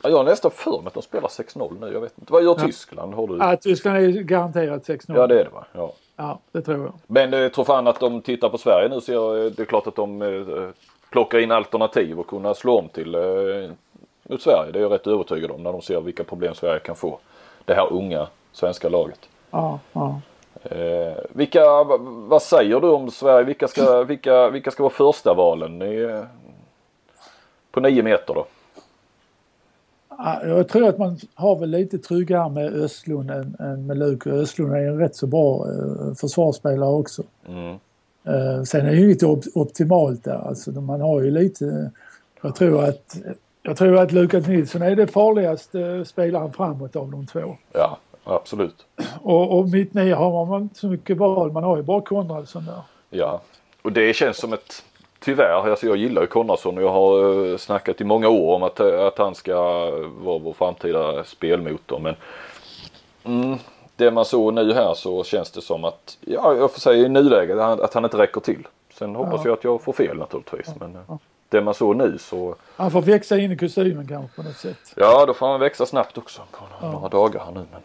jag 0.03 0.17
har 0.17 0.25
nästan 0.25 0.51
för 0.51 0.79
mig 0.79 0.87
att 0.87 0.95
de 0.95 1.03
spelar 1.03 1.29
6-0 1.29 1.81
nu. 1.81 1.93
Jag 1.93 2.01
vet 2.01 2.19
inte. 2.19 2.33
Vad 2.33 2.45
gör. 2.45 2.55
Tyskland? 2.55 3.15
Har 3.15 3.27
du? 3.27 3.37
Ja, 3.37 3.57
Tyskland 3.57 3.97
är 3.97 4.09
garanterat 4.09 4.89
6-0. 4.89 5.03
Ja, 5.07 5.27
det 5.27 5.41
är 5.41 5.45
det 5.45 5.51
va? 5.51 5.67
Ja. 5.73 5.93
Ja, 6.17 6.39
det 6.53 6.63
tror 6.63 6.79
jag. 6.85 6.93
Men 7.07 7.33
jag 7.33 7.53
tror 7.53 7.65
fan 7.65 7.87
att 7.87 8.01
de 8.01 8.21
tittar 8.21 8.49
på 8.49 8.59
Sverige 8.59 8.89
nu 8.89 9.01
så 9.01 9.13
jag, 9.13 9.53
det 9.53 9.63
är 9.63 9.65
klart 9.65 9.87
att 9.87 9.97
de 9.97 10.23
eh, 10.23 10.69
plockar 11.11 11.39
in 11.39 11.51
alternativ 11.51 12.21
och 12.21 12.27
kunna 12.27 12.55
slå 12.55 12.79
om 12.79 12.89
till 12.89 13.15
eh, 13.15 13.71
mot 14.23 14.43
Sverige. 14.43 14.73
Det 14.73 14.79
är 14.79 14.83
jag 14.83 14.93
rätt 14.93 15.07
övertygad 15.07 15.51
om 15.51 15.63
när 15.63 15.73
de 15.73 15.83
ser 15.83 16.01
vilka 16.01 16.25
problem 16.25 16.55
Sverige 16.55 16.79
kan 16.79 16.97
få. 16.97 17.19
Det 17.65 17.75
här 17.75 17.93
unga 17.93 18.27
svenska 18.53 18.89
laget. 18.89 19.29
Ja, 19.51 19.79
ja. 19.93 20.21
Eh, 20.63 21.17
vilka, 21.29 21.85
vad 22.29 22.43
säger 22.43 22.81
du 22.81 22.89
om 22.89 23.11
Sverige? 23.11 23.45
Vilka 23.45 23.69
ska, 23.69 24.03
vilka, 24.03 24.49
vilka 24.49 24.71
ska 24.71 24.83
vara 24.83 24.93
första 24.93 25.35
valen 25.35 25.83
i, 25.83 26.25
på 27.71 27.81
nio 27.81 28.03
meter 28.03 28.35
då? 28.35 28.47
Jag 30.43 30.69
tror 30.69 30.89
att 30.89 30.99
man 30.99 31.19
har 31.35 31.57
väl 31.57 31.71
lite 31.71 31.99
tryggare 31.99 32.51
med 32.51 32.75
Östlund 32.75 33.31
än, 33.31 33.57
än 33.59 33.87
med 33.87 33.99
Luke. 33.99 34.31
Östlund 34.31 34.73
är 34.73 34.79
en 34.79 34.99
rätt 34.99 35.17
så 35.17 35.27
bra 35.27 35.67
eh, 35.69 36.15
försvarsspelare 36.15 36.91
också. 36.91 37.23
Mm. 37.49 37.77
Eh, 38.25 38.63
sen 38.63 38.87
är 38.87 38.91
det 38.91 38.97
ju 38.97 39.11
inte 39.11 39.27
op 39.27 39.45
optimalt 39.55 40.25
där. 40.25 40.49
Alltså, 40.49 40.71
man 40.71 41.01
har 41.01 41.23
ju 41.23 41.31
lite... 41.31 41.91
Jag 42.43 42.55
tror 42.55 42.85
att, 42.85 43.17
jag 43.63 43.77
tror 43.77 43.99
att 43.99 44.13
Lukas 44.13 44.47
Nilsson 44.47 44.83
är 44.83 44.97
det 44.97 45.07
farligaste 45.07 46.05
spelaren 46.05 46.53
framåt 46.53 46.97
av 46.97 47.11
de 47.11 47.27
två. 47.27 47.57
Ja, 47.73 47.99
absolut. 48.25 48.87
Och, 49.23 49.59
och 49.59 49.69
mitt 49.69 49.95
nio 49.95 50.15
har 50.15 50.47
man 50.47 50.63
inte 50.63 50.79
så 50.79 50.87
mycket 50.87 51.17
val. 51.17 51.53
Man 51.53 51.65
har 51.65 51.77
ju 51.77 51.83
bara 51.83 52.01
Konradsson 52.01 52.65
där. 52.65 52.81
Ja, 53.11 53.41
och 53.83 53.93
det 53.93 54.17
känns 54.17 54.37
som 54.37 54.53
ett 54.53 54.85
tyvärr, 55.27 55.71
alltså 55.71 55.87
jag 55.87 55.97
gillar 55.97 56.23
ju 56.23 56.27
Konradsson 56.27 56.79
och 56.79 56.83
jag 56.83 56.91
har 56.91 57.47
eh, 57.51 57.57
snackat 57.57 58.01
i 58.01 58.05
många 58.05 58.29
år 58.29 58.55
om 58.55 58.63
att, 58.63 58.81
att 58.81 59.19
han 59.19 59.35
ska 59.35 59.55
vara 60.19 60.39
vår 60.39 60.53
framtida 60.53 61.25
spelmotor. 61.25 61.99
Men 61.99 62.17
mm, 63.25 63.59
det 63.97 64.11
man 64.11 64.25
såg 64.25 64.55
nu 64.55 64.73
här 64.73 64.95
så 64.95 65.25
känns 65.25 65.51
det 65.51 65.61
som 65.61 65.85
att, 65.85 66.19
ja 66.21 66.55
jag 66.55 66.73
får 66.73 66.81
säga 66.81 67.07
i 67.07 67.09
nuläget 67.09 67.59
att 67.59 67.95
han 67.95 68.05
inte 68.05 68.19
räcker 68.19 68.41
till. 68.41 68.67
Sen 68.95 69.17
hoppas 69.17 69.41
ja. 69.45 69.51
jag 69.51 69.53
att 69.53 69.65
jag 69.65 69.83
får 69.83 69.93
fel 69.93 70.17
naturligtvis. 70.17 70.67
Men 70.81 70.95
eh, 70.95 71.01
ja. 71.09 71.19
det 71.49 71.61
man 71.61 71.75
såg 71.75 71.97
nu 71.97 72.19
så. 72.19 72.55
Han 72.77 72.91
får 72.91 73.03
växa 73.03 73.39
in 73.39 73.53
i 73.53 73.57
kostymen 73.57 74.09
kanske 74.09 74.37
på 74.37 74.43
något 74.43 74.57
sätt. 74.57 74.95
Ja 74.97 75.27
då 75.27 75.35
får 75.35 75.47
han 75.47 75.61
växa 75.61 75.87
snabbt 75.87 76.19
också 76.19 76.43
på 76.51 76.87
några 76.87 77.01
ja. 77.03 77.09
dagar 77.09 77.45
här 77.45 77.53
nu. 77.53 77.65
Men... 77.73 77.81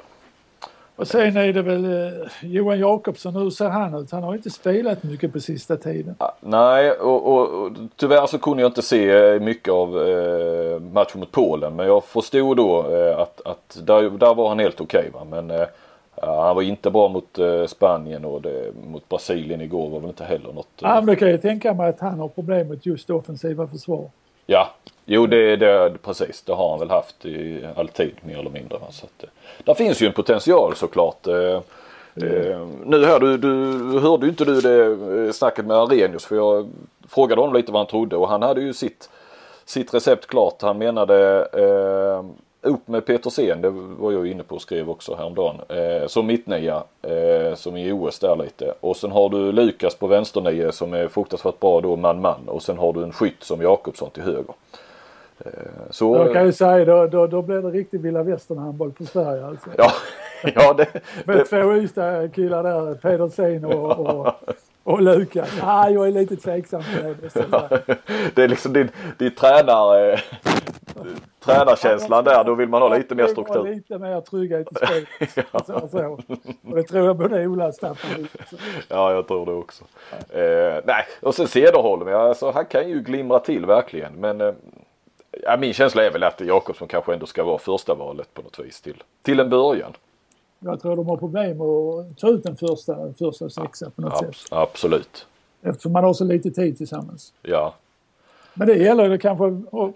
Och 1.02 1.08
sen 1.08 1.38
är 1.38 1.54
det 1.54 1.62
väl 1.62 1.86
eh, 1.86 2.28
Johan 2.42 2.80
Jakobsson, 2.80 3.36
hur 3.36 3.50
ser 3.50 3.70
han 3.70 3.96
ut? 3.96 4.12
Han 4.12 4.24
har 4.24 4.34
inte 4.34 4.50
spelat 4.50 5.04
mycket 5.04 5.34
på 5.34 5.40
sista 5.40 5.78
tiden. 5.78 6.16
Nej, 6.40 6.92
och, 6.92 7.28
och, 7.28 7.66
och 7.66 7.72
tyvärr 7.96 8.28
så 8.28 8.38
kunde 8.38 8.64
jag 8.64 8.70
inte 8.70 8.82
se 8.82 9.40
mycket 9.40 9.74
av 9.74 10.08
eh, 10.08 10.80
matchen 10.80 11.20
mot 11.20 11.32
Polen. 11.32 11.76
Men 11.76 11.88
jag 11.88 12.04
förstod 12.04 12.58
då 12.58 12.96
eh, 12.96 13.20
att, 13.20 13.42
att 13.46 13.80
där, 13.84 14.10
där 14.10 14.34
var 14.34 14.50
han 14.50 14.60
helt 14.60 14.82
okej. 14.82 15.10
Okay, 15.14 15.28
men 15.30 15.52
eh, 15.52 15.68
han 16.16 16.56
var 16.56 16.62
inte 16.62 16.92
bra 16.92 17.08
mot 17.08 17.40
eh, 17.40 17.66
Spanien 17.66 18.26
och 18.26 18.42
det, 18.42 18.72
mot 18.88 19.10
Brasilien 19.10 19.62
igår 19.62 19.90
var 19.90 20.00
väl 20.00 20.10
inte 20.10 20.24
heller 20.24 20.54
något. 20.54 20.68
Ja, 20.80 20.96
men 20.96 21.06
då 21.06 21.16
kan 21.16 21.30
jag 21.30 21.42
tänka 21.42 21.74
mig 21.74 21.90
att 21.90 22.00
han 22.00 22.20
har 22.20 22.28
problem 22.28 22.68
med 22.68 22.80
just 22.86 23.10
offensiva 23.10 23.68
försvar. 23.68 24.10
Ja, 24.46 24.70
jo 25.06 25.28
det, 25.28 25.56
det 25.56 25.94
precis. 26.04 26.42
Det 26.42 26.54
har 26.54 26.70
han 26.70 26.80
väl 26.80 26.90
haft 26.90 27.26
i 27.26 27.68
alltid 27.76 28.12
mer 28.22 28.38
eller 28.38 28.50
mindre. 28.50 28.78
Så 28.92 29.06
att, 29.06 29.24
eh, 29.24 29.30
där 29.64 29.74
finns 29.74 30.02
ju 30.02 30.08
en 30.08 30.14
potential 30.14 30.76
såklart. 30.76 31.28
Mm. 32.16 32.72
nu 32.86 33.06
här, 33.06 33.20
du, 33.20 33.38
du 33.38 34.00
hörde 34.00 34.26
ju 34.26 34.30
inte 34.30 34.46
du 34.46 34.62
det 34.62 35.34
snacket 35.34 35.66
med 35.66 35.78
Arrhenius 35.78 36.26
för 36.26 36.36
jag 36.36 36.70
frågade 37.08 37.42
honom 37.42 37.56
lite 37.56 37.72
vad 37.72 37.80
han 37.80 37.88
trodde 37.88 38.16
och 38.16 38.30
han 38.30 38.42
hade 38.42 38.62
ju 38.62 38.74
sitt, 38.74 39.10
sitt 39.66 39.94
recept 39.94 40.28
klart. 40.28 40.62
Han 40.62 40.78
menade 40.78 41.48
eh, 41.54 42.26
upp 42.62 42.88
med 42.88 43.06
Petersen, 43.06 43.62
det 43.62 43.70
var 43.70 44.12
jag 44.12 44.28
inne 44.28 44.44
på 44.44 44.56
och 44.56 44.62
skrev 44.62 44.90
också 44.90 45.16
häromdagen. 45.16 45.62
Eh, 45.70 46.08
som 46.08 46.26
mittnia, 46.26 46.84
eh, 47.02 47.56
som 47.56 47.78
i 47.78 47.92
OS 47.92 48.20
där 48.20 48.36
lite. 48.36 48.74
Och 48.80 48.98
sen 48.98 49.12
har 49.12 49.30
du 49.30 49.52
Lukas 49.52 49.96
på 49.96 50.08
vänsternia 50.08 50.72
som 50.72 50.94
är 50.94 51.08
fruktansvärt 51.08 51.60
bra 51.60 51.82
då 51.82 51.96
man-man. 51.96 52.48
Och 52.48 52.64
sen 52.64 52.78
har 52.78 52.94
du 52.94 53.04
en 53.04 53.14
skytt 53.14 53.44
som 53.44 53.62
Jakobsson 53.62 54.10
till 54.10 54.24
höger. 54.24 54.54
Eh, 55.46 55.52
så, 55.90 56.16
jag 56.16 56.34
kan 56.34 56.46
ju 56.46 56.52
säga 56.52 56.86
då, 56.86 57.08
då, 57.08 57.28
då 57.28 57.42
blir 57.42 57.62
det 57.62 57.70
riktig 57.70 58.02
vilda 58.02 58.24
västern-handboll 58.24 58.92
för 58.94 59.04
Sverige 59.04 59.46
alltså. 59.46 59.70
Ja, 59.78 59.92
ja 60.56 60.74
det... 60.74 60.88
Med 61.26 61.38
det... 61.38 61.46
två 61.46 61.76
Ystad-killar 61.76 62.64
där, 62.64 62.96
Pedersen 62.96 63.66
och, 63.66 64.00
och, 64.00 64.34
och 64.84 65.02
Lukas. 65.02 65.50
Ah, 65.62 65.90
jag 65.90 66.08
är 66.08 66.12
lite 66.12 66.36
tveksam 66.36 66.82
på 66.82 67.08
det. 67.08 67.46
Ja, 67.52 67.70
det 68.36 68.44
är 68.44 68.48
liksom 68.48 68.74
din, 68.74 68.90
din 69.18 69.36
tränare 69.36 70.20
tränarkänslan 71.46 72.24
där, 72.24 72.44
då 72.44 72.56
vill 72.56 72.70
man 72.70 72.82
ha 72.82 72.98
lite 72.98 73.16
mer 73.16 73.28
struktur. 73.28 73.64
Lite 73.64 73.98
mer 73.98 74.22
trygghet 74.22 74.68
i 74.72 74.76
spelet. 74.76 75.48
ja. 75.52 75.60
så, 75.66 75.88
så. 75.88 76.20
Och 76.70 76.76
det 76.76 76.84
tror 76.84 77.06
jag 77.06 77.18
både 77.18 77.48
Ola 77.48 77.68
och 77.68 77.74
Staffan 77.74 78.28
Ja, 78.88 79.14
jag 79.14 79.28
tror 79.28 79.46
det 79.46 79.52
också. 79.52 79.84
Eh, 80.30 80.84
nej, 80.86 81.06
och 81.22 81.36
sen 81.36 81.48
Cederholm, 81.48 82.08
ja, 82.08 82.18
alltså, 82.18 82.52
han 82.52 82.66
kan 82.66 82.90
ju 82.90 83.02
glimra 83.02 83.40
till 83.40 83.66
verkligen. 83.66 84.14
Men 84.14 84.42
eh, 84.42 84.54
ja, 85.32 85.58
min 85.58 85.74
känsla 85.74 86.06
är 86.06 86.12
väl 86.12 86.24
att 86.24 86.42
Jakobsson 86.42 86.88
kanske 86.88 87.14
ändå 87.14 87.26
ska 87.26 87.44
vara 87.44 87.58
första 87.58 87.96
valet 87.96 88.34
på 88.34 88.42
något 88.42 88.60
vis 88.60 88.82
till, 88.82 89.04
till 89.22 89.40
en 89.40 89.50
början. 89.50 89.94
Jag 90.60 90.82
tror 90.82 90.96
de 90.96 91.08
har 91.08 91.18
problem 91.18 91.58
med 91.58 91.68
att 91.68 92.18
ta 92.18 92.30
ut 92.30 92.44
den 92.44 92.56
första, 92.56 93.14
första 93.20 93.50
sexa 93.50 93.90
på 93.90 94.02
något 94.02 94.14
Ab 94.14 94.36
sätt. 94.36 94.48
Absolut. 94.52 95.26
Eftersom 95.62 95.92
man 95.92 96.04
har 96.04 96.14
så 96.14 96.24
lite 96.24 96.52
tid 96.52 96.78
tillsammans. 96.78 97.34
Ja. 97.42 97.74
Men 98.54 98.68
det 98.68 98.76
gäller 98.76 99.10
det 99.10 99.18
kanske 99.18 99.46
att 99.46 99.96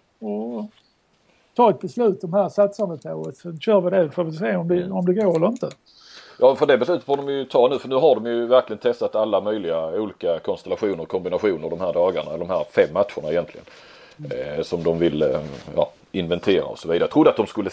ta 1.56 1.70
ett 1.70 1.80
beslut 1.80 2.22
de 2.22 2.34
här 2.34 2.50
satsarna 2.50 2.98
på. 2.98 3.32
Så 3.36 3.58
kör 3.58 3.82
vi 3.82 3.90
det 3.90 4.12
får 4.12 4.24
vi 4.24 4.38
se 4.38 4.56
om 4.56 4.68
det, 4.68 4.92
om 4.92 5.06
det 5.06 5.14
går 5.14 5.36
eller 5.36 5.48
inte. 5.48 5.70
Ja 6.40 6.56
för 6.56 6.66
det 6.66 6.78
beslutet 6.78 7.06
får 7.06 7.18
de 7.18 7.30
ju 7.30 7.46
ta 7.46 7.68
nu 7.68 7.80
för 7.80 7.90
nu 7.90 7.96
har 7.96 8.16
de 8.16 8.26
ju 8.26 8.46
verkligen 8.46 8.80
testat 8.80 9.16
alla 9.16 9.42
möjliga 9.42 9.86
olika 9.88 10.40
konstellationer 10.40 11.02
och 11.02 11.08
kombinationer 11.10 11.70
de 11.70 11.80
här 11.80 11.94
dagarna, 11.94 12.30
eller 12.30 12.46
de 12.46 12.50
här 12.50 12.64
fem 12.64 12.94
matcherna 12.94 13.32
egentligen. 13.32 13.66
Eh, 14.30 14.64
som 14.64 14.84
de 14.84 15.00
vill 15.00 15.22
eh, 15.22 15.40
ja, 15.76 15.92
inventera 16.12 16.66
och 16.66 16.80
så 16.80 16.88
vidare. 16.88 17.04
Jag 17.04 17.12
trodde 17.12 17.30
att 17.30 17.38
de 17.38 17.48
skulle 17.48 17.70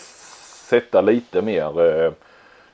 sätta 0.68 1.00
lite 1.00 1.42
mer 1.42 2.04
eh, 2.04 2.12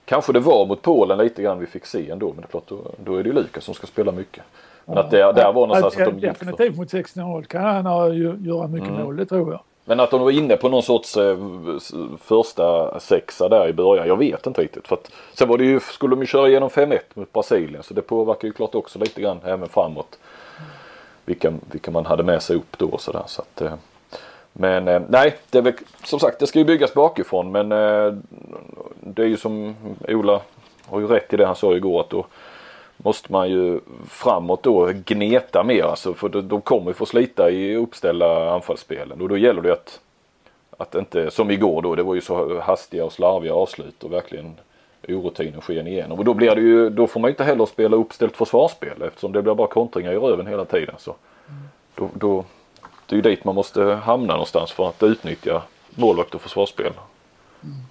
Kanske 0.09 0.33
det 0.33 0.41
var 0.41 0.66
mot 0.66 0.83
Polen 0.83 1.19
lite 1.19 1.43
grann 1.43 1.59
vi 1.59 1.66
fick 1.66 1.87
se 1.87 2.11
ändå 2.11 2.27
men 2.27 2.37
det 2.37 2.43
är 2.43 2.49
klart 2.49 2.69
då, 2.69 2.79
då 3.05 3.16
är 3.16 3.23
det 3.23 3.29
ju 3.29 3.35
Lukas 3.35 3.64
som 3.64 3.75
ska 3.75 3.87
spela 3.87 4.12
mycket. 4.12 4.43
Men 4.85 4.97
ja, 4.97 5.03
att 5.03 5.11
det 5.11 5.16
där 5.16 5.53
var 5.53 5.66
någonstans 5.66 5.97
att, 5.97 6.09
att 6.09 6.21
de 6.21 6.27
Definitivt 6.27 6.77
mot 6.77 6.91
16 6.91 7.45
kan 7.45 7.62
han 7.62 7.87
ha, 7.87 8.12
göra 8.12 8.66
mycket 8.66 8.89
mm. 8.89 9.03
mål, 9.03 9.16
det 9.16 9.27
tror 9.27 9.53
jag. 9.53 9.61
Men 9.85 10.01
att 10.01 10.11
de 10.11 10.21
var 10.21 10.31
inne 10.31 10.57
på 10.57 10.69
någon 10.69 10.83
sorts 10.83 11.16
eh, 11.16 11.39
första 12.21 13.01
sexa 13.01 13.49
där 13.49 13.69
i 13.69 13.73
början, 13.73 14.09
jag 14.09 14.16
vet 14.16 14.47
inte 14.47 14.61
riktigt. 14.61 14.89
För 14.89 14.97
att, 14.97 15.11
sen 15.35 15.49
var 15.49 15.59
det 15.59 15.64
ju, 15.64 15.81
skulle 15.81 16.14
de 16.14 16.21
ju 16.21 16.27
köra 16.27 16.49
igenom 16.49 16.69
5-1 16.69 16.99
mot 17.14 17.33
Brasilien 17.33 17.83
så 17.83 17.95
det 17.95 18.03
påverkar 18.03 18.49
ju 18.49 18.53
klart 18.53 18.75
också 18.75 18.99
lite 18.99 19.21
grann 19.21 19.41
även 19.45 19.69
framåt. 19.69 20.19
Vilka, 21.29 21.53
vilka 21.70 21.91
man 21.91 22.07
hade 22.07 22.22
med 22.22 22.43
sig 22.43 22.57
upp 22.57 22.79
då 22.79 22.87
och 22.89 23.01
sådär. 23.01 23.22
Så 23.26 23.43
att, 23.43 23.61
eh, 23.61 23.74
men 24.53 24.89
eh, 24.89 25.03
nej, 25.09 25.37
det 25.51 25.59
är 25.59 25.62
väl, 25.62 25.74
som 26.05 26.20
sagt 26.20 26.39
det 26.39 26.47
ska 26.47 26.59
ju 26.59 26.64
byggas 26.64 26.95
bakifrån 26.95 27.53
men 27.53 27.72
eh, 27.72 28.14
det 29.01 29.22
är 29.22 29.26
ju 29.26 29.37
som 29.37 29.76
Ola 30.09 30.41
har 30.87 31.01
ju 31.01 31.07
rätt 31.07 31.33
i 31.33 31.37
det 31.37 31.47
han 31.47 31.57
sa 31.57 31.74
igår 31.74 32.01
att 32.01 32.11
då 32.11 32.26
måste 32.97 33.33
man 33.33 33.51
ju 33.51 33.81
framåt 34.09 34.62
då 34.62 34.91
gneta 35.05 35.64
mer 35.64 35.83
alltså 35.83 36.14
för 36.14 36.29
de 36.29 36.61
kommer 36.61 36.91
ju 36.91 36.95
få 36.95 37.07
slita 37.07 37.51
i 37.51 37.76
uppställda 37.76 38.51
anfallsspelen 38.55 39.20
och 39.20 39.29
då 39.29 39.37
gäller 39.37 39.62
det 39.62 39.72
att 39.72 40.01
att 40.76 40.95
inte 40.95 41.31
som 41.31 41.51
igår 41.51 41.83
då 41.83 41.95
det 41.95 42.03
var 42.03 42.14
ju 42.14 42.20
så 42.20 42.61
hastiga 42.61 43.05
och 43.05 43.12
slarviga 43.12 43.55
avslut 43.55 44.05
och 44.05 44.12
verkligen 44.12 44.57
orutinen 45.15 45.61
sken 45.61 45.87
igenom 45.87 46.19
och 46.19 46.25
då 46.25 46.35
blir 46.35 46.55
det 46.55 46.61
ju 46.61 46.91
då 46.91 47.07
får 47.07 47.21
man 47.21 47.31
inte 47.31 47.45
heller 47.45 47.67
spela 47.67 47.97
uppställt 47.97 48.37
försvarsspel 48.37 49.03
eftersom 49.03 49.33
det 49.33 49.43
blir 49.43 49.55
bara 49.55 49.69
kontringar 49.69 50.13
i 50.13 50.17
röven 50.17 50.47
hela 50.47 50.65
tiden 50.65 50.95
så 50.99 51.15
då, 51.95 52.11
då 52.15 52.45
det 53.07 53.15
är 53.15 53.17
ju 53.17 53.23
dit 53.23 53.45
man 53.45 53.55
måste 53.55 53.83
hamna 53.83 54.33
någonstans 54.33 54.73
för 54.73 54.89
att 54.89 55.03
utnyttja 55.03 55.63
målvakt 55.91 56.35
och 56.35 56.41
försvarsspel 56.41 56.93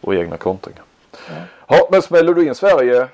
och 0.02 0.16
egna 0.16 0.38
kontringar. 0.38 0.84
Ja. 1.12 1.36
ja 1.68 1.88
men 1.92 2.02
smäller 2.02 2.34
du 2.34 2.48
in 2.48 2.56
Sverige 2.56 3.08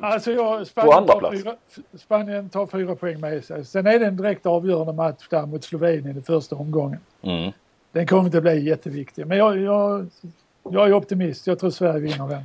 Alltså 0.00 0.32
jag, 0.32 0.66
Spanien, 0.66 1.06
tar 1.06 1.30
fyra, 1.32 1.54
Spanien 1.98 2.48
tar 2.48 2.66
fyra 2.66 2.96
poäng 2.96 3.20
med 3.20 3.44
sig. 3.44 3.64
Sen 3.64 3.86
är 3.86 3.98
det 3.98 4.06
en 4.06 4.16
direkt 4.16 4.46
avgörande 4.46 4.92
match 4.92 5.26
där 5.30 5.46
mot 5.46 5.64
Slovenien 5.64 6.18
i 6.18 6.22
första 6.22 6.56
omgången. 6.56 7.00
Mm. 7.22 7.52
Den 7.92 8.06
kommer 8.06 8.24
inte 8.24 8.40
bli 8.40 8.68
jätteviktig. 8.68 9.26
Men 9.26 9.38
jag, 9.38 9.58
jag, 9.58 10.06
jag 10.62 10.88
är 10.88 10.94
optimist. 10.94 11.46
Jag 11.46 11.58
tror 11.58 11.70
Sverige 11.70 12.00
vinner 12.00 12.28
den. 12.28 12.42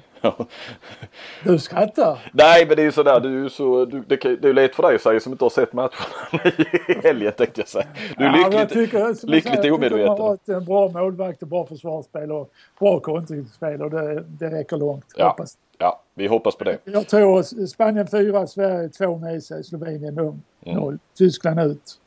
Du 1.43 1.59
skrattar. 1.59 2.31
Nej 2.33 2.65
men 2.65 2.75
det 2.75 2.81
är 2.81 2.85
ju 2.85 2.91
sådär, 2.91 3.19
du 3.19 3.45
är 3.45 3.49
så, 3.49 3.85
du, 3.85 4.03
det, 4.07 4.15
det 4.15 4.49
är 4.49 4.53
lätt 4.53 4.75
för 4.75 4.83
dig 4.83 4.95
att 4.95 5.01
säga 5.01 5.19
som 5.19 5.31
inte 5.31 5.45
har 5.45 5.49
sett 5.49 5.73
matcherna 5.73 6.51
i 6.87 6.93
helgen 7.03 7.33
tänkte 7.37 7.61
jag 7.61 7.67
säga. 7.67 7.87
Du 8.17 8.25
är 8.25 8.31
lyckligt, 8.31 8.53
ja, 8.53 8.65
tycker, 8.65 9.27
lyckligt 9.27 9.55
säger, 9.55 9.71
omedveten. 9.71 10.05
De 10.05 10.09
har 10.09 10.17
varit 10.17 10.49
en 10.49 10.65
bra 10.65 10.89
målvakt 10.89 11.41
och 11.41 11.47
bra 11.47 11.65
försvarsspel 11.65 12.31
och 12.31 12.51
bra 12.79 12.99
kontringsspel 12.99 13.81
och 13.81 13.89
det, 13.89 14.23
det 14.27 14.49
räcker 14.49 14.77
långt. 14.77 15.05
Ja. 15.15 15.27
Hoppas. 15.27 15.57
Ja, 15.77 16.01
vi 16.13 16.27
hoppas 16.27 16.55
på 16.55 16.63
det. 16.63 16.77
Jag 16.83 17.07
tror 17.07 17.65
Spanien 17.67 18.07
4, 18.07 18.47
Sverige 18.47 18.89
2 18.89 19.17
med 19.17 19.43
sig, 19.43 19.63
Slovenien 19.63 20.15
0. 20.15 20.39
Mm. 20.65 20.99
Tyskland 21.17 21.59
ut. 21.59 21.99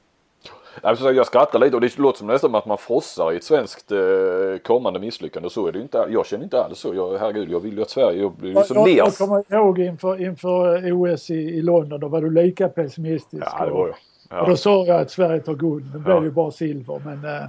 Jag 0.82 1.26
skrattar 1.26 1.58
lite 1.58 1.74
och 1.76 1.80
det 1.80 1.98
låter 1.98 2.18
som 2.18 2.26
nästan 2.26 2.54
att 2.54 2.66
man 2.66 2.78
frossar 2.78 3.32
i 3.32 3.36
ett 3.36 3.44
svenskt 3.44 3.92
eh, 3.92 3.98
kommande 4.64 5.00
misslyckande. 5.00 5.50
Så 5.50 5.66
är 5.66 5.72
det 5.72 5.80
inte. 5.80 6.06
Jag 6.10 6.26
känner 6.26 6.44
inte 6.44 6.64
alls 6.64 6.78
så. 6.78 6.94
Jag, 6.94 7.18
herregud, 7.18 7.50
jag 7.50 7.60
vill 7.60 7.76
ju 7.76 7.82
att 7.82 7.90
Sverige 7.90 8.30
blir 8.38 8.54
liksom 8.54 8.76
jag, 8.76 8.88
jag, 8.88 9.06
jag 9.06 9.14
kommer 9.16 9.54
ihåg 9.54 9.78
inför, 9.78 10.22
inför 10.22 10.92
OS 10.92 11.30
i, 11.30 11.34
i 11.34 11.62
London, 11.62 12.00
då 12.00 12.08
var 12.08 12.20
du 12.20 12.30
lika 12.30 12.68
pessimistisk. 12.68 13.46
Ja, 13.58 13.64
det 13.64 13.70
var 13.70 13.86
jag. 13.86 13.96
Ja. 14.30 14.42
Och 14.42 14.48
då 14.48 14.56
sa 14.56 14.84
jag 14.86 15.00
att 15.00 15.10
Sverige 15.10 15.40
tar 15.40 15.54
guld. 15.54 15.84
Det 15.92 15.98
blev 15.98 16.16
ja. 16.16 16.22
ju 16.22 16.30
bara 16.30 16.50
silver. 16.50 17.02
Men, 17.04 17.24
eh, 17.24 17.42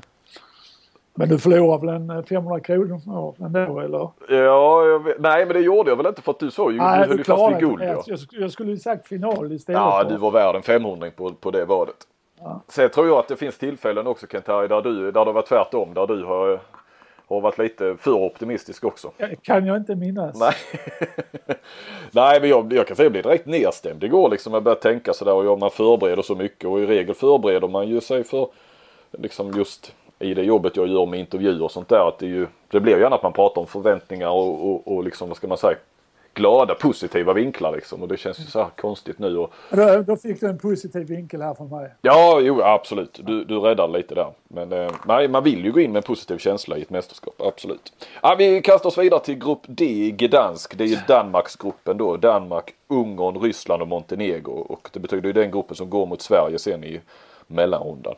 Men 1.14 1.30
du 1.30 1.40
förlorar 1.40 1.78
väl 1.80 1.90
en 2.18 2.24
500 2.24 2.60
kronor 2.60 3.36
ändå 3.40 3.80
eller? 3.80 4.10
Ja, 4.30 4.86
jag 4.86 5.04
vet, 5.04 5.20
nej 5.20 5.46
men 5.46 5.54
det 5.56 5.62
gjorde 5.62 5.90
jag 5.92 5.98
väl 5.98 6.06
inte 6.06 6.22
för 6.22 6.32
att 6.32 6.40
du 6.40 6.52
sa 6.52 6.72
ju, 6.72 6.78
Nej, 6.78 7.02
du 7.02 7.08
höll 7.08 7.18
ju 7.18 7.24
fast 7.24 7.52
vid 7.52 7.60
guld. 7.60 7.82
jag, 7.82 7.98
Ja. 7.98 8.04
jag, 8.06 8.20
jag 8.32 8.52
skulle 8.52 8.72
ju 8.72 8.78
sagt 8.78 9.08
final 9.08 9.52
istället. 9.54 9.82
ja, 9.82 10.02
för- 10.04 10.10
du 10.10 10.18
var 10.18 10.32
värd 10.32 10.56
en 10.56 10.62
500 10.62 11.08
på, 11.16 11.32
på 11.32 11.52
det 11.52 11.66
vadet. 11.66 11.96
Ja. 12.44 12.62
Sen 12.68 12.90
tror 12.90 13.08
jag 13.08 13.18
att 13.18 13.28
det 13.28 13.36
finns 13.36 13.58
tillfällen 13.58 14.08
också 14.08 14.28
Kent-Harry 14.28 14.68
där, 14.68 14.82
du, 14.82 15.12
där 15.12 15.26
det 15.26 15.32
var 15.32 15.42
tvärtom. 15.42 15.94
Där 15.94 16.08
du 16.08 16.24
har, 16.24 16.60
har 17.28 17.42
varit 17.42 17.58
lite 17.58 17.96
för 18.00 18.12
optimistisk 18.12 18.84
också. 18.84 19.12
Kan 19.42 19.66
jag 19.66 19.78
inte 19.78 19.96
minnas. 19.96 20.40
Nej, 20.40 20.54
Nej 22.12 22.42
men 22.42 22.50
jag, 22.50 22.74
jag 22.74 22.88
kan 22.88 22.96
säga 22.96 23.08
att 23.08 23.16
jag 23.16 23.24
blir 23.24 23.24
direkt 23.24 23.46
nedstämd. 23.46 24.00
Det 24.00 24.08
går 24.08 24.30
liksom 24.30 24.54
att 24.54 24.64
börja 24.64 24.76
tänka 24.76 25.14
sådär 25.14 25.34
och 25.34 25.60
man 25.60 25.72
förbereder 25.72 26.22
så 26.22 26.36
mycket 26.36 26.66
och 26.66 26.80
i 26.80 26.86
regel 26.86 27.16
förbereder 27.16 27.68
man 27.68 27.88
ju 27.88 28.02
sig 28.02 28.24
för 28.24 28.48
liksom 29.12 29.52
just 29.52 29.96
i 30.20 30.34
det 30.34 30.44
jobbet 30.44 30.76
jag 30.76 30.88
gör 30.88 31.06
med 31.06 31.20
intervjuer 31.20 31.64
och 31.64 31.72
sånt 31.72 31.90
där. 31.90 32.08
Att 32.08 32.20
det, 32.20 32.26
ju, 32.26 32.48
det 32.68 32.80
blir 32.80 33.00
gärna 33.00 33.16
att 33.16 33.24
man 33.24 33.34
pratar 33.34 33.62
om 33.62 33.68
förväntningar 33.68 34.30
och, 34.30 34.72
och, 34.72 34.96
och 34.96 35.04
liksom 35.04 35.28
vad 35.28 35.38
ska 35.38 35.48
man 35.48 35.58
säga 35.58 35.78
glada 36.34 36.76
positiva 36.76 37.34
vinklar 37.34 37.72
liksom 37.72 38.02
och 38.02 38.08
det 38.08 38.18
känns 38.18 38.40
ju 38.40 38.44
så 38.44 38.60
här 38.60 38.70
konstigt 38.78 39.20
nu. 39.20 39.38
Och, 39.38 39.54
Då, 39.70 40.02
då 40.08 40.16
fick 40.18 40.40
du 40.40 40.48
en 40.48 40.58
positiv 40.58 41.08
vinkel 41.08 41.42
här 41.42 41.54
från 41.54 41.70
mig. 41.70 41.90
ja, 42.02 42.40
jo 42.42 42.62
absolut. 42.62 43.20
Du, 43.24 43.44
du 43.44 43.60
räddar 43.60 43.88
lite 43.88 44.16
där. 44.16 44.32
Men 44.48 44.72
eh, 44.74 44.92
nej, 45.06 45.28
man 45.28 45.44
vill 45.44 45.66
ju 45.66 45.72
gå 45.72 45.80
in 45.80 45.92
med 45.92 45.98
en 46.00 46.04
positiv 46.04 46.38
känsla 46.38 46.78
i 46.78 46.82
ett 46.82 46.90
mästerskap. 46.90 47.34
Absolut. 47.42 47.94
Ja, 48.22 48.36
vi 48.38 48.62
kastar 48.62 48.90
oss 48.90 48.98
vidare 48.98 49.20
till 49.20 49.36
grupp 49.36 49.62
D 49.68 49.86
i 49.86 50.12
Gdansk. 50.12 50.78
Det 50.78 50.84
är 50.84 50.88
ju 50.88 50.98
Danmarksgruppen 51.08 51.98
då. 51.98 52.18
Danmark, 52.18 52.74
Ungern, 52.88 53.42
Ryssland 53.42 53.82
och 53.82 53.88
Montenegro. 53.88 54.52
Och 54.52 54.90
det 54.94 55.00
betyder 55.00 55.28
ju 55.30 55.34
den 55.34 55.52
gruppen 55.52 55.76
som 55.76 55.90
går 55.90 56.06
mot 56.06 56.22
Sverige 56.22 56.60
sen 56.60 56.84
i 56.84 57.00
mellanrundan. 57.48 58.16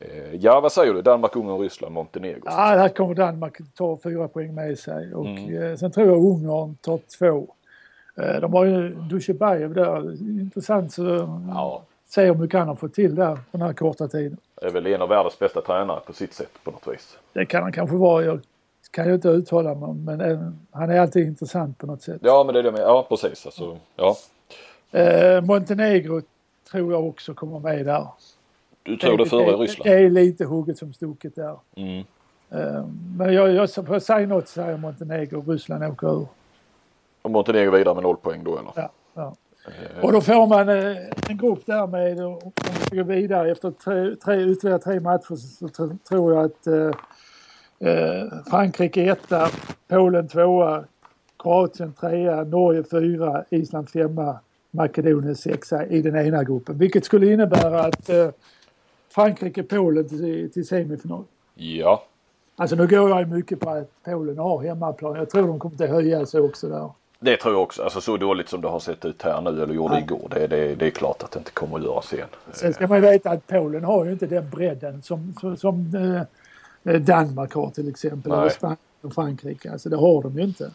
Eh, 0.00 0.34
ja, 0.34 0.60
vad 0.60 0.72
säger 0.72 0.94
du? 0.94 1.02
Danmark, 1.02 1.36
Ungern, 1.36 1.58
Ryssland, 1.58 1.94
Montenegro. 1.94 2.40
Ja, 2.44 2.50
här 2.52 2.88
kommer 2.88 3.14
Danmark 3.14 3.58
ta 3.74 3.98
fyra 4.02 4.28
poäng 4.28 4.54
med 4.54 4.78
sig 4.78 5.14
och 5.14 5.26
Mm. 5.26 5.62
eh, 5.62 5.76
sen 5.76 5.90
tror 5.90 6.06
jag 6.06 6.16
Ungern 6.16 6.74
tar 6.80 6.98
två. 7.18 7.46
Eh, 8.16 8.40
de 8.40 8.52
har 8.54 8.64
ju 8.64 8.88
Dusjebajev 8.88 9.74
där. 9.74 10.12
Intressant 10.40 10.92
så 10.92 11.28
Ja. 11.54 11.82
se 12.08 12.34
mycket 12.34 12.58
han 12.58 12.68
har 12.68 12.74
fått 12.74 12.94
till 12.94 13.14
där 13.14 13.34
på 13.34 13.40
den 13.50 13.62
här 13.62 13.72
korta 13.72 14.08
tiden. 14.08 14.36
Är 14.62 14.70
väl 14.70 14.86
en 14.86 15.02
av 15.02 15.08
världens 15.08 15.38
bästa 15.38 15.60
tränare 15.60 16.00
på 16.06 16.12
sitt 16.12 16.34
sätt 16.34 16.50
på 16.64 16.70
något 16.70 16.88
vis. 16.88 17.18
Det 17.32 17.46
kan 17.46 17.62
han 17.62 17.72
kanske 17.72 17.96
vara. 17.96 18.24
Jag 18.24 18.40
kan 18.90 19.06
ju 19.08 19.14
inte 19.14 19.28
uttala 19.28 19.74
mig 19.74 19.88
om, 19.88 20.04
men 20.04 20.20
han 20.70 20.90
är 20.90 21.00
alltid 21.00 21.26
intressant 21.26 21.78
på 21.78 21.86
något 21.86 22.02
sätt. 22.02 22.20
Ja, 22.24 22.44
men 22.44 22.54
det 22.54 22.58
är 22.58 22.62
det 22.62 22.72
med. 22.72 22.80
Ja, 22.80 23.06
precis. 23.08 23.46
Alltså, 23.46 23.78
ja. 23.96 24.16
Montenegro 25.42 26.22
tror 26.70 26.92
jag 26.92 27.06
också 27.06 27.34
kommer 27.34 27.58
med 27.58 27.86
där. 27.86 28.06
Du 28.82 28.96
tror 28.96 29.18
det 29.18 29.26
före 29.26 29.44
det, 29.50 29.56
Ryssland? 29.56 29.90
det 29.90 29.96
är 30.04 30.10
lite 30.10 30.44
hugget 30.44 30.78
som 30.78 30.92
stucket 30.92 31.34
där. 31.34 31.56
Mm. 31.76 31.98
Eh, 32.50 32.86
men 33.18 33.34
jag, 33.34 33.50
jag, 33.54 33.70
får 33.74 33.88
jag 33.92 34.02
säga 34.02 34.26
något 34.26 34.48
så 34.48 34.52
säger 34.52 34.70
jag 34.70 34.80
Montenegro. 34.80 35.44
Ryssland 35.52 35.84
åker 35.84 36.20
ur. 36.20 36.26
Och 37.22 37.30
Montenegro 37.30 37.70
vidare 37.70 37.94
med 37.94 38.02
noll 38.02 38.16
poäng 38.16 38.44
då 38.44 38.58
eller? 38.58 38.72
Ja, 38.76 38.90
ja. 39.14 39.34
Eh, 39.66 40.04
Och 40.04 40.12
då 40.12 40.20
får 40.20 40.46
man 40.46 40.68
eh, 40.68 40.96
en 41.28 41.36
grupp 41.36 41.66
där 41.66 41.86
med, 41.86 42.20
om 42.24 42.38
vi 42.78 42.84
ska 42.86 42.96
gå 42.96 43.02
vidare 43.02 43.50
efter 43.50 43.70
tre, 43.70 44.16
tre, 44.16 44.44
ytterligare 44.44 44.78
tre 44.78 45.00
matcher 45.00 45.34
så 45.36 45.66
tr- 45.66 45.98
tror 46.08 46.34
jag 46.34 46.44
att 46.44 46.66
eh, 46.66 46.90
eh, 47.90 48.24
Frankrike 48.50 49.02
etta, 49.02 49.48
Polen 49.88 50.28
tvåa, 50.28 50.84
Kroatien 51.38 51.92
trea, 51.92 52.44
Norge 52.44 52.82
fyra, 52.90 53.44
Island 53.50 53.90
femma, 53.90 54.38
Makedonien 54.70 55.36
sexa 55.36 55.86
i 55.86 56.02
den 56.02 56.16
ena 56.26 56.44
gruppen. 56.44 56.78
Vilket 56.78 57.04
skulle 57.04 57.32
innebära 57.32 57.80
att 57.80 58.08
eh, 58.08 58.28
Frankrike, 59.10 59.62
Polen 59.62 60.08
till, 60.08 60.50
till 60.52 60.66
semifinal. 60.66 61.24
Ja, 61.54 62.02
Alltså 62.56 62.76
nu 62.76 62.86
går 62.86 63.10
jag 63.10 63.20
ju 63.20 63.26
mycket 63.26 63.60
på 63.60 63.70
att 63.70 63.90
Polen 64.04 64.38
har 64.38 64.62
hemmaplan. 64.62 65.16
Jag 65.16 65.30
tror 65.30 65.46
de 65.48 65.58
kommer 65.58 65.84
att 65.84 65.90
höja 65.90 66.26
sig 66.26 66.40
också 66.40 66.68
där. 66.68 66.90
det 67.20 67.36
tror 67.36 67.54
jag 67.54 67.62
också. 67.62 67.82
Alltså 67.82 68.00
så 68.00 68.16
dåligt 68.16 68.48
som 68.48 68.60
det 68.60 68.68
har 68.68 68.80
sett 68.80 69.04
ut 69.04 69.22
här 69.22 69.40
nu 69.40 69.62
eller 69.62 69.74
gjorde 69.74 69.94
Ja. 69.94 70.00
igår. 70.00 70.28
Det, 70.30 70.46
det, 70.46 70.74
det 70.74 70.86
är 70.86 70.90
klart 70.90 71.22
att 71.22 71.30
det 71.30 71.38
inte 71.38 71.50
kommer 71.50 71.76
att 71.78 71.84
göras 71.84 72.12
igen. 72.12 72.28
Sen 72.52 72.72
ska 72.74 72.86
man 72.86 72.98
ju 72.98 73.02
veta 73.02 73.30
att 73.30 73.46
Polen 73.46 73.84
har 73.84 74.04
ju 74.04 74.12
inte 74.12 74.26
den 74.26 74.50
bredden 74.50 75.02
som, 75.02 75.34
som, 75.40 75.56
som 75.56 75.94
eh, 76.84 77.00
Danmark 77.00 77.54
har 77.54 77.70
till 77.70 77.88
exempel. 77.88 78.32
Nej. 78.32 78.40
Eller 78.40 78.50
Spanien 78.50 78.76
och 79.02 79.12
Frankrike. 79.14 79.72
Alltså 79.72 79.88
det 79.88 79.96
har 79.96 80.22
de 80.22 80.38
ju 80.38 80.42
inte. 80.42 80.70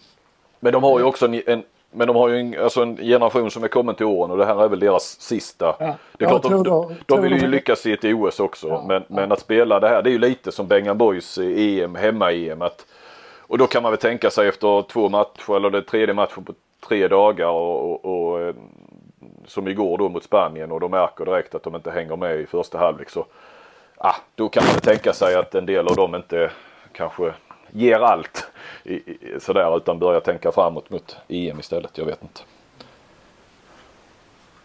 Men 0.59 0.73
de 0.73 0.83
har 0.83 0.99
ju 0.99 1.05
också 1.05 1.25
en, 1.25 1.41
en 1.45 1.63
men 1.95 2.07
de 2.07 2.15
har 2.15 2.29
ju 2.29 2.39
en, 2.39 2.63
alltså 2.63 2.81
en 2.81 2.97
generation 2.97 3.51
som 3.51 3.63
är 3.63 3.67
kommen 3.67 3.95
till 3.95 4.05
åren 4.05 4.31
och 4.31 4.37
det 4.37 4.45
här 4.45 4.63
är 4.63 4.69
väl 4.69 4.79
deras 4.79 5.21
sista. 5.21 5.65
Ja. 5.65 5.95
Det 6.17 6.25
är 6.25 6.29
Jag 6.29 6.41
klart, 6.41 6.51
de, 6.51 6.63
de, 6.63 6.95
de 7.05 7.21
vill 7.21 7.41
ju 7.41 7.47
lyckas 7.47 7.85
i 7.85 7.93
ett 7.93 8.03
OS 8.03 8.39
också. 8.39 8.67
Ja, 8.67 8.83
men, 8.87 9.03
ja. 9.07 9.15
men 9.15 9.31
att 9.31 9.39
spela 9.39 9.79
det 9.79 9.87
här, 9.87 10.01
det 10.01 10.09
är 10.09 10.11
ju 10.11 10.19
lite 10.19 10.51
som 10.51 10.67
Bengan 10.67 10.97
Boys 10.97 11.37
EM, 11.37 11.95
hemma-EM. 11.95 12.61
Att, 12.61 12.85
och 13.39 13.57
då 13.57 13.67
kan 13.67 13.83
man 13.83 13.91
väl 13.91 13.99
tänka 14.01 14.29
sig 14.29 14.47
efter 14.47 14.81
två 14.81 15.09
matcher 15.09 15.55
eller 15.55 15.69
det 15.69 15.81
tredje 15.81 16.13
matchen 16.13 16.43
på 16.43 16.53
tre 16.87 17.07
dagar 17.07 17.47
och, 17.47 18.05
och, 18.05 18.05
och 18.05 18.41
eh, 18.41 18.55
som 19.45 19.67
igår 19.67 19.97
då 19.97 20.09
mot 20.09 20.23
Spanien 20.23 20.71
och 20.71 20.79
de 20.79 20.91
märker 20.91 21.25
direkt 21.25 21.55
att 21.55 21.63
de 21.63 21.75
inte 21.75 21.91
hänger 21.91 22.15
med 22.15 22.39
i 22.39 22.45
första 22.45 22.77
halvlek 22.77 23.09
så 23.09 23.25
ah, 23.97 24.15
då 24.35 24.49
kan 24.49 24.63
man 24.65 24.81
tänka 24.81 25.13
sig 25.13 25.35
att 25.35 25.55
en 25.55 25.65
del 25.65 25.87
av 25.87 25.95
dem 25.95 26.15
inte 26.15 26.51
kanske 26.91 27.33
ger 27.75 27.99
allt 27.99 28.47
i, 28.83 28.93
i, 28.93 29.39
sådär 29.39 29.77
utan 29.77 29.99
börjar 29.99 30.19
tänka 30.19 30.51
framåt 30.51 30.89
mot 30.89 31.17
EM 31.27 31.59
istället. 31.59 31.97
Jag 31.97 32.05
vet 32.05 32.23
inte. 32.23 32.41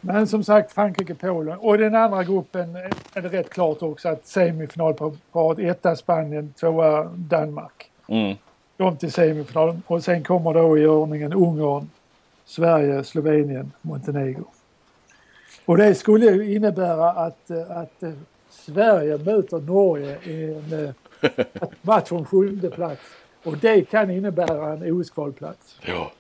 Men 0.00 0.26
som 0.26 0.44
sagt 0.44 0.72
Frankrike, 0.72 1.14
Polen. 1.14 1.58
Och 1.58 1.78
den 1.78 1.94
andra 1.94 2.24
gruppen 2.24 2.76
är 3.14 3.22
det 3.22 3.28
rätt 3.28 3.50
klart 3.50 3.82
också 3.82 4.08
att 4.08 4.26
semifinal 4.26 4.94
på 4.94 5.16
rad. 5.32 5.58
Etta 5.58 5.96
Spanien, 5.96 6.52
tvåa 6.60 7.04
Danmark. 7.04 7.90
Mm. 8.06 8.36
De 8.76 8.96
till 8.96 9.12
semifinalen. 9.12 9.82
Och 9.86 10.04
sen 10.04 10.24
kommer 10.24 10.54
då 10.54 10.78
i 10.78 10.86
ordningen 10.86 11.32
Ungern, 11.32 11.90
Sverige, 12.44 13.04
Slovenien, 13.04 13.72
Montenegro. 13.82 14.44
Och 15.64 15.76
det 15.76 15.94
skulle 15.94 16.26
ju 16.26 16.54
innebära 16.54 17.10
att, 17.10 17.50
eh, 17.50 17.70
att 17.70 18.02
eh, 18.02 18.10
Sverige 18.50 19.18
möter 19.18 19.60
Norge 19.60 20.18
i 20.22 20.54
en 20.54 20.94
eh, 21.20 21.44
match 21.82 22.12
om 22.12 22.24
sjunde 22.24 22.70
plats. 22.70 23.02
Och 23.42 23.56
det 23.56 23.90
kan 23.90 24.10
innebära 24.10 24.72
en 24.72 24.92
OS-kvalplats. 24.92 25.78
Ja. 25.86 26.12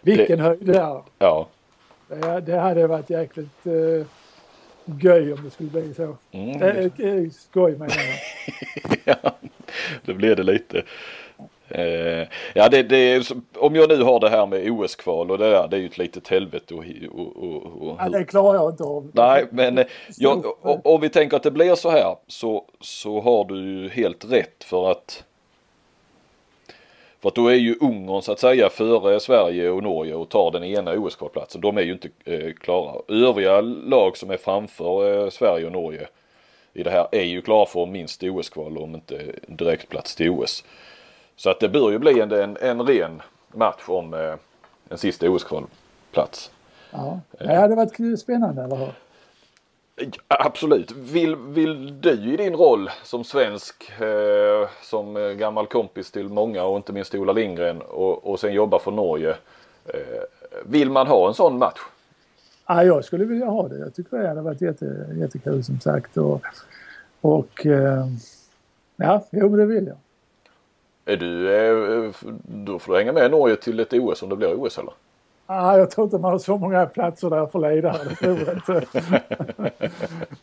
Vilken 0.00 0.40
höjd 0.40 0.66
där! 0.66 1.02
Ja. 1.18 1.48
Det, 2.08 2.40
det 2.40 2.58
hade 2.58 2.86
varit 2.86 3.10
jäkligt 3.10 3.66
uh, 3.66 4.06
göj 5.00 5.32
om 5.32 5.44
det 5.44 5.50
skulle 5.50 5.70
bli 5.70 5.94
så. 5.94 6.16
Mm. 6.30 6.62
Eh, 6.62 7.08
eh, 7.08 7.30
skoj 7.30 7.72
menar 7.72 7.96
jag. 7.96 8.98
ja, 9.22 9.36
det 10.04 10.14
blev 10.14 10.36
det 10.36 10.42
lite. 10.42 10.82
Eh, 11.70 12.28
ja, 12.54 12.68
det, 12.68 12.82
det, 12.82 12.96
är 12.96 13.26
om 13.58 13.74
jag 13.74 13.88
nu 13.88 14.02
har 14.02 14.20
det 14.20 14.28
här 14.28 14.46
med 14.46 14.70
OS-kval 14.70 15.30
och 15.30 15.38
det 15.38 15.50
där, 15.50 15.68
det 15.68 15.76
är 15.76 15.80
ju 15.80 15.86
ett 15.86 15.98
litet 15.98 16.28
helvete 16.28 16.74
och, 16.74 16.84
och, 17.12 17.36
och, 17.36 17.88
och 17.88 17.96
Ja, 17.98 18.08
det 18.08 18.24
klarar 18.24 18.54
jag 18.54 18.72
inte 18.72 18.84
av. 18.84 19.10
Nej, 19.12 19.46
men 19.50 19.78
eh, 19.78 19.86
jag, 20.16 20.44
om 20.86 21.00
vi 21.00 21.08
tänker 21.08 21.36
att 21.36 21.42
det 21.42 21.50
blir 21.50 21.74
så 21.74 21.90
här 21.90 22.16
så, 22.26 22.64
så 22.80 23.20
har 23.20 23.44
du 23.44 23.56
ju 23.56 23.88
helt 23.88 24.24
rätt 24.24 24.64
för 24.64 24.90
att 24.90 25.24
för 27.20 27.28
att 27.28 27.34
då 27.34 27.48
är 27.48 27.54
ju 27.54 27.76
Ungern 27.80 28.22
så 28.22 28.32
att 28.32 28.40
säga 28.40 28.68
före 28.68 29.20
Sverige 29.20 29.70
och 29.70 29.82
Norge 29.82 30.14
och 30.14 30.28
tar 30.28 30.50
den 30.50 30.64
ena 30.64 30.92
OS-kvalplatsen. 30.92 31.60
De 31.60 31.78
är 31.78 31.82
ju 31.82 31.92
inte 31.92 32.08
eh, 32.24 32.52
klara. 32.52 33.02
Övriga 33.08 33.60
lag 33.60 34.16
som 34.16 34.30
är 34.30 34.36
framför 34.36 35.24
eh, 35.24 35.30
Sverige 35.30 35.66
och 35.66 35.72
Norge 35.72 36.08
i 36.72 36.82
det 36.82 36.90
här 36.90 37.08
är 37.12 37.24
ju 37.24 37.42
klara 37.42 37.66
för 37.66 37.86
minst 37.86 38.22
OS-kval 38.22 38.78
om 38.78 38.94
inte 38.94 39.22
direktplats 39.46 40.16
till 40.16 40.30
OS. 40.30 40.64
Så 41.38 41.50
att 41.50 41.60
det 41.60 41.68
bör 41.68 41.90
ju 41.90 41.98
bli 41.98 42.20
en, 42.20 42.32
en, 42.32 42.56
en 42.60 42.82
ren 42.82 43.22
match 43.52 43.84
om 43.86 44.14
eh, 44.14 44.34
en 44.88 44.98
sista 44.98 45.26
OS-kvalplats. 45.26 46.50
Ja, 46.90 47.20
det 47.38 47.54
hade 47.54 47.74
varit 47.74 48.20
spännande, 48.20 48.62
eller 48.62 48.76
hur? 48.76 48.92
Absolut. 50.28 50.90
Vill, 50.90 51.36
vill 51.36 52.00
du 52.00 52.32
i 52.32 52.36
din 52.36 52.54
roll 52.54 52.90
som 53.04 53.24
svensk, 53.24 53.90
eh, 54.00 54.68
som 54.82 55.16
eh, 55.16 55.22
gammal 55.22 55.66
kompis 55.66 56.10
till 56.10 56.28
många 56.28 56.64
och 56.64 56.76
inte 56.76 56.92
minst 56.92 57.14
Ola 57.14 57.32
Lindgren 57.32 57.82
och, 57.82 58.26
och 58.26 58.40
sen 58.40 58.52
jobba 58.52 58.78
för 58.78 58.90
Norge. 58.90 59.36
Eh, 59.84 60.22
vill 60.66 60.90
man 60.90 61.06
ha 61.06 61.28
en 61.28 61.34
sån 61.34 61.58
match? 61.58 61.80
Ja, 62.66 62.84
jag 62.84 63.04
skulle 63.04 63.24
vilja 63.24 63.46
ha 63.46 63.68
det. 63.68 63.78
Jag 63.78 63.94
tycker 63.94 64.16
det 64.16 64.28
hade 64.28 64.40
varit 64.40 64.60
jätte, 64.60 65.06
jättekul 65.12 65.64
som 65.64 65.80
sagt. 65.80 66.16
Och, 66.16 66.42
och 67.20 67.66
eh, 67.66 68.06
ja, 68.96 69.24
jo 69.30 69.56
det 69.56 69.66
vill 69.66 69.86
jag. 69.86 69.96
Är 71.08 71.16
du, 71.16 71.54
eh, 71.54 72.10
då 72.44 72.78
får 72.78 72.92
du 72.92 72.98
hänga 72.98 73.12
med 73.12 73.30
Norge 73.30 73.56
till 73.56 73.80
ett 73.80 73.92
OS 73.92 74.22
om 74.22 74.28
det 74.28 74.36
blir 74.36 74.54
OS 74.54 74.78
eller? 74.78 74.92
Ah, 75.46 75.76
jag 75.76 75.90
tror 75.90 76.04
inte 76.04 76.18
man 76.18 76.32
har 76.32 76.38
så 76.38 76.56
många 76.56 76.86
platser 76.86 77.30
där 77.30 77.46
för 77.46 77.58
ledare. 77.58 77.98
Det 78.20 78.60
tror 78.60 78.84
jag 78.92 78.94
inte. 78.94 79.70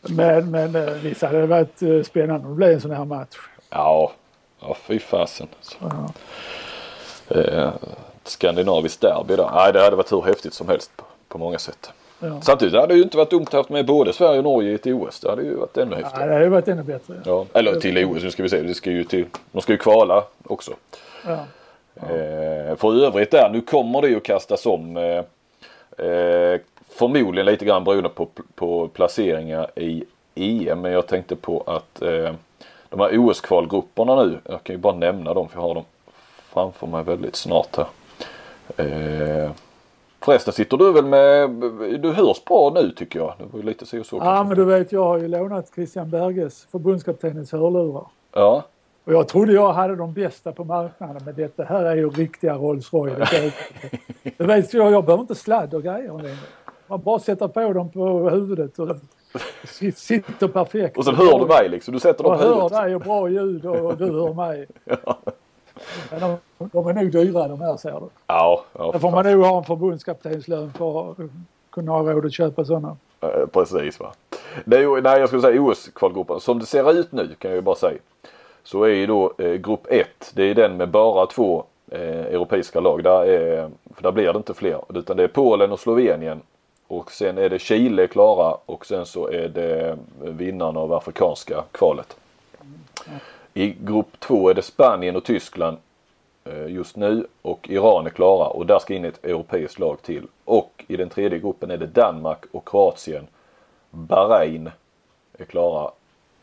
men 0.00 0.50
men 0.50 0.76
eh, 0.76 0.92
visst 0.92 1.22
hade 1.22 1.40
det 1.40 1.46
varit 1.46 1.82
eh, 1.82 2.02
spännande 2.02 2.46
om 2.46 2.50
det 2.50 2.56
blev 2.56 2.70
en 2.70 2.80
sån 2.80 2.90
här 2.90 3.04
match. 3.04 3.36
Ja, 3.70 4.12
ja 4.60 4.76
fy 4.80 4.98
fasen. 4.98 5.48
Ja. 5.80 6.12
eh, 7.36 7.70
skandinaviskt 8.24 9.00
derby 9.00 9.36
där. 9.36 9.50
Nej 9.54 9.72
det 9.72 9.80
hade 9.80 9.96
varit 9.96 10.12
hur 10.12 10.22
häftigt 10.22 10.54
som 10.54 10.68
helst 10.68 10.90
på, 10.96 11.04
på 11.28 11.38
många 11.38 11.58
sätt. 11.58 11.92
Ja. 12.20 12.40
Samtidigt 12.40 12.74
hade 12.74 12.86
det 12.94 12.96
ju 12.96 13.02
inte 13.02 13.16
varit 13.16 13.30
dumt 13.30 13.42
att 13.42 13.52
ha 13.52 13.58
haft 13.58 13.70
med 13.70 13.86
både 13.86 14.12
Sverige 14.12 14.38
och 14.38 14.44
Norge 14.44 14.70
i 14.70 14.74
ett 14.74 14.86
OS. 14.86 15.20
Det 15.20 15.30
hade 15.30 15.42
ju 15.42 15.54
varit 15.54 15.76
ännu 15.76 15.96
Ja, 15.96 16.04
häftigare. 16.04 16.28
det 16.28 16.34
hade 16.34 16.48
varit 16.48 16.68
ännu 16.68 16.82
bättre. 16.82 17.14
Ja, 17.24 17.46
eller 17.52 17.80
till 17.80 18.04
OS, 18.04 18.22
nu 18.22 18.30
ska 18.30 18.42
vi 18.42 18.48
se. 18.48 18.62
Det 18.62 18.74
ska 18.74 18.90
ju 18.90 19.04
till, 19.04 19.24
de 19.52 19.62
ska 19.62 19.72
ju 19.72 19.78
kvala 19.78 20.24
också. 20.44 20.72
Ja. 21.26 21.38
Eh, 21.96 22.76
för 22.76 23.04
övrigt 23.04 23.30
där, 23.30 23.50
nu 23.52 23.60
kommer 23.60 24.02
det 24.02 24.08
ju 24.08 24.20
kastas 24.20 24.66
om. 24.66 24.96
Eh, 24.96 26.06
eh, 26.06 26.60
förmodligen 26.88 27.46
lite 27.46 27.64
grann 27.64 27.84
beroende 27.84 28.08
på, 28.08 28.28
på 28.54 28.88
placeringar 28.88 29.70
i 29.74 30.04
EM. 30.34 30.80
Men 30.80 30.92
jag 30.92 31.06
tänkte 31.06 31.36
på 31.36 31.62
att 31.66 32.02
eh, 32.02 32.32
de 32.88 33.00
här 33.00 33.18
OS-kvalgrupperna 33.18 34.24
nu. 34.24 34.38
Jag 34.44 34.62
kan 34.64 34.74
ju 34.74 34.78
bara 34.78 34.94
nämna 34.94 35.34
dem 35.34 35.48
för 35.48 35.56
jag 35.60 35.68
har 35.68 35.74
dem 35.74 35.84
framför 36.52 36.86
mig 36.86 37.02
väldigt 37.04 37.36
snart 37.36 37.76
här. 37.76 37.86
Förresten 40.26 40.52
sitter 40.52 40.76
du 40.76 40.92
väl 40.92 41.04
med, 41.04 41.50
du 42.00 42.12
hörs 42.12 42.44
bra 42.44 42.70
nu 42.74 42.90
tycker 42.90 43.18
jag. 43.18 43.34
Det 43.38 43.44
var 43.52 43.60
ju 43.60 43.66
lite 43.66 43.86
så 43.86 44.00
och 44.00 44.06
så 44.06 44.16
ja, 44.16 44.20
kanske. 44.20 44.44
men 44.48 44.56
du 44.56 44.64
vet 44.64 44.92
jag 44.92 45.04
har 45.04 45.18
ju 45.18 45.28
lånat 45.28 45.70
Christian 45.74 46.10
Berges, 46.10 46.66
förbundskaptenens 46.70 47.52
hörlurar. 47.52 48.06
Ja, 48.32 48.62
Och 49.04 49.12
jag 49.12 49.28
trodde 49.28 49.52
jag 49.52 49.72
hade 49.72 49.96
de 49.96 50.12
bästa 50.12 50.52
på 50.52 50.64
marknaden 50.64 51.22
men 51.24 51.34
detta 51.34 51.64
här 51.64 51.84
är 51.84 51.96
ju 51.96 52.10
riktiga 52.10 52.54
Rolls 52.54 52.92
Royce. 52.92 53.52
Du 54.36 54.44
vet 54.46 54.74
jag, 54.74 54.92
jag 54.92 55.04
behöver 55.04 55.20
inte 55.20 55.34
sladd 55.34 55.74
och 55.74 55.82
grejer 55.82 56.22
längre. 56.22 56.36
Man 56.86 57.00
bara 57.02 57.18
sätter 57.18 57.48
på 57.48 57.72
dem 57.72 57.88
på 57.90 58.30
huvudet 58.30 58.78
och 58.78 58.96
sitter 59.94 60.48
perfekt. 60.48 60.98
och 60.98 61.04
sen 61.04 61.14
hör 61.14 61.38
du 61.38 61.46
mig 61.46 61.68
liksom. 61.68 61.94
Du 61.94 62.00
sätter 62.00 62.24
dem 62.24 62.32
Jag 62.32 62.40
på 62.40 62.46
hör 62.46 62.54
huvudet. 62.54 62.78
dig 62.82 62.94
och 62.94 63.00
bra 63.00 63.28
ljud 63.28 63.66
och, 63.66 63.76
och 63.76 63.96
du 63.96 64.04
hör 64.04 64.34
mig. 64.34 64.66
Men 66.10 66.20
de, 66.20 66.38
de 66.72 66.86
är 66.86 66.92
nog 66.92 67.12
dyra 67.12 67.48
de 67.48 67.60
här 67.60 67.76
ser 67.76 67.90
du. 67.90 68.08
Ja, 68.26 68.64
ja 68.78 68.90
Då 68.92 68.98
får 68.98 69.10
man 69.10 69.26
nog 69.26 69.44
ha 69.44 69.58
en 69.58 69.64
förbundskaptenslön 69.64 70.72
för 70.72 71.10
att 71.10 71.16
kunna 71.70 71.92
ha 71.92 72.12
råd 72.12 72.26
att 72.26 72.32
köpa 72.32 72.64
sådana. 72.64 72.96
Eh, 73.20 73.46
Precis 73.52 74.00
va. 74.00 74.12
Ju, 74.66 75.00
nej 75.00 75.20
jag 75.20 75.28
skulle 75.28 75.42
säga 75.42 75.60
OS-kvalgruppen. 75.60 76.40
Som 76.40 76.58
det 76.58 76.66
ser 76.66 76.92
ut 76.92 77.12
nu 77.12 77.34
kan 77.38 77.50
jag 77.50 77.56
ju 77.56 77.62
bara 77.62 77.76
säga. 77.76 77.98
Så 78.62 78.82
är 78.82 78.88
ju 78.88 79.06
då 79.06 79.32
eh, 79.38 79.52
grupp 79.52 79.86
1. 79.90 80.06
Det 80.34 80.42
är 80.42 80.54
den 80.54 80.76
med 80.76 80.88
bara 80.88 81.26
två 81.26 81.64
eh, 81.90 82.00
europeiska 82.00 82.80
lag. 82.80 83.02
Där, 83.02 83.26
är, 83.26 83.70
för 83.94 84.02
där 84.02 84.12
blir 84.12 84.32
det 84.32 84.36
inte 84.36 84.54
fler. 84.54 84.80
Utan 84.94 85.16
det 85.16 85.24
är 85.24 85.28
Polen 85.28 85.72
och 85.72 85.80
Slovenien. 85.80 86.40
Och 86.88 87.12
sen 87.12 87.38
är 87.38 87.48
det 87.48 87.58
Chile 87.58 88.06
klara 88.06 88.56
och 88.66 88.86
sen 88.86 89.06
så 89.06 89.28
är 89.28 89.48
det 89.48 89.98
vinnarna 90.18 90.80
av 90.80 90.92
afrikanska 90.92 91.64
kvalet. 91.72 92.16
I 93.56 93.76
grupp 93.80 94.20
2 94.20 94.50
är 94.50 94.54
det 94.54 94.62
Spanien 94.62 95.16
och 95.16 95.24
Tyskland 95.24 95.76
eh, 96.44 96.66
just 96.66 96.96
nu 96.96 97.26
och 97.42 97.68
Iran 97.70 98.06
är 98.06 98.10
klara 98.10 98.48
och 98.48 98.66
där 98.66 98.78
ska 98.78 98.94
in 98.94 99.04
ett 99.04 99.24
europeiskt 99.24 99.78
lag 99.78 100.02
till. 100.02 100.26
Och 100.44 100.84
i 100.88 100.96
den 100.96 101.08
tredje 101.08 101.38
gruppen 101.38 101.70
är 101.70 101.76
det 101.76 101.86
Danmark 101.86 102.44
och 102.52 102.68
Kroatien. 102.68 103.26
Bahrain 103.90 104.70
är 105.38 105.44
klara 105.44 105.90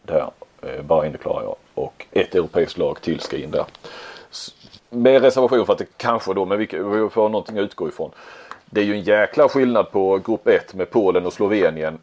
där. 0.03 0.31
Eh, 0.61 0.81
Bahrain 0.81 1.13
är 1.13 1.17
klara 1.17 1.43
ja. 1.43 1.55
Och 1.73 2.05
ett 2.11 2.35
europeiskt 2.35 2.77
lag 2.77 3.01
till 3.01 3.19
ska 3.19 3.37
in 3.37 3.51
där. 3.51 3.65
Med 4.89 5.21
reservation 5.21 5.65
för 5.65 5.73
att 5.73 5.79
det 5.79 5.97
kanske 5.97 6.33
då, 6.33 6.45
men 6.45 6.57
vi 6.57 6.65
vi 6.65 7.09
får 7.09 7.29
någonting 7.29 7.57
att 7.57 7.63
utgå 7.63 7.87
ifrån. 7.87 8.11
Det 8.65 8.81
är 8.81 8.85
ju 8.85 8.93
en 8.93 9.03
jäkla 9.03 9.49
skillnad 9.49 9.91
på 9.91 10.17
grupp 10.17 10.47
1 10.47 10.73
med 10.73 10.89
Polen 10.89 11.25
och 11.25 11.33
Slovenien 11.33 11.99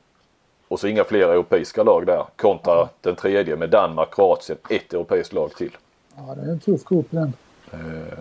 och 0.70 0.80
så 0.80 0.86
inga 0.86 1.04
fler 1.04 1.28
europeiska 1.28 1.82
lag 1.82 2.06
där 2.06 2.24
kontra 2.36 2.88
den 3.00 3.16
tredje 3.16 3.56
med 3.56 3.70
Danmark, 3.70 4.14
Kroatien, 4.14 4.58
ett 4.70 4.92
europeiskt 4.94 5.32
lag 5.32 5.54
till. 5.54 5.76
Ja, 6.16 6.34
det 6.34 6.40
är 6.48 6.52
en 6.52 6.60
tuff 6.60 6.84
grupp 6.84 7.06
den. 7.10 7.32
Eh, 7.72 7.78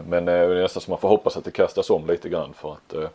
Men 0.08 0.28
eh, 0.28 0.34
det 0.34 0.58
är 0.58 0.62
nästan 0.62 0.82
som 0.82 0.92
man 0.92 1.00
får 1.00 1.10
hoppas 1.10 1.38
att 1.38 1.46
det 1.46 1.52
kastas 1.52 1.90
om 1.90 2.08
lite 2.08 2.30
grann 2.30 2.54
för 2.54 2.72
att 2.72 2.94
eh, 2.94 3.10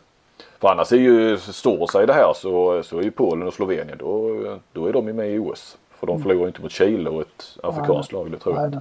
för 0.59 0.67
annars 0.67 0.91
är 0.91 0.97
ju, 0.97 1.37
står 1.37 1.87
sig 1.87 2.07
det 2.07 2.13
här 2.13 2.33
så, 2.35 2.83
så 2.83 2.97
är 2.99 3.03
ju 3.03 3.11
Polen 3.11 3.47
och 3.47 3.53
Slovenien 3.53 3.97
då, 3.97 4.29
då 4.73 4.85
är 4.85 4.93
de 4.93 5.07
ju 5.07 5.13
med 5.13 5.29
i 5.31 5.39
OS. 5.39 5.77
För 5.99 6.07
de 6.07 6.21
förlorar 6.21 6.41
ju 6.41 6.47
inte 6.47 6.61
mot 6.61 6.71
Chile 6.71 7.09
och 7.09 7.21
ett 7.21 7.57
afrikanskt 7.63 8.11
lag 8.11 8.31
det 8.31 8.37
tror 8.37 8.55
jag. 8.55 8.71
nej. 8.71 8.79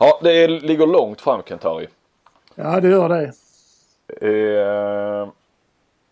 Ja 0.00 0.18
det 0.22 0.48
ligger 0.48 0.86
långt 0.86 1.20
fram 1.20 1.42
Kentari. 1.46 1.88
Ja, 2.54 2.80
det 2.80 2.88
gör 2.88 3.08
det. 3.08 3.32
Eh, 4.26 5.28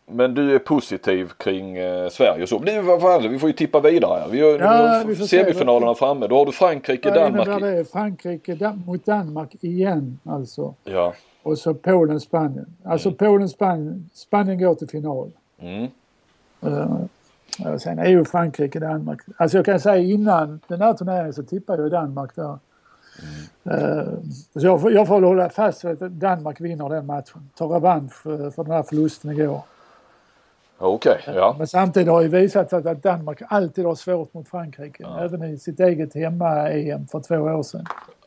men 0.06 0.34
du 0.34 0.54
är 0.54 0.58
positiv 0.58 1.28
kring 1.36 1.76
eh, 1.76 2.08
Sverige 2.08 2.42
och 2.42 2.48
så. 2.48 2.56
Men 2.58 2.64
det, 2.66 2.72
är- 2.72 2.82
vad 2.82 3.00
fan, 3.00 3.30
vi 3.30 3.38
får 3.38 3.48
ju 3.48 3.52
tippa 3.52 3.80
vidare 3.80 4.20
här. 4.20 4.28
Vi 4.28 4.40
har, 4.40 4.58
Ja, 4.58 5.02
vi 5.06 5.14
får 5.16 5.24
se. 5.24 5.44
semifinalerna 5.44 5.94
framme. 5.94 6.26
Då 6.26 6.38
har 6.38 6.46
du 6.46 6.52
Frankrike, 6.52 7.08
innebär 7.08 7.44
Danmark. 7.44 7.60
det? 7.62 7.92
Frankrike 7.92 8.54
Dan- 8.54 8.82
mot 8.86 9.06
Danmark 9.06 9.50
igen 9.60 10.18
alltså. 10.24 10.74
Ja. 10.84 11.12
Och 11.42 11.58
så 11.58 11.74
Polen, 11.74 12.20
Spanien. 12.20 12.66
Alltså 12.84 13.12
Polen, 13.12 13.48
Spanien. 13.48 14.10
Spanien 14.14 14.58
går 14.58 14.74
till 14.74 14.88
final. 14.88 15.30
Mm. 15.58 15.86
Och 17.74 17.82
sen 17.82 17.98
är 17.98 18.06
ju 18.06 18.24
Frankrike, 18.24 18.78
Danmark. 18.80 19.20
Alltså 19.36 19.58
jag 19.58 19.64
kan 19.64 19.80
säga 19.80 19.96
innan 19.96 20.60
den 20.68 20.80
här 20.82 20.94
turneringen 20.94 21.32
så 21.32 21.42
tippade 21.42 21.82
jag 21.82 21.90
Danmark 21.90 22.30
där. 22.36 22.58
Eh, 23.64 24.08
så 24.52 24.66
jag 24.66 24.92
jag 24.92 25.06
får 25.06 25.22
hålla 25.22 25.48
fast 25.48 25.84
vid 25.84 26.02
att 26.02 26.10
Danmark 26.12 26.60
vinner 26.60 26.88
den 26.88 27.06
matchen. 27.06 27.50
Tar 27.58 27.68
revansch 27.68 28.12
för, 28.22 28.50
för 28.50 28.64
den 28.64 28.72
här 28.72 28.82
förlusten 28.82 29.30
igår. 29.30 29.60
Okej, 30.78 31.20
ja. 31.26 31.54
Men 31.58 31.66
samtidigt 31.66 32.08
har 32.08 32.20
ju 32.22 32.28
visat 32.28 32.70
sig 32.70 32.88
att 32.88 33.02
Danmark 33.02 33.42
alltid 33.48 33.84
har 33.84 33.94
svårt 33.94 34.34
mot 34.34 34.48
Frankrike. 34.48 35.06
Även 35.20 35.44
i 35.44 35.58
sitt 35.58 35.80
eget 35.80 36.14
hemma-EM 36.14 37.06
för 37.06 37.20
två 37.20 37.34
år 37.36 37.62
sedan. 37.62 37.84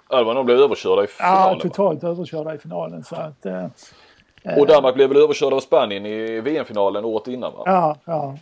Ja, 0.10 0.24
var 0.24 0.34
nog 0.34 0.46
blev 0.46 0.58
överkörda 0.58 1.02
i 1.04 1.06
Ja, 1.06 1.08
finalen. 1.18 1.58
va? 1.58 1.62
totalt 1.62 2.04
överkörda 2.04 2.56
i 2.56 2.58
finalen. 2.58 3.04
Så 3.04 3.16
att, 3.16 3.46
eh, 3.46 3.66
Och 4.58 4.68
Danmark 4.68 4.96
blev 4.96 5.10
väl 5.10 5.18
överkörda 5.18 5.56
av 5.56 5.60
Spanien 5.60 6.06
i 6.06 6.42
VM-finalen 6.42 7.06
året 7.06 7.28
innan 7.28 7.52
va? 7.54 7.64
ja, 7.66 7.96
ja. 8.06 8.36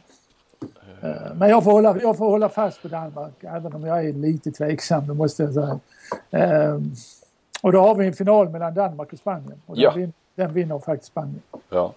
Eh, 1.01 1.33
Men 1.35 1.49
jag 1.49 1.63
får, 1.63 1.71
hålla, 1.71 1.97
jag 2.01 2.17
får 2.17 2.29
hålla 2.29 2.49
fast 2.49 2.81
på 2.81 2.87
Danmark 2.87 3.33
även 3.43 3.73
om 3.75 3.85
jag 3.85 4.05
är 4.05 4.13
lite 4.13 4.51
tveksam, 4.51 5.07
det 5.07 5.13
måste 5.13 5.43
jag 5.43 5.53
säga. 5.53 5.79
Eh, 6.31 6.77
Och 7.61 7.71
då 7.71 7.79
har 7.81 7.95
vi 7.95 8.07
en 8.07 8.13
final 8.13 8.49
mellan 8.49 8.73
Danmark 8.73 9.13
och 9.13 9.19
Spanien. 9.19 9.61
Och 9.65 9.75
den, 9.75 9.83
Ja. 9.83 9.91
vin, 9.95 10.13
den 10.35 10.53
vinner 10.53 10.79
faktiskt 10.79 11.11
Spanien. 11.11 11.41
Ja. 11.69 11.93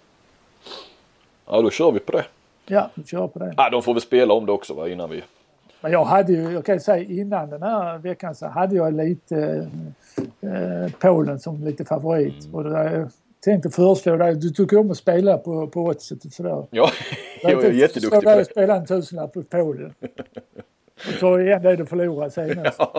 Ja, 1.51 1.63
då 1.63 1.71
kör 1.71 1.93
vi 1.93 1.99
på 2.01 2.13
det. 2.13 2.25
Ja, 2.67 2.91
vi 2.95 3.05
kör 3.05 3.29
på 3.29 3.39
det. 3.39 3.55
Ja, 3.57 3.71
de 3.71 3.83
får 3.83 3.95
väl 3.95 4.03
spela 4.03 4.35
om 4.35 4.47
det 4.47 4.53
också 4.53 4.75
va, 4.75 4.89
innan 4.89 5.11
vi... 5.11 5.23
Men 5.81 5.93
jag 5.93 6.05
hade 6.05 6.33
ju, 6.33 6.53
jag 6.53 6.65
kan 6.65 6.75
ju 6.75 6.81
säga 6.81 7.05
innan 7.05 7.51
den 7.51 7.63
här 7.63 7.99
veckan 7.99 8.35
så 8.35 8.47
hade 8.47 8.77
jag 8.77 8.95
lite 8.95 9.69
eh, 10.41 10.93
Polen 11.01 11.39
som 11.39 11.65
lite 11.65 11.85
favorit. 11.85 12.49
Och 12.53 12.65
det 12.65 12.71
där, 12.71 12.99
jag 12.99 13.11
tänkte 13.45 13.71
föreslå 13.71 14.17
dig, 14.17 14.35
du 14.35 14.51
tycker 14.51 14.79
om 14.79 14.91
att 14.91 14.97
spela 14.97 15.39
på, 15.39 15.67
på 15.67 15.81
oddset 15.81 16.25
och 16.25 16.33
sådär. 16.33 16.67
Ja, 16.71 16.91
jag 17.43 17.65
är 17.65 17.73
jätteduktig 17.73 18.23
på 18.23 18.31
Jag 18.31 18.39
det. 18.39 18.45
spela 18.45 18.77
en 18.77 18.87
tusenlapp 18.87 19.33
på 19.33 19.43
Polen. 19.43 19.95
Och 20.97 21.21
ta 21.21 21.41
igen 21.41 21.63
det 21.63 21.77
du 21.77 21.87
förlorade 21.87 22.31
senast. 22.31 22.81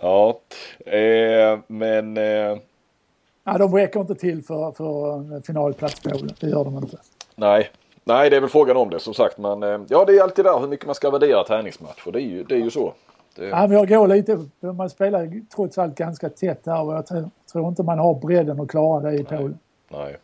Ja, 0.00 0.40
eh, 0.86 1.58
men... 1.66 2.16
Eh, 2.16 2.58
Ja, 3.44 3.58
de 3.58 3.74
räcker 3.74 4.00
inte 4.00 4.14
till 4.14 4.42
för, 4.42 4.72
för 4.72 5.14
en 5.34 5.42
finalplats 5.42 6.00
Polen. 6.00 6.30
Det 6.40 6.46
gör 6.48 6.64
de 6.64 6.76
inte. 6.76 6.96
nej. 7.34 7.70
Nej, 8.06 8.30
det 8.30 8.36
är 8.36 8.40
väl 8.40 8.50
frågan 8.50 8.76
om 8.76 8.90
det 8.90 8.98
som 9.00 9.14
sagt. 9.14 9.38
Men 9.38 9.62
eh, 9.62 9.80
ja, 9.88 10.04
det 10.04 10.16
är 10.18 10.22
alltid 10.22 10.44
där 10.44 10.60
hur 10.60 10.68
mycket 10.68 10.86
man 10.86 10.94
ska 10.94 11.10
värdera 11.10 11.44
träningsmatcher. 11.44 12.12
Det 12.12 12.18
är 12.18 12.26
ju, 12.26 12.44
det 12.44 12.54
är 12.54 12.58
ju 12.58 12.70
så. 12.70 12.92
Det, 13.36 13.46
Ja, 13.46 13.66
men 13.66 13.70
jag 13.72 13.88
går 13.88 14.06
lite, 14.08 14.38
man 14.60 14.90
spelar 14.90 15.40
trots 15.54 15.78
allt 15.78 15.94
ganska 15.94 16.28
tätt 16.28 16.64
där 16.64 16.82
och 16.82 16.94
jag 16.94 17.06
tror, 17.06 17.30
tror 17.52 17.68
inte 17.68 17.82
man 17.82 17.98
har 17.98 18.14
bredden 18.14 18.60
att 18.60 18.68
klara 18.68 19.10
det 19.10 19.16
i 19.16 19.24
Polen. 19.24 19.58
nej. 19.88 20.16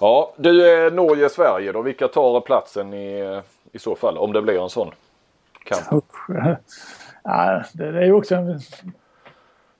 Ja, 0.00 0.32
du 0.36 0.70
är 0.70 0.90
Norge-Sverige 0.90 1.72
då. 1.72 1.82
Vilka 1.82 2.08
tar 2.08 2.40
platsen 2.40 2.94
i, 2.94 3.40
i 3.72 3.78
så 3.78 3.94
fall? 3.94 4.18
Om 4.18 4.32
det 4.32 4.42
blir 4.42 4.62
en 4.62 4.68
sån 4.70 4.90
kamp. 5.64 6.04
Ja, 7.24 7.62
det, 7.72 7.92
det 7.92 8.04
är 8.06 8.12
också 8.12 8.34
en 8.34 8.60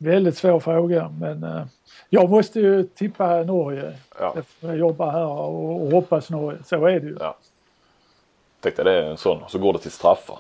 väldigt 0.05 0.37
svår 0.37 0.61
fråga 0.61 1.13
men 1.21 1.45
eh, 1.45 1.63
jag 2.09 2.31
måste 2.31 2.61
ju 2.61 2.83
tippa 2.83 3.43
Norge. 3.43 3.95
Ja. 4.19 4.35
Jag 4.61 4.77
jobbar 4.77 5.11
här 5.11 5.27
och, 5.27 5.83
och 5.83 5.91
hoppas 5.91 6.31
Norge. 6.31 6.59
Så 6.65 6.87
är 6.87 7.01
det 7.01 7.07
ju. 7.07 7.17
Ja. 7.21 7.37
Tänkte 8.61 8.83
det 8.85 8.93
är 8.93 9.03
en 9.11 9.17
sån. 9.17 9.43
Så 9.49 9.59
går 9.59 9.73
det 9.73 9.79
till 9.79 9.91
straffar. 9.91 10.39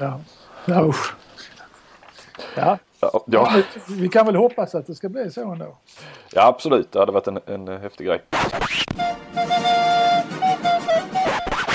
Ja, 0.00 0.20
ja 0.66 0.84
usch. 0.86 1.14
Ja, 2.56 2.78
Ja, 3.00 3.24
ja. 3.26 3.62
vi 3.88 4.08
kan 4.08 4.26
väl 4.26 4.36
hoppas 4.36 4.74
att 4.74 4.86
det 4.86 4.94
ska 4.94 5.08
bli 5.08 5.30
så 5.30 5.52
ändå. 5.52 5.76
ja 6.32 6.46
absolut. 6.46 6.92
Det 6.92 6.98
hade 6.98 7.12
varit 7.12 7.26
en, 7.26 7.40
en 7.46 7.68
häftig 7.68 8.06
grej. 8.06 8.22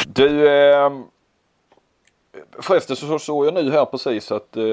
Du, 0.07 0.49
eh, 0.49 0.89
förresten 2.59 2.95
så 2.95 3.19
såg 3.19 3.45
jag 3.45 3.53
nu 3.53 3.71
här 3.71 3.85
precis 3.85 4.31
att 4.31 4.57
eh, 4.57 4.63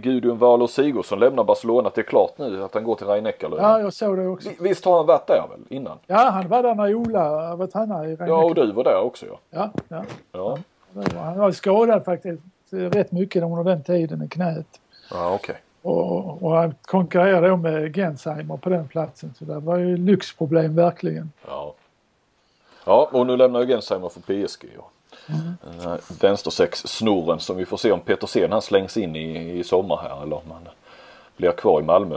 Gudrun 0.00 0.38
Wahlöö 0.38 0.68
Sigurdsson 0.68 1.18
lämnar 1.18 1.44
Barcelona. 1.44 1.90
Det 1.94 2.00
är 2.00 2.02
klart 2.02 2.38
nu 2.38 2.64
att 2.64 2.74
han 2.74 2.84
går 2.84 2.94
till 2.94 3.06
rhein 3.06 3.32
Ja, 3.40 3.80
jag 3.80 3.92
såg 3.92 4.16
det 4.16 4.26
också. 4.26 4.48
Visst 4.60 4.84
har 4.84 4.96
han 4.96 5.06
varit 5.06 5.26
där 5.26 5.44
väl 5.50 5.60
innan? 5.68 5.98
Ja, 6.06 6.16
han 6.16 6.48
var 6.48 6.62
där 6.62 6.74
när 6.74 6.94
Ola 6.94 7.56
var 7.56 7.66
tränare 7.66 8.10
i 8.10 8.16
Ja, 8.20 8.44
och 8.44 8.54
du 8.54 8.72
var 8.72 8.84
där 8.84 9.00
också 9.00 9.26
ja. 9.26 9.38
Ja, 9.50 9.70
ja. 9.88 10.04
Ja, 10.32 10.58
var- 10.92 11.22
Han 11.22 11.38
var 11.38 11.52
skadad 11.52 12.04
faktiskt 12.04 12.42
rätt 12.70 13.12
mycket 13.12 13.42
under 13.42 13.64
den 13.64 13.82
tiden 13.82 14.22
i 14.22 14.28
knät. 14.28 14.80
ja 15.10 15.34
okej. 15.34 15.56
Och, 15.82 16.42
och 16.42 16.50
han 16.50 16.74
konkurrerade 16.82 17.48
då 17.48 17.56
med 17.56 17.94
Gensheimer 17.96 18.56
på 18.56 18.68
den 18.68 18.88
platsen. 18.88 19.34
Så 19.38 19.44
det 19.44 19.58
var 19.58 19.76
ju 19.76 19.96
lyxproblem 19.96 20.76
verkligen. 20.76 21.32
Ja. 21.46 21.74
Ja, 22.84 23.08
och 23.12 23.26
nu 23.26 23.36
lämnar 23.36 23.60
ju 23.60 23.66
Gensheimer 23.66 24.08
för 24.08 24.20
PSG. 24.20 24.64
Ja. 24.76 24.88
Den 25.26 25.80
här 25.80 26.00
vänstersex-snoren 26.20 27.40
som 27.40 27.56
vi 27.56 27.66
får 27.66 27.76
se 27.76 27.92
om 27.92 28.00
Petersen 28.00 28.52
han 28.52 28.62
slängs 28.62 28.96
in 28.96 29.16
i, 29.16 29.58
i 29.58 29.64
sommar 29.64 29.96
här 29.96 30.22
eller 30.22 30.36
om 30.36 30.50
han 30.50 30.68
blir 31.36 31.50
kvar 31.50 31.80
i 31.80 31.84
Malmö. 31.84 32.16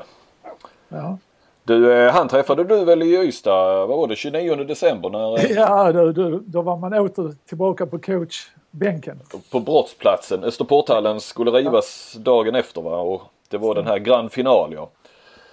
Ja, 0.90 1.18
Du, 1.64 1.94
eh, 1.94 2.14
han 2.14 2.28
träffade 2.28 2.64
du 2.64 2.86
väl 2.86 3.04
i 3.04 3.18
Ystad, 3.18 3.88
vad 3.88 3.98
var 3.98 4.08
det, 4.08 4.16
29 4.16 4.56
december 4.56 5.10
när, 5.10 5.40
eh, 5.40 5.52
ja 5.52 5.92
då, 5.92 6.12
då, 6.12 6.40
då 6.46 6.62
var 6.62 6.78
man 6.78 6.94
åter 6.94 7.36
tillbaka 7.46 7.86
på 7.86 8.00
coachbänken. 8.00 9.20
på 9.52 9.60
brottsplatsen. 9.60 10.44
Österporthallen 10.44 11.20
skulle 11.20 11.52
rivas 11.52 12.14
dagen 12.20 12.56
efter 12.56 12.82
va 12.82 12.98
och 12.98 13.22
det 13.50 13.58
var 13.58 13.76
den 13.76 13.88
här 13.88 13.98
grand 14.00 14.32
final 14.32 14.74
ja. 14.74 14.90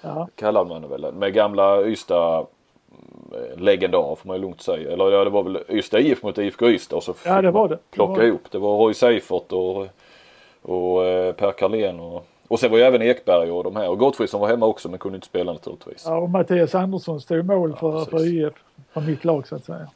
Ja, 0.03 0.29
Kallade 0.35 0.69
man 0.69 0.83
det 0.83 0.89
väl 0.89 1.13
med 1.13 1.33
gamla 1.35 1.83
Ystad 1.83 2.47
legendarer 3.57 4.15
får 4.15 4.29
man 4.29 4.37
ju 4.37 4.43
lugnt 4.43 4.61
säga. 4.61 4.93
Eller 4.93 5.11
ja 5.11 5.25
det 5.25 5.31
var 5.31 5.43
väl 5.43 5.59
Ystad 5.69 5.99
IF 6.01 6.23
mot 6.23 6.39
IFK 6.39 6.69
Ystad 6.69 6.97
och 6.97 7.03
så 7.03 7.13
fick 7.13 7.27
Ja, 7.33 7.43
det 7.43 7.51
var 7.51 7.69
det. 7.69 7.75
Det 7.75 7.81
plocka 7.91 8.13
var 8.13 8.19
det. 8.19 8.27
ihop. 8.27 8.51
Det 8.51 8.59
var 8.59 8.77
Roy 8.79 8.95
Seifert 8.95 9.53
och, 9.53 9.87
och 10.63 11.05
eh, 11.07 11.33
Per 11.33 11.53
Carlén 11.53 12.01
och, 12.01 12.27
och 12.49 12.61
sen 12.61 12.71
var 12.71 12.79
ju 12.79 12.85
även 12.85 13.03
Ekberg 13.03 13.51
och 13.51 13.65
de 13.65 13.77
här 13.77 13.89
och 13.89 13.99
Gottfridsson 13.99 14.41
var 14.41 14.49
hemma 14.49 14.67
också 14.67 14.89
men 14.89 14.99
kunde 14.99 15.17
inte 15.17 15.27
spela 15.27 15.53
naturligtvis. 15.53 16.03
ja 16.07 16.17
och 16.17 16.31
Mattias 16.31 16.75
Andersson 16.75 17.21
stod 17.21 17.45
mål 17.47 17.77
för, 17.77 17.93
precis. 17.93 18.11
för 18.11 18.27
IF, 18.47 18.55
för 18.93 19.01
mitt 19.01 19.25
lag 19.25 19.49
så 19.49 19.57
att 19.57 19.65
säga. 19.65 19.89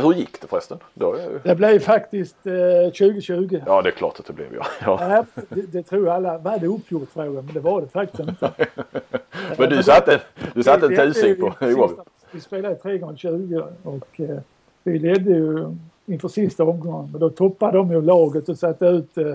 Hur 0.00 0.12
gick 0.12 0.40
det 0.40 0.46
förresten? 0.46 0.78
Då, 0.94 1.16
Det 1.42 1.54
blev 1.54 1.78
faktiskt 1.78 2.46
eh, 2.46 2.52
2020. 2.84 3.60
ja 3.66 3.82
det 3.82 3.88
är 3.88 3.92
klart 3.92 4.20
att 4.20 4.26
det 4.26 4.32
blev 4.32 4.54
ja. 4.54 4.66
ja. 4.84 4.98
Ja, 5.34 5.42
det, 5.48 5.72
det 5.72 5.82
tror 5.82 6.08
alla. 6.08 6.38
Var 6.38 6.58
det 6.58 6.66
uppgjort 6.66 7.08
fråga? 7.12 7.42
Men 7.42 7.54
det 7.54 7.60
var 7.60 7.80
det 7.80 7.88
faktiskt 7.88 8.20
inte. 8.28 8.50
Men 9.58 9.70
du 9.70 9.82
satte, 9.82 10.20
du 10.54 10.62
satte 10.62 10.86
en 10.86 10.96
tusing 10.96 11.36
på 11.36 11.46
oavgjort. 11.60 12.06
Vi 12.32 12.40
spelade 12.40 12.74
3 12.74 12.98
gånger 12.98 13.16
20 13.16 13.64
och 13.82 14.20
eh, 14.20 14.38
vi 14.82 14.98
ledde 14.98 15.30
ju 15.30 15.76
inför 16.06 16.28
sista 16.28 16.64
omgången. 16.64 17.08
Men 17.12 17.20
då 17.20 17.30
toppade 17.30 17.78
de 17.78 17.90
ju 17.90 18.02
laget 18.02 18.48
och 18.48 18.58
satte 18.58 18.86
ut 18.86 19.18
eh, 19.18 19.34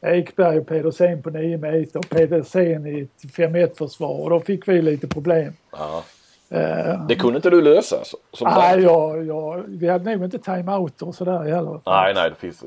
Ekberg 0.00 0.58
och 0.58 0.66
Pedersen 0.66 1.22
på 1.22 1.30
9 1.30 1.58
meter 1.58 1.98
och 1.98 2.08
Pedersen 2.08 2.86
i 2.86 3.00
ett 3.00 3.30
5-1 3.30 3.78
försvar 3.78 4.20
och 4.20 4.30
då 4.30 4.40
fick 4.40 4.68
vi 4.68 4.82
lite 4.82 5.08
problem. 5.08 5.52
Ja. 5.70 6.04
Eh, 6.50 7.06
Det 7.08 7.14
kunde 7.16 7.36
inte 7.36 7.50
du 7.50 7.62
lösa? 7.62 7.96
Som 8.04 8.48
nej, 8.48 8.54
tränare? 8.54 8.80
ja, 8.82 9.16
ja, 9.16 9.62
vi 9.68 9.88
hade 9.88 10.16
nog 10.16 10.24
inte 10.24 10.38
time-out 10.38 11.02
och 11.02 11.14
sådär 11.14 11.38
heller. 11.42 11.80
nej, 11.86 12.14
nej, 12.14 12.30
det 12.30 12.36
finns 12.36 12.60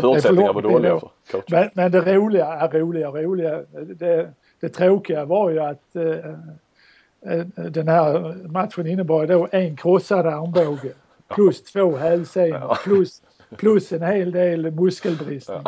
förutsättningar 0.00 0.52
var 0.52 0.62
dåliga 0.62 0.92
då. 0.92 1.10
för. 1.24 1.42
Men, 1.50 1.70
men 1.74 1.92
det 1.92 2.14
roliga, 2.14 2.46
är 2.46 2.68
roliga, 2.80 3.08
roliga, 3.08 3.60
det, 3.98 4.30
det 4.60 4.68
tråkiga 4.68 5.24
var 5.24 5.50
ju 5.50 5.60
att 5.60 5.96
eh, 5.96 7.32
eh, 7.32 7.44
den 7.54 7.88
här 7.88 8.34
matchen 8.48 8.86
innebar 8.86 9.26
då 9.26 9.48
en 9.50 9.76
krossad 9.76 10.26
armbåge 10.26 10.92
plus 11.28 11.62
två 11.62 11.96
hälsenor 11.96 12.78
plus, 12.84 13.22
plus 13.56 13.92
en 13.92 14.02
hel 14.02 14.32
del 14.32 14.70
muskelbristning. 14.70 15.62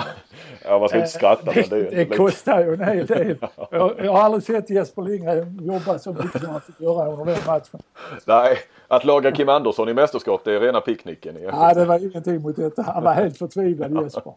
Ja, 0.64 0.78
man 0.78 0.88
ska 0.88 0.98
inte 0.98 1.10
skratta 1.10 1.52
men 1.54 1.54
det 1.54 1.76
är 1.76 1.90
det, 1.90 2.04
det 2.04 2.16
kostar 2.16 2.64
ju 2.64 2.74
en 2.74 2.84
hel 2.84 3.06
del. 3.06 3.36
Jag, 3.70 3.94
jag 3.98 4.12
har 4.12 4.20
aldrig 4.20 4.42
sett 4.42 4.70
Jesper 4.70 5.02
Lindgren 5.02 5.58
jobba 5.62 5.98
så 5.98 6.12
mycket 6.12 6.40
som 6.40 6.50
han 6.50 6.60
fick 6.60 6.80
göra 6.80 7.12
under 7.12 7.24
den 7.24 7.38
matchen. 7.46 7.80
Nej, 8.26 8.58
att 8.88 9.04
laga 9.04 9.32
Kim 9.32 9.48
Andersson 9.48 9.88
i 9.88 9.94
mästerskap 9.94 10.44
det 10.44 10.52
är 10.52 10.60
rena 10.60 10.80
picknicken. 10.80 11.34
Nej, 11.52 11.74
det 11.74 11.84
var 11.84 11.98
ingenting 11.98 12.42
mot 12.42 12.56
detta. 12.56 12.82
Han 12.82 13.04
var 13.04 13.12
helt 13.12 13.38
förtvivlad 13.38 14.02
Jesper. 14.02 14.32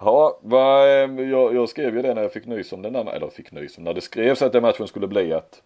Ja, 0.00 0.38
vad, 0.42 0.82
eh, 0.82 1.28
jag, 1.28 1.54
jag 1.54 1.68
skrev 1.68 1.96
ju 1.96 2.02
det 2.02 2.14
när 2.14 2.22
jag 2.22 2.32
fick 2.32 2.46
nys 2.46 2.72
om 2.72 2.82
den 2.82 2.92
där, 2.92 3.12
eller 3.12 3.28
fick 3.28 3.52
nys 3.52 3.78
om 3.78 3.84
när 3.84 3.94
det 3.94 4.00
skrevs 4.00 4.42
att 4.42 4.52
den 4.52 4.62
matchen 4.62 4.86
skulle 4.86 5.06
bli 5.06 5.32
att 5.32 5.62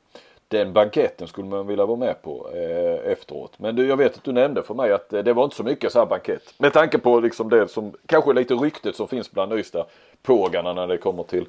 den 0.55 0.73
banketten 0.73 1.29
skulle 1.29 1.49
man 1.49 1.67
vilja 1.67 1.87
vara 1.87 1.99
med 1.99 2.23
på 2.23 2.51
eh, 2.55 3.13
efteråt. 3.13 3.53
Men 3.57 3.77
du, 3.77 3.89
jag 3.89 3.97
vet 3.97 4.17
att 4.17 4.25
du 4.25 4.33
nämnde 4.33 4.63
för 4.63 4.75
mig 4.75 4.93
att 4.93 5.13
eh, 5.13 5.23
det 5.23 5.33
var 5.33 5.45
inte 5.45 5.57
så 5.57 5.63
mycket 5.63 5.93
så 5.93 5.99
här 5.99 6.07
bankett. 6.07 6.43
Med 6.59 6.73
tanke 6.73 6.99
på 6.99 7.21
liksom 7.21 7.49
det 7.49 7.69
som 7.69 7.93
kanske 8.07 8.33
lite 8.33 8.55
ryktet 8.55 8.97
som 8.97 9.09
finns 9.09 9.31
bland 9.33 9.53
Ystad 9.53 9.87
pågarna 10.23 10.73
när 10.73 10.87
det 10.87 10.99
kommer 10.99 11.23
till 11.23 11.47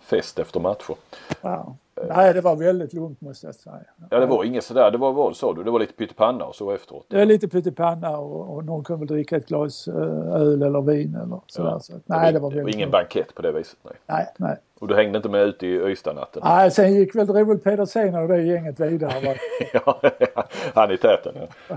fest 0.00 0.38
efter 0.38 0.60
matcher. 0.60 0.94
Ja. 1.42 1.76
Nej, 2.08 2.34
det 2.34 2.40
var 2.40 2.56
väldigt 2.56 2.92
lugnt 2.92 3.20
måste 3.20 3.46
jag 3.46 3.54
säga. 3.54 3.76
Ja 4.10 4.20
det 4.20 4.26
var 4.26 4.44
inget 4.44 4.64
sådär, 4.64 4.90
det 4.90 4.98
var 4.98 5.12
vad 5.12 5.36
sa 5.36 5.52
du? 5.54 5.64
Det 5.64 5.70
var 5.70 5.78
lite 5.80 5.92
pyttipanna 5.92 6.44
och 6.44 6.54
så 6.54 6.70
efteråt. 6.70 7.04
Det 7.08 7.20
är 7.20 7.26
lite 7.26 7.48
pyttipanna 7.48 8.18
och, 8.18 8.56
och 8.56 8.64
någon 8.64 8.84
kunde 8.84 8.98
väl 8.98 9.08
dricka 9.16 9.36
ett 9.36 9.48
glas 9.48 9.88
eh, 9.88 9.94
öl 10.34 10.62
eller 10.62 10.80
vin 10.80 11.18
eller 11.22 11.40
sådär. 11.46 11.78
Så, 11.80 11.96
att, 11.96 12.02
nej, 12.06 12.32
det 12.32 12.38
var 12.38 12.50
väldigt 12.50 12.74
ingen 12.74 12.90
lugnt. 12.90 12.92
bankett 12.92 13.34
på 13.34 13.42
det 13.42 13.52
viset. 13.52 13.78
Nej. 13.82 13.94
Nej, 14.06 14.26
nej. 14.36 14.56
Och 14.80 14.88
du 14.88 14.94
hängde 14.94 15.16
inte 15.16 15.28
med 15.28 15.42
ut 15.42 15.62
i 15.62 15.66
Ystad-natten? 15.66 16.42
nej, 16.44 16.70
sen 16.70 16.94
gick 16.94 17.14
väl 17.14 17.26
Roel 17.26 17.58
Pedersen 17.58 18.14
och 18.14 18.28
det 18.28 18.42
gänget 18.42 18.80
vidare. 18.80 19.36
ja, 19.72 20.00
han 20.74 20.90
i 20.90 20.96
täten 20.96 21.34
ja. 21.68 21.76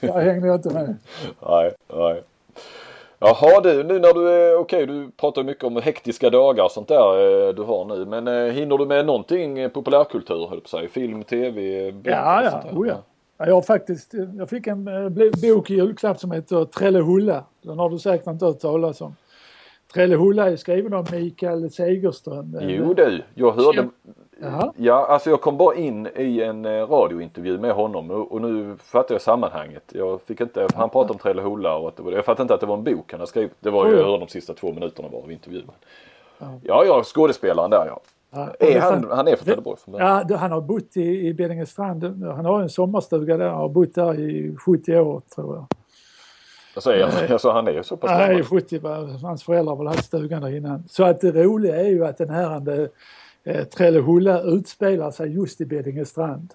Där 0.00 0.20
hängde 0.20 0.46
jag 0.46 0.56
inte 0.56 0.70
med. 0.74 0.96
Nej, 1.40 1.74
nej. 1.94 2.22
Jaha 3.20 3.60
du, 3.60 3.84
nu 3.84 3.98
när 3.98 4.14
du 4.14 4.28
är 4.28 4.58
okej, 4.58 4.86
du 4.86 5.10
pratar 5.10 5.42
mycket 5.42 5.64
om 5.64 5.76
hektiska 5.76 6.30
dagar 6.30 6.64
och 6.64 6.70
sånt 6.70 6.88
där 6.88 7.48
eh, 7.48 7.54
du 7.54 7.62
har 7.62 7.84
nu. 7.84 8.04
Men 8.04 8.28
eh, 8.28 8.52
hinner 8.52 8.78
du 8.78 8.86
med 8.86 9.06
någonting 9.06 9.58
eh, 9.58 9.68
populärkultur 9.68 10.48
höll 10.48 10.60
på 10.60 10.68
säga? 10.68 10.88
Film, 10.88 11.24
tv, 11.24 11.92
böcker 11.92 12.10
Ja, 12.10 12.42
ja, 12.42 12.78
oh, 12.78 12.88
ja. 12.88 12.94
Ja, 13.38 13.46
Jag 13.46 13.54
har 13.54 13.62
faktiskt, 13.62 14.14
jag 14.38 14.48
fick 14.48 14.66
en 14.66 14.84
bok 15.42 15.70
i 15.70 15.74
julklapp 15.74 16.20
som 16.20 16.32
heter 16.32 16.64
Trellehulla. 16.64 17.44
Den 17.62 17.78
har 17.78 17.90
du 17.90 17.98
säkert 17.98 18.26
inte 18.26 18.44
hört 18.44 18.60
talas 18.60 19.00
om. 19.00 19.14
Trellehulla 19.92 20.50
är 20.50 20.56
skriven 20.56 20.94
av 20.94 21.08
Mikael 21.12 21.70
Segerström. 21.70 22.58
Jo 22.60 22.94
du, 22.94 23.22
jag 23.34 23.52
hörde. 23.52 23.88
Jaha. 24.40 24.72
Ja, 24.76 25.06
alltså 25.06 25.30
jag 25.30 25.40
kom 25.40 25.56
bara 25.56 25.74
in 25.74 26.08
i 26.16 26.42
en 26.42 26.64
eh, 26.64 26.70
radiointervju 26.70 27.58
med 27.58 27.72
honom 27.72 28.10
och, 28.10 28.42
nu 28.42 28.76
fattar 28.82 29.14
jag 29.14 29.22
sammanhanget. 29.22 29.82
Jag 29.94 30.22
fick 30.22 30.40
inte, 30.40 30.66
han 30.74 30.90
pratade 30.90 31.12
om 31.12 31.18
Trellehulla 31.18 31.76
och 31.76 31.88
att 31.88 31.96
det 31.96 32.02
var, 32.02 32.12
jag 32.12 32.24
fattade 32.24 32.42
inte 32.42 32.54
att 32.54 32.60
det 32.60 32.66
var 32.66 32.76
en 32.76 32.84
bok 32.84 33.12
han 33.12 33.20
hade 33.20 33.30
skrivit. 33.30 33.52
Det 33.60 33.70
var 33.70 33.86
ju, 33.86 33.96
jag 33.96 34.04
hörde 34.04 34.18
de 34.18 34.28
sista 34.28 34.54
två 34.54 34.72
minuterna 34.72 35.08
bara 35.08 35.22
av 35.22 35.32
intervjun. 35.32 35.70
Ja, 36.62 36.84
ja, 36.84 37.02
skådespelaren 37.04 37.70
där 37.70 37.86
ja. 37.86 38.00
Ja, 38.30 38.54
Är 38.60 38.80
han, 38.80 39.06
han 39.10 39.28
är 39.28 39.36
från 39.36 39.44
Trelleborg? 39.44 39.78
Ja, 39.86 40.36
han 40.36 40.52
har 40.52 40.60
bott 40.60 40.96
i, 40.96 41.26
i 41.28 41.34
Beddingestrand. 41.34 42.04
Han 42.24 42.44
har 42.44 42.62
en 42.62 42.70
sommarstuga 42.70 43.36
där 43.36 43.52
och 43.52 43.58
har 43.58 43.68
bott 43.68 43.94
där 43.94 44.20
i 44.20 44.56
70 44.56 44.98
år 44.98 45.22
tror 45.34 45.54
jag. 45.54 45.66
Jag 46.86 47.12
säger, 47.12 47.32
alltså 47.32 47.50
han 47.50 47.68
är 47.68 47.72
ju 47.72 47.82
så 47.82 47.96
pass 47.96 48.10
Nej, 48.10 48.28
gammal. 48.28 48.44
70 48.44 48.78
var, 48.78 49.22
hans 49.22 49.42
föräldrar 49.42 49.76
har 49.76 49.84
väl 49.84 49.86
haft 49.86 50.04
stugan 50.04 50.42
där 50.42 50.56
innan. 50.56 50.84
Så 50.88 51.04
att 51.04 51.20
det 51.20 51.32
roliga 51.32 51.76
är 51.76 51.88
ju 51.88 52.06
att 52.06 52.18
den 52.18 52.30
här 52.30 52.88
eh, 53.44 53.64
Trellehulla 53.64 54.42
utspelar 54.42 55.10
sig 55.10 55.34
just 55.34 55.60
i 55.60 55.64
Beddingestrand. 55.64 56.54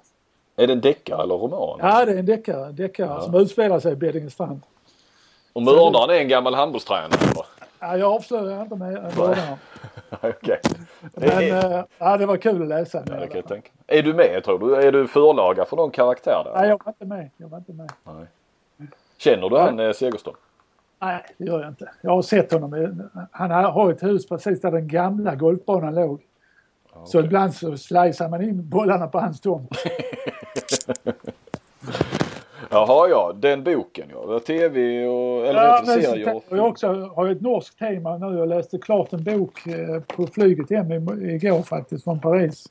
Är 0.55 0.67
det 0.67 0.73
en 0.73 0.81
deckare 0.81 1.23
eller 1.23 1.35
roman? 1.35 1.79
Ja, 1.81 2.05
det 2.05 2.11
är 2.11 2.17
en 2.17 2.25
deckare, 2.25 2.71
deckare 2.71 3.21
som 3.21 3.35
utspelar 3.35 3.79
sig 3.79 3.93
i 3.93 3.95
Beddingestrand. 3.95 4.61
Och 5.53 5.63
mördaren 5.63 6.09
är 6.09 6.13
en 6.13 6.27
gammal 6.27 6.53
handbollstränare? 6.55 7.09
Ja, 7.79 7.97
jag 7.97 8.13
avslöjar 8.13 8.61
inte 8.61 8.75
mördaren. 8.75 9.57
Okej. 10.21 10.59
Men 11.13 11.29
Är- 11.29 11.77
eh, 11.77 11.83
ja, 11.97 12.17
det 12.17 12.25
var 12.25 12.37
kul 12.37 12.61
att 12.61 12.67
läsa. 12.67 13.03
Ja, 13.07 13.13
det 13.15 13.41
kan. 13.41 13.61
Är 13.87 14.03
du 14.03 14.13
med 14.13 14.43
tror 14.43 14.59
du? 14.59 14.75
Är 14.75 14.91
du 14.91 15.07
förlaga 15.07 15.65
för 15.65 15.75
någon 15.75 15.91
karaktär 15.91 16.41
där? 16.45 16.53
Nej, 16.55 16.69
jag 16.69 16.81
var 16.85 16.91
inte 16.91 17.05
med. 17.05 17.29
Jag 17.37 17.47
var 17.47 17.57
inte 17.57 17.73
med. 17.73 17.91
Nej. 18.03 18.25
Känner 19.17 19.49
du 19.49 19.57
han 19.57 19.79
eh, 19.79 19.91
Segerström? 19.93 20.35
Nej, 21.01 21.23
det 21.37 21.45
gör 21.45 21.59
jag 21.61 21.69
inte. 21.69 21.89
Jag 22.01 22.11
har 22.11 22.21
sett 22.21 22.51
honom. 22.53 23.01
Han 23.31 23.51
har 23.51 23.91
ett 23.91 24.03
hus 24.03 24.27
precis 24.27 24.61
där 24.61 24.71
den 24.71 24.87
gamla 24.87 25.35
golfbanan 25.35 25.95
låg. 25.95 26.21
Så 27.05 27.17
okej. 27.17 27.25
ibland 27.27 27.53
så 27.53 27.77
slicear 27.77 28.29
man 28.29 28.41
in 28.41 28.69
bollarna 28.69 29.07
på 29.07 29.19
hans 29.19 29.41
tomt. 29.41 29.69
Jaha 32.69 33.07
ja, 33.09 33.33
den 33.35 33.63
boken 33.63 34.05
ja. 34.11 34.39
TV 34.39 35.05
och 35.07 35.47
eller 35.47 35.63
Ja, 35.63 35.83
serier. 35.85 36.25
så- 36.31 36.37
och 36.49 36.57
jag 36.57 36.67
också 36.67 36.87
har 37.15 37.27
ett 37.29 37.41
norskt 37.41 37.79
tema 37.79 38.17
nu. 38.17 38.37
Jag 38.37 38.49
läste 38.49 38.77
klart 38.77 39.13
en 39.13 39.23
bok 39.23 39.67
eh, 39.67 39.99
på 39.99 40.27
flyget 40.27 40.69
hem 40.69 40.91
igår 41.29 41.61
faktiskt 41.61 42.03
från 42.03 42.19
Paris. 42.19 42.65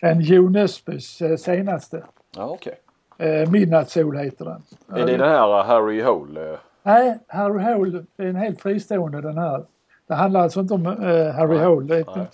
En 0.00 0.20
Jo 0.20 0.48
Nesbys 0.48 1.22
eh, 1.22 1.36
senaste. 1.36 2.04
Ja 2.36 2.44
okej. 2.48 2.74
Eh, 3.24 3.50
Midnattssol 3.50 4.16
heter 4.16 4.44
den. 4.44 4.62
Är 4.98 5.06
det 5.06 5.16
den 5.16 5.28
här 5.28 5.58
uh, 5.58 5.64
Harry 5.66 6.02
Hole? 6.02 6.52
eh? 6.52 6.58
Nej, 6.82 7.18
Harry 7.28 7.74
Hole 7.74 8.04
är 8.16 8.26
en 8.26 8.36
helt 8.36 8.60
fristående 8.60 9.20
den 9.20 9.38
här. 9.38 9.64
Det 10.06 10.14
handlar 10.14 10.40
alltså 10.40 10.60
inte 10.60 10.74
om 10.74 10.86
eh, 10.86 11.34
Harry 11.34 11.58
Hole. 11.58 11.86
Det 11.86 11.96
är 11.96 12.00
ett 12.00 12.16
nej. 12.16 12.26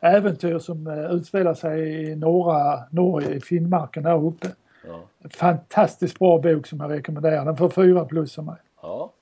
äventyr 0.00 0.58
som 0.58 0.86
eh, 0.86 1.10
utspelar 1.14 1.54
sig 1.54 2.02
i 2.10 2.16
norra 2.16 2.78
Norge, 2.90 3.30
i 3.30 3.40
Finnmarken 3.40 4.02
där 4.02 4.26
uppe. 4.26 4.46
Ja. 4.86 5.28
Fantastiskt 5.30 6.18
bra 6.18 6.38
bok 6.38 6.66
som 6.66 6.80
jag 6.80 6.90
rekommenderar. 6.90 7.44
Den 7.44 7.56
får 7.56 7.68
fyra 7.68 8.04
plus 8.04 8.38
av 8.38 8.44
mig. 8.44 8.56
ja. 8.82 9.12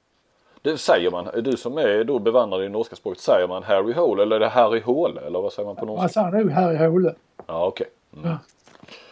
Det 0.62 0.78
säger 0.78 1.10
man, 1.10 1.28
du 1.42 1.56
som 1.56 1.78
är 1.78 2.04
då 2.04 2.18
bevandrad 2.18 2.64
i 2.64 2.68
norska 2.68 2.96
språket, 2.96 3.20
säger 3.20 3.48
man 3.48 3.62
Harry 3.62 3.92
Hole 3.92 4.22
eller 4.22 4.36
är 4.36 4.40
det 4.40 4.48
Harry 4.48 4.80
Hole 4.80 5.20
eller 5.20 5.40
vad 5.40 5.52
säger 5.52 5.66
man 5.66 5.76
på 5.76 5.86
norska? 5.86 6.08
sa 6.08 6.20
han 6.20 6.32
nu? 6.32 6.50
Harry 6.50 6.76
Hole. 6.76 7.14
Ja 7.46 7.66
okej. 7.66 7.86
Mm. 8.16 8.36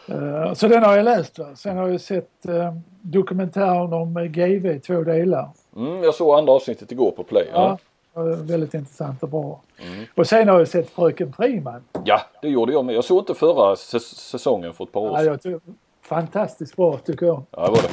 Eh, 0.08 0.54
Så 0.54 0.68
den 0.68 0.82
har 0.82 0.96
jag 0.96 1.04
läst. 1.04 1.38
Va? 1.38 1.46
Sen 1.56 1.76
har 1.76 1.88
jag 1.88 2.00
sett 2.00 2.46
eh, 2.48 2.74
dokumentären 3.02 3.92
om 3.92 4.16
eh, 4.16 4.22
GV 4.24 4.78
två 4.78 5.02
delar. 5.02 5.48
Mm, 5.76 6.02
jag 6.02 6.14
såg 6.14 6.38
andra 6.38 6.52
avsnittet 6.52 6.92
igår 6.92 7.10
på 7.10 7.22
Play. 7.22 7.48
Ja. 7.52 7.78
Ja. 8.14 8.22
Väldigt 8.22 8.74
intressant 8.74 9.22
och 9.22 9.28
bra. 9.28 9.60
Mm. 9.92 10.04
Och 10.14 10.26
sen 10.26 10.48
har 10.48 10.58
jag 10.58 10.68
sett 10.68 10.90
Fröken 10.90 11.32
Friman. 11.32 11.84
ja, 12.04 12.20
det 12.42 12.48
gjorde 12.48 12.72
jag 12.72 12.84
med. 12.84 12.94
Jag 12.94 13.04
såg 13.04 13.18
inte 13.18 13.34
förra 13.34 13.74
säs- 13.76 14.14
säsongen 14.14 14.72
för 14.72 14.84
ett 14.84 14.92
par 14.92 15.00
år 15.00 15.10
Ja, 15.12 15.18
sedan. 15.24 15.38
tycker, 15.38 15.60
fantastiskt 16.02 16.76
bra 16.76 16.98
tycker 16.98 17.26
jag. 17.26 17.42
Ja, 17.50 17.64
det 17.64 17.70
var 17.70 17.78
det. 17.82 17.88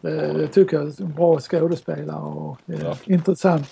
Det, 0.00 0.32
det 0.38 0.46
tycker 0.46 0.76
jag. 0.76 0.92
Bra 1.08 1.38
skådespelare 1.40 2.20
och 2.22 2.56
Ja. 2.66 2.96
intressant. 3.04 3.68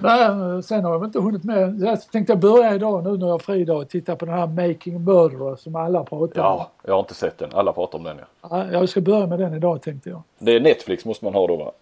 Nej, 0.00 0.62
sen 0.62 0.84
har 0.84 0.92
jag 0.92 1.04
inte 1.04 1.20
hunnit 1.20 1.44
med. 1.44 1.80
Jag 1.80 2.02
tänkte 2.02 2.36
börja 2.36 2.74
idag 2.74 3.04
nu 3.04 3.16
när 3.18 3.26
jag 3.26 3.34
har 3.34 3.38
fri 3.38 3.64
dag 3.64 3.76
och 3.80 3.88
titta 3.88 4.16
på 4.16 4.24
den 4.24 4.34
här 4.34 4.46
Making 4.46 5.04
Murderer 5.04 5.56
som 5.56 5.76
alla 5.76 6.04
pratar 6.04 6.40
om. 6.42 6.46
Ja, 6.46 6.70
jag 6.82 6.92
har 6.94 7.00
inte 7.00 7.14
sett 7.14 7.38
den. 7.38 7.50
Alla 7.52 7.72
pratar 7.72 7.98
om 7.98 8.04
den. 8.04 8.16
Ja, 8.50 8.66
Jag 8.72 8.88
ska 8.88 9.00
börja 9.00 9.26
med 9.26 9.38
den 9.38 9.54
idag 9.54 9.82
tänkte 9.82 10.10
jag. 10.10 10.22
Det 10.38 10.52
är 10.56 10.60
Netflix 10.60 11.04
måste 11.04 11.24
man 11.24 11.34
ha 11.34 11.46
då 11.46 11.56
va? 11.56 11.72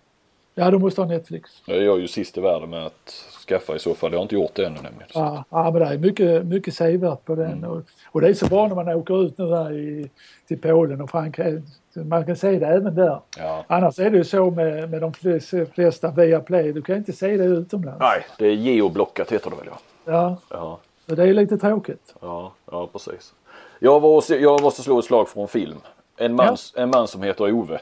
Ja, 0.58 0.70
du 0.70 0.78
måste 0.78 1.00
ha 1.00 1.08
Netflix. 1.08 1.50
Jag 1.66 1.76
är 1.78 1.96
ju 1.98 2.08
sist 2.08 2.38
i 2.38 2.40
världen 2.40 2.70
med 2.70 2.86
att 2.86 3.10
skaffa 3.48 3.76
i 3.76 3.78
så 3.78 3.94
fall. 3.94 4.12
Jag 4.12 4.18
har 4.18 4.22
inte 4.22 4.34
gjort 4.34 4.54
det 4.54 4.66
ännu 4.66 4.74
nämligen. 4.82 5.08
Ja, 5.14 5.44
ja 5.50 5.70
men 5.70 5.74
det 5.82 5.86
är 5.86 5.98
mycket, 5.98 6.46
mycket 6.46 6.74
sevärt 6.74 7.24
på 7.24 7.34
den. 7.34 7.64
Och, 7.64 7.82
och 8.12 8.20
det 8.20 8.28
är 8.28 8.34
så 8.34 8.46
bra 8.46 8.66
när 8.68 8.74
man 8.74 8.88
åker 8.88 9.22
ut 9.26 9.38
nu 9.38 9.54
här 9.54 9.72
i, 9.72 10.10
till 10.48 10.60
Polen 10.60 11.00
och 11.00 11.10
Frankrike. 11.10 11.62
Man 11.94 12.26
kan 12.26 12.36
se 12.36 12.58
det 12.58 12.66
även 12.66 12.94
där. 12.94 13.20
Ja. 13.38 13.64
Annars 13.66 13.98
är 13.98 14.10
det 14.10 14.16
ju 14.16 14.24
så 14.24 14.50
med, 14.50 14.90
med 14.90 15.00
de 15.00 15.12
flesta, 15.12 15.66
flesta 15.66 16.10
via 16.10 16.40
Play. 16.40 16.72
Du 16.72 16.82
kan 16.82 16.96
inte 16.96 17.12
se 17.12 17.36
det 17.36 17.44
utomlands. 17.44 18.00
Nej, 18.00 18.24
det 18.38 18.46
är 18.46 18.52
geoblockat 18.54 19.32
heter 19.32 19.50
det 19.50 19.56
väl 19.56 19.66
ja. 19.70 19.78
Ja, 20.04 20.36
Ja, 20.50 20.78
så 21.08 21.14
det 21.14 21.22
är 21.22 21.34
lite 21.34 21.58
tråkigt. 21.58 22.14
ja, 22.20 22.52
ja 22.70 22.86
precis. 22.92 23.34
Jag, 23.78 24.00
var, 24.00 24.24
jag 24.34 24.62
måste 24.62 24.82
slå 24.82 24.98
ett 24.98 25.04
slag 25.04 25.28
för 25.28 25.40
en 25.42 25.48
film. 25.48 25.78
En 26.16 26.34
man, 26.34 26.56
en 26.76 26.90
man 26.90 27.08
som 27.08 27.22
heter 27.22 27.52
Ove. 27.52 27.80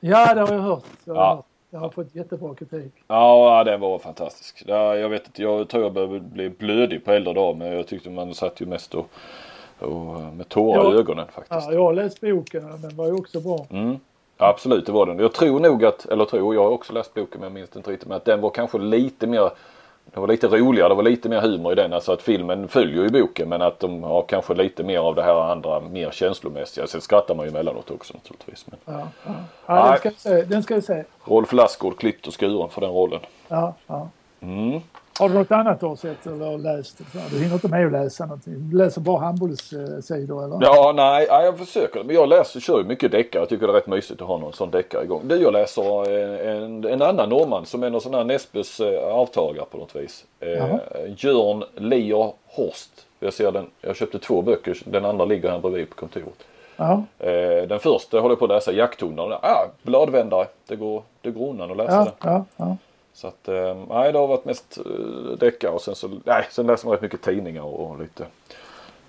Ja, 0.00 0.34
det 0.34 0.40
har 0.40 0.52
jag 0.52 0.60
hört. 0.60 0.84
Har, 1.06 1.14
Ja. 1.14 1.34
hört. 1.36 1.44
Jag 1.70 1.80
har 1.80 1.88
fått 1.90 2.14
jättebra 2.14 2.54
kritik. 2.54 2.92
Ja, 3.08 3.64
den 3.64 3.80
var 3.80 3.98
fantastisk. 3.98 4.62
Ja, 4.66 4.96
jag 4.96 5.08
vet 5.08 5.26
inte, 5.26 5.42
jag 5.42 5.68
tror 5.68 5.82
jag 5.82 5.92
började 5.92 6.20
bli 6.20 6.48
blödig 6.50 7.04
på 7.04 7.12
äldre 7.12 7.32
dagar 7.34 7.58
men 7.58 7.72
jag 7.72 7.86
tyckte 7.86 8.10
man 8.10 8.34
satt 8.34 8.60
ju 8.60 8.66
mest 8.66 8.94
och, 8.94 9.06
och 9.78 10.20
med 10.36 10.48
tårar 10.48 10.84
Ja. 10.84 10.94
i 10.94 10.96
ögonen 10.98 11.26
faktiskt. 11.26 11.66
Ja, 11.66 11.72
jag 11.72 11.82
har 11.82 11.92
läst 11.92 12.20
boken 12.20 12.82
den 12.82 12.96
var 12.96 13.06
ju 13.06 13.12
också 13.12 13.40
bra. 13.40 13.66
Mm. 13.70 13.96
Absolut, 14.36 14.86
det 14.86 14.92
var 14.92 15.06
den. 15.06 15.18
Jag 15.18 15.32
tror 15.32 15.60
nog 15.60 15.84
att, 15.84 16.06
eller 16.06 16.24
tror, 16.24 16.54
jag 16.54 16.62
har 16.64 16.70
också 16.70 16.92
läst 16.92 17.14
boken 17.14 17.40
men 17.40 17.42
jag 17.42 17.52
minns 17.52 17.76
inte 17.76 17.90
riktigt, 17.90 18.08
men 18.08 18.16
att 18.16 18.24
den 18.24 18.40
var 18.40 18.50
kanske 18.50 18.78
lite 18.78 19.26
mer 19.26 19.50
det 20.04 20.20
var 20.20 20.28
lite 20.28 20.46
roligare, 20.48 20.88
det 20.88 20.94
var 20.94 21.02
lite 21.02 21.28
mer 21.28 21.40
humor 21.40 21.72
i 21.72 21.74
den. 21.74 21.92
Alltså 21.92 22.12
att 22.12 22.22
filmen 22.22 22.68
följer 22.68 23.02
ju 23.02 23.08
boken 23.08 23.48
men 23.48 23.62
att 23.62 23.80
de 23.80 24.02
har 24.02 24.22
kanske 24.22 24.54
lite 24.54 24.82
mer 24.84 24.98
av 24.98 25.14
det 25.14 25.22
här 25.22 25.34
andra 25.52 25.80
mer 25.80 26.10
känslomässiga. 26.10 26.86
Sen 26.86 27.00
skrattar 27.00 27.34
man 27.34 27.46
ju 27.46 27.50
emellanåt 27.50 27.90
också 27.90 28.14
naturligtvis. 28.14 28.66
Men 28.66 28.78
Ja, 28.94 29.08
ja. 29.26 29.32
ja 29.66 29.88
den, 29.90 29.98
ska 29.98 30.08
jag 30.08 30.18
se. 30.18 30.42
den 30.42 30.62
ska 30.62 30.74
jag 30.74 30.84
se. 30.84 31.04
Rolf 31.24 31.52
Lassgård 31.52 31.98
klippt 31.98 32.26
och 32.26 32.40
skuren 32.40 32.68
för 32.68 32.80
den 32.80 32.90
rollen. 32.90 33.20
Ja, 33.48 33.74
ja. 33.86 34.08
Mm. 34.40 34.80
Har 35.18 35.28
du 35.28 35.34
något 35.34 35.50
annat 35.50 35.80
du 35.80 35.86
har 35.86 35.96
sett 35.96 36.26
eller 36.26 36.58
läst? 36.58 37.00
Du 37.30 37.38
hinner 37.38 37.54
inte 37.54 37.68
med 37.68 37.86
att 37.86 37.92
läsa 37.92 38.26
någonting. 38.26 38.70
Du 38.70 38.76
läser 38.76 39.00
bara 39.00 39.20
handbollssidor 39.20 40.44
eller? 40.44 40.58
Ja, 40.60 40.92
nej, 40.96 41.26
ja, 41.28 41.42
jag 41.42 41.58
försöker. 41.58 42.04
Men 42.04 42.14
jag 42.14 42.28
läser, 42.28 42.60
kör 42.60 42.78
ju 42.78 42.84
mycket 42.84 43.12
deckare. 43.12 43.42
Jag 43.42 43.48
tycker 43.48 43.66
det 43.66 43.72
är 43.72 43.74
rätt 43.74 43.86
mysigt 43.86 44.22
att 44.22 44.28
ha 44.28 44.38
någon 44.38 44.52
sån 44.52 44.70
deckare 44.70 45.04
igång. 45.04 45.22
Du, 45.24 45.36
jag 45.36 45.52
läser 45.52 46.12
eh, 46.12 46.56
en, 46.56 46.84
en 46.84 47.02
annan 47.02 47.28
norrman 47.28 47.66
som 47.66 47.82
är 47.82 47.90
någon 47.90 48.00
sån 48.00 48.14
här 48.14 48.24
Nesbøs 48.24 48.80
eh, 48.80 49.14
avtagare 49.14 49.64
på 49.70 49.78
något 49.78 49.96
vis. 49.96 50.24
Eh. 50.40 50.76
Jörn 51.16 51.64
Lier 51.74 52.32
Horst. 52.46 53.06
Jag 53.20 53.32
ser 53.32 53.52
den, 53.52 53.66
jag 53.80 53.96
köpte 53.96 54.18
två 54.18 54.42
böcker. 54.42 54.78
Den 54.84 55.04
andra 55.04 55.24
ligger 55.24 55.50
här 55.50 55.58
bredvid 55.58 55.90
på 55.90 55.96
kontoret. 55.96 56.46
Eh, 57.18 57.68
den 57.68 57.78
första 57.78 58.20
håller 58.20 58.32
jag 58.32 58.38
på 58.38 58.44
att 58.44 58.50
läsa, 58.50 58.72
Jakttonerna. 58.72 59.34
Ah, 59.42 59.66
bladvändare. 59.82 60.46
Det 60.66 60.76
går, 60.76 61.02
det 61.20 61.30
går 61.30 61.50
undan 61.50 61.70
att 61.70 61.76
läsa 61.76 61.92
ja, 61.92 62.04
den. 62.04 62.14
ja, 62.32 62.44
ja. 62.56 62.76
Så 63.12 63.26
att, 63.26 63.48
eh, 63.48 63.76
nej 63.88 64.12
det 64.12 64.18
har 64.18 64.26
varit 64.26 64.44
mest 64.44 64.78
eh, 64.78 65.32
deckare 65.38 65.70
och 65.70 65.82
sen 65.82 65.94
så, 65.94 66.20
nej, 66.24 66.46
sen 66.50 66.66
läser 66.66 66.86
man 66.86 66.92
rätt 66.92 67.02
mycket 67.02 67.22
tidningar 67.22 67.62
och, 67.62 68.00
lite 68.00 68.26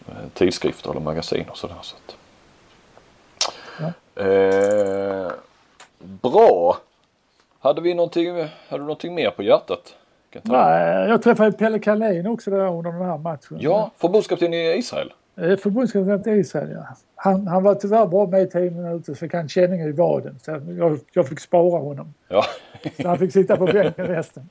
eh, 0.08 0.30
tidskrifter 0.34 0.92
eller 0.92 1.02
magasin 1.02 1.46
och 1.50 1.58
sådär. 1.58 1.76
Så 1.82 1.96
att. 1.96 2.18
Eh, 4.16 5.32
bra! 6.00 6.78
Hade 7.60 7.82
vi 7.82 7.94
någonting, 7.94 8.38
hade 8.38 8.52
du 8.70 8.80
någonting 8.80 9.16
mer 9.16 9.32
på 9.32 9.44
hjärtat? 9.44 9.96
Jag? 10.32 10.42
Nej, 10.46 11.10
jag 11.10 11.22
träffade 11.24 11.52
Pelle 11.52 11.80
Kalén 11.80 12.28
också 12.28 12.52
där 12.52 12.68
under 12.68 12.92
den 12.92 13.02
här 13.02 13.18
matchen. 13.18 13.58
Ja, 13.60 13.92
förbundskapten 13.98 14.54
i 14.54 14.78
Israel. 14.78 15.14
Eh, 15.42 15.58
Förbundskapten 15.58 16.40
Israel, 16.40 16.72
ja. 16.72 16.88
Han, 17.16 17.48
han 17.48 17.64
var 17.64 17.76
tyvärr 17.76 18.06
bara 18.06 18.28
med 18.28 18.42
i 18.42 18.48
10 18.50 18.72
minuter 18.72 19.14
så 19.14 19.16
fick 19.16 19.34
han 19.34 19.50
känningar 19.50 19.88
i 19.88 19.92
vaden. 19.92 20.40
Så 20.46 20.62
jag, 20.78 21.00
jag 21.14 21.28
fick 21.28 21.40
spara 21.40 21.80
honom. 21.80 22.14
Ja, 22.28 22.44
Så 23.02 23.08
han 23.08 23.18
fick 23.18 23.34
sitta 23.34 23.58
på 23.58 23.66
bänken 23.66 24.08
resten. 24.08 24.50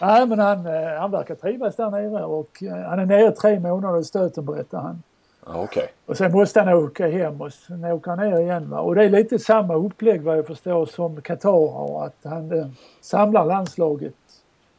Nej, 0.00 0.26
men 0.26 0.38
han, 0.38 0.66
eh, 0.66 1.00
han 1.00 1.10
verkar 1.10 1.34
trivas 1.34 1.76
där 1.76 1.90
nere 1.90 2.24
och 2.24 2.62
eh, 2.62 2.76
han 2.76 2.98
är 2.98 3.06
nere 3.06 3.30
tre 3.30 3.60
månader 3.60 4.00
i 4.00 4.04
stöten 4.04 4.44
berättar 4.44 4.78
han. 4.78 5.02
Okej. 5.46 5.88
Och 6.06 6.16
sen 6.16 6.32
måste 6.32 6.60
han 6.60 6.74
åka 6.74 7.08
hem 7.08 7.40
och 7.40 7.52
sen 7.52 7.84
åker 7.84 8.10
han 8.10 8.30
ner 8.30 8.40
igen. 8.40 8.70
Va? 8.70 8.80
Och 8.80 8.94
det 8.94 9.04
är 9.04 9.10
lite 9.10 9.38
samma 9.38 9.74
upplägg 9.74 10.22
vad 10.22 10.38
jag 10.38 10.46
förstår 10.46 10.86
som 10.86 11.22
Qatar 11.22 11.72
har. 11.72 12.06
Att 12.06 12.16
han 12.22 12.58
eh, 12.58 12.66
samlar 13.00 13.44
landslaget 13.44 14.14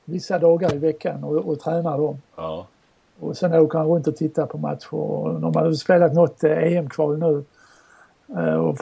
vissa 0.05 0.39
dagar 0.39 0.73
i 0.73 0.77
veckan 0.77 1.23
och, 1.23 1.35
och 1.35 1.59
tränar 1.59 1.97
dem. 1.97 2.21
Ja. 2.35 2.67
Och 3.19 3.37
sen 3.37 3.53
åker 3.53 3.77
han 3.79 3.87
runt 3.87 4.07
och 4.07 4.15
tittar 4.15 4.45
på 4.45 4.57
matcher. 4.57 4.93
Och 4.93 5.39
de 5.41 5.55
har 5.55 5.71
spelat 5.73 6.13
något 6.13 6.43
eh, 6.43 6.51
EM-kval 6.77 7.17
nu. 7.19 7.43
eh, 8.41 8.55
Och 8.55 8.77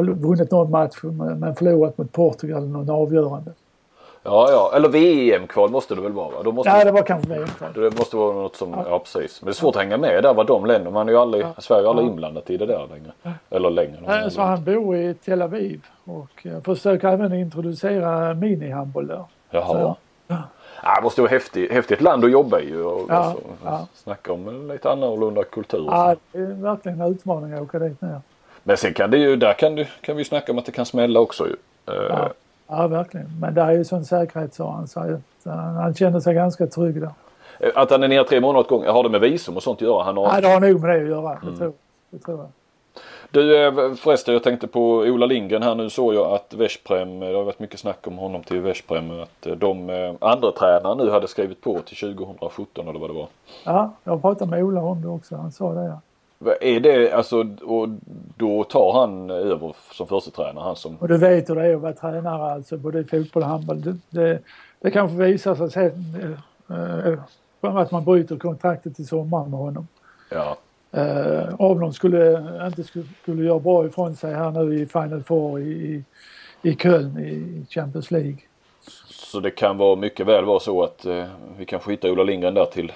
eh, 0.00 0.04
vunnit 0.14 0.50
någon 0.50 0.70
match 0.70 0.96
men 1.38 1.54
förlorat 1.54 1.98
mot 1.98 2.12
Portugal 2.12 2.68
någon 2.68 2.90
avgörande. 2.90 3.52
ja, 4.22 4.48
ja. 4.50 4.72
Eller 4.76 4.88
VM-kval 4.88 5.70
måste 5.70 5.94
det 5.94 6.00
väl 6.00 6.12
vara 6.12 6.28
va? 6.30 6.42
Då 6.44 6.52
måste 6.52 6.70
Ja, 6.70 6.84
det 6.84 6.92
var 6.92 7.02
kanske 7.02 7.28
VM-kval. 7.28 7.70
det 7.74 7.98
måste 7.98 8.16
vara 8.16 8.34
något 8.34 8.56
som, 8.56 8.70
ja 8.90 8.98
precis. 8.98 9.42
Men 9.42 9.46
det 9.46 9.50
är 9.50 9.54
svårt 9.54 9.76
att 9.76 9.82
hänga 9.82 9.96
med 9.96 10.22
där 10.22 10.34
vad 10.34 10.46
de 10.46 10.66
länder, 10.66 10.90
man 10.90 11.08
är 11.08 11.12
ju 11.12 11.18
aldrig, 11.18 11.46
Sverige 11.58 11.84
är 11.86 11.88
aldrig 11.90 12.06
Ja. 12.06 12.10
inblandat 12.10 12.50
i 12.50 12.56
det 12.56 12.66
där 12.66 12.86
längre. 12.90 13.36
Eller 13.50 13.70
längre. 13.70 13.98
Nej, 14.06 14.30
Så 14.30 14.42
han 14.42 14.64
bor 14.64 14.96
i 14.96 15.14
Tel 15.14 15.42
Aviv 15.42 15.86
och 16.04 16.46
försöker 16.64 17.08
även 17.08 17.32
introducera 17.34 18.34
minihandboll 18.34 19.06
där. 19.06 19.24
Jaha. 19.50 19.66
Så, 19.66 19.96
Ja, 20.82 20.94
det 20.96 21.02
måste 21.02 21.20
vara 21.20 21.30
häftigt, 21.30 21.72
häftigt 21.72 22.00
land 22.00 22.24
att 22.24 22.30
jobba 22.30 22.60
i 22.60 22.74
och, 22.74 23.06
Ja, 23.08 23.14
alltså, 23.14 23.42
ja. 23.64 23.86
snacka 23.94 24.32
om 24.32 24.68
lite 24.72 24.90
annorlunda 24.90 25.44
kultur. 25.44 25.84
Ja, 25.86 26.14
så. 26.32 26.38
det 26.38 26.44
är 26.44 26.46
verkligen 26.62 27.00
en 27.00 27.12
utmaning 27.12 27.52
att 27.52 27.62
åka 27.62 27.78
dit 27.78 28.00
ner. 28.00 28.20
Men 28.62 28.76
sen 28.76 28.94
kan 28.94 29.10
det 29.10 29.18
ju, 29.18 29.36
där 29.36 29.52
kan, 29.52 29.74
du, 29.74 29.86
kan 30.00 30.16
vi 30.16 30.24
snacka 30.24 30.52
om 30.52 30.58
att 30.58 30.66
det 30.66 30.72
kan 30.72 30.86
smälla 30.86 31.20
också 31.20 31.46
ju. 31.46 31.56
Eh, 31.94 32.02
Ja, 32.08 32.30
ja 32.68 32.86
verkligen. 32.86 33.26
Men 33.40 33.54
det 33.54 33.60
är 33.60 33.70
ju 33.72 33.84
sån 33.84 34.04
säkerhet 34.04 34.54
sa 34.54 34.72
han. 34.72 34.88
Så 34.88 35.00
att, 35.00 35.10
eh, 35.46 35.52
han 35.52 35.94
känner 35.94 36.20
sig 36.20 36.34
ganska 36.34 36.66
trygg 36.66 37.00
där. 37.00 37.10
Att 37.74 37.90
han 37.90 38.02
är 38.02 38.08
nere 38.08 38.24
tre 38.24 38.40
månader 38.40 38.60
åt 38.60 38.68
gången, 38.68 38.90
har 38.90 39.02
det 39.02 39.08
med 39.08 39.20
visum 39.20 39.56
och 39.56 39.62
sånt 39.62 39.78
att 39.78 39.82
göra? 39.88 40.02
Han 40.02 40.16
har... 40.16 40.24
Ja, 40.34 40.40
det 40.40 40.48
har 40.48 40.60
nog 40.60 40.80
med 40.80 40.90
det 40.90 41.02
att 41.02 41.08
göra. 41.08 41.38
Mm. 41.42 41.52
Det, 41.52 41.58
tror, 41.58 41.72
det 42.10 42.18
tror 42.18 42.38
jag. 42.38 42.48
Du 43.30 43.66
eh, 43.66 43.94
förresten, 43.94 44.34
jag 44.34 44.42
tänkte 44.42 44.66
på 44.66 44.96
Ola 44.96 45.26
Lindgren 45.26 45.62
här 45.62 45.74
nu 45.74 45.90
såg 45.90 46.14
jag 46.14 46.32
att 46.32 46.54
Veszprem, 46.54 47.20
det 47.20 47.36
har 47.36 47.44
varit 47.44 47.58
mycket 47.58 47.80
snack 47.80 48.06
om 48.06 48.18
honom 48.18 48.42
till 48.42 48.60
Veszprem, 48.60 49.10
att 49.10 49.46
eh, 49.46 49.52
de 49.52 49.90
eh, 49.90 50.14
andra 50.20 50.52
tränare 50.52 50.94
nu 50.94 51.10
hade 51.10 51.28
skrivit 51.28 51.60
på 51.60 51.80
till 51.80 52.14
2017 52.16 52.88
eller 52.88 53.00
vad 53.00 53.10
det 53.10 53.14
var. 53.14 53.26
Ja, 53.64 53.92
jag 54.04 54.22
pratat 54.22 54.48
med 54.48 54.64
Ola 54.64 54.80
om 54.80 55.02
det 55.02 55.08
också. 55.08 55.36
Han 55.36 55.52
sa 55.52 55.72
det. 55.72 55.84
Ja. 55.84 56.00
Är 56.60 56.80
det 56.80 57.12
alltså, 57.12 57.46
och 57.62 57.88
då 58.36 58.64
tar 58.64 58.92
han 58.92 59.30
över 59.30 59.74
som 59.92 60.06
första 60.06 60.30
tränare 60.30 60.64
han 60.64 60.76
som... 60.76 60.96
Och 60.96 61.08
du 61.08 61.18
vet 61.18 61.50
hur 61.50 61.54
det 61.54 61.66
är 61.66 61.74
att 61.74 61.80
vara 61.80 61.92
tränare 61.92 62.52
alltså 62.52 62.76
både 62.76 63.00
i 63.00 63.04
fotboll 63.04 63.42
och 63.42 63.48
handboll. 63.48 63.80
Det, 63.80 63.96
det, 64.10 64.38
det 64.80 64.90
kanske 64.90 65.16
visar 65.16 65.54
sig 65.54 65.70
sen 65.70 66.38
eh, 66.68 67.06
eh, 67.62 67.76
att 67.76 67.90
man 67.90 68.04
bryter 68.04 68.36
kontraktet 68.36 69.00
i 69.00 69.04
sommar 69.04 69.44
med 69.44 69.58
honom. 69.58 69.88
Ja, 70.30 70.56
Eh, 70.92 71.54
om 71.58 71.80
de 71.80 71.92
skulle, 71.92 72.46
inte 72.66 72.84
skulle, 72.84 73.04
skulle 73.22 73.44
göra 73.44 73.58
bra 73.58 73.86
ifrån 73.86 74.16
sig 74.16 74.34
här 74.34 74.50
nu 74.50 74.80
i 74.80 74.86
Final 74.86 75.22
Four 75.22 75.60
i, 75.60 75.64
i, 75.72 76.04
i 76.70 76.74
Köln 76.76 77.18
i 77.18 77.64
Champions 77.70 78.10
League. 78.10 78.36
så 79.10 79.40
det 79.40 79.50
kan 79.50 79.78
vara 79.78 79.96
mycket 79.96 80.26
väl 80.26 80.44
vara 80.44 80.60
så 80.60 80.82
att 80.82 81.06
eh, 81.06 81.24
vi 81.58 81.64
kan 81.64 81.80
skita 81.80 82.10
Ola 82.10 82.22
Lindgren 82.22 82.54
där 82.54 82.64
till, 82.64 82.92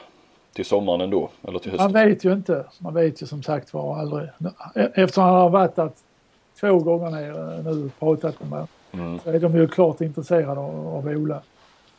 till 0.53 0.65
sommaren 0.65 1.01
ändå, 1.01 1.31
eller 1.49 1.59
till 1.59 1.71
hösten. 1.71 1.93
Man 1.93 2.09
vet 2.09 2.25
ju 2.25 2.33
inte. 2.33 2.65
Man 2.79 2.95
vet 2.95 3.23
ju 3.23 3.27
som 3.27 3.43
sagt 3.43 3.75
var 3.75 3.99
aldrig. 3.99 4.29
Eftersom 4.75 5.25
han 5.25 5.35
har 5.35 5.51
varit 5.51 5.77
där 5.77 5.91
två 6.61 6.79
gånger 6.79 7.11
ner 7.11 7.63
nu 7.63 7.85
och 7.85 7.99
pratat 7.99 8.41
med 8.41 8.51
mig. 8.51 8.67
Mm. 8.93 9.19
Så 9.19 9.31
är 9.31 9.41
de 9.41 9.57
ju 9.57 9.69
klart 9.69 10.01
intresserade 10.01 10.61
av, 10.61 10.89
av 10.89 11.07
Ola. 11.07 11.41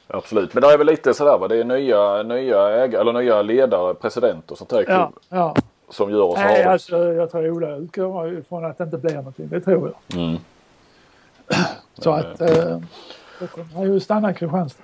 Absolut, 0.07 0.53
men 0.53 0.61
det 0.61 0.67
är 0.67 0.77
väl 0.77 0.87
lite 0.87 1.13
sådär 1.13 1.37
va, 1.37 1.47
det 1.47 1.57
är 1.57 1.63
nya, 1.63 2.23
nya 2.23 2.69
ägare, 2.69 3.01
eller 3.01 3.13
nya 3.13 3.41
ledare, 3.41 3.93
president 3.93 4.51
och 4.51 4.57
sånt 4.57 4.69
där 4.69 4.85
Ja, 4.87 5.11
ja. 5.29 5.55
Som 5.89 6.11
gör 6.11 6.21
oss 6.21 6.37
Nej, 6.37 6.63
alltså, 6.63 7.13
jag 7.13 7.31
tror 7.31 7.49
Ola 7.49 7.75
utgår 7.75 8.37
ifrån 8.37 8.65
att 8.65 8.77
det 8.77 8.83
inte 8.83 8.97
blir 8.97 9.15
någonting. 9.15 9.47
Det 9.47 9.61
tror 9.61 9.93
jag. 10.09 10.19
Mm. 10.19 10.37
Så 11.97 12.11
att 12.11 12.41
eh, 12.41 12.79
då 13.39 13.47
kommer 13.47 13.73
han 13.73 13.93
ju 13.93 13.99
stanna 13.99 14.31
i 14.31 14.33
Kristianstad. 14.33 14.83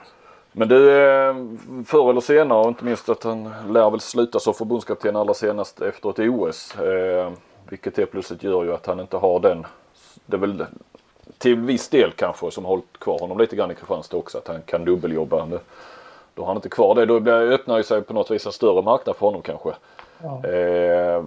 Men 0.52 0.68
du, 0.68 0.92
eh, 0.92 1.36
förr 1.86 2.10
eller 2.10 2.22
senare 2.22 2.60
och 2.60 2.68
inte 2.68 2.86
minst 2.86 3.10
att 3.10 3.24
han 3.24 3.54
lär 3.70 3.90
väl 3.90 4.00
sluta 4.00 4.40
som 4.40 4.54
förbundskapten 4.54 5.16
allra 5.16 5.34
senast 5.34 5.82
efter 5.82 6.10
ett 6.10 6.20
OS. 6.20 6.76
Eh, 6.76 7.32
vilket 7.70 7.98
helt 7.98 8.12
plötsligt 8.12 8.44
gör 8.44 8.64
ju 8.64 8.74
att 8.74 8.86
han 8.86 9.00
inte 9.00 9.18
har 9.18 9.40
den. 9.40 9.66
Det 10.26 10.36
är 10.36 10.40
väl 10.40 10.66
till 11.38 11.56
viss 11.56 11.90
del 11.90 12.12
kanske 12.12 12.52
som 12.52 12.66
har 12.66 12.70
hållit 12.70 13.00
kvar 13.00 13.20
honom 13.20 13.38
lite 13.38 13.56
grann 13.56 13.72
i 13.72 13.76
Kristianstad 13.76 14.18
också. 14.18 14.38
Att 14.38 14.48
han 14.48 14.62
kan 14.62 14.86
dubbeljobba. 14.86 15.48
Då 16.36 16.42
har 16.42 16.48
han 16.48 16.56
inte 16.56 16.70
kvar 16.70 16.96
det. 16.96 17.06
Då 17.06 17.32
öppnar 17.32 17.78
ju 17.78 17.84
sig 17.84 18.02
på 18.02 18.14
något 18.14 18.32
vis 18.32 18.46
en 18.46 18.52
större 18.52 18.82
marknad 18.82 19.16
för 19.16 19.26
honom 19.26 19.42
kanske. 19.42 19.70
Ja. 20.24 20.50
Eh, 20.50 21.24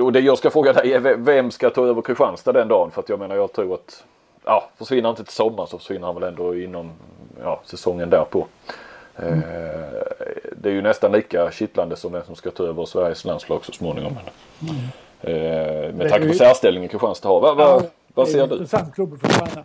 och 0.00 0.12
det 0.12 0.20
jag 0.20 0.38
ska 0.38 0.50
fråga 0.50 0.72
dig 0.72 0.92
är 0.92 1.00
vem 1.16 1.50
ska 1.50 1.70
ta 1.70 1.86
över 1.86 2.02
Kristianstad 2.02 2.52
den 2.52 2.68
dagen? 2.68 2.90
För 2.90 3.00
att 3.00 3.08
jag 3.08 3.18
menar 3.18 3.36
jag 3.36 3.52
tror 3.52 3.74
att 3.74 4.04
ja, 4.44 4.68
försvinner 4.76 5.02
han 5.02 5.12
inte 5.12 5.24
till 5.24 5.34
sommar 5.34 5.66
så 5.66 5.78
försvinner 5.78 6.06
han 6.06 6.14
väl 6.14 6.24
ändå 6.24 6.56
inom 6.56 6.90
ja, 7.42 7.60
säsongen 7.64 8.10
därpå. 8.10 8.46
Mm. 9.16 9.38
Eh, 9.38 10.02
det 10.56 10.68
är 10.68 10.72
ju 10.72 10.82
nästan 10.82 11.12
lika 11.12 11.50
kittlande 11.50 11.96
som 11.96 12.12
vem 12.12 12.24
som 12.24 12.36
ska 12.36 12.50
ta 12.50 12.64
över 12.64 12.84
Sveriges 12.84 13.24
landslag 13.24 13.64
så 13.64 13.72
småningom. 13.72 14.12
Mm. 14.62 14.74
Eh, 15.20 15.94
med 15.94 16.10
tanke 16.10 16.28
på 16.28 16.34
särställningen 16.34 16.88
Kristianstad 16.88 17.28
har. 17.28 17.40
Va, 17.40 17.54
va, 17.54 17.64
ja, 17.64 17.82
vad 18.14 18.28
ser 18.28 18.46
du? 18.46 18.54
Intressant 18.54 18.94
klubb 18.94 19.22
träna. 19.22 19.64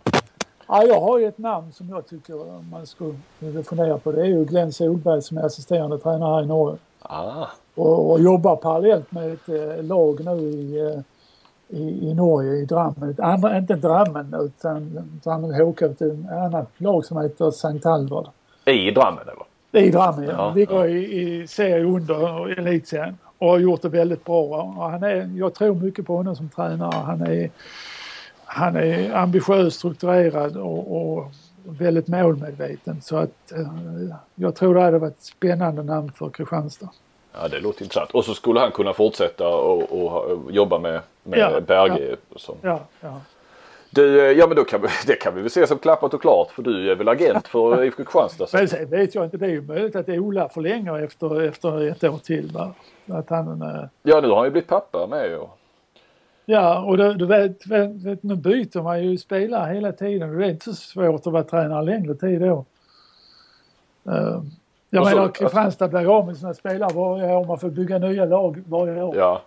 Ja, 0.68 0.84
jag 0.84 1.02
har 1.02 1.19
ju 1.19 1.28
ett 1.28 1.38
namn 1.38 1.74
som 1.74 1.90
jag 1.90 2.07
tycker 2.07 2.61
man 2.72 2.88
skulle 2.88 3.64
fundera 3.64 3.98
på. 3.98 4.11
Det 4.11 4.22
är 4.22 4.26
ju 4.26 4.45
Glenn 4.45 4.74
Solberg 4.74 5.22
som 5.22 5.38
är 5.38 5.41
assisterande 5.45 5.98
tränare 5.98 6.36
här 6.36 6.44
i 6.44 6.45
Norge. 6.45 6.78
Ah. 7.08 7.48
Och, 7.76 8.12
och 8.12 8.22
jobbar 8.22 8.56
parallellt 8.56 9.12
med 9.12 9.34
ett 9.34 9.50
eh, 9.50 9.84
lag 9.84 10.26
nu 10.26 10.32
i, 10.32 10.80
eh, 10.80 11.00
i, 11.78 12.10
i 12.10 12.14
Norge, 12.14 12.54
i 12.54 12.66
Drammen. 12.66 13.16
Andra, 13.20 13.58
inte 13.58 13.76
Drammen 13.76 14.36
utan 14.40 15.10
Drammen 15.24 15.54
HK, 15.54 15.82
ett 15.82 16.02
annat 16.32 16.70
lag 16.78 17.06
som 17.06 17.22
heter 17.22 17.52
Sankt 17.52 17.86
Halvard. 17.86 18.28
I 18.66 18.92
Drammen 18.92 19.22
eller? 19.22 19.86
I 19.86 19.90
Drammen 19.92 20.24
ja. 20.24 20.32
ja 20.32 20.54
Ligger 20.54 20.76
ja. 20.76 20.88
i, 20.88 21.42
i 21.42 21.48
serie 21.48 21.86
under 21.86 22.50
elitserien 22.60 23.18
och 23.38 23.50
har 23.50 23.60
gjort 23.60 23.82
det 23.82 23.90
väldigt 23.90 24.26
bra. 24.26 24.74
Och 24.78 24.92
han 24.92 25.04
är, 25.04 25.32
jag 25.38 25.54
tror 25.54 25.76
mycket 25.76 26.08
på 26.08 26.16
honom 26.16 26.36
som 26.36 26.50
tränare. 26.50 26.96
Han 26.96 27.22
är 27.22 27.50
han 28.50 28.76
är 28.76 29.16
ambitiös, 29.16 29.74
strukturerad 29.76 30.58
och, 30.58 31.18
och 31.18 31.32
väldigt 31.72 32.07
målmedveten. 32.07 33.02
Så 33.02 33.18
att 33.18 33.52
eh, 33.52 33.68
jag 34.35 34.56
tror 34.56 34.76
det 34.76 34.81
hade 34.81 34.99
varit 34.99 35.14
ett 35.14 35.23
spännande 35.23 35.84
namn 35.84 36.11
för 36.11 36.30
Kristianstad. 36.30 36.89
Ja 37.34 37.48
det 37.48 37.60
låter 37.60 37.84
intressant. 37.84 38.11
Och 38.11 38.26
så 38.26 38.34
skulle 38.34 38.60
han 38.60 38.72
kunna 38.72 38.94
fortsätta 38.94 39.48
och, 39.48 39.81
och, 39.91 40.23
och 40.23 40.52
jobba 40.52 40.80
med, 40.80 41.02
med 41.23 41.39
ja, 41.39 41.61
Berge. 41.61 42.10
Ja, 42.10 42.15
som... 42.35 42.56
ja, 42.61 42.80
ja. 42.99 43.22
Du, 43.89 44.26
eh, 44.26 44.31
ja 44.31 44.48
men 44.48 44.56
då 44.56 44.64
kan 44.64 44.81
vi, 44.81 44.88
det 45.07 45.15
kan 45.15 45.35
vi 45.35 45.41
väl 45.41 45.49
se 45.49 45.68
som 45.68 45.77
klappat 45.77 46.14
och 46.14 46.22
klart 46.22 46.52
för 46.52 46.64
du 46.64 46.91
är 46.91 46.95
väl 46.95 47.07
agent 47.07 47.48
för 47.48 47.84
IFK 47.85 48.03
Kristianstad? 48.03 48.48
Men 48.53 48.68
sen 48.68 48.89
vet 48.89 49.15
jag 49.15 49.23
inte, 49.26 49.38
det 49.38 49.45
är 49.45 49.49
ju 49.49 49.61
möjligt 49.61 49.95
att 49.95 50.10
Ola 50.10 50.49
förlänger 50.49 50.99
efter, 50.99 51.41
efter 51.41 51.88
ett 51.88 52.03
år 52.03 52.18
till. 52.18 52.52
Va? 52.52 52.73
Att 53.07 53.30
han. 53.30 53.64
Ja 54.03 54.22
nu 54.22 54.27
har 54.27 54.35
han 54.35 54.45
ju 54.45 54.52
blivit 54.52 54.69
pappa 54.69 55.07
med. 55.07 55.38
Och... 55.38 55.49
Ja, 56.49 56.80
och 56.82 56.98
du, 56.98 57.14
du 57.14 57.26
vet, 57.26 57.68
vet, 57.68 58.24
nu 58.24 58.36
byter 58.36 58.82
man 58.82 59.03
ju 59.03 59.18
spelare 59.18 59.74
hela 59.74 59.91
tiden. 59.91 60.38
Det 60.38 60.45
är 60.45 60.49
inte 60.49 60.65
så 60.65 60.74
svårt 60.74 61.28
att 61.28 61.34
vara 61.34 61.44
tränare 61.44 61.84
längre 61.84 62.15
tid 62.15 62.41
då. 62.41 62.65
Uh, 64.07 64.41
jag 64.90 65.02
och 65.02 65.10
menar, 65.10 65.28
Kristianstad 65.28 65.88
blir 65.88 66.18
av 66.18 66.26
med 66.26 66.38
sina 66.38 66.53
spelare 66.53 66.94
varje 66.94 67.36
år. 67.36 67.45
Man 67.45 67.60
får 67.60 67.69
bygga 67.69 67.98
nya 67.98 68.26
lag 68.26 68.64
varje 68.68 69.03
år. 69.03 69.15
Ja. 69.18 69.41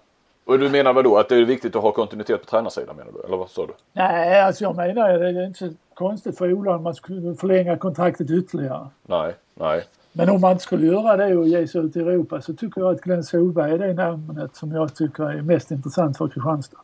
Och 0.44 0.58
du 0.58 0.70
menar 0.70 0.92
väl 0.92 1.04
då 1.04 1.18
att 1.18 1.28
det 1.28 1.36
är 1.36 1.44
viktigt 1.44 1.76
att 1.76 1.82
ha 1.82 1.92
kontinuitet 1.92 2.40
på 2.40 2.50
tränarsidan 2.50 2.96
menar 2.96 3.12
du? 3.12 3.26
Eller 3.26 3.36
vad 3.36 3.50
sa 3.50 3.66
du? 3.66 3.72
Nej, 3.92 4.40
alltså 4.40 4.64
jag 4.64 4.76
menar 4.76 5.18
det 5.18 5.28
är 5.28 5.46
inte 5.46 5.58
så 5.58 5.74
konstigt 5.94 6.38
för 6.38 6.52
Ola 6.52 6.76
om 6.76 6.82
man 6.82 6.94
skulle 6.94 7.34
förlänga 7.34 7.76
kontraktet 7.76 8.30
ytterligare. 8.30 8.86
Nej, 9.06 9.34
nej. 9.54 9.84
Men 10.12 10.30
om 10.30 10.40
man 10.40 10.52
inte 10.52 10.64
skulle 10.64 10.86
göra 10.86 11.16
det 11.16 11.36
och 11.36 11.48
ge 11.48 11.66
sig 11.66 11.80
ut 11.80 11.96
i 11.96 12.00
Europa 12.00 12.40
så 12.40 12.54
tycker 12.54 12.80
jag 12.80 12.94
att 12.94 13.00
Glenn 13.00 13.24
Solberg 13.24 13.72
är 13.72 13.78
det 13.78 13.94
namnet 13.94 14.56
som 14.56 14.72
jag 14.72 14.94
tycker 14.94 15.24
är 15.30 15.42
mest 15.42 15.70
intressant 15.70 16.18
för 16.18 16.28
Kristianstad. 16.28 16.78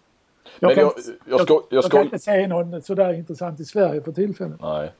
Jag, 0.61 0.75
kan, 0.75 0.85
jag, 0.85 0.93
jag, 1.29 1.41
ska, 1.41 1.55
jag, 1.55 1.67
ska... 1.67 1.77
jag, 1.77 1.91
kan 1.91 2.03
inte 2.03 2.19
se 2.19 2.47
någon 2.47 2.83
sådär 2.83 3.13
intressant 3.13 3.61
i 3.61 3.65
Sverige 3.65 4.01
för 4.01 4.13
tillfället. 4.13 4.61
Nej. 4.61 4.91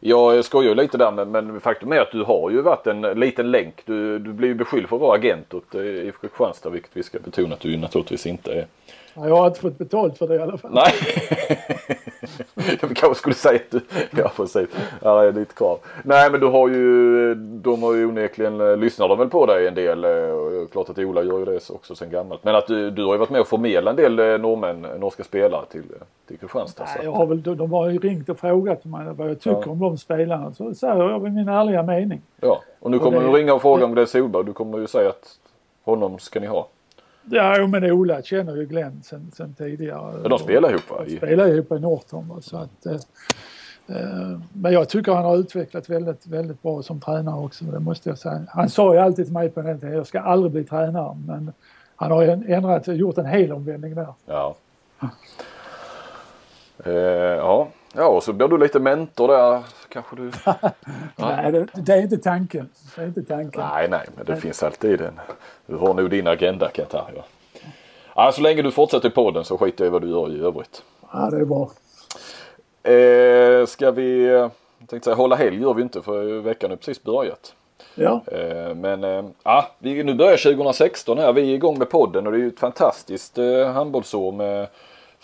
Jag 0.00 0.44
skojar 0.44 0.74
lite 0.74 0.98
där 0.98 1.12
men, 1.12 1.30
men 1.30 1.60
faktum 1.60 1.92
är 1.92 2.00
att 2.00 2.12
du 2.12 2.22
har 2.22 2.50
ju 2.50 2.62
varit 2.62 2.86
en 2.86 3.00
liten 3.00 3.50
länk. 3.50 3.82
Du, 3.84 4.18
du 4.18 4.32
blir 4.32 4.48
ju 4.48 4.54
beskylld 4.54 4.88
för 4.88 4.96
att 4.96 5.02
vara 5.02 5.18
agent 5.18 5.54
åt 5.54 5.74
IFK 5.74 6.20
Kristianstad 6.20 6.70
vilket 6.70 6.96
vi 6.96 7.02
ska 7.02 7.18
betona 7.18 7.54
att 7.54 7.60
du 7.60 7.76
naturligtvis 7.76 8.26
inte 8.26 8.52
är. 8.52 8.66
Ja, 9.14 9.28
jag 9.28 9.36
har 9.36 9.46
inte 9.46 9.60
fått 9.60 9.78
betalt 9.78 10.18
för 10.18 10.28
det 10.28 10.34
i 10.34 10.38
alla 10.38 10.56
fall. 10.58 10.74
Nej. 10.74 10.92
jag 12.80 12.96
kanske 12.96 13.14
skulle 13.14 13.34
säga 13.34 13.56
att 13.56 13.70
du, 13.70 13.80
ja 14.16 14.32
precis, 14.36 14.68
här 15.02 15.24
är 15.24 15.32
ditt 15.32 15.54
krav. 15.54 15.78
Nej 16.02 16.30
men 16.30 16.40
du 16.40 16.46
har 16.46 16.68
ju, 16.68 17.34
de 17.34 17.82
har 17.82 17.94
ju 17.94 18.06
onekligen, 18.06 18.80
lyssnar 18.80 19.08
de 19.08 19.18
väl 19.18 19.28
på 19.28 19.46
dig 19.46 19.68
en 19.68 19.74
del. 19.74 20.04
Och 20.04 20.72
klart 20.72 20.90
att 20.90 20.98
Ola 20.98 21.22
gör 21.22 21.38
ju 21.38 21.44
det 21.44 21.70
också 21.70 21.94
sen 21.94 22.10
gammalt. 22.10 22.44
Men 22.44 22.54
att 22.54 22.66
du, 22.66 22.90
du 22.90 23.04
har 23.04 23.12
ju 23.12 23.18
varit 23.18 23.30
med 23.30 23.40
och 23.40 23.48
förmedla 23.48 23.90
en 23.90 23.96
del 23.96 24.18
eh, 24.18 24.38
norrmän, 24.38 24.80
norska 24.80 25.24
spelare 25.24 25.66
till, 25.66 25.84
till 26.26 26.38
Kristianstad. 26.38 26.84
Nej, 26.96 27.04
jag 27.04 27.12
har 27.12 27.26
väl, 27.26 27.42
de 27.42 27.72
har 27.72 27.90
ju 27.90 27.98
ringt 27.98 28.28
och 28.28 28.38
frågat 28.38 28.84
mig 28.84 29.06
vad 29.16 29.30
jag 29.30 29.40
tycker 29.40 29.62
ja. 29.64 29.70
om 29.70 29.78
de 29.78 29.98
spelarna. 29.98 30.54
Så 30.54 30.74
säger 30.74 31.10
jag 31.10 31.22
min 31.22 31.48
ärliga 31.48 31.82
mening. 31.82 32.22
Ja, 32.40 32.60
och 32.80 32.90
nu 32.90 32.98
kommer 32.98 33.16
och 33.16 33.22
det, 33.22 33.28
du 33.28 33.38
ringa 33.38 33.54
och 33.54 33.62
fråga 33.62 33.84
om 33.84 33.94
det 33.94 34.02
är 34.02 34.06
Solberg. 34.06 34.44
Du 34.44 34.52
kommer 34.52 34.78
ju 34.78 34.86
säga 34.86 35.08
att 35.08 35.38
honom 35.84 36.18
ska 36.18 36.40
ni 36.40 36.46
ha. 36.46 36.68
Ja, 37.30 37.66
men 37.66 37.84
Ola 37.84 38.22
känner 38.22 38.56
ju 38.56 38.66
Glenn 38.66 39.02
sen, 39.02 39.30
sen 39.36 39.54
tidigare. 39.54 40.20
Ja, 40.22 40.28
de 40.28 40.38
spelar 40.38 40.70
ihop 40.70 40.90
va? 40.90 41.04
De 41.04 41.16
spelar 41.16 41.48
ihop 41.48 41.72
i 41.72 41.78
Norton. 41.78 42.42
Så 42.42 42.56
att, 42.56 42.86
eh, 42.86 42.92
eh, 43.86 44.40
men 44.52 44.72
jag 44.72 44.88
tycker 44.88 45.12
han 45.12 45.24
har 45.24 45.36
utvecklat 45.36 45.88
väldigt, 45.88 46.26
väldigt 46.26 46.62
bra 46.62 46.82
som 46.82 47.00
tränare 47.00 47.44
också, 47.44 47.64
det 47.64 47.80
måste 47.80 48.08
jag 48.08 48.18
säga. 48.18 48.40
Han 48.48 48.68
sa 48.68 48.94
ju 48.94 49.00
alltid 49.00 49.24
till 49.24 49.34
mig 49.34 49.50
på 49.50 49.62
den 49.62 49.80
tiden, 49.80 49.94
jag 49.94 50.06
ska 50.06 50.20
aldrig 50.20 50.52
bli 50.52 50.64
tränare, 50.64 51.16
men 51.26 51.52
han 51.96 52.10
har 52.10 52.22
ändrat, 52.24 52.88
gjort 52.88 53.18
en 53.18 53.26
hel 53.26 53.52
omvändning 53.52 53.94
där. 53.94 54.14
Ja. 54.26 54.54
Eh, 56.84 56.92
ja. 56.92 57.68
Ja, 57.96 58.06
och 58.06 58.22
så 58.22 58.32
blir 58.32 58.48
du 58.48 58.58
lite 58.58 58.80
mentor 58.80 59.28
där 59.28 59.62
kanske 59.88 60.16
du? 60.16 60.30
nej, 61.16 61.52
det, 61.52 61.66
det, 61.74 61.92
är 61.92 62.02
inte 62.02 62.18
tanken. 62.18 62.68
Det 62.96 63.02
är 63.02 63.06
inte 63.06 63.22
tanken. 63.22 63.60
Nej, 63.60 63.88
nej, 63.88 64.06
men 64.16 64.24
det 64.26 64.32
nej. 64.32 64.40
finns 64.40 64.62
alltid 64.62 65.00
en. 65.00 65.20
Du 65.66 65.76
har 65.76 65.94
nog 65.94 66.10
din 66.10 66.26
agenda 66.26 66.68
ta. 66.68 67.08
Ja. 67.14 67.24
Ja, 68.16 68.32
så 68.32 68.42
länge 68.42 68.62
du 68.62 68.70
fortsätter 68.70 69.10
på 69.10 69.30
den 69.30 69.44
så 69.44 69.58
skiter 69.58 69.84
jag 69.84 69.90
i 69.90 69.92
vad 69.92 70.02
du 70.02 70.08
gör 70.08 70.36
i 70.36 70.40
övrigt. 70.40 70.82
Ja, 71.12 71.30
det 71.30 71.36
är 71.36 71.44
bra. 71.44 71.70
Eh, 72.92 73.66
ska 73.66 73.90
vi, 73.90 74.26
jag 74.26 74.50
tänkte 74.86 75.04
säga 75.04 75.16
hålla 75.16 75.36
helg 75.36 75.62
gör 75.62 75.74
vi 75.74 75.82
inte 75.82 76.02
för 76.02 76.40
veckan 76.40 76.70
har 76.70 76.76
precis 76.76 77.02
börjat. 77.02 77.54
Ja. 77.94 78.22
Eh, 78.26 78.74
men 78.74 79.04
eh, 79.04 79.24
ja, 79.42 79.68
vi, 79.78 80.02
nu 80.02 80.14
börjar 80.14 80.36
2016 80.36 81.18
här. 81.18 81.32
Vi 81.32 81.50
är 81.50 81.54
igång 81.54 81.78
med 81.78 81.90
podden 81.90 82.26
och 82.26 82.32
det 82.32 82.38
är 82.38 82.42
ju 82.42 82.48
ett 82.48 82.60
fantastiskt 82.60 83.38
eh, 83.38 83.72
handbollsår 83.72 84.32
med 84.32 84.66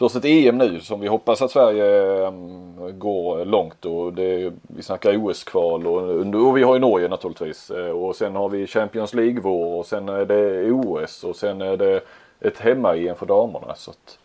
först 0.01 0.17
ett 0.17 0.25
EM 0.25 0.59
nu 0.59 0.81
som 0.81 1.01
vi 1.01 1.09
hoppas 1.09 1.43
att 1.43 1.51
Sverige 1.51 2.11
um, 2.27 2.99
går 2.99 3.45
långt 3.45 3.85
och 3.85 4.13
det, 4.13 4.53
vi 4.63 4.83
snackar 4.83 5.17
OS-kval 5.17 5.87
och, 5.87 6.03
och 6.47 6.57
vi 6.57 6.63
har 6.63 6.75
ju 6.75 6.81
Norge 6.81 7.09
naturligtvis 7.09 7.71
eh, 7.71 7.91
och 7.91 8.17
sen 8.17 8.37
har 8.37 8.49
vi 8.49 8.67
Champions 8.67 9.15
League-vår 9.15 9.79
och 9.79 9.87
sen 9.87 10.09
är 10.09 10.25
det 10.25 10.73
OS 10.73 11.25
och 11.25 11.37
sen 11.37 11.63
är 11.63 11.77
det 11.77 12.01
ett 12.41 12.59
hemma-EM 12.59 13.17
för 13.17 13.27
damerna 13.27 13.75
så 13.75 13.91
att 13.91 14.19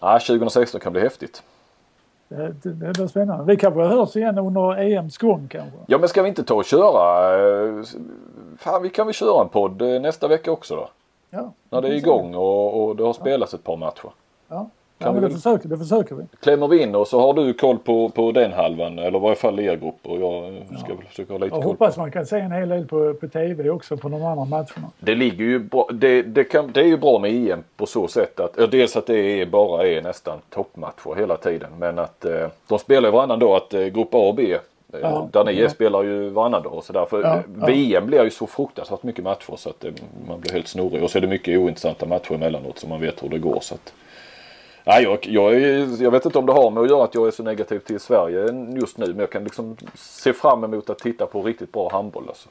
ja, 0.00 0.18
2016 0.18 0.80
kan 0.80 0.92
bli 0.92 1.02
häftigt. 1.02 1.42
Det, 2.28 2.54
det, 2.62 2.72
det 2.72 2.92
blir 2.92 3.06
spännande. 3.06 3.44
Vi 3.44 3.56
kanske 3.56 3.80
hörs 3.80 4.16
igen 4.16 4.38
under 4.38 4.78
EMs 4.78 5.18
gång 5.18 5.48
kanske? 5.50 5.78
Ja 5.86 5.98
men 5.98 6.08
ska 6.08 6.22
vi 6.22 6.28
inte 6.28 6.44
ta 6.44 6.54
och 6.54 6.64
köra? 6.64 7.34
Eh, 7.38 7.84
fan 8.58 8.82
vi 8.82 8.90
kan 8.90 9.06
väl 9.06 9.14
köra 9.14 9.42
en 9.42 9.48
podd 9.48 9.82
eh, 9.82 10.00
nästa 10.00 10.28
vecka 10.28 10.52
också 10.52 10.76
då? 10.76 10.88
Ja. 11.30 11.52
När 11.70 11.82
det 11.82 11.88
är 11.88 11.92
igång 11.92 12.34
och, 12.34 12.84
och 12.84 12.96
det 12.96 13.02
har 13.02 13.12
spelats 13.12 13.54
ett 13.54 13.64
par 13.64 13.76
matcher. 13.76 14.10
Ja, 14.50 14.70
ja 14.98 15.12
men 15.12 15.22
det 15.22 15.30
försöker, 15.30 15.68
det 15.68 15.78
försöker 15.78 16.14
vi. 16.14 16.24
Klämmer 16.40 16.68
vi 16.68 16.82
in 16.82 16.94
och 16.94 17.08
så 17.08 17.20
har 17.20 17.34
du 17.34 17.52
koll 17.52 17.78
på, 17.78 18.08
på 18.08 18.32
den 18.32 18.52
halvan 18.52 18.98
eller 18.98 19.18
i 19.18 19.20
varje 19.20 19.36
fall 19.36 19.60
er 19.60 19.76
grupp 19.76 19.98
och 20.02 20.20
jag 20.20 20.52
ska 20.78 20.92
ja. 20.92 20.96
försöka 21.08 21.32
ha 21.32 21.38
lite 21.38 21.54
jag 21.54 21.62
koll. 21.62 21.72
hoppas 21.72 21.96
man 21.96 22.10
kan 22.10 22.26
se 22.26 22.38
en 22.38 22.52
hel 22.52 22.68
del 22.68 22.86
på, 22.86 23.14
på 23.14 23.28
TV 23.28 23.70
också 23.70 23.96
på 23.96 24.08
de 24.08 24.24
andra 24.24 24.44
matcherna. 24.44 24.90
Det 24.98 25.14
ligger 25.14 25.44
ju 25.44 25.58
bra, 25.58 25.88
det, 25.92 26.22
det, 26.22 26.44
kan, 26.44 26.72
det 26.72 26.80
är 26.80 26.86
ju 26.86 26.96
bra 26.96 27.18
med 27.18 27.50
EM 27.50 27.62
på 27.76 27.86
så 27.86 28.08
sätt 28.08 28.40
att 28.40 28.70
dels 28.70 28.96
att 28.96 29.06
det 29.06 29.18
är, 29.18 29.46
bara 29.46 29.86
är 29.86 30.02
nästan 30.02 30.38
toppmatcher 30.50 31.14
hela 31.18 31.36
tiden 31.36 31.70
men 31.78 31.98
att 31.98 32.24
eh, 32.24 32.48
de 32.68 32.78
spelar 32.78 33.10
varannan 33.10 33.38
dag 33.38 33.56
att 33.56 33.74
eh, 33.74 33.86
grupp 33.86 34.14
A 34.14 34.18
och 34.18 34.34
B 34.34 34.52
eh, 34.52 34.60
Ja, 35.02 35.28
där 35.32 35.44
ni 35.44 35.60
ja. 35.60 35.68
spelar 35.68 36.02
ju 36.02 36.28
varannan 36.28 36.62
dag 36.62 36.74
och 36.74 36.84
sådär. 36.84 37.06
För 37.10 37.22
ja, 37.22 37.42
VM 37.66 38.06
blir 38.06 38.24
ju 38.24 38.30
så 38.30 38.46
fruktansvärt 38.46 39.02
mycket 39.02 39.24
matcher 39.24 39.56
så 39.56 39.70
att 39.70 39.80
det, 39.80 39.92
man 40.28 40.40
blir 40.40 40.52
helt 40.52 40.68
snorig. 40.68 41.02
Och 41.02 41.10
så 41.10 41.18
är 41.18 41.22
det 41.22 41.28
mycket 41.28 41.58
ointressanta 41.58 42.06
matcher 42.06 42.34
emellanåt 42.34 42.78
så 42.78 42.88
man 42.88 43.00
vet 43.00 43.22
hur 43.22 43.28
det 43.28 43.38
går. 43.38 43.58
Så 43.62 43.74
att, 43.74 43.92
Nej, 44.84 45.02
jag, 45.02 45.26
jag, 45.26 45.60
jag, 46.00 46.10
vet 46.10 46.24
inte 46.24 46.38
om 46.38 46.46
det 46.46 46.52
har 46.52 46.70
med 46.70 46.82
att 46.82 46.90
göra 46.90 47.04
att 47.04 47.14
jag 47.14 47.26
är 47.26 47.30
så 47.30 47.42
negativ 47.42 47.78
till 47.78 48.00
Sverige 48.00 48.40
just 48.80 48.98
nu. 48.98 49.06
Men 49.06 49.18
jag 49.18 49.30
kan 49.30 49.44
liksom 49.44 49.76
se 49.94 50.32
fram 50.32 50.64
emot 50.64 50.90
att 50.90 50.98
titta 50.98 51.26
på 51.26 51.42
riktigt 51.42 51.72
bra 51.72 51.88
handboll 51.92 52.24
alltså. 52.28 52.48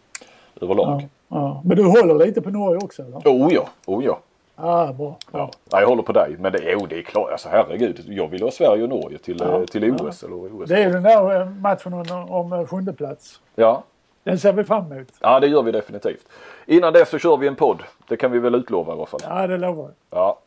Överlag. 0.62 1.02
Ja, 1.02 1.08
ja. 1.28 1.62
Men 1.66 1.78
du 1.78 1.84
håller 1.84 2.26
lite 2.26 2.42
på 2.42 2.50
Norge 2.50 2.80
också 2.84 3.02
eller? 3.02 3.18
Oh 3.18 3.54
ja, 3.54 3.70
oh 3.86 4.06
ja. 4.06 4.20
Ah, 4.62 4.94
bra. 4.94 5.18
Ja. 5.32 5.52
ja. 5.72 5.82
jag 5.82 5.88
håller 5.88 6.04
på 6.04 6.12
dig. 6.12 6.36
Men 6.40 6.52
det, 6.52 6.76
oh, 6.76 6.88
det 6.88 6.98
är 6.98 7.02
klart, 7.02 7.32
alltså 7.32 7.50
herregud. 7.50 8.04
Jag 8.08 8.28
vill 8.28 8.44
ha 8.44 8.52
Sverige 8.52 8.84
och 8.84 8.90
Norge 8.90 9.18
till, 9.18 9.38
ja, 9.40 9.66
till 9.66 9.92
OS. 9.92 10.24
Eller 10.24 10.36
OS. 10.36 10.70
Det 10.70 10.76
är 10.76 10.86
ju 10.86 10.92
den 10.92 11.04
där 11.04 11.42
eh, 11.42 11.50
matchen 11.50 11.94
om, 11.94 12.30
om 12.30 12.54
eh, 12.54 12.68
sjunde 12.68 12.94
plats. 12.94 13.40
Ja. 13.56 13.84
Den 14.24 14.40
ser 14.40 14.54
vi 14.54 14.64
fram 14.64 14.92
emot. 14.92 15.08
Ja, 15.20 15.40
det 15.40 15.48
gör 15.48 15.64
vi 15.64 15.72
definitivt. 15.72 16.28
Innan 16.66 16.94
det 16.94 17.06
så 17.06 17.18
kör 17.18 17.38
vi 17.38 17.48
en 17.48 17.56
podd. 17.56 17.84
Det 18.08 18.18
kan 18.18 18.32
vi 18.32 18.40
väl 18.40 18.56
utlova 18.56 18.94
i 18.94 18.96
alla 18.96 19.06
fall. 19.06 19.20
Ja, 19.24 19.48
det 19.48 19.58
lovar 19.58 19.84
jag. 19.84 20.20
Ja. 20.20 20.40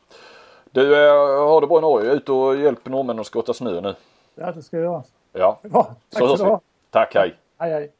Du, 0.74 1.06
eh, 1.06 1.46
har 1.48 1.60
det 1.60 1.66
bra 1.66 1.78
i 1.78 1.80
Norge. 1.80 2.12
Ut 2.12 2.28
och 2.28 2.56
hjälp 2.56 2.86
norrmännen 2.88 3.20
att 3.20 3.26
skotta 3.26 3.54
snö 3.54 3.80
nu. 3.80 3.94
Ja, 4.34 4.52
det 4.52 4.62
ska 4.62 4.76
jag 4.76 4.84
göra. 4.84 5.02
Ja, 5.32 5.58
Bra. 5.62 5.84
Tack 6.10 6.18
så 6.18 6.26
hörs 6.26 6.40
vi. 6.40 6.56
Tack, 6.90 7.14
hej. 7.14 7.34
Hej, 7.58 7.72
hej. 7.72 7.92